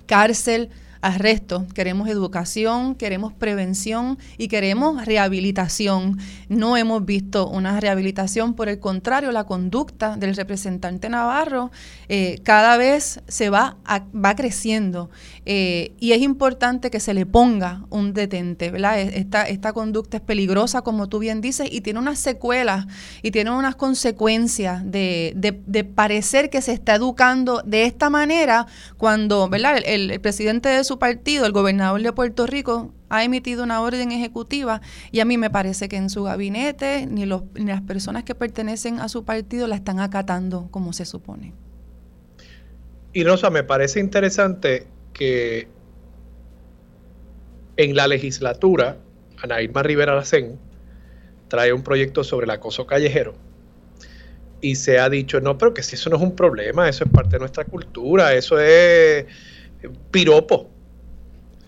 cárcel, 0.06 0.70
arresto, 1.06 1.68
queremos 1.76 2.10
educación, 2.10 2.96
queremos 2.96 3.32
prevención 3.32 4.18
y 4.40 4.48
queremos 4.48 5.06
rehabilitación. 5.06 6.18
No 6.50 6.78
hemos 6.78 7.06
visto 7.06 7.48
una 7.48 7.80
rehabilitación, 7.80 8.56
por 8.56 8.70
el 8.70 8.80
contrario, 8.80 9.32
la 9.32 9.44
conducta 9.44 10.18
del 10.18 10.36
representante 10.36 11.08
Navarro 11.08 11.70
eh, 12.10 12.40
cada 12.44 12.78
vez 12.78 13.22
se 13.28 13.52
va, 13.52 13.78
va 13.86 14.36
creciendo 14.36 15.12
eh, 15.46 15.94
y 16.00 16.14
es 16.14 16.22
importante 16.24 16.90
que 16.90 17.00
se 17.00 17.14
le 17.14 17.28
ponga 17.28 17.86
un 17.92 18.14
detente. 18.14 18.74
E, 18.76 19.20
esta, 19.20 19.44
esta 19.44 19.74
conducta 19.74 20.18
es 20.18 20.24
peligrosa, 20.24 20.82
como 20.82 21.08
tú 21.08 21.20
bien 21.20 21.40
dices, 21.40 21.70
y 21.72 21.82
tiene 21.82 22.00
unas 22.00 22.18
secuelas 22.18 22.88
y 23.22 23.30
tiene 23.30 23.52
unas 23.52 23.76
consecuencias 23.76 24.82
de, 24.84 25.34
de, 25.36 25.84
parecer 25.84 26.50
que 26.50 26.64
se 26.64 26.72
está 26.72 26.96
educando 26.96 27.62
de 27.64 27.84
esta 27.84 28.10
manera 28.10 28.66
cuando, 28.98 29.50
el 29.54 30.20
presidente 30.20 30.70
de 30.70 30.84
su 30.84 30.95
partido, 31.00 31.46
el 31.46 31.52
gobernador 31.52 32.02
de 32.02 32.12
Puerto 32.12 32.46
Rico, 32.46 32.94
ha 33.10 33.24
emitido 33.24 33.64
una 33.64 33.82
orden 33.82 34.12
ejecutiva 34.12 34.82
y 35.12 35.20
a 35.20 35.26
mí 35.26 35.38
me 35.38 35.50
parece 35.50 35.88
que 35.88 35.98
en 35.98 36.10
su 36.10 36.24
gabinete 36.24 37.06
ni, 37.06 37.26
los, 37.26 37.44
ni 37.54 37.66
las 37.66 37.82
personas 37.82 38.24
que 38.24 38.36
pertenecen 38.36 39.00
a 39.00 39.10
su 39.10 39.26
partido 39.26 39.68
la 39.68 39.76
están 39.76 40.00
acatando 40.00 40.68
como 40.72 40.94
se 40.94 41.06
supone. 41.06 41.54
Y 43.14 43.24
Rosa, 43.24 43.50
me 43.50 43.64
parece 43.64 44.00
interesante 44.00 44.88
que 45.14 45.68
en 47.78 47.96
la 47.96 48.08
legislatura, 48.08 48.98
Ana 49.42 49.62
Irma 49.62 49.84
Rivera 49.84 50.16
Lacén 50.16 50.60
trae 51.48 51.72
un 51.72 51.84
proyecto 51.84 52.24
sobre 52.24 52.46
el 52.46 52.52
acoso 52.52 52.86
callejero 52.86 53.36
y 54.62 54.76
se 54.76 55.00
ha 55.00 55.10
dicho, 55.10 55.40
no, 55.42 55.58
pero 55.58 55.74
que 55.74 55.84
si 55.84 55.96
eso 55.96 56.10
no 56.10 56.18
es 56.18 56.24
un 56.24 56.36
problema, 56.36 56.90
eso 56.90 57.04
es 57.04 57.12
parte 57.12 57.36
de 57.36 57.40
nuestra 57.40 57.66
cultura, 57.66 58.34
eso 58.34 58.60
es 58.60 59.26
piropo. 60.12 60.72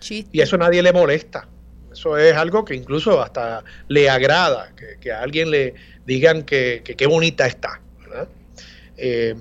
Y 0.09 0.41
eso 0.41 0.57
nadie 0.57 0.81
le 0.81 0.93
molesta. 0.93 1.47
Eso 1.91 2.17
es 2.17 2.35
algo 2.35 2.63
que 2.63 2.75
incluso 2.75 3.21
hasta 3.21 3.63
le 3.87 4.09
agrada, 4.09 4.71
que, 4.99 5.11
a 5.11 5.21
alguien 5.21 5.49
le 5.49 5.73
digan 6.05 6.43
que 6.43 6.83
qué 6.83 7.07
bonita 7.07 7.47
está. 7.47 7.81
Eh, 8.97 9.35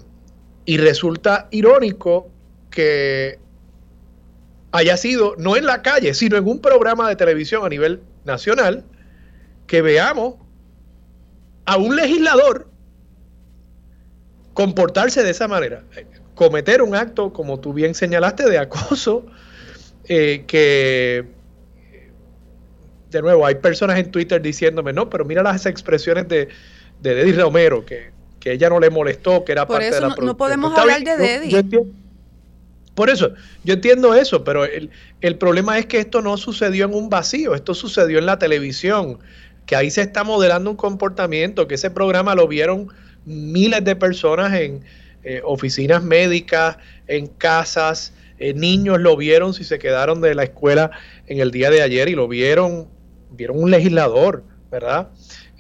y 0.67 0.77
resulta 0.79 1.49
irónico 1.51 2.31
que 2.71 3.39
haya 4.73 4.97
sido, 4.97 5.35
no 5.39 5.57
en 5.57 5.65
la 5.65 5.81
calle, 5.81 6.13
sino 6.13 6.37
en 6.37 6.47
un 6.47 6.61
programa 6.61 7.09
de 7.09 7.17
televisión 7.17 7.65
a 7.65 7.69
nivel 7.69 8.03
nacional, 8.25 8.85
que 9.67 9.81
veamos 9.81 10.35
a 11.65 11.77
un 11.79 11.97
legislador 11.97 12.69
comportarse 14.53 15.23
de 15.23 15.31
esa 15.31 15.49
manera, 15.49 15.85
cometer 16.35 16.83
un 16.83 16.95
acto, 16.95 17.33
como 17.33 17.61
tú 17.61 17.73
bien 17.73 17.95
señalaste, 17.95 18.49
de 18.49 18.59
acoso 18.59 19.27
eh, 20.09 20.45
que, 20.47 21.25
de 23.11 23.23
nuevo, 23.23 23.47
hay 23.47 23.57
personas 23.57 23.99
en 23.99 24.11
Twitter 24.11 24.41
diciéndome, 24.41 24.93
no, 24.93 25.09
pero 25.11 25.25
mira 25.25 25.43
las 25.43 25.67
expresiones 25.67 26.29
de, 26.29 26.49
de 27.01 27.15
Deddy 27.15 27.33
Romero, 27.33 27.85
que, 27.85 28.11
que 28.41 28.53
ella 28.53 28.69
no 28.69 28.81
le 28.81 28.91
molestó, 28.91 29.45
que 29.45 29.53
era 29.53 29.67
parte 29.67 29.91
de 29.91 30.01
la 30.01 30.09
no, 30.09 30.17
no 30.17 30.37
podemos 30.37 30.77
hablar 30.77 31.03
de 31.03 31.17
Deddy. 31.17 31.79
por 32.95 33.11
eso, 33.11 33.35
yo 33.65 33.75
entiendo 33.75 34.15
eso, 34.15 34.45
pero 34.45 34.65
el, 34.65 34.91
el 35.21 35.37
problema 35.37 35.79
es 35.79 35.87
que 35.87 35.99
esto 35.99 36.23
no 36.23 36.37
sucedió 36.37 36.87
en 36.87 36.95
un 36.95 37.11
vacío, 37.11 37.55
esto 37.55 37.75
sucedió 37.75 38.19
en 38.19 38.27
la 38.27 38.39
televisión, 38.39 39.19
que 39.67 39.77
ahí 39.77 39.91
se 39.91 40.03
está 40.03 40.23
modelando 40.25 40.71
un 40.71 40.77
comportamiento, 40.77 41.67
que 41.67 41.75
ese 41.75 41.91
programa 41.91 42.35
lo 42.35 42.47
vieron 42.47 42.89
miles 43.25 43.85
de 43.85 43.97
personas 43.97 44.55
en 44.55 44.85
eh, 45.25 45.41
oficinas 45.45 46.05
médicas, 46.05 46.79
en 47.09 47.27
casas, 47.27 48.13
eh, 48.39 48.55
niños 48.55 49.01
lo 49.01 49.17
vieron 49.17 49.55
si 49.55 49.65
se 49.65 49.79
quedaron 49.79 50.21
de 50.21 50.35
la 50.35 50.45
escuela 50.45 50.91
en 51.27 51.41
el 51.41 51.51
día 51.51 51.71
de 51.71 51.83
ayer 51.83 52.09
y 52.09 52.15
lo 52.15 52.29
vieron, 52.29 52.89
vieron 53.31 53.63
un 53.63 53.71
legislador, 53.71 54.45
¿verdad? 54.71 55.09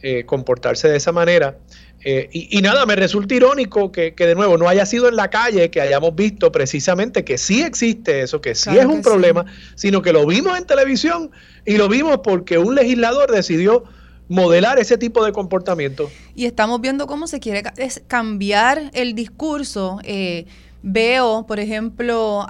Eh, 0.02 0.24
comportarse 0.24 0.88
de 0.88 0.96
esa 0.96 1.12
manera. 1.12 1.58
Eh, 2.04 2.28
y, 2.30 2.62
nada, 2.62 2.86
me 2.86 2.94
resulta 2.94 3.34
irónico 3.34 3.90
que, 3.90 4.12
de 4.16 4.34
nuevo 4.36 4.56
no 4.58 4.68
haya 4.68 4.86
sido 4.86 5.08
en 5.08 5.16
la 5.16 5.28
calle 5.28 5.70
que 5.70 5.80
hayamos 5.80 6.14
visto 6.14 6.52
precisamente 6.52 7.24
que 7.24 7.36
sí 7.36 7.62
existe 7.62 8.20
eso, 8.20 8.40
que 8.40 8.54
sí 8.54 8.78
es 8.78 8.84
un 8.84 9.02
problema, 9.02 9.44
sino 9.74 10.02
que 10.02 10.12
lo 10.12 10.24
vimos 10.24 10.56
en 10.56 10.66
televisión 10.66 11.32
y 11.64 11.78
lo 11.78 11.88
vimos 11.88 12.20
porque 12.22 12.58
un 12.58 12.76
legislador 12.76 13.32
decidió 13.32 13.82
modelar 14.28 14.78
ese 14.78 14.98
tipo 14.98 15.24
de 15.24 15.32
comportamiento. 15.32 16.08
Y 16.36 16.46
estamos 16.46 16.80
viendo 16.80 17.08
cómo 17.08 17.26
se 17.26 17.40
quiere 17.40 17.64
cambiar 18.06 18.90
el 18.92 19.14
discurso. 19.14 19.98
Eh, 20.04 20.46
veo, 20.88 21.46
por 21.48 21.58
ejemplo, 21.58 22.46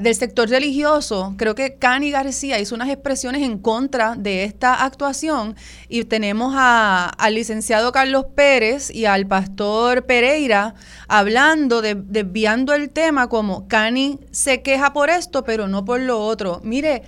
del 0.00 0.14
sector 0.14 0.48
religioso, 0.48 1.34
creo 1.36 1.54
que 1.54 1.74
Cani 1.74 2.10
García 2.10 2.58
hizo 2.58 2.74
unas 2.74 2.88
expresiones 2.88 3.42
en 3.42 3.58
contra 3.58 4.14
de 4.16 4.44
esta 4.44 4.86
actuación 4.86 5.54
y 5.86 6.04
tenemos 6.04 6.54
al 6.56 7.34
licenciado 7.34 7.92
Carlos 7.92 8.24
Pérez 8.34 8.90
y 8.90 9.04
al 9.04 9.26
pastor 9.26 10.06
Pereira 10.06 10.74
hablando, 11.08 11.82
de, 11.82 11.94
desviando 11.94 12.72
el 12.72 12.88
tema 12.88 13.28
como 13.28 13.68
Cani 13.68 14.18
se 14.30 14.62
queja 14.62 14.94
por 14.94 15.10
esto, 15.10 15.44
pero 15.44 15.68
no 15.68 15.84
por 15.84 16.00
lo 16.00 16.24
otro. 16.24 16.62
Mire, 16.64 17.02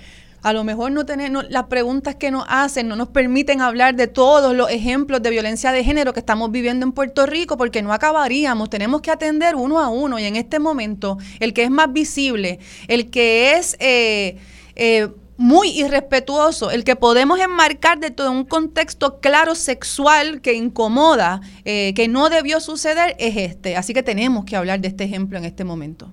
a 0.46 0.52
lo 0.52 0.62
mejor 0.62 0.92
no 0.92 1.04
tenemos 1.04 1.44
las 1.50 1.64
preguntas 1.64 2.14
que 2.14 2.30
nos 2.30 2.44
hacen 2.46 2.86
no 2.86 2.94
nos 2.94 3.08
permiten 3.08 3.60
hablar 3.60 3.96
de 3.96 4.06
todos 4.06 4.54
los 4.54 4.70
ejemplos 4.70 5.20
de 5.20 5.30
violencia 5.30 5.72
de 5.72 5.82
género 5.82 6.12
que 6.12 6.20
estamos 6.20 6.52
viviendo 6.52 6.86
en 6.86 6.92
Puerto 6.92 7.26
Rico 7.26 7.56
porque 7.56 7.82
no 7.82 7.92
acabaríamos. 7.92 8.70
Tenemos 8.70 9.00
que 9.00 9.10
atender 9.10 9.56
uno 9.56 9.80
a 9.80 9.88
uno 9.88 10.20
y 10.20 10.24
en 10.24 10.36
este 10.36 10.60
momento 10.60 11.18
el 11.40 11.52
que 11.52 11.64
es 11.64 11.70
más 11.70 11.92
visible, 11.92 12.60
el 12.86 13.10
que 13.10 13.54
es... 13.54 13.76
Eh, 13.80 14.38
eh, 14.76 15.08
muy 15.38 15.68
irrespetuoso, 15.68 16.70
el 16.70 16.82
que 16.82 16.96
podemos 16.96 17.38
enmarcar 17.38 17.98
de 17.98 18.10
todo 18.10 18.30
un 18.30 18.46
contexto 18.46 19.20
claro 19.20 19.54
sexual 19.54 20.40
que 20.40 20.54
incomoda, 20.54 21.42
eh, 21.66 21.92
que 21.94 22.08
no 22.08 22.30
debió 22.30 22.58
suceder, 22.58 23.14
es 23.18 23.36
este. 23.36 23.76
Así 23.76 23.92
que 23.92 24.02
tenemos 24.02 24.46
que 24.46 24.56
hablar 24.56 24.80
de 24.80 24.88
este 24.88 25.04
ejemplo 25.04 25.36
en 25.36 25.44
este 25.44 25.62
momento. 25.62 26.10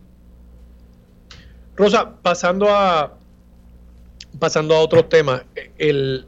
Rosa, 1.77 2.17
pasando 2.21 2.67
a, 2.69 3.13
pasando 4.39 4.75
a 4.75 4.79
otros 4.79 5.09
temas, 5.09 5.43
el 5.77 6.25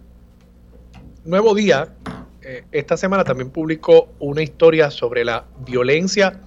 Nuevo 1.24 1.56
Día 1.56 1.94
eh, 2.42 2.64
esta 2.72 2.96
semana 2.96 3.24
también 3.24 3.50
publicó 3.50 4.10
una 4.20 4.44
historia 4.44 4.92
sobre 4.92 5.26
la 5.26 5.46
violencia 5.66 6.42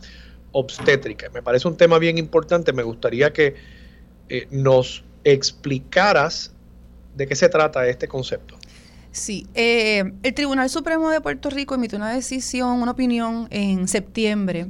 obstétrica. 0.52 1.28
Me 1.30 1.42
parece 1.42 1.66
un 1.66 1.76
tema 1.76 1.98
bien 1.98 2.18
importante. 2.18 2.72
Me 2.72 2.84
gustaría 2.84 3.32
que 3.32 3.56
eh, 4.28 4.46
nos 4.52 5.02
explicaras 5.24 6.54
de 7.16 7.26
qué 7.26 7.34
se 7.34 7.48
trata 7.48 7.86
este 7.88 8.06
concepto. 8.06 8.56
Sí, 9.10 9.48
eh, 9.54 10.04
el 10.22 10.34
Tribunal 10.34 10.70
Supremo 10.70 11.10
de 11.10 11.20
Puerto 11.20 11.50
Rico 11.50 11.74
emitió 11.74 11.98
una 11.98 12.12
decisión, 12.12 12.80
una 12.80 12.92
opinión 12.92 13.48
en 13.50 13.88
septiembre 13.88 14.68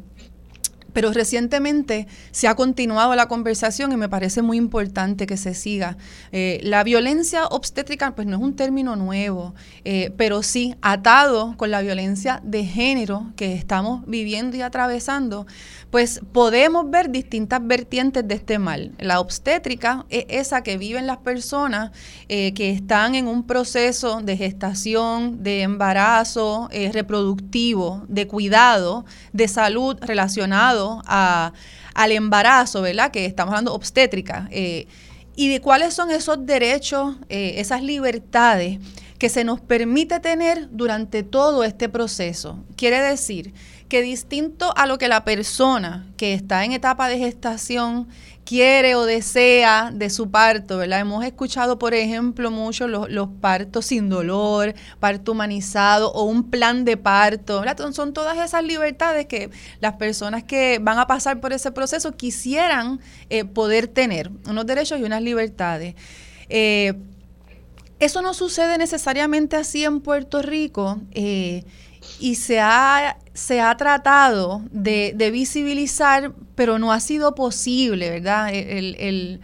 pero 0.98 1.12
recientemente 1.12 2.08
se 2.32 2.48
ha 2.48 2.56
continuado 2.56 3.14
la 3.14 3.28
conversación 3.28 3.92
y 3.92 3.96
me 3.96 4.08
parece 4.08 4.42
muy 4.42 4.56
importante 4.56 5.28
que 5.28 5.36
se 5.36 5.54
siga. 5.54 5.96
Eh, 6.32 6.58
la 6.64 6.82
violencia 6.82 7.46
obstétrica 7.46 8.16
pues 8.16 8.26
no 8.26 8.36
es 8.38 8.42
un 8.42 8.56
término 8.56 8.96
nuevo, 8.96 9.54
eh, 9.84 10.12
pero 10.16 10.42
sí 10.42 10.74
atado 10.82 11.54
con 11.56 11.70
la 11.70 11.82
violencia 11.82 12.40
de 12.42 12.64
género 12.64 13.28
que 13.36 13.54
estamos 13.54 14.04
viviendo 14.08 14.56
y 14.56 14.62
atravesando, 14.62 15.46
pues 15.92 16.20
podemos 16.32 16.90
ver 16.90 17.10
distintas 17.10 17.64
vertientes 17.64 18.26
de 18.26 18.34
este 18.34 18.58
mal. 18.58 18.90
La 18.98 19.20
obstétrica 19.20 20.04
es 20.08 20.24
esa 20.28 20.64
que 20.64 20.78
viven 20.78 21.06
las 21.06 21.18
personas 21.18 21.92
eh, 22.28 22.52
que 22.54 22.72
están 22.72 23.14
en 23.14 23.28
un 23.28 23.46
proceso 23.46 24.20
de 24.20 24.36
gestación, 24.36 25.44
de 25.44 25.62
embarazo 25.62 26.68
reproductivo, 26.92 28.04
de 28.08 28.26
cuidado, 28.26 29.04
de 29.32 29.46
salud 29.46 29.96
relacionado 30.00 30.87
al 31.06 32.12
embarazo, 32.12 32.82
¿verdad? 32.82 33.10
Que 33.10 33.26
estamos 33.26 33.52
hablando 33.52 33.74
obstétrica. 33.74 34.48
Eh, 34.50 34.86
y 35.36 35.48
de 35.48 35.60
cuáles 35.60 35.94
son 35.94 36.10
esos 36.10 36.44
derechos, 36.46 37.16
eh, 37.28 37.54
esas 37.58 37.82
libertades 37.82 38.80
que 39.18 39.28
se 39.28 39.44
nos 39.44 39.60
permite 39.60 40.20
tener 40.20 40.68
durante 40.70 41.22
todo 41.22 41.64
este 41.64 41.88
proceso. 41.88 42.64
Quiere 42.76 43.00
decir 43.00 43.52
que 43.88 44.02
distinto 44.02 44.72
a 44.76 44.86
lo 44.86 44.98
que 44.98 45.08
la 45.08 45.24
persona 45.24 46.06
que 46.16 46.34
está 46.34 46.64
en 46.64 46.72
etapa 46.72 47.08
de 47.08 47.18
gestación 47.18 48.08
quiere 48.48 48.94
o 48.94 49.04
desea 49.04 49.90
de 49.92 50.08
su 50.08 50.30
parto, 50.30 50.78
¿verdad? 50.78 51.00
Hemos 51.00 51.22
escuchado, 51.22 51.78
por 51.78 51.92
ejemplo, 51.92 52.50
mucho 52.50 52.88
los, 52.88 53.28
partos 53.42 53.84
sin 53.84 54.08
dolor, 54.08 54.74
parto 54.98 55.32
humanizado 55.32 56.10
o 56.12 56.22
un 56.22 56.48
plan 56.48 56.86
de 56.86 56.96
parto, 56.96 57.60
¿verdad? 57.60 57.92
Son 57.92 58.14
todas 58.14 58.38
esas 58.38 58.64
libertades 58.64 59.26
que 59.26 59.50
las 59.80 59.96
personas 59.96 60.44
que 60.44 60.78
van 60.80 60.98
a 60.98 61.06
pasar 61.06 61.40
por 61.40 61.52
ese 61.52 61.72
proceso 61.72 62.12
quisieran 62.12 63.00
eh, 63.28 63.44
poder 63.44 63.86
tener, 63.86 64.30
unos 64.46 64.64
derechos 64.64 64.98
y 64.98 65.02
unas 65.02 65.20
libertades. 65.20 65.94
Eh, 66.48 66.94
eso 67.98 68.22
no 68.22 68.32
sucede 68.32 68.78
necesariamente 68.78 69.56
así 69.56 69.84
en 69.84 70.00
Puerto 70.00 70.40
Rico. 70.40 70.98
Eh, 71.12 71.64
y 72.18 72.36
se 72.36 72.60
ha, 72.60 73.18
se 73.38 73.60
ha 73.60 73.76
tratado 73.76 74.62
de, 74.72 75.12
de, 75.14 75.30
visibilizar, 75.30 76.32
pero 76.56 76.80
no 76.80 76.92
ha 76.92 76.98
sido 76.98 77.36
posible, 77.36 78.10
¿verdad? 78.10 78.52
El, 78.52 78.96
el, 78.98 79.40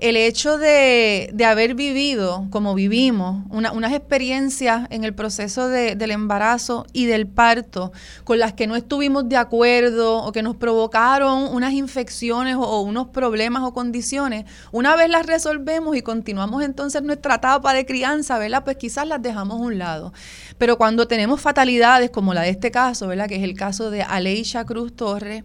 el 0.00 0.16
hecho 0.16 0.58
de, 0.58 1.32
haber 1.46 1.74
vivido 1.74 2.46
como 2.50 2.74
vivimos, 2.74 3.44
unas 3.50 3.92
experiencias 3.92 4.86
en 4.90 5.04
el 5.04 5.14
proceso 5.14 5.68
del 5.68 6.10
embarazo 6.10 6.86
y 6.92 7.06
del 7.06 7.26
parto 7.26 7.92
con 8.24 8.38
las 8.38 8.54
que 8.54 8.66
no 8.66 8.76
estuvimos 8.76 9.28
de 9.28 9.36
acuerdo 9.36 10.22
o 10.22 10.32
que 10.32 10.42
nos 10.42 10.56
provocaron 10.56 11.54
unas 11.54 11.72
infecciones 11.72 12.56
o, 12.56 12.80
unos 12.80 13.08
problemas 13.08 13.62
o 13.62 13.72
condiciones, 13.72 14.46
una 14.72 14.96
vez 14.96 15.10
las 15.10 15.26
resolvemos 15.26 15.96
y 15.96 16.02
continuamos 16.02 16.62
entonces 16.64 17.02
nuestra 17.02 17.36
etapa 17.36 17.74
de 17.74 17.84
crianza, 17.84 18.38
¿verdad? 18.38 18.64
Pues 18.64 18.76
quizás 18.76 19.06
las 19.06 19.20
dejamos 19.20 19.60
a 19.60 19.64
un 19.64 19.78
lado. 19.78 20.12
Pero 20.58 20.78
cuando 20.78 21.06
tenemos 21.08 21.40
fatalidades 21.40 22.10
como 22.10 22.34
la 22.34 22.42
de 22.42 22.50
este 22.50 22.70
caso, 22.70 23.06
¿verdad? 23.06 23.28
Que 23.28 23.36
es 23.36 23.42
el 23.42 23.54
caso 23.54 23.90
de 23.90 24.02
Aleisha 24.02 24.64
Cruz 24.64 24.94
Torres, 24.94 25.44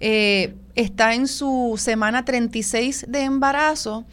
eh, 0.00 0.54
está 0.74 1.14
en 1.14 1.26
su 1.26 1.74
semana 1.78 2.24
36 2.24 3.06
de 3.08 3.22
embarazo 3.22 4.04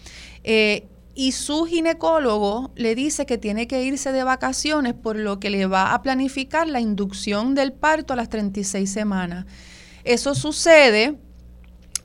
eh, 0.43 0.86
y 1.15 1.34
su 1.34 1.65
ginecólogo 1.65 2.71
le 2.75 2.95
dice 2.95 3.25
que 3.25 3.38
tiene 3.38 3.67
que 3.67 3.84
irse 3.84 4.11
de 4.11 4.23
vacaciones 4.23 4.93
por 4.93 5.15
lo 5.15 5.39
que 5.39 5.49
le 5.49 5.67
va 5.67 5.93
a 5.93 6.01
planificar 6.01 6.67
la 6.67 6.79
inducción 6.79 7.53
del 7.53 7.73
parto 7.73 8.13
a 8.13 8.15
las 8.15 8.29
36 8.29 8.91
semanas. 8.91 9.45
Eso 10.03 10.34
sucede 10.36 11.17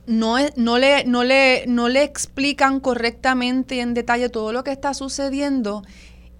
no, 0.09 0.37
no, 0.57 0.79
le, 0.79 1.05
no, 1.05 1.23
le, 1.23 1.65
no 1.67 1.89
le 1.89 2.03
explican 2.03 2.81
correctamente 2.81 3.81
en 3.81 3.93
detalle 3.93 4.31
todo 4.31 4.53
lo 4.53 4.65
que 4.65 4.73
está 4.73 4.95
sucediendo 4.95 5.83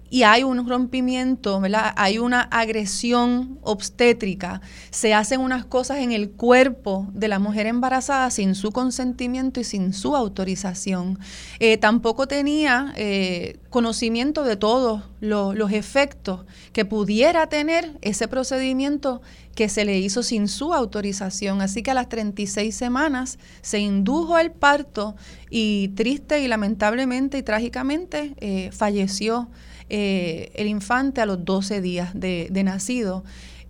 y 0.09 0.23
hay 0.23 0.43
un 0.43 0.67
rompimiento. 0.67 1.61
Hay 1.95 2.17
una 2.17 2.41
agresión 2.41 3.59
obstétrica, 3.61 4.61
se 4.89 5.13
hacen 5.13 5.41
unas 5.41 5.65
cosas 5.65 5.99
en 5.99 6.11
el 6.11 6.31
cuerpo 6.31 7.07
de 7.13 7.27
la 7.27 7.39
mujer 7.39 7.67
embarazada 7.67 8.29
sin 8.31 8.55
su 8.55 8.71
consentimiento 8.71 9.59
y 9.59 9.63
sin 9.63 9.93
su 9.93 10.15
autorización. 10.15 11.19
Eh, 11.59 11.77
tampoco 11.77 12.27
tenía 12.27 12.93
eh, 12.95 13.57
conocimiento 13.69 14.43
de 14.43 14.55
todos 14.55 15.03
los 15.21 15.71
efectos 15.71 16.45
que 16.71 16.85
pudiera 16.85 17.47
tener 17.47 17.97
ese 18.01 18.27
procedimiento 18.27 19.21
que 19.53 19.67
se 19.67 19.83
le 19.83 19.99
hizo 19.99 20.23
sin 20.23 20.47
su 20.47 20.73
autorización. 20.73 21.61
Así 21.61 21.83
que 21.83 21.91
a 21.91 21.93
las 21.93 22.07
36 22.07 22.73
semanas 22.73 23.37
se 23.61 23.79
indujo 23.79 24.37
el 24.37 24.51
parto 24.51 25.15
y 25.49 25.89
triste 25.89 26.39
y 26.41 26.47
lamentablemente 26.47 27.37
y 27.37 27.43
trágicamente 27.43 28.35
eh, 28.39 28.69
falleció 28.71 29.49
eh, 29.89 30.51
el 30.55 30.67
infante 30.67 31.21
a 31.21 31.25
los 31.25 31.43
12 31.43 31.81
días 31.81 32.11
de, 32.13 32.49
nacido 32.63 33.23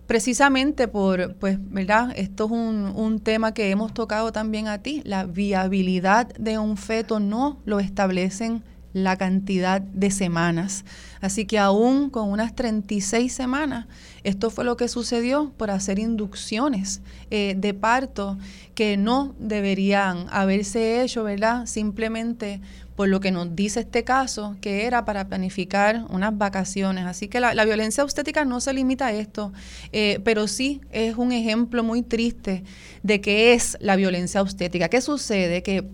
precisamente 0.06 0.88
por, 0.88 1.36
pues, 1.36 1.58
¿verdad? 1.70 2.12
Esto 2.16 2.46
es 2.46 2.50
un, 2.50 2.92
un, 2.96 3.20
tema 3.20 3.54
que 3.54 3.70
hemos 3.70 3.94
tocado 3.94 4.32
también 4.32 4.66
a 4.66 4.78
ti. 4.78 5.02
La 5.04 5.24
viabilidad 5.24 6.26
de 6.36 6.58
un 6.58 6.76
feto 6.76 7.20
no 7.20 7.60
lo 7.64 7.78
establecen 7.78 8.64
la 8.92 9.16
cantidad 9.16 9.80
de 9.80 10.10
semanas. 10.10 10.84
Así 11.20 11.44
que 11.44 11.58
aún 11.58 12.10
con 12.10 12.30
unas 12.30 12.54
36 12.54 13.32
semanas, 13.32 13.86
esto 14.24 14.50
fue 14.50 14.64
lo 14.64 14.76
que 14.76 14.88
sucedió 14.88 15.52
por 15.56 15.70
hacer 15.70 15.98
inducciones 15.98 17.02
eh, 17.30 17.54
de 17.56 17.74
parto 17.74 18.38
que 18.74 18.96
no 18.96 19.34
deberían 19.38 20.26
haberse 20.30 21.02
hecho, 21.02 21.24
¿verdad? 21.24 21.66
Simplemente 21.66 22.60
por 23.00 23.08
lo 23.08 23.20
que 23.20 23.30
nos 23.30 23.56
dice 23.56 23.80
este 23.80 24.04
caso, 24.04 24.58
que 24.60 24.84
era 24.84 25.06
para 25.06 25.26
planificar 25.26 26.04
unas 26.10 26.36
vacaciones. 26.36 27.06
Así 27.06 27.28
que 27.28 27.40
la, 27.40 27.64
violencia 27.64 28.04
obstétrica 28.04 28.44
no 28.44 28.60
se 28.60 28.74
limita 28.74 29.06
a 29.06 29.12
esto, 29.12 29.54
eh, 29.90 30.20
pero 30.22 30.46
sí 30.46 30.82
es 30.90 31.16
un 31.16 31.32
ejemplo 31.32 31.82
muy 31.82 32.02
triste 32.02 32.62
de 33.02 33.22
qué 33.22 33.54
es 33.54 33.78
la 33.80 33.96
violencia 33.96 34.42
obstétrica. 34.42 34.90
¿Qué 34.90 35.00
sucede? 35.00 35.62
Que 35.62 35.88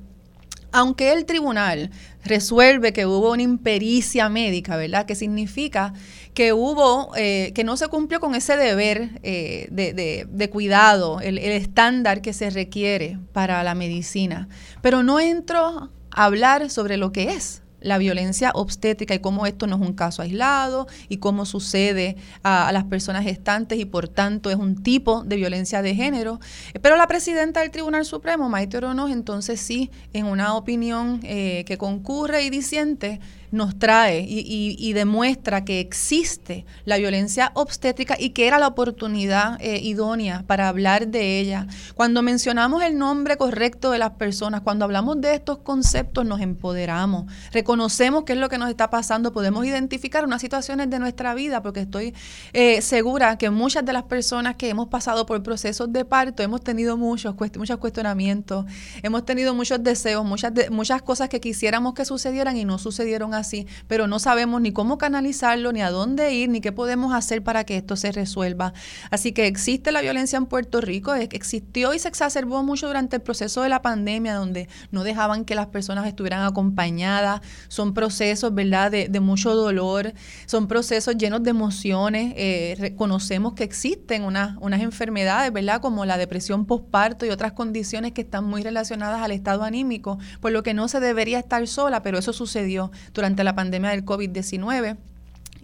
aunque 0.72 1.12
el 1.12 1.26
tribunal 1.26 1.92
resuelve 2.24 2.92
que 2.92 3.06
hubo 3.06 3.30
una 3.30 3.42
impericia 3.42 4.28
médica, 4.28 4.76
¿verdad? 4.76 5.06
Que 5.06 5.14
significa 5.14 5.94
que 6.34 6.52
hubo, 6.52 7.12
eh, 7.14 7.52
que 7.54 7.62
no 7.62 7.76
se 7.76 7.86
cumplió 7.86 8.18
con 8.18 8.34
ese 8.34 8.56
deber 8.56 9.20
eh, 9.22 9.68
de, 9.70 10.50
cuidado, 10.50 11.20
el, 11.20 11.38
el, 11.38 11.52
estándar 11.52 12.20
que 12.20 12.32
se 12.32 12.50
requiere 12.50 13.20
para 13.32 13.62
la 13.62 13.76
medicina. 13.76 14.48
Pero 14.82 15.04
no 15.04 15.20
entró 15.20 15.92
hablar 16.16 16.68
sobre 16.70 16.96
lo 16.96 17.12
que 17.12 17.30
es 17.34 17.62
la 17.80 17.98
violencia 17.98 18.50
obstétrica 18.54 19.14
y 19.14 19.20
cómo 19.20 19.46
esto 19.46 19.66
no 19.66 19.76
es 19.76 19.82
un 19.82 19.94
caso 19.94 20.22
aislado 20.22 20.88
y 21.08 21.18
cómo 21.18 21.44
sucede 21.44 22.16
a, 22.42 22.72
las 22.72 22.84
personas 22.84 23.22
gestantes 23.22 23.78
y 23.78 23.84
por 23.84 24.08
tanto 24.08 24.50
es 24.50 24.56
un 24.56 24.82
tipo 24.82 25.22
de 25.22 25.36
violencia 25.36 25.82
de 25.82 25.94
género. 25.94 26.40
Pero 26.82 26.96
la 26.96 27.06
presidenta 27.06 27.60
del 27.60 27.70
Tribunal 27.70 28.04
Supremo, 28.04 28.48
Maite 28.48 28.78
Oronos, 28.78 29.10
entonces 29.10 29.60
sí, 29.60 29.90
en 30.12 30.26
una 30.26 30.56
opinión 30.56 31.20
eh, 31.22 31.64
que 31.66 31.78
concurre 31.78 32.42
y 32.42 32.50
disiente, 32.50 33.20
nos 33.50 33.78
trae 33.78 34.24
y, 34.28 34.92
demuestra 34.96 35.64
que 35.64 35.80
existe 35.80 36.64
la 36.84 36.96
violencia 36.96 37.50
obstétrica 37.54 38.16
y 38.18 38.30
que 38.30 38.46
era 38.46 38.58
la 38.58 38.66
oportunidad 38.66 39.58
eh, 39.60 39.78
idónea 39.82 40.44
para 40.46 40.68
hablar 40.68 41.08
de 41.08 41.38
ella. 41.38 41.66
Cuando 41.94 42.22
mencionamos 42.22 42.82
el 42.82 42.96
nombre 42.96 43.36
correcto 43.36 43.90
de 43.90 43.98
las 43.98 44.12
personas, 44.12 44.62
cuando 44.62 44.84
hablamos 44.84 45.20
de 45.20 45.34
estos 45.34 45.58
conceptos, 45.58 46.24
nos 46.24 46.40
empoderamos, 46.40 47.30
reconocemos 47.52 48.24
qué 48.24 48.32
es 48.32 48.38
lo 48.38 48.48
que 48.48 48.58
nos 48.58 48.70
está 48.70 48.88
pasando, 48.88 49.32
podemos 49.32 49.66
identificar 49.66 50.24
unas 50.24 50.40
situaciones 50.40 50.88
de 50.88 50.98
nuestra 50.98 51.34
vida, 51.34 51.62
porque 51.62 51.80
estoy 51.80 52.14
eh, 52.52 52.80
segura 52.80 53.36
que 53.36 53.50
muchas 53.50 53.84
de 53.84 53.92
las 53.92 54.04
personas 54.04 54.56
que 54.56 54.68
hemos 54.68 54.88
pasado 54.88 55.26
por 55.26 55.42
procesos 55.42 55.92
de 55.92 56.04
parto 56.04 56.42
hemos 56.42 56.62
tenido 56.62 56.96
muchos, 56.96 57.34
muchos 57.56 57.76
cuestionamientos, 57.78 58.64
hemos 59.02 59.24
tenido 59.24 59.54
muchos 59.54 59.82
deseos, 59.82 60.24
muchas, 60.24 60.52
muchas 60.70 61.02
cosas 61.02 61.28
que 61.28 61.40
quisiéramos 61.40 61.94
que 61.94 62.04
sucedieran 62.04 62.56
y 62.56 62.64
no 62.64 62.78
sucedieron 62.78 63.34
así, 63.36 63.66
pero 63.86 64.06
no 64.06 64.18
sabemos 64.18 64.60
ni 64.60 64.72
cómo 64.72 64.98
canalizarlo, 64.98 65.72
ni 65.72 65.82
a 65.82 65.90
dónde 65.90 66.32
ir, 66.32 66.48
ni 66.48 66.60
qué 66.60 66.72
podemos 66.72 67.14
hacer 67.14 67.42
para 67.42 67.64
que 67.64 67.76
esto 67.76 67.96
se 67.96 68.12
resuelva. 68.12 68.72
Así 69.10 69.32
que 69.32 69.46
existe 69.46 69.92
la 69.92 70.00
violencia 70.00 70.36
en 70.36 70.46
Puerto 70.46 70.80
Rico, 70.80 71.14
existió 71.14 71.94
y 71.94 71.98
se 71.98 72.08
exacerbó 72.08 72.62
mucho 72.62 72.86
durante 72.86 73.16
el 73.16 73.22
proceso 73.22 73.62
de 73.62 73.68
la 73.68 73.82
pandemia, 73.82 74.34
donde 74.34 74.68
no 74.90 75.04
dejaban 75.04 75.44
que 75.44 75.54
las 75.54 75.66
personas 75.66 76.06
estuvieran 76.06 76.42
acompañadas. 76.42 77.40
Son 77.68 77.94
procesos, 77.94 78.54
¿verdad?, 78.54 78.90
de, 78.90 79.20
mucho 79.20 79.54
dolor, 79.54 80.12
son 80.46 80.68
procesos 80.68 81.16
llenos 81.16 81.42
de 81.42 81.50
emociones. 81.50 82.34
Eh, 82.36 82.76
reconocemos 82.78 83.54
que 83.54 83.64
existen 83.64 84.22
unas, 84.22 84.56
unas 84.60 84.80
enfermedades, 84.82 85.52
¿verdad?, 85.52 85.80
como 85.80 86.04
la 86.04 86.18
depresión 86.18 86.66
postparto 86.66 87.26
y 87.26 87.30
otras 87.30 87.52
condiciones 87.52 88.12
que 88.12 88.22
están 88.22 88.44
muy 88.44 88.62
relacionadas 88.62 89.22
al 89.22 89.32
estado 89.32 89.64
anímico, 89.64 90.18
por 90.40 90.52
lo 90.52 90.62
que 90.62 90.74
no 90.74 90.88
se 90.88 91.00
debería 91.00 91.38
estar 91.38 91.66
sola, 91.66 92.02
pero 92.02 92.18
eso 92.18 92.32
sucedió 92.32 92.90
durante 93.12 93.25
la 93.34 93.54
pandemia 93.54 93.90
del 93.90 94.04
COVID-19. 94.04 94.96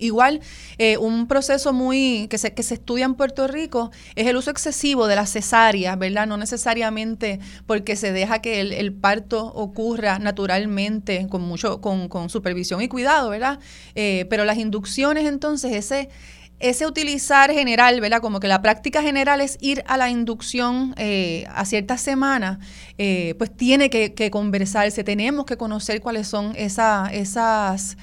Igual, 0.03 0.41
eh, 0.79 0.97
un 0.97 1.29
proceso 1.29 1.73
muy 1.73 2.27
que 2.29 2.37
se, 2.37 2.55
que 2.55 2.65
se 2.65 2.75
estudia 2.75 3.05
en 3.05 3.15
Puerto 3.15 3.47
Rico 3.47 3.93
es 4.17 4.27
el 4.27 4.37
uso 4.37 4.51
excesivo 4.51 5.07
de 5.07 5.15
las 5.15 5.31
cesáreas, 5.31 5.97
¿verdad? 5.97 6.27
No 6.27 6.37
necesariamente 6.37 7.39
porque 7.67 7.95
se 7.95 8.11
deja 8.13 8.41
que 8.41 8.61
el, 8.61 8.93
parto 8.93 9.47
ocurra 9.55 10.19
naturalmente 10.19 11.29
con 11.31 11.43
mucho, 11.43 11.81
con, 11.81 12.09
con 12.09 12.31
supervisión 12.31 12.83
y 12.83 12.89
cuidado, 12.89 13.31
¿verdad? 13.31 13.61
Eh, 13.95 14.27
pero 14.29 14.45
las 14.45 14.59
inducciones, 14.59 15.27
entonces, 15.27 15.73
ese 15.73 16.09
ese 16.63 16.87
utilizar 16.87 17.53
general, 17.53 18.01
¿verdad? 18.01 18.21
Como 18.21 18.41
que 18.41 18.49
la 18.49 18.63
práctica 18.63 19.03
general 19.03 19.41
es 19.41 19.59
ir 19.61 19.83
a 19.87 19.97
la 19.97 20.11
inducción 20.11 20.95
eh, 20.97 21.45
a 21.55 21.65
ciertas 21.65 22.01
semanas, 22.01 22.59
pues 23.39 23.57
tiene 23.57 23.91
que, 23.91 24.15
que, 24.15 24.31
conversarse, 24.31 25.03
tenemos 25.03 25.45
que 25.45 25.57
conocer 25.57 26.01
cuáles 26.01 26.29
son 26.29 26.55
esa, 26.57 27.11
esas 27.13 27.97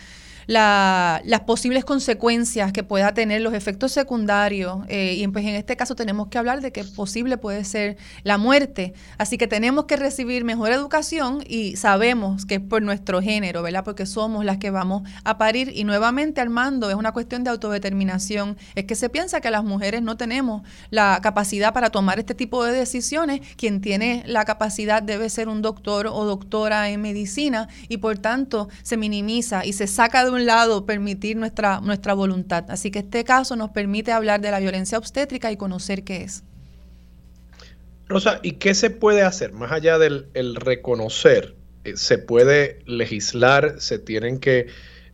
la, 0.50 1.22
las 1.26 1.42
posibles 1.42 1.86
consecuencias 1.86 2.74
que 2.74 2.82
pueda 2.82 3.14
tener 3.14 3.40
los 3.42 3.54
efectos 3.54 3.92
secundarios. 3.92 4.80
Eh, 4.88 5.14
y 5.20 5.28
pues 5.28 5.46
en 5.46 5.54
este 5.54 5.78
caso 5.78 5.96
tenemos 5.96 6.30
que 6.30 6.40
hablar 6.40 6.62
de 6.62 6.72
que 6.72 6.84
posible 6.84 7.38
puede 7.38 7.64
ser 7.64 7.98
la 8.24 8.40
muerte. 8.40 8.96
Así 9.20 9.38
que 9.38 9.48
tenemos 9.48 9.86
que 9.86 9.96
recibir 9.96 10.44
mejor 10.44 10.72
educación 10.72 11.44
y 11.48 11.76
sabemos 11.76 12.48
que 12.48 12.56
es 12.56 12.62
por 12.62 12.82
nuestro 12.82 13.22
género, 13.22 13.62
¿verdad? 13.62 13.84
Porque 13.84 14.08
somos 14.08 14.44
las 14.44 14.58
que 14.58 14.72
vamos 14.72 15.08
a 15.24 15.38
parir. 15.38 15.72
Y 15.76 15.84
nuevamente, 15.84 16.42
Armando, 16.42 16.90
es 16.90 16.96
una 16.96 17.12
cuestión 17.12 17.44
de 17.44 17.52
autodeterminación. 17.52 18.58
Es 18.74 18.86
que 18.86 18.96
se 18.96 19.10
piensa 19.10 19.42
que 19.42 19.52
las 19.52 19.64
mujeres 19.64 20.02
no 20.02 20.18
tenemos 20.18 20.64
la 20.90 21.20
capacidad 21.22 21.76
para 21.76 21.92
tomar 21.92 22.18
este 22.18 22.34
tipo 22.34 22.64
de 22.64 22.72
decisiones. 22.72 23.42
Quien 23.56 23.82
tiene 23.82 24.24
la 24.26 24.46
capacidad 24.46 25.04
debe 25.04 25.30
ser 25.30 25.48
un 25.48 25.62
doctor 25.62 26.08
o 26.08 26.26
doctora 26.26 26.90
en 26.90 27.04
medicina 27.04 27.68
y 27.88 27.98
por 27.98 28.18
tanto 28.18 28.68
se 28.82 28.98
minimiza 28.98 29.64
y 29.64 29.74
se 29.74 29.86
saca 29.86 30.26
de 30.26 30.32
un 30.32 30.39
lado 30.46 30.86
permitir 30.86 31.38
nuestra, 31.38 31.82
nuestra 31.82 32.14
voluntad. 32.14 32.66
Así 32.70 32.92
que 32.92 33.00
este 33.00 33.24
caso 33.24 33.56
nos 33.56 33.72
permite 33.72 34.12
hablar 34.12 34.42
de 34.42 34.52
la 34.52 34.60
violencia 34.60 34.98
obstétrica 34.98 35.52
y 35.52 35.58
conocer 35.58 36.04
qué 36.04 36.24
es. 36.24 36.44
Rosa, 38.08 38.40
¿y 38.42 38.54
qué 38.54 38.74
se 38.74 38.90
puede 38.90 39.22
hacer 39.22 39.54
más 39.54 39.72
allá 39.72 39.98
del 40.00 40.56
reconocer? 40.56 41.56
Eh, 41.84 41.96
¿Se 41.96 42.18
puede 42.18 42.80
legislar? 42.86 43.76
¿Se 43.80 44.00
tienen 44.00 44.40
que 44.40 44.68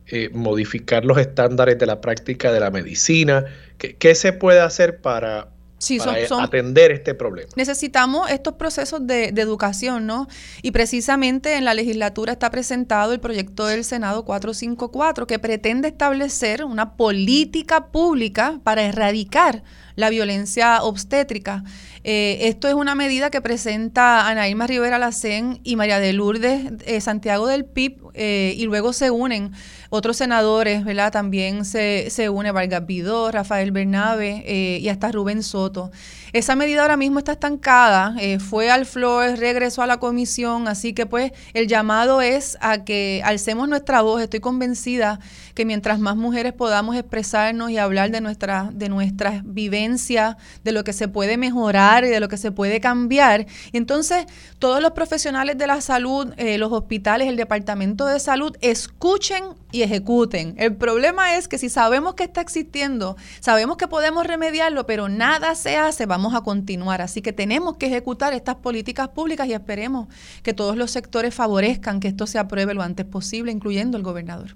eh, 0.06 0.30
modificar 0.32 1.04
los 1.04 1.18
estándares 1.18 1.78
de 1.78 1.86
la 1.86 2.00
práctica 2.00 2.52
de 2.52 2.60
la 2.60 2.70
medicina? 2.70 3.44
¿Qué, 3.78 4.14
se 4.14 4.32
puede 4.32 4.60
hacer 4.60 5.00
para, 5.00 5.48
sí, 5.78 5.98
son, 5.98 6.40
atender 6.42 6.90
este 6.90 7.14
problema. 7.14 7.48
Necesitamos 7.56 8.30
estos 8.30 8.54
procesos 8.54 9.06
de, 9.06 9.26
educación, 9.36 10.06
¿no? 10.06 10.28
Y 10.62 10.70
precisamente 10.70 11.56
en 11.56 11.64
la 11.64 11.74
legislatura 11.74 12.32
está 12.32 12.50
presentado 12.50 13.12
el 13.12 13.20
proyecto 13.20 13.66
del 13.66 13.84
Senado 13.84 14.24
454 14.24 15.26
que 15.26 15.38
pretende 15.38 15.88
establecer 15.88 16.64
una 16.64 16.96
política 16.96 17.86
pública 17.86 18.60
para 18.64 18.82
erradicar 18.82 19.62
la 19.94 20.10
violencia 20.10 20.82
obstétrica. 20.82 21.64
Eh, 22.08 22.46
esto 22.46 22.68
es 22.68 22.74
una 22.74 22.94
medida 22.94 23.30
que 23.30 23.40
presenta 23.40 24.28
Ana 24.28 24.48
Irma 24.48 24.68
Rivera 24.68 24.96
Lacén 24.96 25.58
y 25.64 25.74
María 25.74 25.98
de 25.98 26.12
Lourdes 26.12 26.70
eh, 26.86 27.00
Santiago 27.00 27.48
del 27.48 27.64
PIB 27.64 27.98
eh, 28.14 28.54
y 28.56 28.64
luego 28.66 28.92
se 28.92 29.10
unen 29.10 29.50
otros 29.90 30.16
senadores, 30.16 30.84
¿verdad? 30.84 31.10
También 31.10 31.64
se, 31.64 32.06
se 32.10 32.28
une 32.28 32.52
Vargas 32.52 32.86
Vidó, 32.86 33.32
Rafael 33.32 33.72
Bernabe 33.72 34.44
y 34.80 34.88
hasta 34.88 35.10
Rubén 35.10 35.42
Soto. 35.42 35.90
Esa 36.32 36.54
medida 36.54 36.82
ahora 36.82 36.96
mismo 36.96 37.18
está 37.18 37.32
estancada, 37.32 38.14
fue 38.38 38.70
al 38.70 38.86
floor, 38.86 39.38
regresó 39.38 39.82
a 39.82 39.86
la 39.86 39.98
comisión, 39.98 40.68
así 40.68 40.92
que 40.92 41.06
pues 41.06 41.32
el 41.54 41.66
llamado 41.66 42.20
es 42.20 42.58
a 42.60 42.84
que 42.84 43.22
alcemos 43.24 43.68
nuestra 43.68 44.02
voz. 44.02 44.22
Estoy 44.22 44.40
convencida 44.40 45.18
que 45.56 45.64
mientras 45.64 45.98
más 45.98 46.16
mujeres 46.16 46.52
podamos 46.52 46.96
expresarnos 46.96 47.70
y 47.70 47.78
hablar 47.78 48.10
de, 48.10 48.20
nuestra, 48.20 48.70
de 48.74 48.90
nuestras 48.90 49.42
vivencias, 49.42 50.36
de 50.62 50.72
lo 50.72 50.84
que 50.84 50.92
se 50.92 51.08
puede 51.08 51.38
mejorar 51.38 52.04
y 52.04 52.08
de 52.08 52.20
lo 52.20 52.28
que 52.28 52.36
se 52.36 52.52
puede 52.52 52.78
cambiar, 52.78 53.46
entonces 53.72 54.26
todos 54.58 54.82
los 54.82 54.92
profesionales 54.92 55.56
de 55.56 55.66
la 55.66 55.80
salud, 55.80 56.34
eh, 56.36 56.58
los 56.58 56.70
hospitales, 56.72 57.26
el 57.26 57.36
departamento 57.36 58.04
de 58.04 58.20
salud, 58.20 58.54
escuchen 58.60 59.44
y 59.72 59.82
ejecuten. 59.82 60.54
El 60.58 60.76
problema 60.76 61.36
es 61.36 61.48
que 61.48 61.56
si 61.56 61.70
sabemos 61.70 62.14
que 62.14 62.24
está 62.24 62.42
existiendo, 62.42 63.16
sabemos 63.40 63.78
que 63.78 63.88
podemos 63.88 64.26
remediarlo, 64.26 64.84
pero 64.84 65.08
nada 65.08 65.54
se 65.54 65.78
hace, 65.78 66.04
vamos 66.04 66.34
a 66.34 66.42
continuar. 66.42 67.00
Así 67.00 67.22
que 67.22 67.32
tenemos 67.32 67.78
que 67.78 67.86
ejecutar 67.86 68.34
estas 68.34 68.56
políticas 68.56 69.08
públicas 69.08 69.48
y 69.48 69.54
esperemos 69.54 70.08
que 70.42 70.52
todos 70.52 70.76
los 70.76 70.90
sectores 70.90 71.34
favorezcan 71.34 71.98
que 71.98 72.08
esto 72.08 72.26
se 72.26 72.38
apruebe 72.38 72.74
lo 72.74 72.82
antes 72.82 73.06
posible, 73.06 73.52
incluyendo 73.52 73.96
el 73.96 74.02
gobernador. 74.02 74.54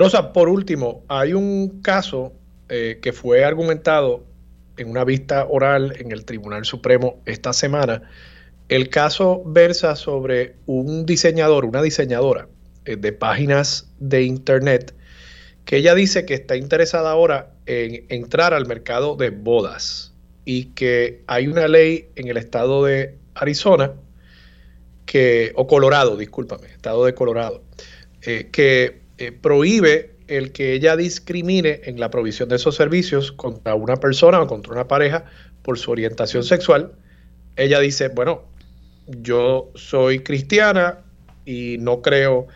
Rosa, 0.00 0.32
por 0.32 0.48
último, 0.48 1.04
hay 1.08 1.34
un 1.34 1.82
caso 1.82 2.32
eh, 2.70 3.00
que 3.02 3.12
fue 3.12 3.44
argumentado 3.44 4.24
en 4.78 4.88
una 4.88 5.04
vista 5.04 5.44
oral 5.44 5.94
en 5.98 6.10
el 6.10 6.24
Tribunal 6.24 6.64
Supremo 6.64 7.20
esta 7.26 7.52
semana. 7.52 8.10
El 8.70 8.88
caso 8.88 9.42
versa 9.44 9.96
sobre 9.96 10.54
un 10.64 11.04
diseñador, 11.04 11.66
una 11.66 11.82
diseñadora 11.82 12.48
eh, 12.86 12.96
de 12.96 13.12
páginas 13.12 13.92
de 13.98 14.22
Internet, 14.22 14.94
que 15.66 15.76
ella 15.76 15.94
dice 15.94 16.24
que 16.24 16.32
está 16.32 16.56
interesada 16.56 17.10
ahora 17.10 17.50
en 17.66 18.06
entrar 18.08 18.54
al 18.54 18.64
mercado 18.64 19.16
de 19.16 19.28
bodas 19.28 20.14
y 20.46 20.72
que 20.72 21.22
hay 21.26 21.46
una 21.46 21.68
ley 21.68 22.08
en 22.16 22.28
el 22.28 22.38
estado 22.38 22.86
de 22.86 23.18
Arizona, 23.34 23.92
que, 25.04 25.52
o 25.56 25.66
Colorado, 25.66 26.16
discúlpame, 26.16 26.68
estado 26.68 27.04
de 27.04 27.12
Colorado, 27.12 27.62
eh, 28.22 28.48
que 28.50 28.99
eh, 29.20 29.32
prohíbe 29.32 30.14
el 30.28 30.50
que 30.50 30.72
ella 30.72 30.96
discrimine 30.96 31.82
en 31.84 32.00
la 32.00 32.10
provisión 32.10 32.48
de 32.48 32.56
esos 32.56 32.74
servicios 32.74 33.32
contra 33.32 33.74
una 33.74 33.96
persona 33.96 34.40
o 34.40 34.46
contra 34.46 34.72
una 34.72 34.88
pareja 34.88 35.26
por 35.62 35.78
su 35.78 35.90
orientación 35.90 36.42
sexual. 36.42 36.92
Ella 37.56 37.80
dice, 37.80 38.08
bueno, 38.08 38.44
yo 39.06 39.70
soy 39.74 40.20
cristiana 40.20 41.00
y 41.44 41.76
no 41.80 42.00
creo 42.00 42.46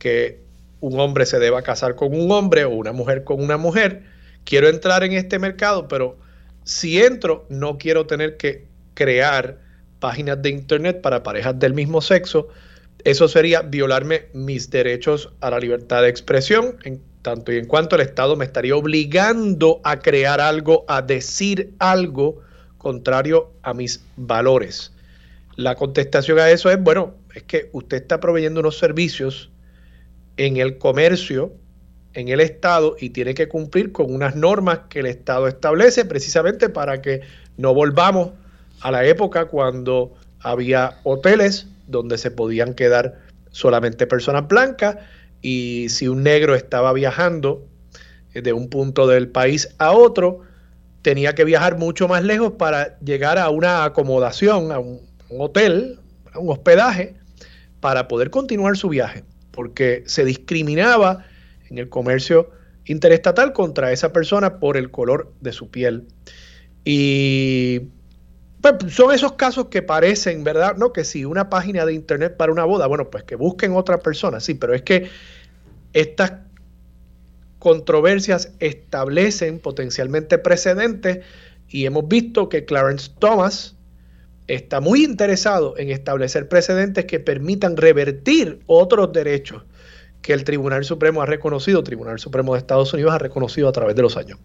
que 0.00 0.40
un 0.80 0.98
hombre 0.98 1.24
se 1.24 1.38
deba 1.38 1.62
casar 1.62 1.94
con 1.94 2.12
un 2.12 2.32
hombre 2.32 2.64
o 2.64 2.70
una 2.70 2.90
mujer 2.90 3.22
con 3.22 3.40
una 3.40 3.56
mujer. 3.56 4.02
Quiero 4.42 4.68
entrar 4.68 5.04
en 5.04 5.12
este 5.12 5.38
mercado, 5.38 5.86
pero 5.86 6.16
si 6.64 7.00
entro, 7.00 7.46
no 7.48 7.78
quiero 7.78 8.06
tener 8.06 8.36
que 8.36 8.66
crear 8.94 9.60
páginas 10.00 10.42
de 10.42 10.50
internet 10.50 11.00
para 11.00 11.22
parejas 11.22 11.56
del 11.60 11.74
mismo 11.74 12.00
sexo 12.00 12.48
eso 13.04 13.28
sería 13.28 13.62
violarme 13.62 14.26
mis 14.32 14.70
derechos 14.70 15.32
a 15.40 15.50
la 15.50 15.60
libertad 15.60 16.02
de 16.02 16.08
expresión, 16.08 16.76
en 16.84 17.00
tanto 17.22 17.52
y 17.52 17.56
en 17.56 17.66
cuanto 17.66 17.96
el 17.96 18.02
Estado 18.02 18.36
me 18.36 18.44
estaría 18.44 18.76
obligando 18.76 19.80
a 19.84 20.00
crear 20.00 20.40
algo, 20.40 20.84
a 20.88 21.02
decir 21.02 21.74
algo 21.78 22.40
contrario 22.78 23.52
a 23.62 23.74
mis 23.74 24.02
valores. 24.16 24.92
La 25.56 25.74
contestación 25.74 26.38
a 26.38 26.50
eso 26.50 26.70
es, 26.70 26.80
bueno, 26.80 27.14
es 27.34 27.42
que 27.42 27.68
usted 27.72 27.98
está 27.98 28.20
proveyendo 28.20 28.60
unos 28.60 28.78
servicios 28.78 29.50
en 30.36 30.56
el 30.56 30.78
comercio, 30.78 31.52
en 32.14 32.28
el 32.28 32.40
Estado, 32.40 32.96
y 32.98 33.10
tiene 33.10 33.34
que 33.34 33.48
cumplir 33.48 33.92
con 33.92 34.12
unas 34.14 34.36
normas 34.36 34.80
que 34.88 35.00
el 35.00 35.06
Estado 35.06 35.48
establece 35.48 36.04
precisamente 36.04 36.68
para 36.68 37.02
que 37.02 37.20
no 37.56 37.74
volvamos 37.74 38.30
a 38.80 38.90
la 38.90 39.04
época 39.04 39.46
cuando 39.46 40.14
había 40.40 40.98
hoteles 41.02 41.66
donde 41.88 42.18
se 42.18 42.30
podían 42.30 42.74
quedar 42.74 43.18
solamente 43.50 44.06
personas 44.06 44.46
blancas 44.46 44.96
y 45.42 45.86
si 45.88 46.08
un 46.08 46.22
negro 46.22 46.54
estaba 46.54 46.92
viajando 46.92 47.66
eh, 48.34 48.42
de 48.42 48.52
un 48.52 48.68
punto 48.68 49.06
del 49.06 49.28
país 49.28 49.74
a 49.78 49.92
otro, 49.92 50.40
tenía 51.02 51.34
que 51.34 51.44
viajar 51.44 51.78
mucho 51.78 52.08
más 52.08 52.24
lejos 52.24 52.52
para 52.52 52.98
llegar 53.00 53.38
a 53.38 53.48
una 53.50 53.84
acomodación, 53.84 54.72
a 54.72 54.78
un, 54.78 55.00
hotel, 55.30 55.98
a 56.32 56.38
un 56.38 56.50
hospedaje, 56.50 57.14
para 57.80 58.08
poder 58.08 58.30
continuar 58.30 58.76
su 58.76 58.88
viaje, 58.88 59.24
porque 59.52 60.02
se 60.06 60.24
discriminaba 60.24 61.24
en 61.70 61.78
el 61.78 61.88
comercio 61.88 62.50
interestatal 62.86 63.52
contra 63.52 63.92
esa 63.92 64.12
persona 64.12 64.58
por 64.58 64.76
el 64.76 64.90
color 64.90 65.32
de 65.40 65.52
su 65.52 65.70
piel. 65.70 66.08
Y 66.84 67.82
pues, 68.60 68.92
son 68.92 69.14
esos 69.14 69.32
casos 69.32 69.66
que 69.66 69.82
parecen, 69.82 70.44
¿verdad? 70.44 70.76
No, 70.76 70.92
que 70.92 71.04
si 71.04 71.24
una 71.24 71.48
página 71.48 71.86
de 71.86 71.94
internet 71.94 72.36
para 72.36 72.52
una 72.52 72.64
boda, 72.64 72.86
bueno, 72.86 73.10
pues 73.10 73.24
que 73.24 73.36
busquen 73.36 73.72
otra 73.74 73.98
persona, 73.98 74.40
sí, 74.40 74.54
pero 74.54 74.74
es 74.74 74.82
que 74.82 75.08
estas 75.92 76.32
controversias 77.58 78.52
establecen 78.60 79.58
potencialmente 79.58 80.38
precedentes 80.38 81.20
y 81.68 81.86
hemos 81.86 82.08
visto 82.08 82.48
que 82.48 82.64
Clarence 82.64 83.10
Thomas 83.18 83.76
está 84.46 84.80
muy 84.80 85.04
interesado 85.04 85.76
en 85.76 85.90
establecer 85.90 86.48
precedentes 86.48 87.04
que 87.04 87.20
permitan 87.20 87.76
revertir 87.76 88.60
otros 88.66 89.12
derechos 89.12 89.64
que 90.22 90.32
el 90.32 90.44
Tribunal 90.44 90.84
Supremo 90.84 91.22
ha 91.22 91.26
reconocido, 91.26 91.82
Tribunal 91.82 92.18
Supremo 92.18 92.54
de 92.54 92.60
Estados 92.60 92.92
Unidos 92.92 93.12
ha 93.12 93.18
reconocido 93.18 93.68
a 93.68 93.72
través 93.72 93.94
de 93.94 94.02
los 94.02 94.16
años 94.16 94.38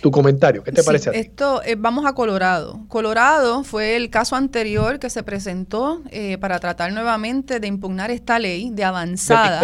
tu 0.00 0.10
comentario. 0.10 0.62
¿Qué 0.62 0.72
te 0.72 0.82
parece? 0.82 1.10
Esto, 1.18 1.62
eh, 1.64 1.76
vamos 1.78 2.06
a 2.06 2.14
Colorado. 2.14 2.84
Colorado 2.88 3.64
fue 3.64 3.96
el 3.96 4.10
caso 4.10 4.36
anterior 4.36 4.98
que 4.98 5.10
se 5.10 5.22
presentó 5.22 6.02
eh, 6.10 6.38
para 6.38 6.58
tratar 6.58 6.92
nuevamente 6.92 7.60
de 7.60 7.66
impugnar 7.66 8.10
esta 8.10 8.38
ley 8.38 8.70
de 8.70 8.84
avanzada. 8.84 9.60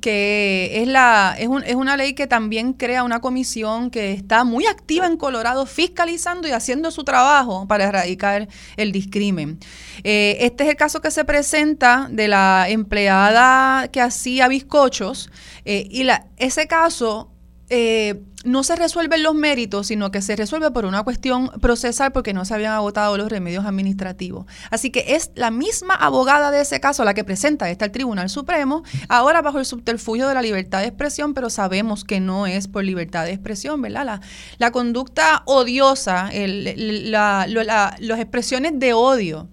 que 0.00 0.80
es, 0.80 0.88
la, 0.88 1.36
es, 1.38 1.48
un, 1.48 1.62
es, 1.64 1.74
una 1.74 1.96
ley 1.96 2.14
que 2.14 2.26
también 2.26 2.72
crea 2.72 3.02
una 3.02 3.20
comisión 3.20 3.90
que 3.90 4.12
está 4.12 4.44
muy 4.44 4.66
activa 4.66 5.06
en 5.06 5.16
Colorado, 5.16 5.66
fiscalizando 5.66 6.48
y 6.48 6.52
haciendo 6.52 6.90
su 6.90 7.04
trabajo 7.04 7.66
para 7.68 7.84
erradicar 7.84 8.48
el 8.76 8.92
discrimen. 8.92 9.58
Eh, 10.04 10.38
este 10.40 10.64
es 10.64 10.70
el 10.70 10.76
caso 10.76 11.00
que 11.00 11.10
se 11.10 11.24
presenta 11.24 12.08
de 12.10 12.28
la 12.28 12.66
empleada 12.68 13.88
que 13.88 14.00
hacía 14.00 14.48
bizcochos 14.48 15.30
eh, 15.64 15.86
y 15.90 16.04
la, 16.04 16.26
ese 16.36 16.66
caso 16.66 17.30
eh, 17.68 18.22
no 18.44 18.62
se 18.62 18.76
resuelven 18.76 19.22
los 19.22 19.34
méritos, 19.34 19.88
sino 19.88 20.10
que 20.10 20.22
se 20.22 20.36
resuelve 20.36 20.70
por 20.70 20.86
una 20.86 21.02
cuestión 21.02 21.48
procesal 21.60 22.12
porque 22.12 22.32
no 22.32 22.44
se 22.44 22.54
habían 22.54 22.72
agotado 22.72 23.16
los 23.16 23.30
remedios 23.30 23.66
administrativos. 23.66 24.46
Así 24.70 24.90
que 24.90 25.14
es 25.14 25.30
la 25.34 25.50
misma 25.50 25.94
abogada 25.94 26.50
de 26.50 26.60
ese 26.60 26.80
caso 26.80 27.04
la 27.04 27.14
que 27.14 27.24
presenta 27.24 27.70
esta 27.70 27.84
al 27.84 27.92
Tribunal 27.92 28.30
Supremo, 28.30 28.82
ahora 29.08 29.42
bajo 29.42 29.58
el 29.58 29.66
subterfugio 29.66 30.28
de 30.28 30.34
la 30.34 30.42
libertad 30.42 30.80
de 30.80 30.86
expresión, 30.86 31.34
pero 31.34 31.50
sabemos 31.50 32.04
que 32.04 32.20
no 32.20 32.46
es 32.46 32.68
por 32.68 32.84
libertad 32.84 33.24
de 33.24 33.32
expresión, 33.32 33.82
¿verdad? 33.82 34.04
La, 34.04 34.20
la 34.58 34.70
conducta 34.70 35.42
odiosa, 35.46 36.30
la, 36.32 37.46
las 37.46 38.20
expresiones 38.20 38.72
de 38.78 38.92
odio 38.94 39.48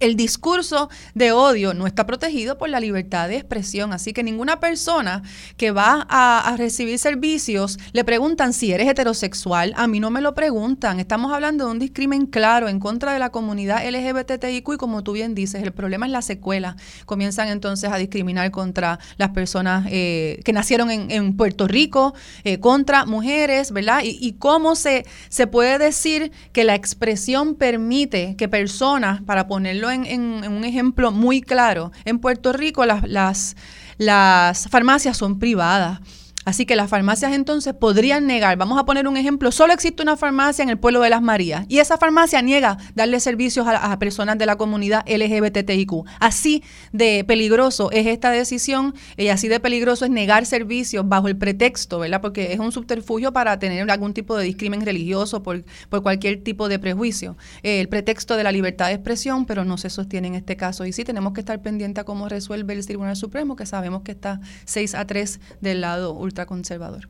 el 0.00 0.16
discurso 0.16 0.90
de 1.14 1.32
odio 1.32 1.72
no 1.72 1.86
está 1.86 2.06
protegido 2.06 2.58
por 2.58 2.68
la 2.68 2.80
libertad 2.80 3.28
de 3.28 3.36
expresión, 3.36 3.92
así 3.92 4.12
que 4.12 4.22
ninguna 4.22 4.60
persona 4.60 5.22
que 5.56 5.70
va 5.70 6.06
a, 6.08 6.54
recibir 6.56 6.98
servicios 6.98 7.78
le 7.92 8.04
preguntan 8.04 8.52
si 8.52 8.72
eres 8.72 8.88
heterosexual, 8.88 9.72
a 9.76 9.86
mí 9.86 9.98
no 9.98 10.10
me 10.10 10.20
lo 10.20 10.34
preguntan, 10.34 11.00
estamos 11.00 11.32
hablando 11.32 11.66
de 11.66 11.72
un 11.72 11.78
discrimen 11.78 12.26
claro 12.26 12.68
en 12.68 12.78
contra 12.78 13.12
de 13.12 13.18
la 13.18 13.30
comunidad 13.30 13.82
LGBTIQ 13.88 14.74
y 14.74 14.76
como 14.76 15.02
tú 15.02 15.12
bien 15.12 15.34
dices, 15.34 15.62
el 15.62 15.72
problema 15.72 16.06
es 16.06 16.12
la 16.12 16.22
secuela, 16.22 16.76
comienzan 17.06 17.48
entonces 17.48 17.90
a 17.90 17.96
discriminar 17.96 18.50
contra 18.50 18.98
las 19.16 19.30
personas 19.30 19.86
eh, 19.90 20.40
que 20.44 20.52
nacieron 20.52 20.90
en, 20.90 21.34
Puerto 21.36 21.66
Rico, 21.66 22.14
eh, 22.44 22.60
contra 22.60 23.06
mujeres, 23.06 23.72
¿verdad? 23.72 24.00
Y, 24.04 24.34
cómo 24.38 24.76
se, 24.76 25.06
se 25.28 25.46
puede 25.46 25.78
decir 25.78 26.32
que 26.52 26.64
la 26.64 26.74
expresión 26.74 27.54
permite 27.54 28.36
que 28.36 28.48
personas, 28.48 29.22
para 29.22 29.48
ponerlo 29.48 29.83
en, 29.90 30.46
un 30.46 30.64
ejemplo 30.64 31.10
muy 31.10 31.40
claro. 31.40 31.92
En 32.04 32.18
Puerto 32.18 32.52
Rico 32.52 32.84
las, 32.86 33.08
las, 33.08 33.56
las 33.98 34.68
farmacias 34.68 35.16
son 35.16 35.38
privadas. 35.38 36.00
Así 36.44 36.66
que 36.66 36.76
las 36.76 36.90
farmacias 36.90 37.32
entonces 37.32 37.74
podrían 37.74 38.26
negar, 38.26 38.56
vamos 38.56 38.78
a 38.78 38.84
poner 38.84 39.08
un 39.08 39.16
ejemplo, 39.16 39.50
solo 39.52 39.72
existe 39.72 40.02
una 40.02 40.16
farmacia 40.16 40.62
en 40.62 40.68
el 40.68 40.78
pueblo 40.78 41.00
de 41.00 41.10
las 41.10 41.22
Marías 41.22 41.64
y 41.68 41.78
esa 41.78 41.96
farmacia 41.96 42.42
niega 42.42 42.78
darle 42.94 43.20
servicios 43.20 43.66
a, 43.66 43.98
personas 43.98 44.38
de 44.38 44.46
la 44.46 44.56
comunidad 44.56 45.04
LGBTIQ. 45.06 46.04
Así 46.20 46.62
de 46.92 47.24
peligroso 47.24 47.90
es 47.92 48.06
esta 48.06 48.30
decisión 48.30 48.94
y 49.16 49.28
así 49.28 49.48
de 49.48 49.60
peligroso 49.60 50.04
es 50.04 50.10
negar 50.10 50.46
servicios 50.46 51.08
bajo 51.08 51.28
el 51.28 51.36
pretexto, 51.36 52.00
¿verdad? 52.00 52.20
Porque 52.20 52.52
es 52.52 52.58
un 52.58 52.72
subterfugio 52.72 53.32
para 53.32 53.58
tener 53.58 53.90
algún 53.90 54.12
tipo 54.12 54.36
de 54.36 54.44
discrimen 54.44 54.84
religioso 54.84 55.42
por, 55.42 55.64
por 55.88 56.02
cualquier 56.02 56.42
tipo 56.42 56.68
de 56.68 56.78
prejuicio. 56.78 57.36
Eh, 57.62 57.80
el 57.80 57.88
pretexto 57.88 58.36
de 58.36 58.44
la 58.44 58.52
libertad 58.52 58.88
de 58.88 58.94
expresión, 58.94 59.46
pero 59.46 59.64
no 59.64 59.78
se 59.78 59.90
sostiene 59.90 60.28
en 60.28 60.34
este 60.34 60.56
caso. 60.56 60.84
Y 60.84 60.92
sí 60.92 61.04
tenemos 61.04 61.32
que 61.32 61.40
estar 61.40 61.60
pendientes 61.62 62.02
a 62.02 62.04
cómo 62.04 62.28
resuelve 62.28 62.74
el 62.74 62.84
Tribunal 62.84 63.16
Supremo, 63.16 63.56
que 63.56 63.66
sabemos 63.66 64.02
que 64.02 64.12
está 64.12 64.40
6 64.64 64.94
a 64.94 65.06
3 65.06 65.40
del 65.60 65.80
lado 65.80 66.14
conservador. 66.46 67.08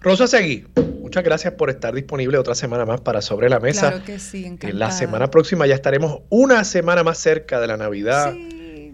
Rosa 0.00 0.26
Seguí, 0.26 0.66
muchas 1.00 1.24
gracias 1.24 1.54
por 1.54 1.70
estar 1.70 1.94
disponible 1.94 2.38
otra 2.38 2.54
semana 2.54 2.84
más 2.84 3.00
para 3.00 3.22
Sobre 3.22 3.48
la 3.48 3.58
Mesa. 3.58 3.88
Claro 3.88 4.04
que 4.04 4.18
sí, 4.18 4.44
encantada. 4.44 4.74
La 4.74 4.90
semana 4.90 5.30
próxima 5.30 5.66
ya 5.66 5.74
estaremos 5.74 6.20
una 6.28 6.64
semana 6.64 7.02
más 7.02 7.18
cerca 7.18 7.60
de 7.60 7.66
la 7.66 7.76
Navidad 7.76 8.34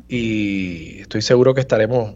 y 0.09 1.01
estoy 1.01 1.23
seguro 1.23 1.55
que 1.55 1.61
estaremos 1.61 2.15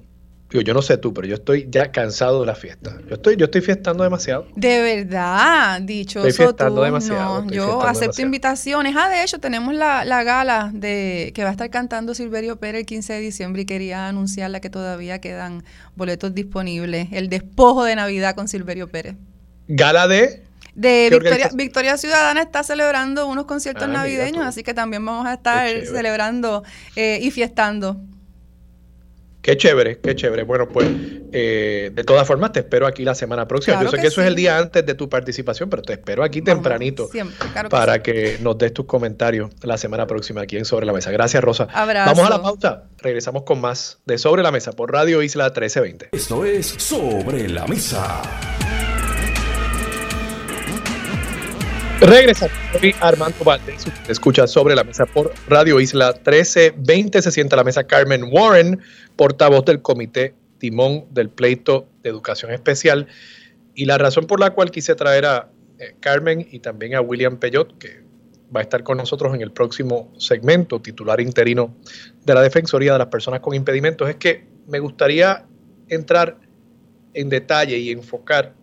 yo 0.51 0.75
no 0.75 0.83
sé 0.83 0.97
tú, 0.97 1.13
pero 1.13 1.27
yo 1.27 1.35
estoy 1.35 1.67
ya 1.71 1.91
cansado 1.91 2.41
de 2.41 2.47
la 2.47 2.55
fiesta. 2.55 2.97
Yo 3.09 3.17
estoy, 3.17 3.37
yo 3.37 3.47
estoy 3.47 3.61
fiestando 3.61 4.05
demasiado. 4.05 4.47
De 4.55 4.81
verdad, 4.81 5.81
dicho 5.83 6.21
Estoy 6.21 6.47
fiestando 6.47 6.83
demasiado. 6.83 7.47
yo 7.51 7.83
acepto 7.83 8.23
invitaciones. 8.23 8.95
Ah, 8.97 9.09
de 9.09 9.23
hecho, 9.23 9.39
tenemos 9.39 9.75
la, 9.75 10.05
gala 10.25 10.71
de 10.73 11.33
que 11.35 11.43
va 11.43 11.51
a 11.51 11.53
estar 11.53 11.71
cantando 11.71 12.15
Silverio 12.15 12.57
Pérez 12.57 12.81
el 12.81 12.87
15 12.87 13.15
de 13.15 13.21
diciembre 13.21 13.63
y 13.63 13.65
quería 13.67 14.09
anunciarla 14.09 14.61
que 14.61 14.71
todavía 14.71 15.21
quedan 15.21 15.65
boletos 15.95 16.35
disponibles. 16.35 17.09
El 17.13 17.29
despojo 17.29 17.85
de 17.85 17.97
Navidad 17.97 18.35
con 18.35 18.49
Silverio 18.49 18.89
Pérez. 18.89 19.17
¿Gala 19.69 20.09
de? 20.09 20.43
De 20.75 21.09
Victoria, 21.11 21.51
Victoria, 21.55 21.97
Ciudadana 21.97 22.43
está 22.43 22.63
celebrando 22.63 23.27
unos 23.27 23.47
conciertos 23.47 23.85
ah, 23.85 23.93
navideños, 23.93 24.45
así 24.45 24.63
que 24.63 24.75
también 24.75 25.05
vamos 25.05 25.27
a 25.27 25.35
estar 25.35 25.69
celebrando 25.87 26.65
eh, 26.97 27.19
y 27.23 27.31
fiestando. 27.31 27.99
Qué 29.47 29.57
chévere, 29.57 30.01
qué 30.01 30.17
chévere. 30.17 30.43
Bueno, 30.43 30.67
pues 30.69 30.89
eh, 31.33 31.93
de 31.95 32.03
todas 32.03 32.27
formas 32.27 32.51
te 32.51 32.59
espero 32.59 32.85
aquí 32.85 33.05
la 33.05 33.15
semana 33.15 33.47
próxima. 33.47 33.81
Yo 33.81 33.89
sé 33.89 33.99
que, 33.99 34.09
eso 34.09 34.21
es 34.21 34.27
el 34.27 34.35
día 34.35 34.59
antes 34.59 34.85
de 34.85 34.95
tu 34.95 35.09
participación, 35.09 35.71
pero 35.71 35.83
te 35.83 35.93
espero 35.93 36.25
aquí 36.25 36.43
tempranito 36.43 37.09
para 37.71 38.03
que, 38.03 38.39
nos 38.41 38.59
des 38.59 38.75
tus 38.75 38.87
comentarios 38.87 39.53
la 39.63 39.79
semana 39.79 40.09
próxima 40.09 40.41
aquí 40.41 40.57
en 40.57 40.65
Sobre 40.65 40.85
la 40.85 40.93
Mesa. 40.93 41.13
Gracias, 41.13 41.45
Rosa. 41.45 41.69
Vamos 41.73 42.27
a 42.27 42.31
la 42.31 42.43
pausa. 42.43 42.87
Regresamos 42.99 43.45
con 43.45 43.61
más 43.61 44.01
de 44.05 44.19
Sobre 44.19 44.43
la 44.43 44.51
Mesa 44.51 44.73
por 44.73 44.91
Radio 44.91 45.23
Isla 45.23 45.45
1320. 45.45 46.09
Esto 46.11 46.45
es 46.45 46.67
Sobre 46.67 47.49
la 47.49 47.69
Mesa. 47.69 48.23
Regresa 52.01 52.49
Armando 53.01 53.43
Valdez. 53.43 53.87
Escucha 54.07 54.47
sobre 54.47 54.75
la 54.75 54.85
mesa 54.85 55.07
por 55.07 55.33
Radio 55.49 55.81
Isla 55.81 56.13
1320. 56.13 57.23
Se 57.23 57.31
sienta 57.31 57.57
a 57.57 57.59
la 57.59 57.65
mesa 57.65 57.85
Carmen 57.85 58.25
Warren, 58.31 58.81
portavoz 59.17 59.65
del 59.65 59.81
comité 59.81 60.35
Timón 60.59 61.07
del 61.11 61.31
Pleito 61.31 61.89
de 62.03 62.11
Educación 62.11 62.53
Especial. 62.53 63.07
Y 63.75 63.87
la 63.87 63.97
razón 63.97 64.27
por 64.27 64.41
la 64.41 64.51
cual 64.51 64.71
quise 64.71 64.95
traer 64.95 65.25
a 65.25 65.49
eh, 65.79 65.95
Carmen 65.99 66.47
y 66.51 66.59
también 66.59 66.95
a 66.95 67.01
William 67.01 67.39
Peyot, 67.39 67.79
que 67.79 68.03
va 68.55 68.61
a 68.61 68.63
estar 68.63 68.83
con 68.83 68.99
nosotros 68.99 69.35
en 69.35 69.41
el 69.41 69.51
próximo 69.51 70.13
segmento, 70.19 70.81
titular 70.81 71.21
interino 71.23 71.75
de 72.25 72.35
la 72.35 72.43
Defensoría 72.43 72.93
de 72.93 72.99
las 72.99 73.09
Personas 73.09 73.41
con 73.41 73.55
Impedimentos, 73.55 74.09
es 74.09 74.17
que 74.17 74.47
me 74.69 74.81
gustaría 74.81 75.47
entrar 75.89 76.37
en 77.15 77.31
detalle 77.31 77.79
y 77.79 77.91
enfocar 77.91 78.55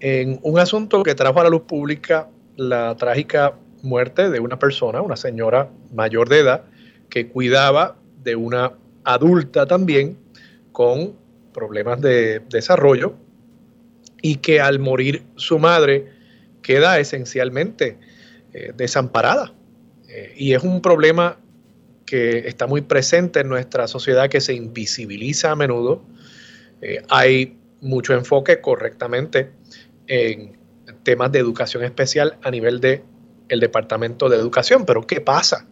en 0.00 0.38
un 0.42 0.58
asunto 0.58 1.02
que 1.02 1.14
trajo 1.14 1.40
a 1.40 1.44
la 1.44 1.50
luz 1.50 1.62
pública 1.62 2.28
la 2.56 2.96
trágica 2.96 3.54
muerte 3.82 4.30
de 4.30 4.40
una 4.40 4.58
persona, 4.58 5.02
una 5.02 5.16
señora 5.16 5.70
mayor 5.92 6.28
de 6.28 6.40
edad, 6.40 6.64
que 7.08 7.28
cuidaba 7.28 7.96
de 8.22 8.36
una 8.36 8.72
adulta 9.04 9.66
también 9.66 10.18
con 10.72 11.14
problemas 11.52 12.00
de 12.00 12.40
desarrollo 12.48 13.14
y 14.22 14.36
que 14.36 14.60
al 14.60 14.78
morir 14.78 15.22
su 15.36 15.58
madre 15.58 16.08
queda 16.62 16.98
esencialmente 16.98 17.98
eh, 18.52 18.72
desamparada. 18.74 19.52
Eh, 20.08 20.34
y 20.36 20.54
es 20.54 20.62
un 20.62 20.80
problema 20.80 21.38
que 22.06 22.48
está 22.48 22.66
muy 22.66 22.80
presente 22.80 23.40
en 23.40 23.48
nuestra 23.48 23.86
sociedad, 23.86 24.28
que 24.28 24.40
se 24.40 24.54
invisibiliza 24.54 25.50
a 25.50 25.56
menudo. 25.56 26.02
Eh, 26.80 27.02
hay 27.08 27.58
mucho 27.80 28.14
enfoque 28.14 28.60
correctamente 28.60 29.50
en 30.06 30.56
temas 31.02 31.32
de 31.32 31.38
educación 31.38 31.84
especial 31.84 32.38
a 32.42 32.50
nivel 32.50 32.80
de 32.80 33.04
el 33.48 33.60
Departamento 33.60 34.28
de 34.28 34.36
Educación. 34.36 34.84
Pero 34.86 35.06
¿qué 35.06 35.20
pasa 35.20 35.66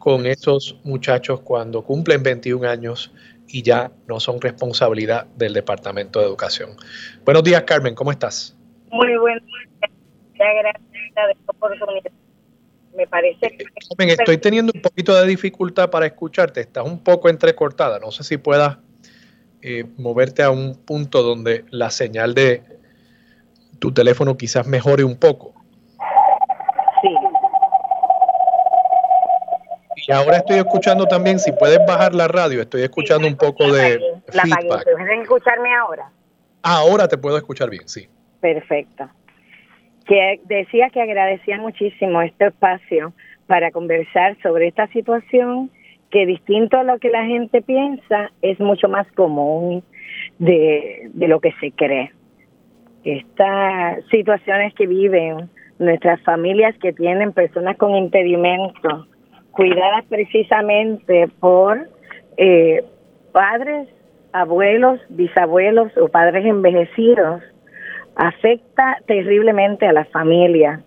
con 0.00 0.26
esos 0.26 0.78
muchachos 0.84 1.40
cuando 1.40 1.82
cumplen 1.82 2.22
21 2.22 2.68
años 2.68 3.12
y 3.46 3.62
ya 3.62 3.90
no 4.06 4.20
son 4.20 4.40
responsabilidad 4.40 5.26
del 5.36 5.54
Departamento 5.54 6.20
de 6.20 6.26
Educación? 6.26 6.70
Buenos 7.24 7.42
días, 7.44 7.62
Carmen, 7.62 7.94
¿cómo 7.94 8.10
estás? 8.10 8.56
Muy 8.90 9.16
buenos 9.16 9.42
días. 9.44 9.92
Gracias 10.34 12.14
Me 12.96 13.06
parece 13.06 13.50
que... 13.56 13.64
Carmen, 13.96 14.10
estoy 14.10 14.38
teniendo 14.38 14.72
un 14.74 14.82
poquito 14.82 15.14
de 15.14 15.26
dificultad 15.26 15.90
para 15.90 16.06
escucharte. 16.06 16.60
Estás 16.60 16.84
un 16.84 17.02
poco 17.02 17.28
entrecortada. 17.28 17.98
No 17.98 18.12
sé 18.12 18.22
si 18.22 18.36
puedas 18.36 18.78
eh, 19.62 19.84
moverte 19.96 20.42
a 20.44 20.50
un 20.50 20.76
punto 20.76 21.22
donde 21.22 21.64
la 21.70 21.90
señal 21.90 22.34
de 22.34 22.77
tu 23.78 23.92
teléfono 23.92 24.36
quizás 24.36 24.66
mejore 24.66 25.04
un 25.04 25.18
poco. 25.18 25.54
Sí. 27.02 27.14
Y 30.06 30.12
ahora 30.12 30.38
estoy 30.38 30.58
escuchando 30.58 31.06
también, 31.06 31.38
si 31.38 31.52
puedes 31.52 31.78
bajar 31.86 32.14
la 32.14 32.28
radio, 32.28 32.62
estoy 32.62 32.82
escuchando 32.82 33.26
un 33.28 33.36
poco 33.36 33.70
de 33.72 33.98
la 34.32 34.42
feedback. 34.42 34.84
¿Puedes 34.84 35.20
escucharme 35.22 35.74
ahora? 35.74 36.10
Ahora 36.62 37.08
te 37.08 37.18
puedo 37.18 37.36
escuchar 37.36 37.68
bien, 37.68 37.86
sí. 37.86 38.08
Perfecto. 38.40 39.08
Que 40.06 40.40
decía 40.44 40.88
que 40.90 41.02
agradecía 41.02 41.58
muchísimo 41.58 42.22
este 42.22 42.46
espacio 42.46 43.12
para 43.46 43.70
conversar 43.70 44.36
sobre 44.42 44.68
esta 44.68 44.86
situación 44.88 45.70
que 46.10 46.24
distinto 46.24 46.78
a 46.78 46.84
lo 46.84 46.98
que 46.98 47.10
la 47.10 47.24
gente 47.24 47.60
piensa 47.60 48.30
es 48.40 48.58
mucho 48.60 48.88
más 48.88 49.06
común 49.12 49.84
de, 50.38 51.10
de 51.12 51.28
lo 51.28 51.40
que 51.40 51.52
se 51.60 51.70
cree 51.72 52.12
estas 53.16 54.04
situaciones 54.10 54.74
que 54.74 54.86
viven 54.86 55.48
nuestras 55.78 56.20
familias 56.22 56.76
que 56.78 56.92
tienen 56.92 57.32
personas 57.32 57.76
con 57.76 57.94
impedimentos, 57.94 59.06
cuidadas 59.52 60.04
precisamente 60.08 61.28
por 61.40 61.88
eh, 62.36 62.84
padres 63.32 63.88
abuelos, 64.32 65.00
bisabuelos 65.08 65.96
o 65.96 66.08
padres 66.08 66.44
envejecidos 66.44 67.42
afecta 68.16 68.98
terriblemente 69.06 69.86
a 69.86 69.92
la 69.92 70.04
familia. 70.06 70.82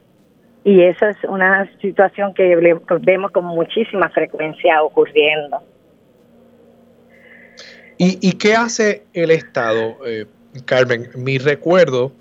Y 0.64 0.84
esa 0.84 1.10
es 1.10 1.18
una 1.24 1.70
situación 1.82 2.34
que 2.34 2.56
vemos 3.02 3.32
con 3.32 3.46
muchísima 3.46 4.10
frecuencia 4.10 4.84
ocurriendo. 4.84 5.60
¿Y, 8.04 8.32
qué 8.34 8.56
hace 8.56 9.04
el 9.14 9.30
Estado, 9.30 9.98
eh, 10.08 10.26
Carmen? 10.66 11.10
Mi 11.16 11.38
recuerdo 11.38 12.12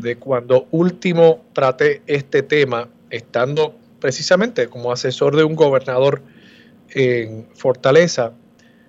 de 0.00 0.16
cuando 0.16 0.66
último 0.70 1.44
traté 1.52 2.02
este 2.06 2.42
tema, 2.42 2.88
estando 3.10 3.76
precisamente 4.00 4.66
como 4.68 4.90
asesor 4.90 5.36
de 5.36 5.44
un 5.44 5.54
gobernador 5.54 6.22
en 6.90 7.46
Fortaleza, 7.54 8.32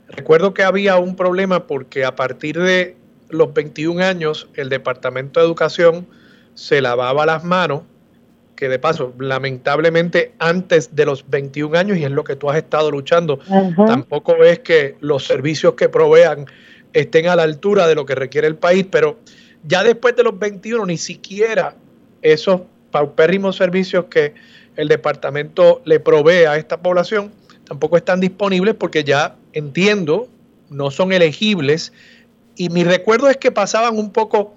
recuerdo 0.07 0.53
que 0.53 0.63
había 0.63 0.97
un 0.97 1.15
problema 1.15 1.67
porque 1.67 2.05
a 2.05 2.15
partir 2.15 2.59
de 2.59 2.95
los 3.29 3.53
21 3.53 4.03
años 4.03 4.47
el 4.55 4.69
Departamento 4.69 5.39
de 5.39 5.45
Educación 5.45 6.07
se 6.55 6.81
lavaba 6.81 7.25
las 7.25 7.43
manos 7.43 7.83
que 8.55 8.69
de 8.69 8.79
paso, 8.79 9.13
lamentablemente 9.19 10.33
antes 10.39 10.95
de 10.95 11.05
los 11.05 11.29
21 11.29 11.77
años, 11.77 11.97
y 11.97 12.05
es 12.05 12.11
lo 12.11 12.23
que 12.23 12.35
tú 12.35 12.49
has 12.49 12.57
estado 12.57 12.91
luchando, 12.91 13.39
tampoco 13.87 14.37
ves 14.37 14.59
que 14.59 14.95
los 15.01 15.25
servicios 15.25 15.73
que 15.73 15.89
provean 15.89 16.45
estén 16.93 17.27
a 17.27 17.35
la 17.35 17.43
altura 17.43 17.87
de 17.87 17.95
lo 17.95 18.05
que 18.05 18.15
requiere 18.15 18.47
el 18.47 18.55
país, 18.55 18.85
pero 18.89 19.19
ya 19.65 19.83
después 19.83 20.15
de 20.15 20.23
los 20.23 20.37
21 20.37 20.85
ni 20.85 20.97
siquiera 20.97 21.75
esos 22.21 22.61
paupérrimos 22.91 23.55
servicios 23.55 24.05
que 24.05 24.33
el 24.75 24.87
departamento 24.87 25.81
le 25.85 25.99
provee 25.99 26.45
a 26.45 26.57
esta 26.57 26.81
población 26.81 27.31
tampoco 27.65 27.97
están 27.97 28.19
disponibles 28.19 28.75
porque 28.75 29.03
ya 29.03 29.35
entiendo, 29.53 30.27
no 30.69 30.91
son 30.91 31.11
elegibles. 31.11 31.93
Y 32.55 32.69
mi 32.69 32.83
recuerdo 32.83 33.29
es 33.29 33.37
que 33.37 33.51
pasaban 33.51 33.97
un 33.97 34.11
poco 34.11 34.55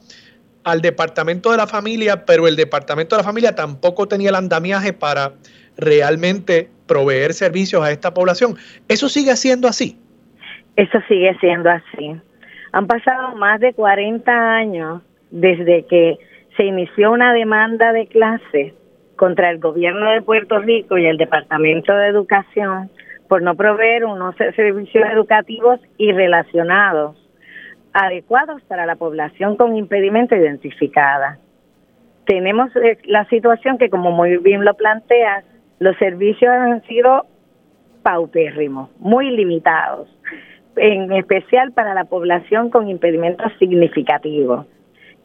al 0.64 0.80
departamento 0.80 1.50
de 1.50 1.56
la 1.56 1.66
familia, 1.66 2.26
pero 2.26 2.48
el 2.48 2.56
departamento 2.56 3.16
de 3.16 3.22
la 3.22 3.24
familia 3.24 3.54
tampoco 3.54 4.08
tenía 4.08 4.30
el 4.30 4.34
andamiaje 4.34 4.92
para 4.92 5.34
realmente 5.76 6.68
proveer 6.86 7.34
servicios 7.34 7.82
a 7.82 7.92
esta 7.92 8.12
población. 8.12 8.56
¿Eso 8.88 9.08
sigue 9.08 9.36
siendo 9.36 9.68
así? 9.68 9.98
Eso 10.76 10.98
sigue 11.08 11.34
siendo 11.40 11.70
así. 11.70 12.20
Han 12.72 12.86
pasado 12.86 13.34
más 13.36 13.60
de 13.60 13.72
40 13.72 14.32
años 14.32 15.02
desde 15.30 15.86
que 15.86 16.18
se 16.56 16.64
inició 16.64 17.12
una 17.12 17.32
demanda 17.32 17.92
de 17.92 18.06
clase 18.06 18.74
contra 19.16 19.50
el 19.50 19.58
gobierno 19.58 20.10
de 20.10 20.22
Puerto 20.22 20.58
Rico 20.58 20.98
y 20.98 21.06
el 21.06 21.16
Departamento 21.16 21.94
de 21.94 22.08
Educación 22.08 22.90
por 23.28 23.42
no 23.42 23.54
proveer 23.56 24.04
unos 24.04 24.36
servicios 24.36 25.08
educativos 25.10 25.80
y 25.96 26.12
relacionados 26.12 27.16
adecuados 27.92 28.62
para 28.64 28.84
la 28.84 28.96
población 28.96 29.56
con 29.56 29.74
impedimento 29.74 30.36
identificada. 30.36 31.38
Tenemos 32.26 32.74
eh, 32.76 32.98
la 33.04 33.24
situación 33.26 33.78
que, 33.78 33.88
como 33.88 34.12
muy 34.12 34.36
bien 34.36 34.64
lo 34.64 34.74
planteas, 34.74 35.44
los 35.78 35.96
servicios 35.96 36.52
han 36.52 36.82
sido 36.82 37.26
paupérrimos, 38.02 38.90
muy 38.98 39.30
limitados, 39.30 40.08
en 40.76 41.12
especial 41.12 41.72
para 41.72 41.94
la 41.94 42.04
población 42.04 42.70
con 42.70 42.88
impedimentos 42.88 43.52
significativos, 43.58 44.66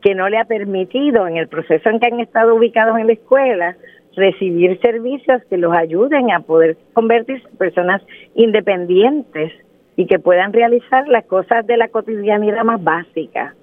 que 0.02 0.16
no 0.16 0.30
le 0.30 0.38
ha 0.38 0.46
permitido 0.46 1.28
en 1.28 1.38
el 1.38 1.48
proceso 1.48 1.90
en 1.90 2.00
que 2.00 2.08
han 2.08 2.20
estado 2.20 2.56
ubicados 2.56 2.98
en 2.98 3.08
la 3.08 3.14
escuela 3.14 3.76
recibir 4.16 4.80
servicios 4.82 5.42
que 5.50 5.58
los 5.58 5.74
ayuden 5.74 6.32
a 6.32 6.42
poder 6.42 6.78
convertirse 6.94 7.48
en 7.48 7.58
personas 7.58 8.02
independientes 8.36 9.54
y 9.96 10.06
que 10.06 10.20
puedan 10.20 10.54
realizar 10.54 11.08
las 11.08 11.26
cosas 11.26 11.66
de 11.66 11.78
la 11.78 11.88
cotidianidad 11.90 12.64
más 12.64 12.84
básica. 12.84 13.56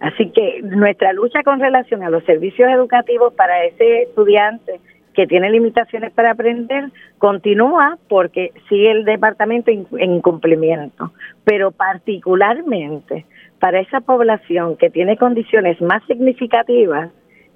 Así 0.00 0.30
que 0.30 0.60
nuestra 0.62 1.12
lucha 1.12 1.42
con 1.42 1.60
relación 1.60 2.02
a 2.02 2.10
los 2.10 2.24
servicios 2.24 2.70
educativos 2.70 3.34
para 3.34 3.64
ese 3.64 4.02
estudiante 4.02 4.80
que 5.18 5.26
tiene 5.26 5.50
limitaciones 5.50 6.12
para 6.12 6.30
aprender 6.30 6.92
continúa 7.18 7.98
porque 8.08 8.52
sigue 8.68 8.92
el 8.92 9.04
departamento 9.04 9.68
en 9.72 10.14
incumplimiento, 10.14 11.10
pero 11.42 11.72
particularmente 11.72 13.26
para 13.58 13.80
esa 13.80 14.00
población 14.00 14.76
que 14.76 14.90
tiene 14.90 15.16
condiciones 15.16 15.80
más 15.80 16.04
significativas 16.06 17.10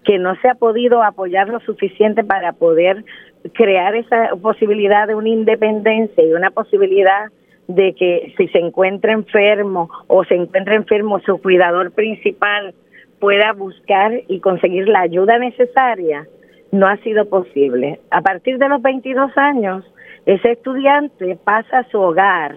que 0.05 0.19
no 0.19 0.35
se 0.41 0.49
ha 0.49 0.57
podido 0.57 1.05
apoyar 1.05 1.51
lo 1.51 1.61
suficiente 1.61 2.25
para 2.25 2.53
poder 2.53 3.05
crear 3.53 3.95
esa 3.95 4.31
posibilidad 4.43 5.07
de 5.07 5.15
una 5.15 5.29
independencia 5.29 6.25
y 6.25 6.33
una 6.33 6.51
posibilidad 6.51 7.31
de 7.69 7.95
que 7.95 8.35
si 8.37 8.49
se 8.49 8.59
encuentra 8.59 9.13
enfermo 9.13 9.89
o 10.09 10.25
se 10.25 10.35
encuentra 10.35 10.75
enfermo 10.75 11.21
su 11.21 11.41
cuidador 11.41 11.93
principal 11.93 12.75
pueda 13.21 13.53
buscar 13.53 14.11
y 14.27 14.41
conseguir 14.41 14.89
la 14.89 15.03
ayuda 15.03 15.39
necesaria, 15.39 16.27
no 16.73 16.89
ha 16.89 16.97
sido 16.99 17.29
posible. 17.29 18.01
A 18.11 18.23
partir 18.23 18.59
de 18.59 18.69
los 18.69 18.83
22 18.83 19.31
años, 19.37 19.85
ese 20.27 20.53
estudiante 20.53 21.39
pasa 21.45 21.81
a 21.81 21.89
su 21.91 22.01
hogar 22.01 22.57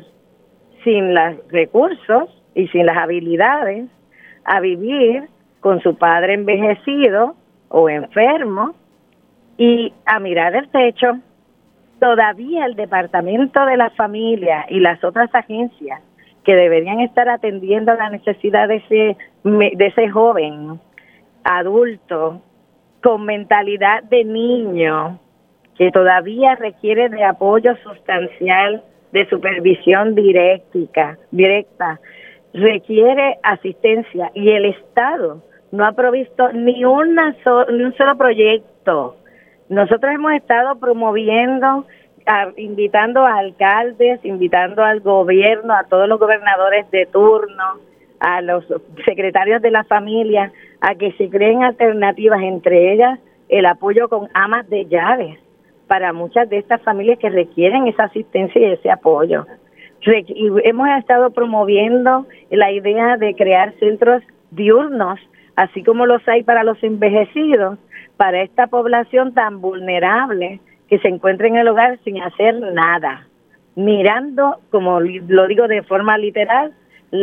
sin 0.83 1.13
los 1.13 1.35
recursos 1.49 2.29
y 2.55 2.67
sin 2.69 2.85
las 2.85 2.97
habilidades 2.97 3.87
a 4.45 4.59
vivir 4.61 5.23
con 5.59 5.81
su 5.81 5.95
padre 5.97 6.33
envejecido 6.33 7.35
o 7.69 7.89
enfermo 7.89 8.73
y 9.57 9.93
a 10.05 10.19
mirar 10.19 10.55
el 10.55 10.69
techo 10.69 11.19
todavía 11.99 12.65
el 12.65 12.75
Departamento 12.75 13.65
de 13.65 13.77
la 13.77 13.89
Familia 13.91 14.65
y 14.69 14.79
las 14.79 15.03
otras 15.03 15.33
agencias 15.33 16.01
que 16.43 16.55
deberían 16.55 16.99
estar 16.99 17.27
atendiendo 17.27 17.93
la 17.95 18.09
necesidad 18.09 18.67
de 18.67 18.75
ese, 18.75 19.17
de 19.43 19.85
ese 19.87 20.09
joven 20.09 20.79
adulto 21.43 22.41
con 23.05 23.23
mentalidad 23.23 24.01
de 24.05 24.23
niño 24.23 25.19
que 25.77 25.91
todavía 25.91 26.55
requiere 26.55 27.07
de 27.09 27.23
apoyo 27.23 27.75
sustancial, 27.83 28.83
de 29.11 29.29
supervisión 29.29 30.15
directa, 30.15 31.19
directa, 31.29 31.99
requiere 32.51 33.37
asistencia. 33.43 34.31
Y 34.33 34.49
el 34.49 34.65
Estado 34.65 35.43
no 35.71 35.85
ha 35.85 35.91
provisto 35.91 36.51
ni, 36.51 36.83
una 36.83 37.35
ni 37.69 37.83
un 37.83 37.93
solo 37.95 38.17
proyecto. 38.17 39.17
Nosotros 39.69 40.11
hemos 40.11 40.33
estado 40.33 40.79
promoviendo, 40.79 41.85
invitando 42.57 43.23
a 43.23 43.37
alcaldes, 43.37 44.25
invitando 44.25 44.83
al 44.83 45.01
gobierno, 45.01 45.75
a 45.75 45.83
todos 45.83 46.09
los 46.09 46.19
gobernadores 46.19 46.89
de 46.89 47.05
turno, 47.05 47.81
a 48.25 48.41
los 48.41 48.65
secretarios 49.05 49.61
de 49.61 49.69
la 49.69 49.83
familia, 49.83 50.51
a 50.81 50.95
que 50.95 51.11
se 51.11 51.29
creen 51.29 51.63
alternativas, 51.63 52.41
entre 52.41 52.91
ellas 52.91 53.19
el 53.49 53.67
apoyo 53.67 54.09
con 54.09 54.29
amas 54.33 54.67
de 54.67 54.87
llaves 54.87 55.37
para 55.85 56.11
muchas 56.11 56.49
de 56.49 56.57
estas 56.57 56.81
familias 56.81 57.19
que 57.19 57.29
requieren 57.29 57.85
esa 57.85 58.05
asistencia 58.05 58.59
y 58.59 58.73
ese 58.73 58.89
apoyo. 58.89 59.45
Y 60.01 60.47
hemos 60.63 60.89
estado 60.97 61.29
promoviendo 61.29 62.25
la 62.49 62.71
idea 62.71 63.17
de 63.17 63.35
crear 63.35 63.75
centros 63.79 64.23
diurnos, 64.49 65.19
así 65.55 65.83
como 65.83 66.07
los 66.07 66.27
hay 66.27 66.41
para 66.41 66.63
los 66.63 66.81
envejecidos, 66.83 67.77
para 68.17 68.41
esta 68.41 68.65
población 68.65 69.35
tan 69.35 69.61
vulnerable 69.61 70.61
que 70.89 70.97
se 70.97 71.09
encuentra 71.09 71.47
en 71.47 71.57
el 71.57 71.67
hogar 71.67 71.99
sin 72.03 72.23
hacer 72.23 72.55
nada, 72.73 73.27
mirando, 73.75 74.57
como 74.71 74.99
lo 74.99 75.47
digo 75.47 75.67
de 75.67 75.83
forma 75.83 76.17
literal, 76.17 76.73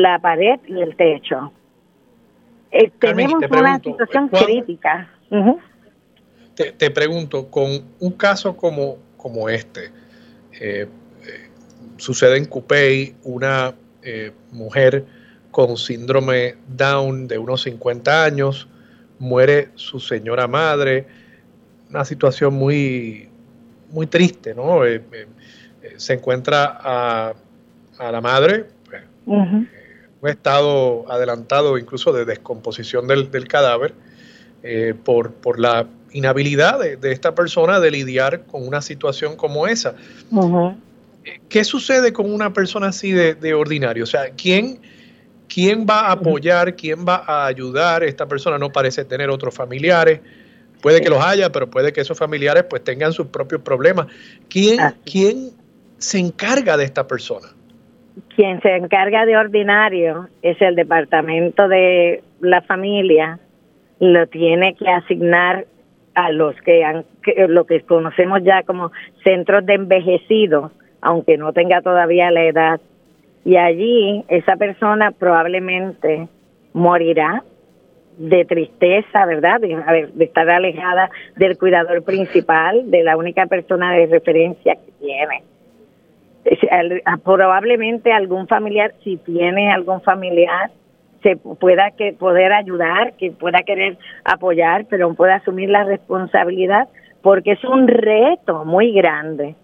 la 0.01 0.19
pared 0.19 0.61
y 0.67 0.81
el 0.81 0.97
techo. 0.97 1.53
Eh, 2.73 2.91
tenemos 2.99 3.43
una 3.51 3.79
situación 3.79 4.29
crítica. 4.29 5.09
te, 6.55 6.91
pregunto, 6.91 7.51
con 7.51 7.69
un 8.01 8.13
caso 8.13 8.57
como, 8.57 8.97
como 9.19 9.49
este, 9.51 9.91
eh, 10.59 10.87
eh, 10.89 10.89
sucede 11.99 12.39
en 12.39 12.47
Cupey, 12.47 13.15
una 13.25 13.75
mujer 14.51 15.05
con 15.53 15.77
síndrome 15.77 16.57
Down 16.67 17.29
de 17.29 17.39
unos 17.39 17.63
50 17.63 18.25
años, 18.25 18.67
muere 19.21 19.69
su 19.77 20.01
señora 20.01 20.49
madre, 20.49 21.07
una 21.89 22.05
situación 22.05 22.55
muy, 22.55 23.29
muy 23.91 24.09
triste, 24.09 24.55
¿no? 24.55 24.81
Se 25.97 26.15
encuentra 26.15 26.79
a, 26.83 27.35
la 28.11 28.21
madre, 28.21 28.65
pues, 28.85 29.03
un 30.23 30.29
estado 30.29 31.05
adelantado 31.13 31.77
incluso 31.77 32.13
de 32.13 32.25
descomposición 32.25 33.07
del, 33.07 33.49
cadáver, 33.49 33.93
por, 35.05 35.33
por 35.33 35.59
la 35.59 35.87
inhabilidad 36.13 36.79
de, 36.79 37.13
esta 37.13 37.35
persona 37.35 37.81
de 37.81 37.91
lidiar 37.91 38.47
con 38.47 38.67
una 38.67 38.81
situación 38.81 39.37
como 39.37 39.67
esa. 39.67 39.95
¿Qué 41.49 41.65
sucede 41.65 42.13
con 42.13 42.33
una 42.33 42.53
persona 42.53 42.89
así 42.89 43.13
de, 43.13 43.35
de 43.35 43.53
ordinario? 43.53 44.05
O 44.05 44.07
sea, 44.07 44.31
¿quién 44.31 44.81
¿Quién 45.53 45.87
va 45.87 46.07
a 46.07 46.13
apoyar? 46.13 46.75
¿Quién 46.77 47.05
va 47.07 47.25
a 47.27 47.45
ayudar? 47.45 48.03
Esta 48.05 48.27
persona 48.27 48.57
no 48.57 48.73
parece 48.73 49.05
tener 49.05 49.29
otros 49.29 49.55
familiares. 49.55 50.21
Puede 50.81 51.03
que 51.03 51.11
los 51.11 51.23
haya, 51.23 51.53
pero 51.53 51.69
puede 51.69 51.93
que 51.93 52.01
esos 52.01 52.17
familiares 52.17 52.65
pues 52.71 52.83
tengan 52.83 53.13
sus 53.13 53.27
propios 53.27 53.61
problemas. 53.61 54.07
¿Quién, 54.49 54.79
¿quién 55.05 55.51
se 55.99 56.19
encarga 56.19 56.79
de 56.79 56.85
esta 56.85 57.07
persona? 57.07 57.49
Quien 58.35 58.61
se 58.61 58.77
encarga 58.77 59.25
de 59.27 59.37
ordinario 59.37 60.29
es 60.43 60.61
el 60.61 60.75
departamento 60.75 61.69
de 61.69 62.23
la 62.41 62.63
familia, 62.63 63.39
lo 64.01 64.27
tiene 64.27 64.75
que 64.75 64.89
asignar 64.89 65.67
a 66.15 66.31
los 66.31 66.55
que 66.63 66.85
han, 66.85 67.05
lo 67.49 67.65
que 67.65 67.81
conocemos 67.83 68.43
ya 68.43 68.63
como 68.65 68.93
centros 69.25 69.65
de 69.65 69.75
envejecidos, 69.75 70.73
aunque 71.01 71.39
no 71.39 71.53
tenga 71.53 71.81
todavía 71.81 72.31
la 72.31 72.45
edad. 72.45 72.81
Y 73.45 73.57
allí 73.57 74.25
esa 74.29 74.57
persona 74.57 75.11
probablemente 75.13 76.29
morirá 76.73 77.43
de 78.19 78.45
tristeza, 78.45 79.25
¿verdad? 79.27 79.61
De, 79.61 80.11
de, 80.13 80.25
estar 80.25 80.49
alejada 80.49 81.11
del 81.37 81.57
cuidador 81.57 82.05
principal, 82.05 82.91
de 82.91 83.03
la 83.03 83.17
única 83.17 83.47
persona 83.47 83.93
de 83.93 84.07
referencia 84.07 84.75
que 84.77 84.93
tiene. 85.01 85.43
Probablemente 87.25 88.13
algún 88.13 88.49
familiar, 88.49 88.93
si 89.05 89.17
tiene 89.19 89.73
algún 89.73 90.01
familiar, 90.03 90.71
se 91.23 91.37
pueda 91.37 91.93
que 91.93 92.13
poder 92.13 92.53
ayudar, 92.53 93.15
que 93.15 93.31
pueda 93.31 93.63
querer 93.63 93.97
apoyar, 94.25 94.87
pero 94.89 95.15
pueda 95.15 95.37
asumir 95.37 95.71
la 95.71 95.85
responsabilidad, 95.85 96.89
porque 97.23 97.53
es 97.53 97.65
un 97.65 97.87
reto 97.87 98.65
muy 98.65 98.93
grande 98.93 99.55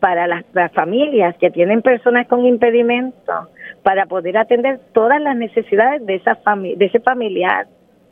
para 0.00 0.26
las, 0.26 0.44
familias 0.72 1.34
que 1.38 1.50
tienen 1.50 1.82
personas 1.82 2.26
con 2.28 2.44
impedimento, 2.44 3.32
para 3.82 4.06
poder 4.06 4.36
atender 4.36 4.78
todas 4.92 5.20
las 5.20 5.36
necesidades 5.36 6.04
de 6.04 6.16
esa 6.16 6.38
de 6.54 6.84
ese 6.84 7.00
familiar. 7.00 7.66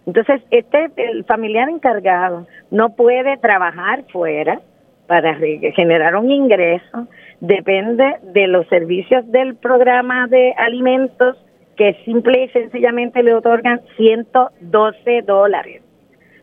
Entonces, 0.06 0.42
este 0.50 0.90
el 0.96 1.24
familiar 1.24 1.68
encargado 1.68 2.46
no 2.70 2.96
puede 2.96 3.36
trabajar 3.36 4.04
fuera 4.10 4.60
para 5.06 5.34
generar 5.34 6.16
un 6.16 6.30
ingreso, 6.30 7.06
depende 7.46 8.16
de 8.22 8.46
los 8.46 8.66
servicios 8.68 9.30
del 9.30 9.56
programa 9.56 10.26
de 10.28 10.54
alimentos 10.56 11.36
que 11.76 11.94
simple 12.04 12.44
y 12.44 12.48
sencillamente 12.48 13.22
le 13.22 13.34
otorgan 13.34 13.82
112 13.96 15.22
dólares 15.22 15.82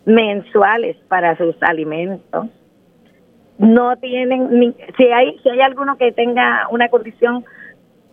mensuales 0.06 0.98
para 1.08 1.36
sus 1.38 1.56
alimentos. 1.62 2.48
No 3.58 3.96
tienen, 3.98 4.76
si 4.98 5.06
hay 5.06 5.38
si 5.42 5.50
hay 5.50 5.62
alguno 5.62 5.98
que 5.98 6.12
tenga 6.12 6.68
una 6.70 6.90
condición 6.90 7.46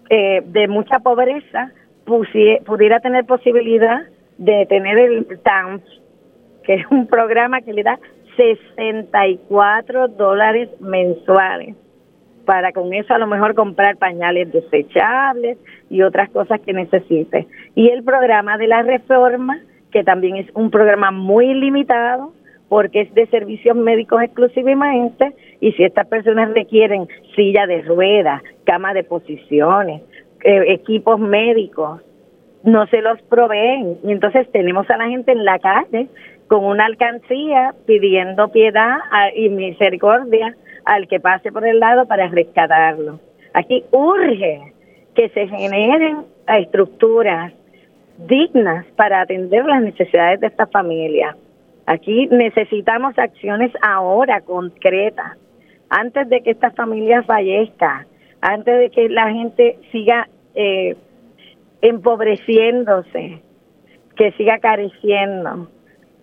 eh, 0.09 0.43
de 0.45 0.69
mucha 0.69 1.01
pobreza, 1.01 1.73
pudiera 2.05 3.01
tener 3.01 3.27
posibilidad 3.27 4.03
de 4.39 4.67
tener 4.67 4.99
el 4.99 5.27
TAMS, 5.43 5.83
que 6.63 6.75
es 6.75 6.87
un 6.91 7.07
programa 7.07 7.61
que 7.61 7.73
le 7.73 7.83
da 7.83 7.99
64 8.37 10.09
dólares 10.09 10.71
mensuales 10.81 11.75
para 12.49 12.73
con 12.73 12.95
eso 12.95 13.13
a 13.13 13.19
lo 13.19 13.27
mejor 13.27 13.55
comprar 13.55 13.99
pañales 13.99 14.51
desechables 14.51 15.59
y 15.91 16.01
otras 16.01 16.31
cosas 16.31 16.59
que 16.63 16.73
necesite. 16.73 17.47
Y 17.75 17.91
el 17.91 18.03
programa 18.03 18.57
de 18.57 18.67
la 18.67 18.81
reforma, 18.81 19.61
que 19.93 20.03
también 20.03 20.37
es 20.37 20.47
un 20.55 20.71
programa 20.71 21.11
muy 21.11 21.53
limitado, 21.53 22.33
porque 22.71 23.03
es 23.03 23.13
de 23.13 23.27
servicios 23.27 23.77
médicos 23.77 24.23
exclusivamente, 24.23 25.35
y 25.61 25.73
si 25.73 25.85
estas 25.85 26.07
personas 26.07 26.55
requieren 26.55 27.07
silla 27.37 27.67
de 27.67 27.83
ruedas, 27.83 28.41
cama 28.65 28.95
de 28.95 29.05
posiciones, 29.05 30.01
eh, 30.43 30.73
equipos 30.73 31.21
médicos, 31.21 32.01
no 32.65 32.87
se 32.87 33.03
los 33.03 33.21
proveen. 33.29 33.99
Y 34.05 34.13
entonces 34.13 34.51
tenemos 34.53 34.89
a 34.89 34.97
la 34.97 35.09
gente 35.09 35.33
en 35.33 35.45
la 35.45 35.59
calle 35.59 36.09
con 36.47 36.65
una 36.65 36.87
alcancía 36.87 37.75
pidiendo 37.85 38.49
piedad 38.49 38.97
y 39.37 39.51
misericordia 39.51 40.57
al 40.89 41.07
que 41.07 41.21
pase 41.21 41.53
por 41.53 41.67
el 41.67 41.81
lado 41.81 42.07
para 42.07 42.29
rescatarlo. 42.29 43.21
Aquí 43.53 43.85
urge 43.91 44.73
que 45.15 45.29
se 45.29 45.47
generen 45.47 46.25
estructuras 46.47 47.53
dignas 48.27 48.87
para 48.97 49.21
atender 49.21 49.67
las 49.67 49.83
necesidades 49.83 50.41
de 50.41 50.47
esta 50.47 50.67
familia. 50.67 51.37
Aquí 51.85 52.27
necesitamos 52.29 53.19
acciones 53.19 53.71
ahora 53.83 54.41
concretas, 54.41 55.37
antes 55.91 56.27
de 56.31 56.41
que 56.41 56.53
esta 56.53 56.71
familia 56.71 57.23
fallezca, 57.23 58.07
antes 58.41 58.79
de 58.79 58.91
que 58.91 59.11
la 59.11 59.31
gente 59.31 59.79
siga 59.93 60.27
eh, 60.55 60.97
empobreciéndose, 61.83 63.43
que 64.17 64.33
siga 64.33 64.59
careciendo. 64.59 65.69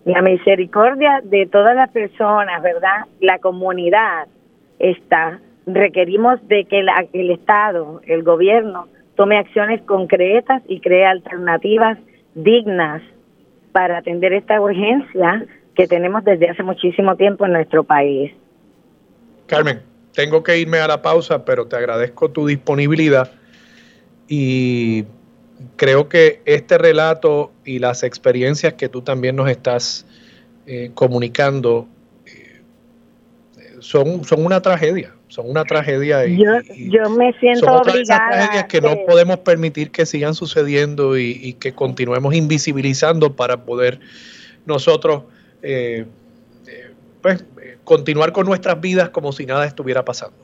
La 0.05 0.23
misericordia 0.23 1.21
de 1.23 1.45
todas 1.45 1.75
las 1.75 1.91
personas, 1.91 2.63
¿verdad? 2.63 3.05
La 3.19 3.37
comunidad 3.37 4.27
está. 4.79 5.39
Requerimos 5.65 6.45
de 6.47 6.65
que 6.65 6.79
el 7.13 7.31
Estado, 7.31 8.01
el 8.05 8.23
gobierno, 8.23 8.87
tome 9.15 9.37
acciones 9.37 9.81
concretas 9.83 10.61
y 10.67 10.79
cree 10.79 11.05
alternativas 11.05 11.97
dignas 12.35 13.01
para 13.71 13.97
atender 13.97 14.33
esta 14.33 14.59
urgencia 14.61 15.45
que 15.73 15.87
tenemos 15.87 16.23
desde 16.23 16.49
hace 16.49 16.63
muchísimo 16.63 17.15
tiempo 17.15 17.45
en 17.45 17.53
nuestro 17.53 17.83
país. 17.83 18.31
Carmen, 19.47 19.81
tengo 20.13 20.43
que 20.43 20.57
irme 20.57 20.79
a 20.79 20.87
la 20.87 21.01
pausa, 21.01 21.45
pero 21.45 21.67
te 21.67 21.75
agradezco 21.75 22.29
tu 22.31 22.47
disponibilidad 22.47 23.31
y 24.27 25.05
creo 25.75 26.09
que 26.09 26.41
este 26.45 26.77
relato 26.77 27.51
y 27.63 27.79
las 27.79 28.03
experiencias 28.03 28.73
que 28.73 28.89
tú 28.89 29.01
también 29.01 29.35
nos 29.35 29.49
estás 29.49 30.05
eh, 30.67 30.91
comunicando 30.93 31.87
son, 33.85 34.23
son 34.23 34.43
una 34.43 34.61
tragedia, 34.61 35.11
son 35.27 35.47
una 35.47 35.63
tragedia. 35.63 36.25
Y, 36.25 36.43
yo, 36.43 37.09
me 37.11 37.33
siento 37.33 37.65
son 37.65 37.77
obligada. 37.77 38.29
tragedias 38.31 38.63
que 38.65 38.81
no 38.81 38.95
podemos 39.05 39.37
permitir 39.37 39.91
que 39.91 40.07
sigan 40.07 40.33
sucediendo 40.33 41.17
y, 41.17 41.53
que 41.53 41.73
continuemos 41.73 42.33
invisibilizando 42.33 43.35
para 43.35 43.57
poder 43.57 43.99
nosotros 44.65 45.23
eh, 45.61 46.05
pues, 47.21 47.45
continuar 47.83 48.31
con 48.31 48.47
nuestras 48.47 48.81
vidas 48.81 49.09
como 49.09 49.31
si 49.31 49.45
nada 49.45 49.65
estuviera 49.65 50.03
pasando. 50.03 50.37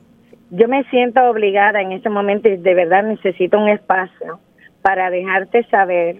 Yo 0.52 0.68
me 0.68 0.84
siento 0.92 1.22
obligada 1.24 1.82
en 1.82 1.94
este 1.94 2.10
momento 2.10 2.48
y 2.48 2.58
de 2.58 2.76
verdad 2.76 3.04
necesito 3.04 3.58
un 3.58 3.70
espacio 3.70 4.40
para 4.84 5.10
dejarte 5.10 5.64
saber 5.72 6.18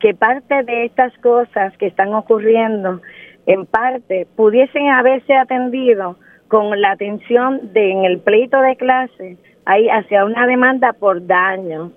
que 0.00 0.12
parte 0.12 0.64
de 0.64 0.86
estas 0.86 1.16
cosas 1.18 1.76
que 1.78 1.86
están 1.86 2.12
ocurriendo, 2.14 3.00
en 3.46 3.64
parte, 3.64 4.26
pudiesen 4.34 4.88
haberse 4.88 5.34
atendido 5.34 6.16
con 6.48 6.80
la 6.80 6.92
atención 6.92 7.72
de 7.72 7.90
en 7.90 8.04
el 8.04 8.20
pleito 8.20 8.60
de 8.60 8.76
clase, 8.76 9.36
ahí 9.64 9.88
hacia 9.88 10.24
una 10.24 10.46
demanda 10.46 10.92
por 10.92 11.26
daño 11.26 11.92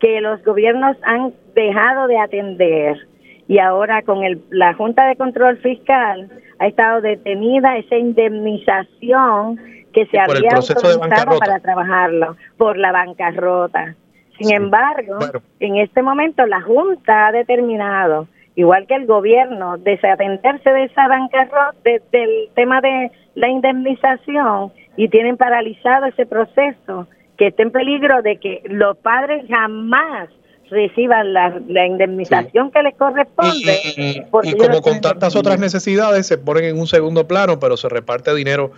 que 0.00 0.20
los 0.20 0.42
gobiernos 0.44 0.96
han 1.02 1.32
dejado 1.54 2.06
de 2.08 2.18
atender. 2.18 2.98
Y 3.46 3.58
ahora 3.58 4.02
con 4.02 4.24
el, 4.24 4.42
la 4.50 4.74
Junta 4.74 5.06
de 5.06 5.16
Control 5.16 5.58
Fiscal 5.58 6.30
ha 6.58 6.66
estado 6.66 7.00
detenida 7.00 7.76
esa 7.76 7.96
indemnización 7.96 9.58
que 9.92 10.06
se 10.06 10.18
había 10.18 10.50
autorizado 10.56 11.38
para 11.38 11.60
trabajarlo 11.60 12.36
por 12.56 12.76
la 12.76 12.92
bancarrota. 12.92 13.94
Sin 14.38 14.52
embargo, 14.52 15.18
en 15.60 15.76
este 15.76 16.02
momento 16.02 16.44
la 16.46 16.60
Junta 16.60 17.28
ha 17.28 17.32
determinado, 17.32 18.26
igual 18.56 18.86
que 18.86 18.94
el 18.94 19.06
gobierno, 19.06 19.78
desatenderse 19.78 20.70
de 20.70 20.84
esa 20.84 21.08
bancarrota, 21.08 21.74
del 21.84 22.48
tema 22.54 22.80
de 22.80 23.10
la 23.34 23.48
indemnización 23.48 24.72
y 24.96 25.08
tienen 25.08 25.36
paralizado 25.36 26.06
ese 26.06 26.26
proceso, 26.26 27.08
que 27.36 27.48
está 27.48 27.62
en 27.62 27.72
peligro 27.72 28.22
de 28.22 28.36
que 28.36 28.62
los 28.66 28.96
padres 28.98 29.44
jamás 29.48 30.28
reciban 30.70 31.32
la, 31.32 31.86
indemnización 31.86 32.70
que 32.70 32.82
les 32.82 32.94
corresponde. 32.94 33.78
Y, 33.96 34.56
como 34.56 34.80
con 34.82 35.00
tantas 35.00 35.36
otras 35.36 35.58
necesidades 35.58 36.26
se 36.26 36.38
ponen 36.38 36.64
en 36.64 36.78
un 36.78 36.86
segundo 36.86 37.26
plano, 37.26 37.58
pero 37.58 37.76
se 37.76 37.88
reparte 37.88 38.34
dinero 38.34 38.72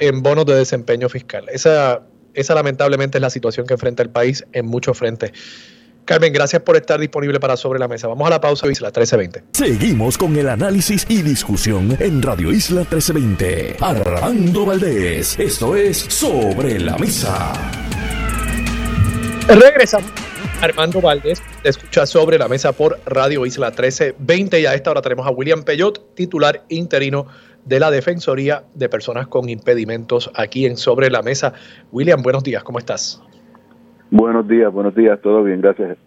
en 0.00 0.22
bonos 0.22 0.46
de 0.46 0.54
desempeño 0.54 1.08
fiscal. 1.08 1.46
Esa 1.52 2.02
esa 2.34 2.54
lamentablemente 2.54 3.18
es 3.18 3.22
la 3.22 3.30
situación 3.30 3.66
que 3.66 3.74
enfrenta 3.74 4.02
el 4.02 4.10
país 4.10 4.44
en 4.52 4.66
muchos 4.66 4.98
frentes. 4.98 5.32
Carmen, 6.04 6.34
gracias 6.34 6.60
por 6.60 6.76
estar 6.76 7.00
disponible 7.00 7.40
para 7.40 7.56
Sobre 7.56 7.78
la 7.78 7.88
Mesa. 7.88 8.08
Vamos 8.08 8.26
a 8.26 8.30
la 8.30 8.40
pausa, 8.40 8.66
Isla 8.70 8.88
1320. 8.88 9.44
Seguimos 9.52 10.18
con 10.18 10.36
el 10.36 10.50
análisis 10.50 11.06
y 11.08 11.22
discusión 11.22 11.96
en 11.98 12.20
Radio 12.20 12.52
Isla 12.52 12.80
1320. 12.80 13.76
Armando 13.80 14.66
Valdés, 14.66 15.38
esto 15.38 15.74
es 15.74 15.96
Sobre 15.96 16.78
la 16.78 16.98
Mesa. 16.98 17.52
Regresamos. 19.48 20.10
Armando 20.60 21.00
Valdés, 21.00 21.42
te 21.62 21.70
escucha 21.70 22.06
sobre 22.06 22.38
la 22.38 22.48
mesa 22.48 22.72
por 22.72 22.98
Radio 23.06 23.44
Isla 23.44 23.68
1320 23.68 24.60
y 24.60 24.66
a 24.66 24.74
esta 24.74 24.90
hora 24.90 25.02
tenemos 25.02 25.26
a 25.26 25.30
William 25.30 25.62
Peyot, 25.62 26.14
titular 26.14 26.64
interino 26.68 27.26
de 27.64 27.80
la 27.80 27.90
Defensoría 27.90 28.64
de 28.74 28.88
Personas 28.88 29.26
con 29.26 29.48
Impedimentos 29.48 30.30
aquí 30.34 30.66
en 30.66 30.76
Sobre 30.76 31.10
la 31.10 31.22
Mesa. 31.22 31.54
William, 31.92 32.22
buenos 32.22 32.44
días, 32.44 32.62
¿cómo 32.62 32.78
estás? 32.78 33.20
Buenos 34.14 34.46
días, 34.46 34.72
buenos 34.72 34.94
días, 34.94 35.20
todo 35.20 35.42
bien, 35.42 35.60
gracias. 35.60 35.98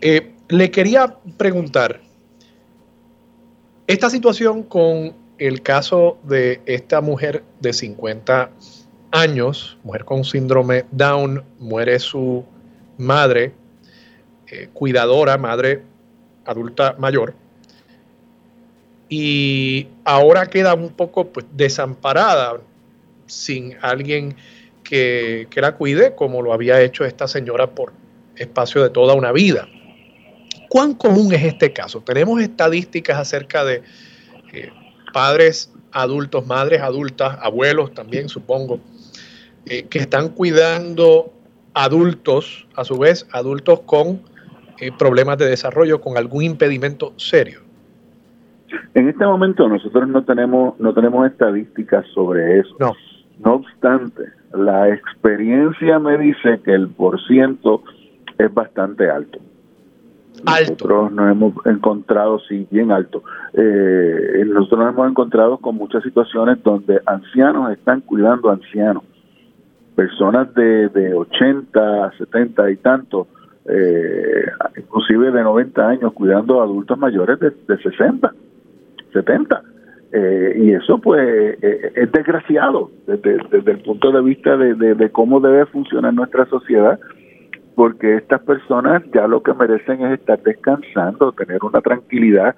Eh, 0.00 0.32
le 0.48 0.70
quería 0.70 1.16
preguntar, 1.36 2.00
esta 3.88 4.08
situación 4.08 4.62
con 4.62 5.12
el 5.38 5.60
caso 5.62 6.18
de 6.22 6.60
esta 6.66 7.00
mujer 7.00 7.42
de 7.58 7.72
50 7.72 8.50
años, 9.10 9.76
mujer 9.82 10.04
con 10.04 10.22
síndrome 10.22 10.84
Down, 10.92 11.42
muere 11.58 11.98
su 11.98 12.44
madre 12.96 13.54
eh, 14.46 14.68
cuidadora, 14.72 15.36
madre 15.36 15.82
adulta 16.44 16.94
mayor, 16.96 17.34
y 19.08 19.88
ahora 20.04 20.46
queda 20.46 20.74
un 20.74 20.90
poco 20.90 21.26
pues, 21.26 21.44
desamparada, 21.56 22.60
sin 23.26 23.74
alguien 23.82 24.36
que, 24.88 25.46
que, 25.50 25.60
la 25.60 25.72
cuide, 25.76 26.14
como 26.14 26.40
lo 26.40 26.52
había 26.52 26.80
hecho 26.80 27.04
esta 27.04 27.28
señora 27.28 27.70
por 27.70 27.92
espacio 28.36 28.82
de 28.82 28.90
toda 28.90 29.14
una 29.14 29.32
vida. 29.32 29.68
¿Cuán 30.68 30.94
común 30.94 31.32
es 31.32 31.44
este 31.44 31.72
caso? 31.72 32.00
Tenemos 32.00 32.40
estadísticas 32.40 33.18
acerca 33.18 33.64
de 33.64 33.82
eh, 34.52 34.70
padres 35.12 35.72
adultos, 35.92 36.46
madres 36.46 36.80
adultas, 36.80 37.38
abuelos 37.40 37.92
también, 37.92 38.28
supongo, 38.28 38.80
eh, 39.66 39.84
que 39.84 39.98
están 39.98 40.28
cuidando 40.28 41.32
adultos, 41.74 42.66
a 42.74 42.84
su 42.84 42.98
vez, 42.98 43.26
adultos 43.32 43.80
con 43.80 44.22
eh, 44.80 44.90
problemas 44.98 45.38
de 45.38 45.48
desarrollo, 45.48 46.00
con 46.00 46.16
algún 46.16 46.44
impedimento 46.44 47.12
serio. 47.16 47.60
En 48.94 49.08
este 49.08 49.24
momento 49.24 49.68
nosotros 49.68 50.08
no 50.08 50.24
tenemos 50.24 50.78
no 50.78 50.92
tenemos 50.92 51.26
estadísticas 51.26 52.06
sobre 52.14 52.60
eso. 52.60 52.74
No. 52.78 52.94
No 53.38 53.54
obstante, 53.54 54.24
la 54.52 54.88
experiencia 54.88 55.98
me 55.98 56.18
dice 56.18 56.60
que 56.64 56.72
el 56.72 56.88
porciento 56.88 57.82
es 58.38 58.52
bastante 58.52 59.10
alto. 59.10 59.38
Nosotros 60.44 61.12
nos 61.12 61.32
hemos 61.32 61.66
encontrado, 61.66 62.38
sí, 62.48 62.66
bien 62.70 62.92
alto. 62.92 63.22
Eh, 63.54 64.44
nosotros 64.46 64.80
nos 64.80 64.94
hemos 64.94 65.10
encontrado 65.10 65.58
con 65.58 65.74
muchas 65.74 66.02
situaciones 66.04 66.62
donde 66.62 67.00
ancianos 67.06 67.72
están 67.72 68.00
cuidando 68.02 68.50
ancianos. 68.50 69.02
Personas 69.96 70.54
de, 70.54 70.88
de 70.90 71.12
80, 71.14 72.12
70 72.18 72.70
y 72.70 72.76
tanto, 72.76 73.26
eh, 73.66 74.46
inclusive 74.76 75.32
de 75.32 75.42
90 75.42 75.88
años, 75.88 76.12
cuidando 76.12 76.60
a 76.60 76.64
adultos 76.64 76.96
mayores 76.96 77.40
de, 77.40 77.50
de 77.50 77.82
60, 77.82 78.32
70. 79.12 79.62
Eh, 80.10 80.54
y 80.56 80.72
eso 80.72 80.98
pues 80.98 81.20
eh, 81.60 81.92
es 81.94 82.10
desgraciado 82.12 82.90
desde, 83.06 83.38
desde, 83.50 83.72
el 83.72 83.80
punto 83.80 84.10
de 84.10 84.22
vista 84.22 84.56
de, 84.56 84.74
de 84.74 85.10
cómo 85.10 85.38
debe 85.38 85.66
funcionar 85.66 86.14
nuestra 86.14 86.46
sociedad 86.46 86.98
porque 87.78 88.16
estas 88.16 88.40
personas 88.40 89.04
ya 89.14 89.28
lo 89.28 89.40
que 89.40 89.54
merecen 89.54 90.04
es 90.04 90.18
estar 90.18 90.42
descansando, 90.42 91.30
tener 91.30 91.62
una 91.62 91.80
tranquilidad 91.80 92.56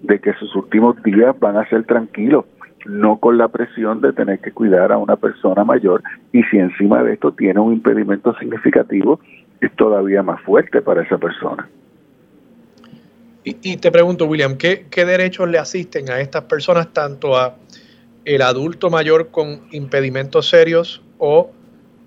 de 0.00 0.18
que 0.20 0.32
sus 0.34 0.56
últimos 0.56 1.02
días 1.02 1.38
van 1.38 1.58
a 1.58 1.68
ser 1.68 1.84
tranquilos, 1.84 2.46
no 2.86 3.18
con 3.18 3.36
la 3.36 3.48
presión 3.48 4.00
de 4.00 4.14
tener 4.14 4.38
que 4.38 4.52
cuidar 4.52 4.90
a 4.90 4.96
una 4.96 5.16
persona 5.16 5.64
mayor 5.64 6.02
y 6.32 6.44
si 6.44 6.56
encima 6.56 7.02
de 7.02 7.12
esto 7.12 7.32
tiene 7.32 7.60
un 7.60 7.74
impedimento 7.74 8.34
significativo, 8.38 9.20
es 9.60 9.70
todavía 9.76 10.22
más 10.22 10.40
fuerte 10.40 10.80
para 10.80 11.02
esa 11.02 11.18
persona. 11.18 11.68
Y, 13.46 13.76
te 13.76 13.92
pregunto, 13.92 14.24
William, 14.24 14.56
¿qué, 14.56 14.86
¿qué 14.90 15.04
derechos 15.04 15.48
le 15.50 15.58
asisten 15.58 16.10
a 16.10 16.20
estas 16.20 16.44
personas, 16.44 16.94
tanto 16.94 17.36
a 17.36 17.56
el 18.24 18.42
adulto 18.42 18.90
mayor 18.90 19.28
con 19.30 19.68
impedimentos 19.70 20.48
serios 20.48 21.02
o 21.18 21.50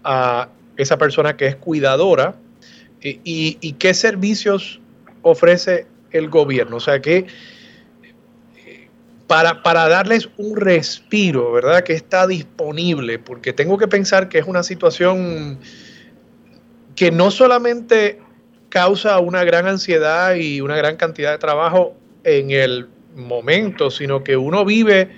a 0.03 0.49
esa 0.77 0.97
persona 0.97 1.37
que 1.37 1.47
es 1.47 1.55
cuidadora 1.55 2.35
y, 3.01 3.73
qué 3.73 3.93
servicios 3.93 4.81
ofrece 5.21 5.87
el 6.11 6.29
gobierno. 6.29 6.77
O 6.77 6.79
sea 6.79 7.01
que 7.01 7.27
para, 9.27 9.61
para, 9.61 9.87
darles 9.87 10.29
un 10.37 10.55
respiro, 10.55 11.51
¿verdad? 11.51 11.83
Que 11.83 11.93
está 11.93 12.27
disponible, 12.27 13.19
porque 13.19 13.53
tengo 13.53 13.77
que 13.77 13.87
pensar 13.87 14.29
que 14.29 14.39
es 14.39 14.45
una 14.45 14.63
situación 14.63 15.59
que 16.95 17.11
no 17.11 17.29
solamente 17.29 18.19
causa 18.69 19.19
una 19.19 19.43
gran 19.43 19.67
ansiedad 19.67 20.35
y 20.35 20.61
una 20.61 20.75
gran 20.75 20.97
cantidad 20.97 21.31
de 21.31 21.37
trabajo 21.37 21.95
en 22.23 22.51
el 22.51 22.87
momento, 23.15 23.89
sino 23.89 24.23
que 24.23 24.37
uno 24.37 24.65
vive 24.65 25.09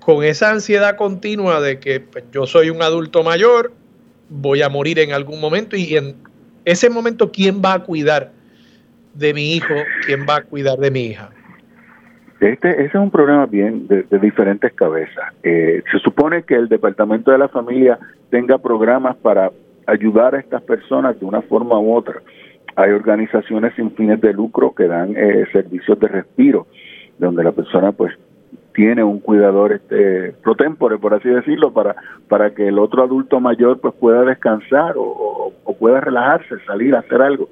con 0.00 0.24
esa 0.24 0.50
ansiedad 0.50 0.96
continua 0.96 1.60
de 1.60 1.78
que 1.78 2.00
pues, 2.00 2.24
yo 2.32 2.46
soy 2.46 2.70
un 2.70 2.82
adulto 2.82 3.22
mayor, 3.22 3.72
voy 4.28 4.62
a 4.62 4.68
morir 4.68 4.98
en 4.98 5.12
algún 5.12 5.40
momento 5.40 5.76
y 5.76 5.96
en 5.96 6.16
ese 6.64 6.90
momento, 6.90 7.30
¿quién 7.32 7.62
va 7.64 7.74
a 7.74 7.78
cuidar 7.82 8.30
de 9.14 9.32
mi 9.32 9.54
hijo? 9.54 9.74
¿Quién 10.04 10.26
va 10.28 10.36
a 10.36 10.42
cuidar 10.42 10.78
de 10.78 10.90
mi 10.90 11.06
hija? 11.06 11.30
Este, 12.40 12.70
ese 12.70 12.84
es 12.84 12.94
un 12.94 13.10
problema 13.10 13.46
bien 13.46 13.88
de, 13.88 14.04
diferentes 14.18 14.72
cabezas. 14.74 15.32
Eh, 15.42 15.82
se 15.90 15.98
supone 15.98 16.42
que 16.42 16.54
el 16.54 16.68
Departamento 16.68 17.30
de 17.30 17.38
la 17.38 17.48
Familia 17.48 17.98
tenga 18.30 18.58
programas 18.58 19.16
para 19.16 19.50
ayudar 19.88 20.34
a 20.34 20.40
estas 20.40 20.62
personas 20.62 21.18
de 21.18 21.26
una 21.26 21.42
forma 21.42 21.78
u 21.80 21.94
otra. 21.94 22.20
Hay 22.76 22.92
organizaciones 22.92 23.74
sin 23.74 23.90
fines 23.92 24.20
de 24.20 24.32
lucro 24.32 24.74
que 24.74 24.86
dan 24.86 25.14
eh, 25.16 25.46
servicios 25.50 25.98
de 25.98 26.08
respiro, 26.08 26.66
donde 27.18 27.42
la 27.42 27.52
persona 27.52 27.90
pues 27.92 28.12
tiene 28.74 29.02
un 29.02 29.18
cuidador 29.18 29.72
este 29.72 30.32
pro 30.42 30.54
tempore, 30.54 30.98
por 30.98 31.14
así 31.14 31.28
decirlo, 31.28 31.72
para, 31.72 31.96
para 32.28 32.54
que 32.54 32.68
el 32.68 32.78
otro 32.78 33.02
adulto 33.02 33.40
mayor 33.40 33.80
pues 33.80 33.94
pueda 33.94 34.22
descansar 34.22 34.94
o, 34.96 35.52
pueda 35.78 36.00
relajarse, 36.00 36.58
salir 36.66 36.94
a 36.94 37.00
hacer 37.00 37.22
algo. 37.22 37.48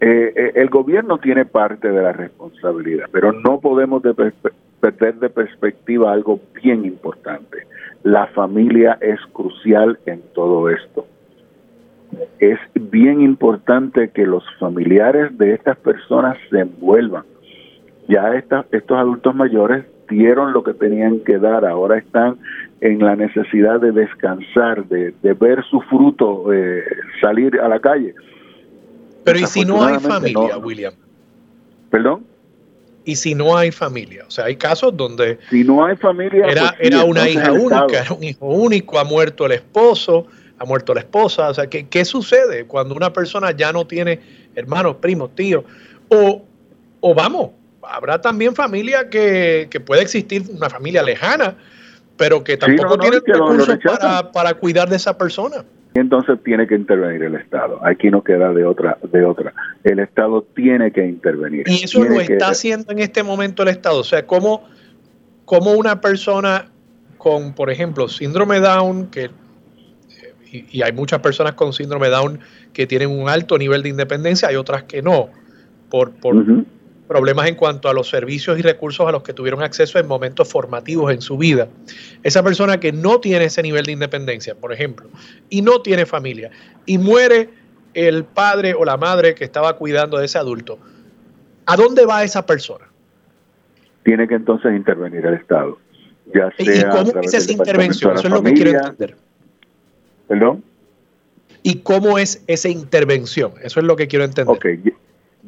Eh, 0.00 0.32
eh, 0.34 0.52
el 0.54 0.70
gobierno 0.70 1.18
tiene 1.18 1.44
parte 1.44 1.90
de 1.90 2.02
la 2.02 2.12
responsabilidad, 2.12 3.06
pero 3.12 3.32
no 3.32 3.60
podemos 3.60 4.02
perder 4.80 5.14
de 5.16 5.28
perspectiva 5.28 6.12
algo 6.12 6.40
bien 6.62 6.84
importante. 6.84 7.66
La 8.02 8.26
familia 8.28 8.98
es 9.00 9.20
crucial 9.32 9.98
en 10.06 10.22
todo 10.32 10.70
esto. 10.70 11.06
Es 12.38 12.58
bien 12.74 13.20
importante 13.20 14.10
que 14.10 14.26
los 14.26 14.44
familiares 14.58 15.36
de 15.38 15.54
estas 15.54 15.76
personas 15.78 16.36
se 16.50 16.60
envuelvan. 16.60 17.24
Ya 18.08 18.34
estos 18.34 18.98
adultos 18.98 19.34
mayores 19.34 19.84
dieron 20.08 20.52
lo 20.52 20.64
que 20.64 20.74
tenían 20.74 21.20
que 21.20 21.38
dar, 21.38 21.64
ahora 21.64 21.98
están 21.98 22.38
en 22.80 22.98
la 22.98 23.14
necesidad 23.14 23.80
de 23.80 23.92
descansar, 23.92 24.84
de, 24.86 25.12
ver 25.34 25.64
su 25.70 25.80
fruto 25.82 26.52
eh, 26.52 26.82
salir 27.20 27.60
a 27.60 27.68
la 27.68 27.78
calle. 27.78 28.14
Pero 29.24 29.38
¿y 29.38 29.46
si 29.46 29.64
no 29.64 29.84
hay 29.84 29.98
familia, 29.98 30.58
William? 30.58 30.94
¿Perdón? 31.90 32.24
¿Y 33.04 33.16
si 33.16 33.34
no 33.34 33.56
hay 33.56 33.70
familia? 33.70 34.24
O 34.26 34.30
sea, 34.30 34.46
hay 34.46 34.56
casos 34.56 34.96
donde... 34.96 35.38
Si 35.48 35.64
no 35.64 35.84
hay 35.84 35.96
familia... 35.96 36.46
Era, 36.46 36.74
pues 36.76 36.92
era 36.92 37.04
una 37.04 37.28
hija 37.28 37.52
única, 37.52 38.02
era 38.04 38.12
un 38.12 38.24
hijo 38.24 38.46
único, 38.46 38.98
ha 38.98 39.04
muerto 39.04 39.46
el 39.46 39.52
esposo, 39.52 40.26
ha 40.60 40.64
muerto 40.66 40.94
la 40.94 41.00
esposa. 41.00 41.48
O 41.48 41.54
sea, 41.54 41.66
¿qué, 41.68 41.88
¿qué 41.88 42.04
sucede 42.04 42.66
cuando 42.66 42.94
una 42.94 43.12
persona 43.12 43.50
ya 43.50 43.72
no 43.72 43.86
tiene 43.86 44.20
hermanos, 44.54 44.96
primos, 44.96 45.34
tíos? 45.34 45.64
O, 46.08 46.44
o 47.00 47.14
vamos, 47.14 47.50
habrá 47.82 48.20
también 48.20 48.54
familia 48.54 49.08
que, 49.08 49.68
puede 49.84 50.02
existir, 50.02 50.42
una 50.54 50.68
familia 50.68 51.02
lejana, 51.02 51.56
pero 52.16 52.44
que 52.44 52.58
tampoco 52.58 52.98
tiene 52.98 53.20
recursos 53.24 53.78
para, 53.82 54.30
para, 54.30 54.54
cuidar 54.54 54.88
de 54.90 54.96
esa 54.96 55.16
persona. 55.16 55.64
Entonces 55.94 56.38
tiene 56.44 56.66
que 56.66 56.74
intervenir 56.74 57.22
el 57.22 57.34
Estado. 57.36 57.80
Aquí 57.82 58.10
no 58.10 58.22
queda 58.22 58.52
de 58.52 58.64
otra. 58.64 58.98
de 59.10 59.24
otra. 59.24 59.54
El 59.82 59.98
Estado 59.98 60.46
tiene 60.54 60.92
que 60.92 61.04
intervenir. 61.04 61.64
Y 61.66 61.84
eso 61.84 62.04
lo 62.04 62.20
está 62.20 62.50
haciendo 62.50 62.92
en 62.92 62.98
este 62.98 63.22
momento 63.22 63.62
el 63.62 63.70
Estado. 63.70 63.98
O 63.98 64.04
sea, 64.04 64.26
como, 64.26 64.68
como 65.46 65.72
una 65.72 66.02
persona 66.02 66.66
con, 67.16 67.54
por 67.54 67.70
ejemplo, 67.70 68.08
síndrome 68.08 68.60
Down, 68.60 69.06
que 69.06 69.30
y, 70.52 70.82
hay 70.82 70.92
muchas 70.92 71.20
personas 71.20 71.54
con 71.54 71.72
síndrome 71.72 72.08
Down 72.08 72.40
que 72.72 72.86
tienen 72.86 73.10
un 73.10 73.28
alto 73.28 73.58
nivel 73.58 73.82
de 73.82 73.88
independencia, 73.88 74.48
hay 74.48 74.56
otras 74.56 74.84
que 74.84 75.02
no, 75.02 75.30
por, 75.88 76.12
por, 76.12 76.34
problemas 77.10 77.48
en 77.48 77.56
cuanto 77.56 77.88
a 77.88 77.92
los 77.92 78.08
servicios 78.08 78.56
y 78.58 78.62
recursos 78.62 79.04
a 79.08 79.10
los 79.10 79.24
que 79.24 79.32
tuvieron 79.32 79.64
acceso 79.64 79.98
en 79.98 80.06
momentos 80.06 80.48
formativos 80.48 81.12
en 81.12 81.20
su 81.20 81.36
vida. 81.36 81.66
Esa 82.22 82.42
persona 82.44 82.78
que 82.78 82.92
no 82.92 83.18
tiene 83.18 83.46
ese 83.46 83.62
nivel 83.62 83.84
de 83.84 83.90
independencia, 83.90 84.54
por 84.54 84.72
ejemplo, 84.72 85.08
y 85.48 85.62
no 85.62 85.82
tiene 85.82 86.06
familia, 86.06 86.52
y 86.86 86.98
muere 86.98 87.48
el 87.94 88.22
padre 88.22 88.74
o 88.74 88.84
la 88.84 88.96
madre 88.96 89.34
que 89.34 89.42
estaba 89.42 89.76
cuidando 89.76 90.18
de 90.18 90.26
ese 90.26 90.38
adulto, 90.38 90.78
¿a 91.66 91.76
dónde 91.76 92.06
va 92.06 92.22
esa 92.22 92.46
persona? 92.46 92.86
Tiene 94.04 94.28
que 94.28 94.34
entonces 94.34 94.72
intervenir 94.74 95.26
el 95.26 95.34
Estado. 95.34 95.78
Ya 96.32 96.50
sea 96.56 96.76
¿Y 96.76 96.84
cómo 96.84 97.20
es 97.22 97.34
esa 97.34 97.52
intervención? 97.52 98.14
Eso 98.14 98.28
es 98.28 98.32
lo 98.32 98.42
que 98.42 98.52
quiero 98.52 98.70
entender. 98.70 99.16
¿Perdón? 100.30 100.62
¿Y 101.64 101.82
cómo 101.82 102.16
es 102.16 102.44
esa 102.46 102.68
intervención? 102.68 103.50
Eso 103.64 103.80
es 103.80 103.86
lo 103.86 103.96
que 103.96 104.06
quiero 104.06 104.24
entender. 104.24 104.54
Ok, 104.54 104.64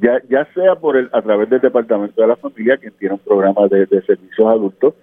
ya, 0.00 0.20
ya 0.28 0.44
sea 0.54 0.74
por 0.74 0.96
el, 0.96 1.08
a 1.12 1.22
través 1.22 1.48
del 1.50 1.60
Departamento 1.60 2.20
de 2.20 2.26
la 2.26 2.34
Familia, 2.34 2.76
quien 2.78 2.92
tiene 2.94 3.14
un 3.14 3.20
programa 3.20 3.68
de, 3.68 3.86
servicios 3.86 4.48
adultos, 4.48 4.94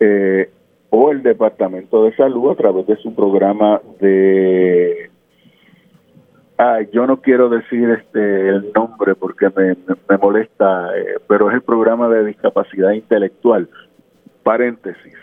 eh, 0.00 0.50
o 0.90 1.12
el 1.12 1.22
Departamento 1.22 2.02
de 2.02 2.16
Salud 2.16 2.50
a 2.50 2.56
través 2.56 2.84
de 2.88 2.96
su 2.96 3.14
programa 3.14 3.80
de... 4.00 5.08
Ay, 6.56 6.88
yo 6.92 7.06
no 7.06 7.20
quiero 7.20 7.48
decir 7.48 7.88
este 7.90 8.48
el 8.48 8.72
nombre 8.74 9.14
porque 9.14 9.50
me, 9.54 9.76
me, 10.08 10.18
molesta, 10.18 10.98
eh, 10.98 11.18
pero 11.28 11.48
es 11.48 11.54
el 11.54 11.62
programa 11.62 12.08
de 12.08 12.24
discapacidad 12.24 12.90
intelectual. 12.90 13.68
Paréntesis, 14.42 15.14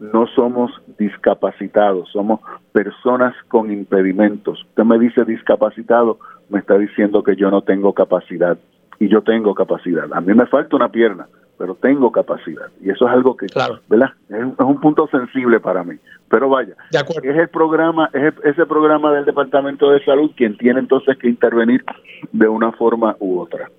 no 0.00 0.26
somos 0.28 0.72
discapacitados, 0.98 2.08
somos 2.10 2.40
personas 2.72 3.34
con 3.48 3.70
impedimentos. 3.70 4.64
Usted 4.64 4.84
me 4.84 4.98
dice 4.98 5.24
discapacitado, 5.26 6.18
me 6.48 6.58
está 6.60 6.78
diciendo 6.78 7.22
que 7.22 7.36
yo 7.36 7.50
no 7.50 7.62
tengo 7.62 7.92
capacidad 7.92 8.58
y 8.98 9.08
yo 9.08 9.22
tengo 9.22 9.54
capacidad. 9.54 10.10
A 10.12 10.20
mí 10.22 10.32
me 10.32 10.46
falta 10.46 10.74
una 10.74 10.90
pierna, 10.90 11.28
pero 11.58 11.74
tengo 11.74 12.10
capacidad. 12.10 12.68
Y 12.82 12.90
eso 12.90 13.06
es 13.06 13.12
algo 13.12 13.36
que, 13.36 13.46
¿verdad? 13.88 14.08
Es, 14.30 14.42
un 14.58 14.80
punto 14.80 15.06
sensible 15.08 15.60
para 15.60 15.84
mí. 15.84 15.96
Pero 16.30 16.48
vaya, 16.48 16.74
es 16.90 17.36
el 17.36 17.48
programa, 17.48 18.08
es 18.14 18.32
ese 18.44 18.64
programa 18.64 19.12
del 19.12 19.26
Departamento 19.26 19.90
de 19.90 20.02
Salud 20.04 20.30
quien 20.34 20.56
tiene 20.56 20.80
entonces 20.80 21.18
que 21.18 21.28
intervenir 21.28 21.84
de 22.32 22.48
una 22.48 22.72
forma 22.72 23.16
u 23.20 23.38
otra. 23.38 23.70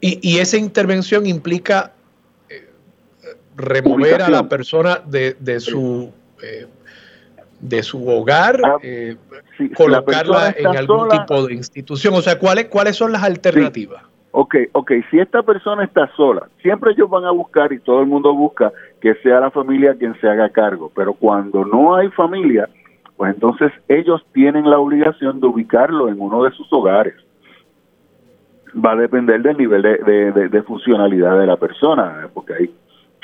Y, 0.00 0.20
y 0.22 0.38
esa 0.38 0.56
intervención 0.56 1.26
implica 1.26 1.92
remover 3.58 4.22
a 4.22 4.30
la 4.30 4.48
persona 4.48 5.00
de, 5.04 5.36
de 5.38 5.60
su 5.60 6.10
eh, 6.42 6.66
de 7.60 7.82
su 7.82 8.08
hogar, 8.08 8.60
ah, 8.64 8.76
eh, 8.82 9.16
colocarla 9.76 10.54
en 10.56 10.66
algún 10.68 11.08
tipo 11.08 11.46
de 11.46 11.54
institución. 11.54 12.14
O 12.14 12.22
sea, 12.22 12.38
¿cuáles, 12.38 12.66
cuáles 12.66 12.96
son 12.96 13.12
las 13.12 13.24
alternativas? 13.24 14.02
Ok, 14.30 14.54
ok, 14.72 14.92
si 15.10 15.18
esta 15.18 15.42
persona 15.42 15.84
está 15.84 16.08
sola, 16.14 16.48
siempre 16.62 16.92
ellos 16.92 17.10
van 17.10 17.24
a 17.24 17.32
buscar 17.32 17.72
y 17.72 17.80
todo 17.80 18.00
el 18.00 18.06
mundo 18.06 18.32
busca 18.34 18.72
que 19.00 19.14
sea 19.16 19.40
la 19.40 19.50
familia 19.50 19.96
quien 19.98 20.18
se 20.20 20.28
haga 20.28 20.50
cargo, 20.50 20.92
pero 20.94 21.14
cuando 21.14 21.64
no 21.64 21.96
hay 21.96 22.08
familia, 22.10 22.68
pues 23.16 23.34
entonces 23.34 23.72
ellos 23.88 24.24
tienen 24.32 24.70
la 24.70 24.78
obligación 24.78 25.40
de 25.40 25.46
ubicarlo 25.46 26.08
en 26.08 26.20
uno 26.20 26.44
de 26.44 26.52
sus 26.52 26.72
hogares. 26.72 27.14
Va 28.76 28.92
a 28.92 28.96
depender 28.96 29.42
del 29.42 29.56
nivel 29.56 29.82
de, 29.82 30.48
de 30.48 30.62
funcionalidad 30.62 31.38
de 31.38 31.46
la 31.46 31.56
persona, 31.56 32.28
porque 32.32 32.52
hay, 32.52 32.70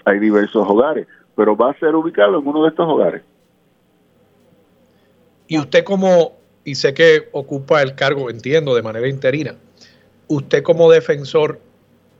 hay 0.04 0.18
diversos 0.18 0.66
hogares, 0.68 1.06
pero 1.34 1.56
va 1.56 1.70
a 1.70 1.78
ser 1.78 1.94
ubicado 1.94 2.38
en 2.38 2.46
uno 2.46 2.64
de 2.64 2.68
estos 2.70 2.86
hogares. 2.88 3.22
Y 5.46 5.58
usted 5.58 5.84
como, 5.84 6.36
y 6.64 6.74
sé 6.74 6.94
que 6.94 7.28
ocupa 7.32 7.82
el 7.82 7.94
cargo, 7.94 8.30
entiendo, 8.30 8.74
de 8.74 8.82
manera 8.82 9.08
interina, 9.08 9.54
usted 10.28 10.62
como 10.62 10.90
defensor 10.90 11.60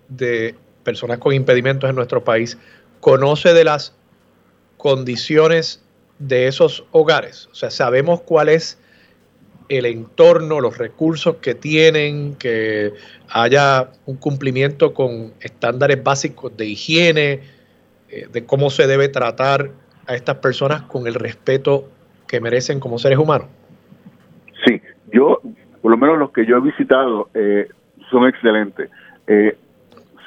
de 0.09 0.55
personas 0.83 1.19
con 1.19 1.33
impedimentos 1.33 1.89
en 1.89 1.97
nuestro 1.97 2.23
país, 2.23 2.59
¿conoce 3.01 3.55
de 3.55 3.65
las 3.65 3.95
condiciones 4.77 5.83
de 6.19 6.47
esos 6.47 6.85
hogares? 6.91 7.49
O 7.53 7.55
sea, 7.55 7.71
sabemos 7.71 8.21
cuál 8.21 8.51
es 8.51 8.79
el 9.69 9.87
entorno, 9.87 10.61
los 10.61 10.77
recursos 10.77 11.37
que 11.37 11.55
tienen, 11.55 12.35
que 12.35 12.93
haya 13.29 13.91
un 14.05 14.17
cumplimiento 14.17 14.93
con 14.93 15.33
estándares 15.41 16.03
básicos 16.03 16.55
de 16.57 16.67
higiene, 16.67 17.41
eh, 18.15 18.29
de 18.33 18.47
cómo 18.47 18.71
se 18.71 18.87
debe 18.87 19.09
tratar 19.09 19.71
a 20.07 20.15
estas 20.15 20.37
personas 20.37 20.83
con 20.83 21.07
el 21.07 21.15
respeto 21.15 21.89
que 22.29 22.41
merecen 22.41 22.79
como 22.79 22.99
seres 22.99 23.19
humanos. 23.19 23.49
Sí, 24.65 24.81
yo, 25.13 25.41
por 25.83 25.91
lo 25.91 25.97
menos 25.97 26.19
los 26.19 26.31
que 26.31 26.47
yo 26.47 26.59
he 26.59 26.61
visitado, 26.61 27.29
eh, 27.35 27.69
son 28.11 28.29
excelentes. 28.29 28.89
Eh, 29.27 29.57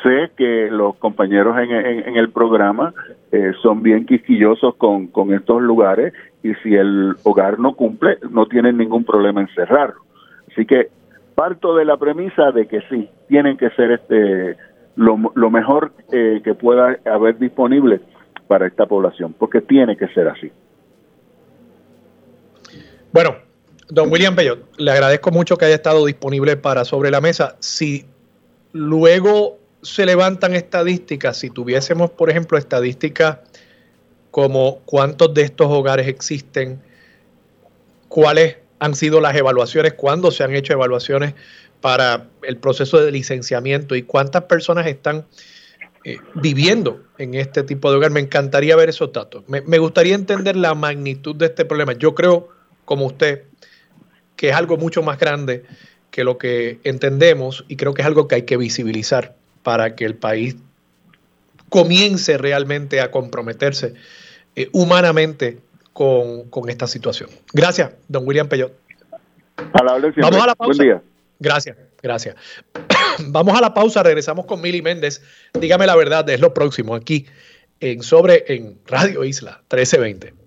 sé 0.03 0.31
que 0.35 0.69
los 0.69 0.95
compañeros 0.97 1.57
en, 1.57 2.17
el 2.17 2.29
programa 2.29 2.93
eh, 3.31 3.53
son 3.61 3.81
bien 3.81 4.05
quisquillosos 4.05 4.75
con, 4.75 5.07
con 5.07 5.33
estos 5.33 5.61
lugares 5.61 6.13
y 6.43 6.53
si 6.55 6.75
el 6.75 7.15
hogar 7.23 7.57
no 7.57 7.73
cumple, 7.73 8.17
no 8.29 8.45
tienen 8.47 8.77
ningún 8.77 9.05
problema 9.05 9.41
en 9.41 9.47
cerrarlo. 9.49 10.01
Así 10.51 10.65
que 10.65 10.89
parto 11.35 11.75
de 11.75 11.85
la 11.85 11.97
premisa 11.97 12.51
de 12.51 12.67
que 12.67 12.81
sí, 12.89 13.09
tienen 13.27 13.57
que 13.57 13.69
ser 13.71 13.91
este 13.91 14.57
lo, 14.97 15.31
lo 15.35 15.49
mejor 15.49 15.93
que 16.09 16.55
pueda 16.59 16.97
haber 17.05 17.37
disponible 17.39 18.01
para 18.47 18.67
esta 18.67 18.85
población, 18.85 19.33
porque 19.37 19.61
tiene 19.61 19.95
que 19.95 20.07
ser 20.09 20.27
así. 20.27 20.51
Bueno, 23.13 23.35
don 23.89 24.11
William 24.11 24.35
Bellot, 24.35 24.77
le 24.77 24.91
agradezco 24.91 25.31
mucho 25.31 25.57
que 25.57 25.65
haya 25.65 25.75
estado 25.75 26.05
disponible 26.05 26.57
para 26.57 26.83
sobre 26.83 27.11
la 27.11 27.21
mesa. 27.21 27.55
Si 27.59 28.05
luego 28.73 29.59
se 29.81 30.05
levantan 30.05 30.53
estadísticas, 30.53 31.37
si 31.37 31.49
tuviésemos, 31.49 32.09
por 32.11 32.29
ejemplo, 32.29 32.57
estadísticas 32.57 33.39
como 34.31 34.79
cuántos 34.85 35.33
de 35.33 35.43
estos 35.43 35.67
hogares 35.67 36.07
existen, 36.07 36.81
cuáles 38.07 38.57
han 38.79 38.95
sido 38.95 39.21
las 39.21 39.35
evaluaciones, 39.35 39.93
cuándo 39.93 40.31
se 40.31 40.43
han 40.43 40.53
hecho 40.53 40.73
evaluaciones 40.73 41.33
para 41.81 42.27
el 42.43 42.57
proceso 42.57 42.99
de 42.99 43.11
licenciamiento 43.11 43.95
y 43.95 44.03
cuántas 44.03 44.43
personas 44.43 44.87
están 44.87 45.25
eh, 46.03 46.17
viviendo 46.35 47.03
en 47.17 47.33
este 47.35 47.63
tipo 47.63 47.91
de 47.91 47.97
hogar. 47.97 48.11
Me 48.11 48.19
encantaría 48.19 48.75
ver 48.75 48.89
esos 48.89 49.11
datos. 49.11 49.43
Me, 49.47 49.61
me, 49.61 49.77
gustaría 49.77 50.15
entender 50.15 50.55
la 50.55 50.73
magnitud 50.73 51.35
de 51.35 51.47
este 51.47 51.65
problema. 51.65 51.93
Yo 51.93 52.15
creo 52.15 52.49
como 52.85 53.05
usted, 53.05 53.43
que 54.35 54.49
es 54.49 54.55
algo 54.55 54.77
mucho 54.77 55.03
más 55.03 55.19
grande 55.19 55.65
que 56.11 56.23
lo 56.23 56.37
que 56.37 56.79
entendemos 56.83 57.65
y 57.67 57.75
creo 57.75 57.93
que 57.93 58.01
es 58.01 58.07
algo 58.07 58.27
que 58.27 58.35
hay 58.35 58.41
que 58.43 58.57
visibilizar 58.57 59.35
para 59.63 59.95
que 59.95 60.05
el 60.05 60.15
país 60.15 60.55
comience 61.69 62.37
realmente 62.37 63.01
a 63.01 63.11
comprometerse 63.11 63.93
eh, 64.55 64.69
humanamente 64.71 65.59
con, 65.93 66.69
esta 66.69 66.87
situación. 66.87 67.29
Gracias, 67.53 67.91
don 68.07 68.25
William 68.25 68.47
Peyot. 68.47 68.71
Vamos 70.21 70.41
a 70.41 70.47
la 70.47 70.55
pausa. 70.55 70.77
Buen 70.77 70.87
día. 70.87 71.01
Gracias, 71.39 71.77
gracias. 72.01 72.35
Vamos 73.27 73.57
a 73.57 73.61
la 73.61 73.73
pausa, 73.73 74.03
regresamos 74.03 74.45
con 74.45 74.61
Mili 74.61 74.81
Méndez. 74.81 75.21
Dígame 75.53 75.85
la 75.87 75.95
verdad, 75.95 76.29
es 76.29 76.39
lo 76.39 76.53
próximo 76.53 76.95
aquí 76.95 77.25
en 77.79 78.03
Sobre 78.03 78.45
en 78.47 78.79
Radio 78.85 79.23
Isla 79.23 79.63
1320. 79.71 80.37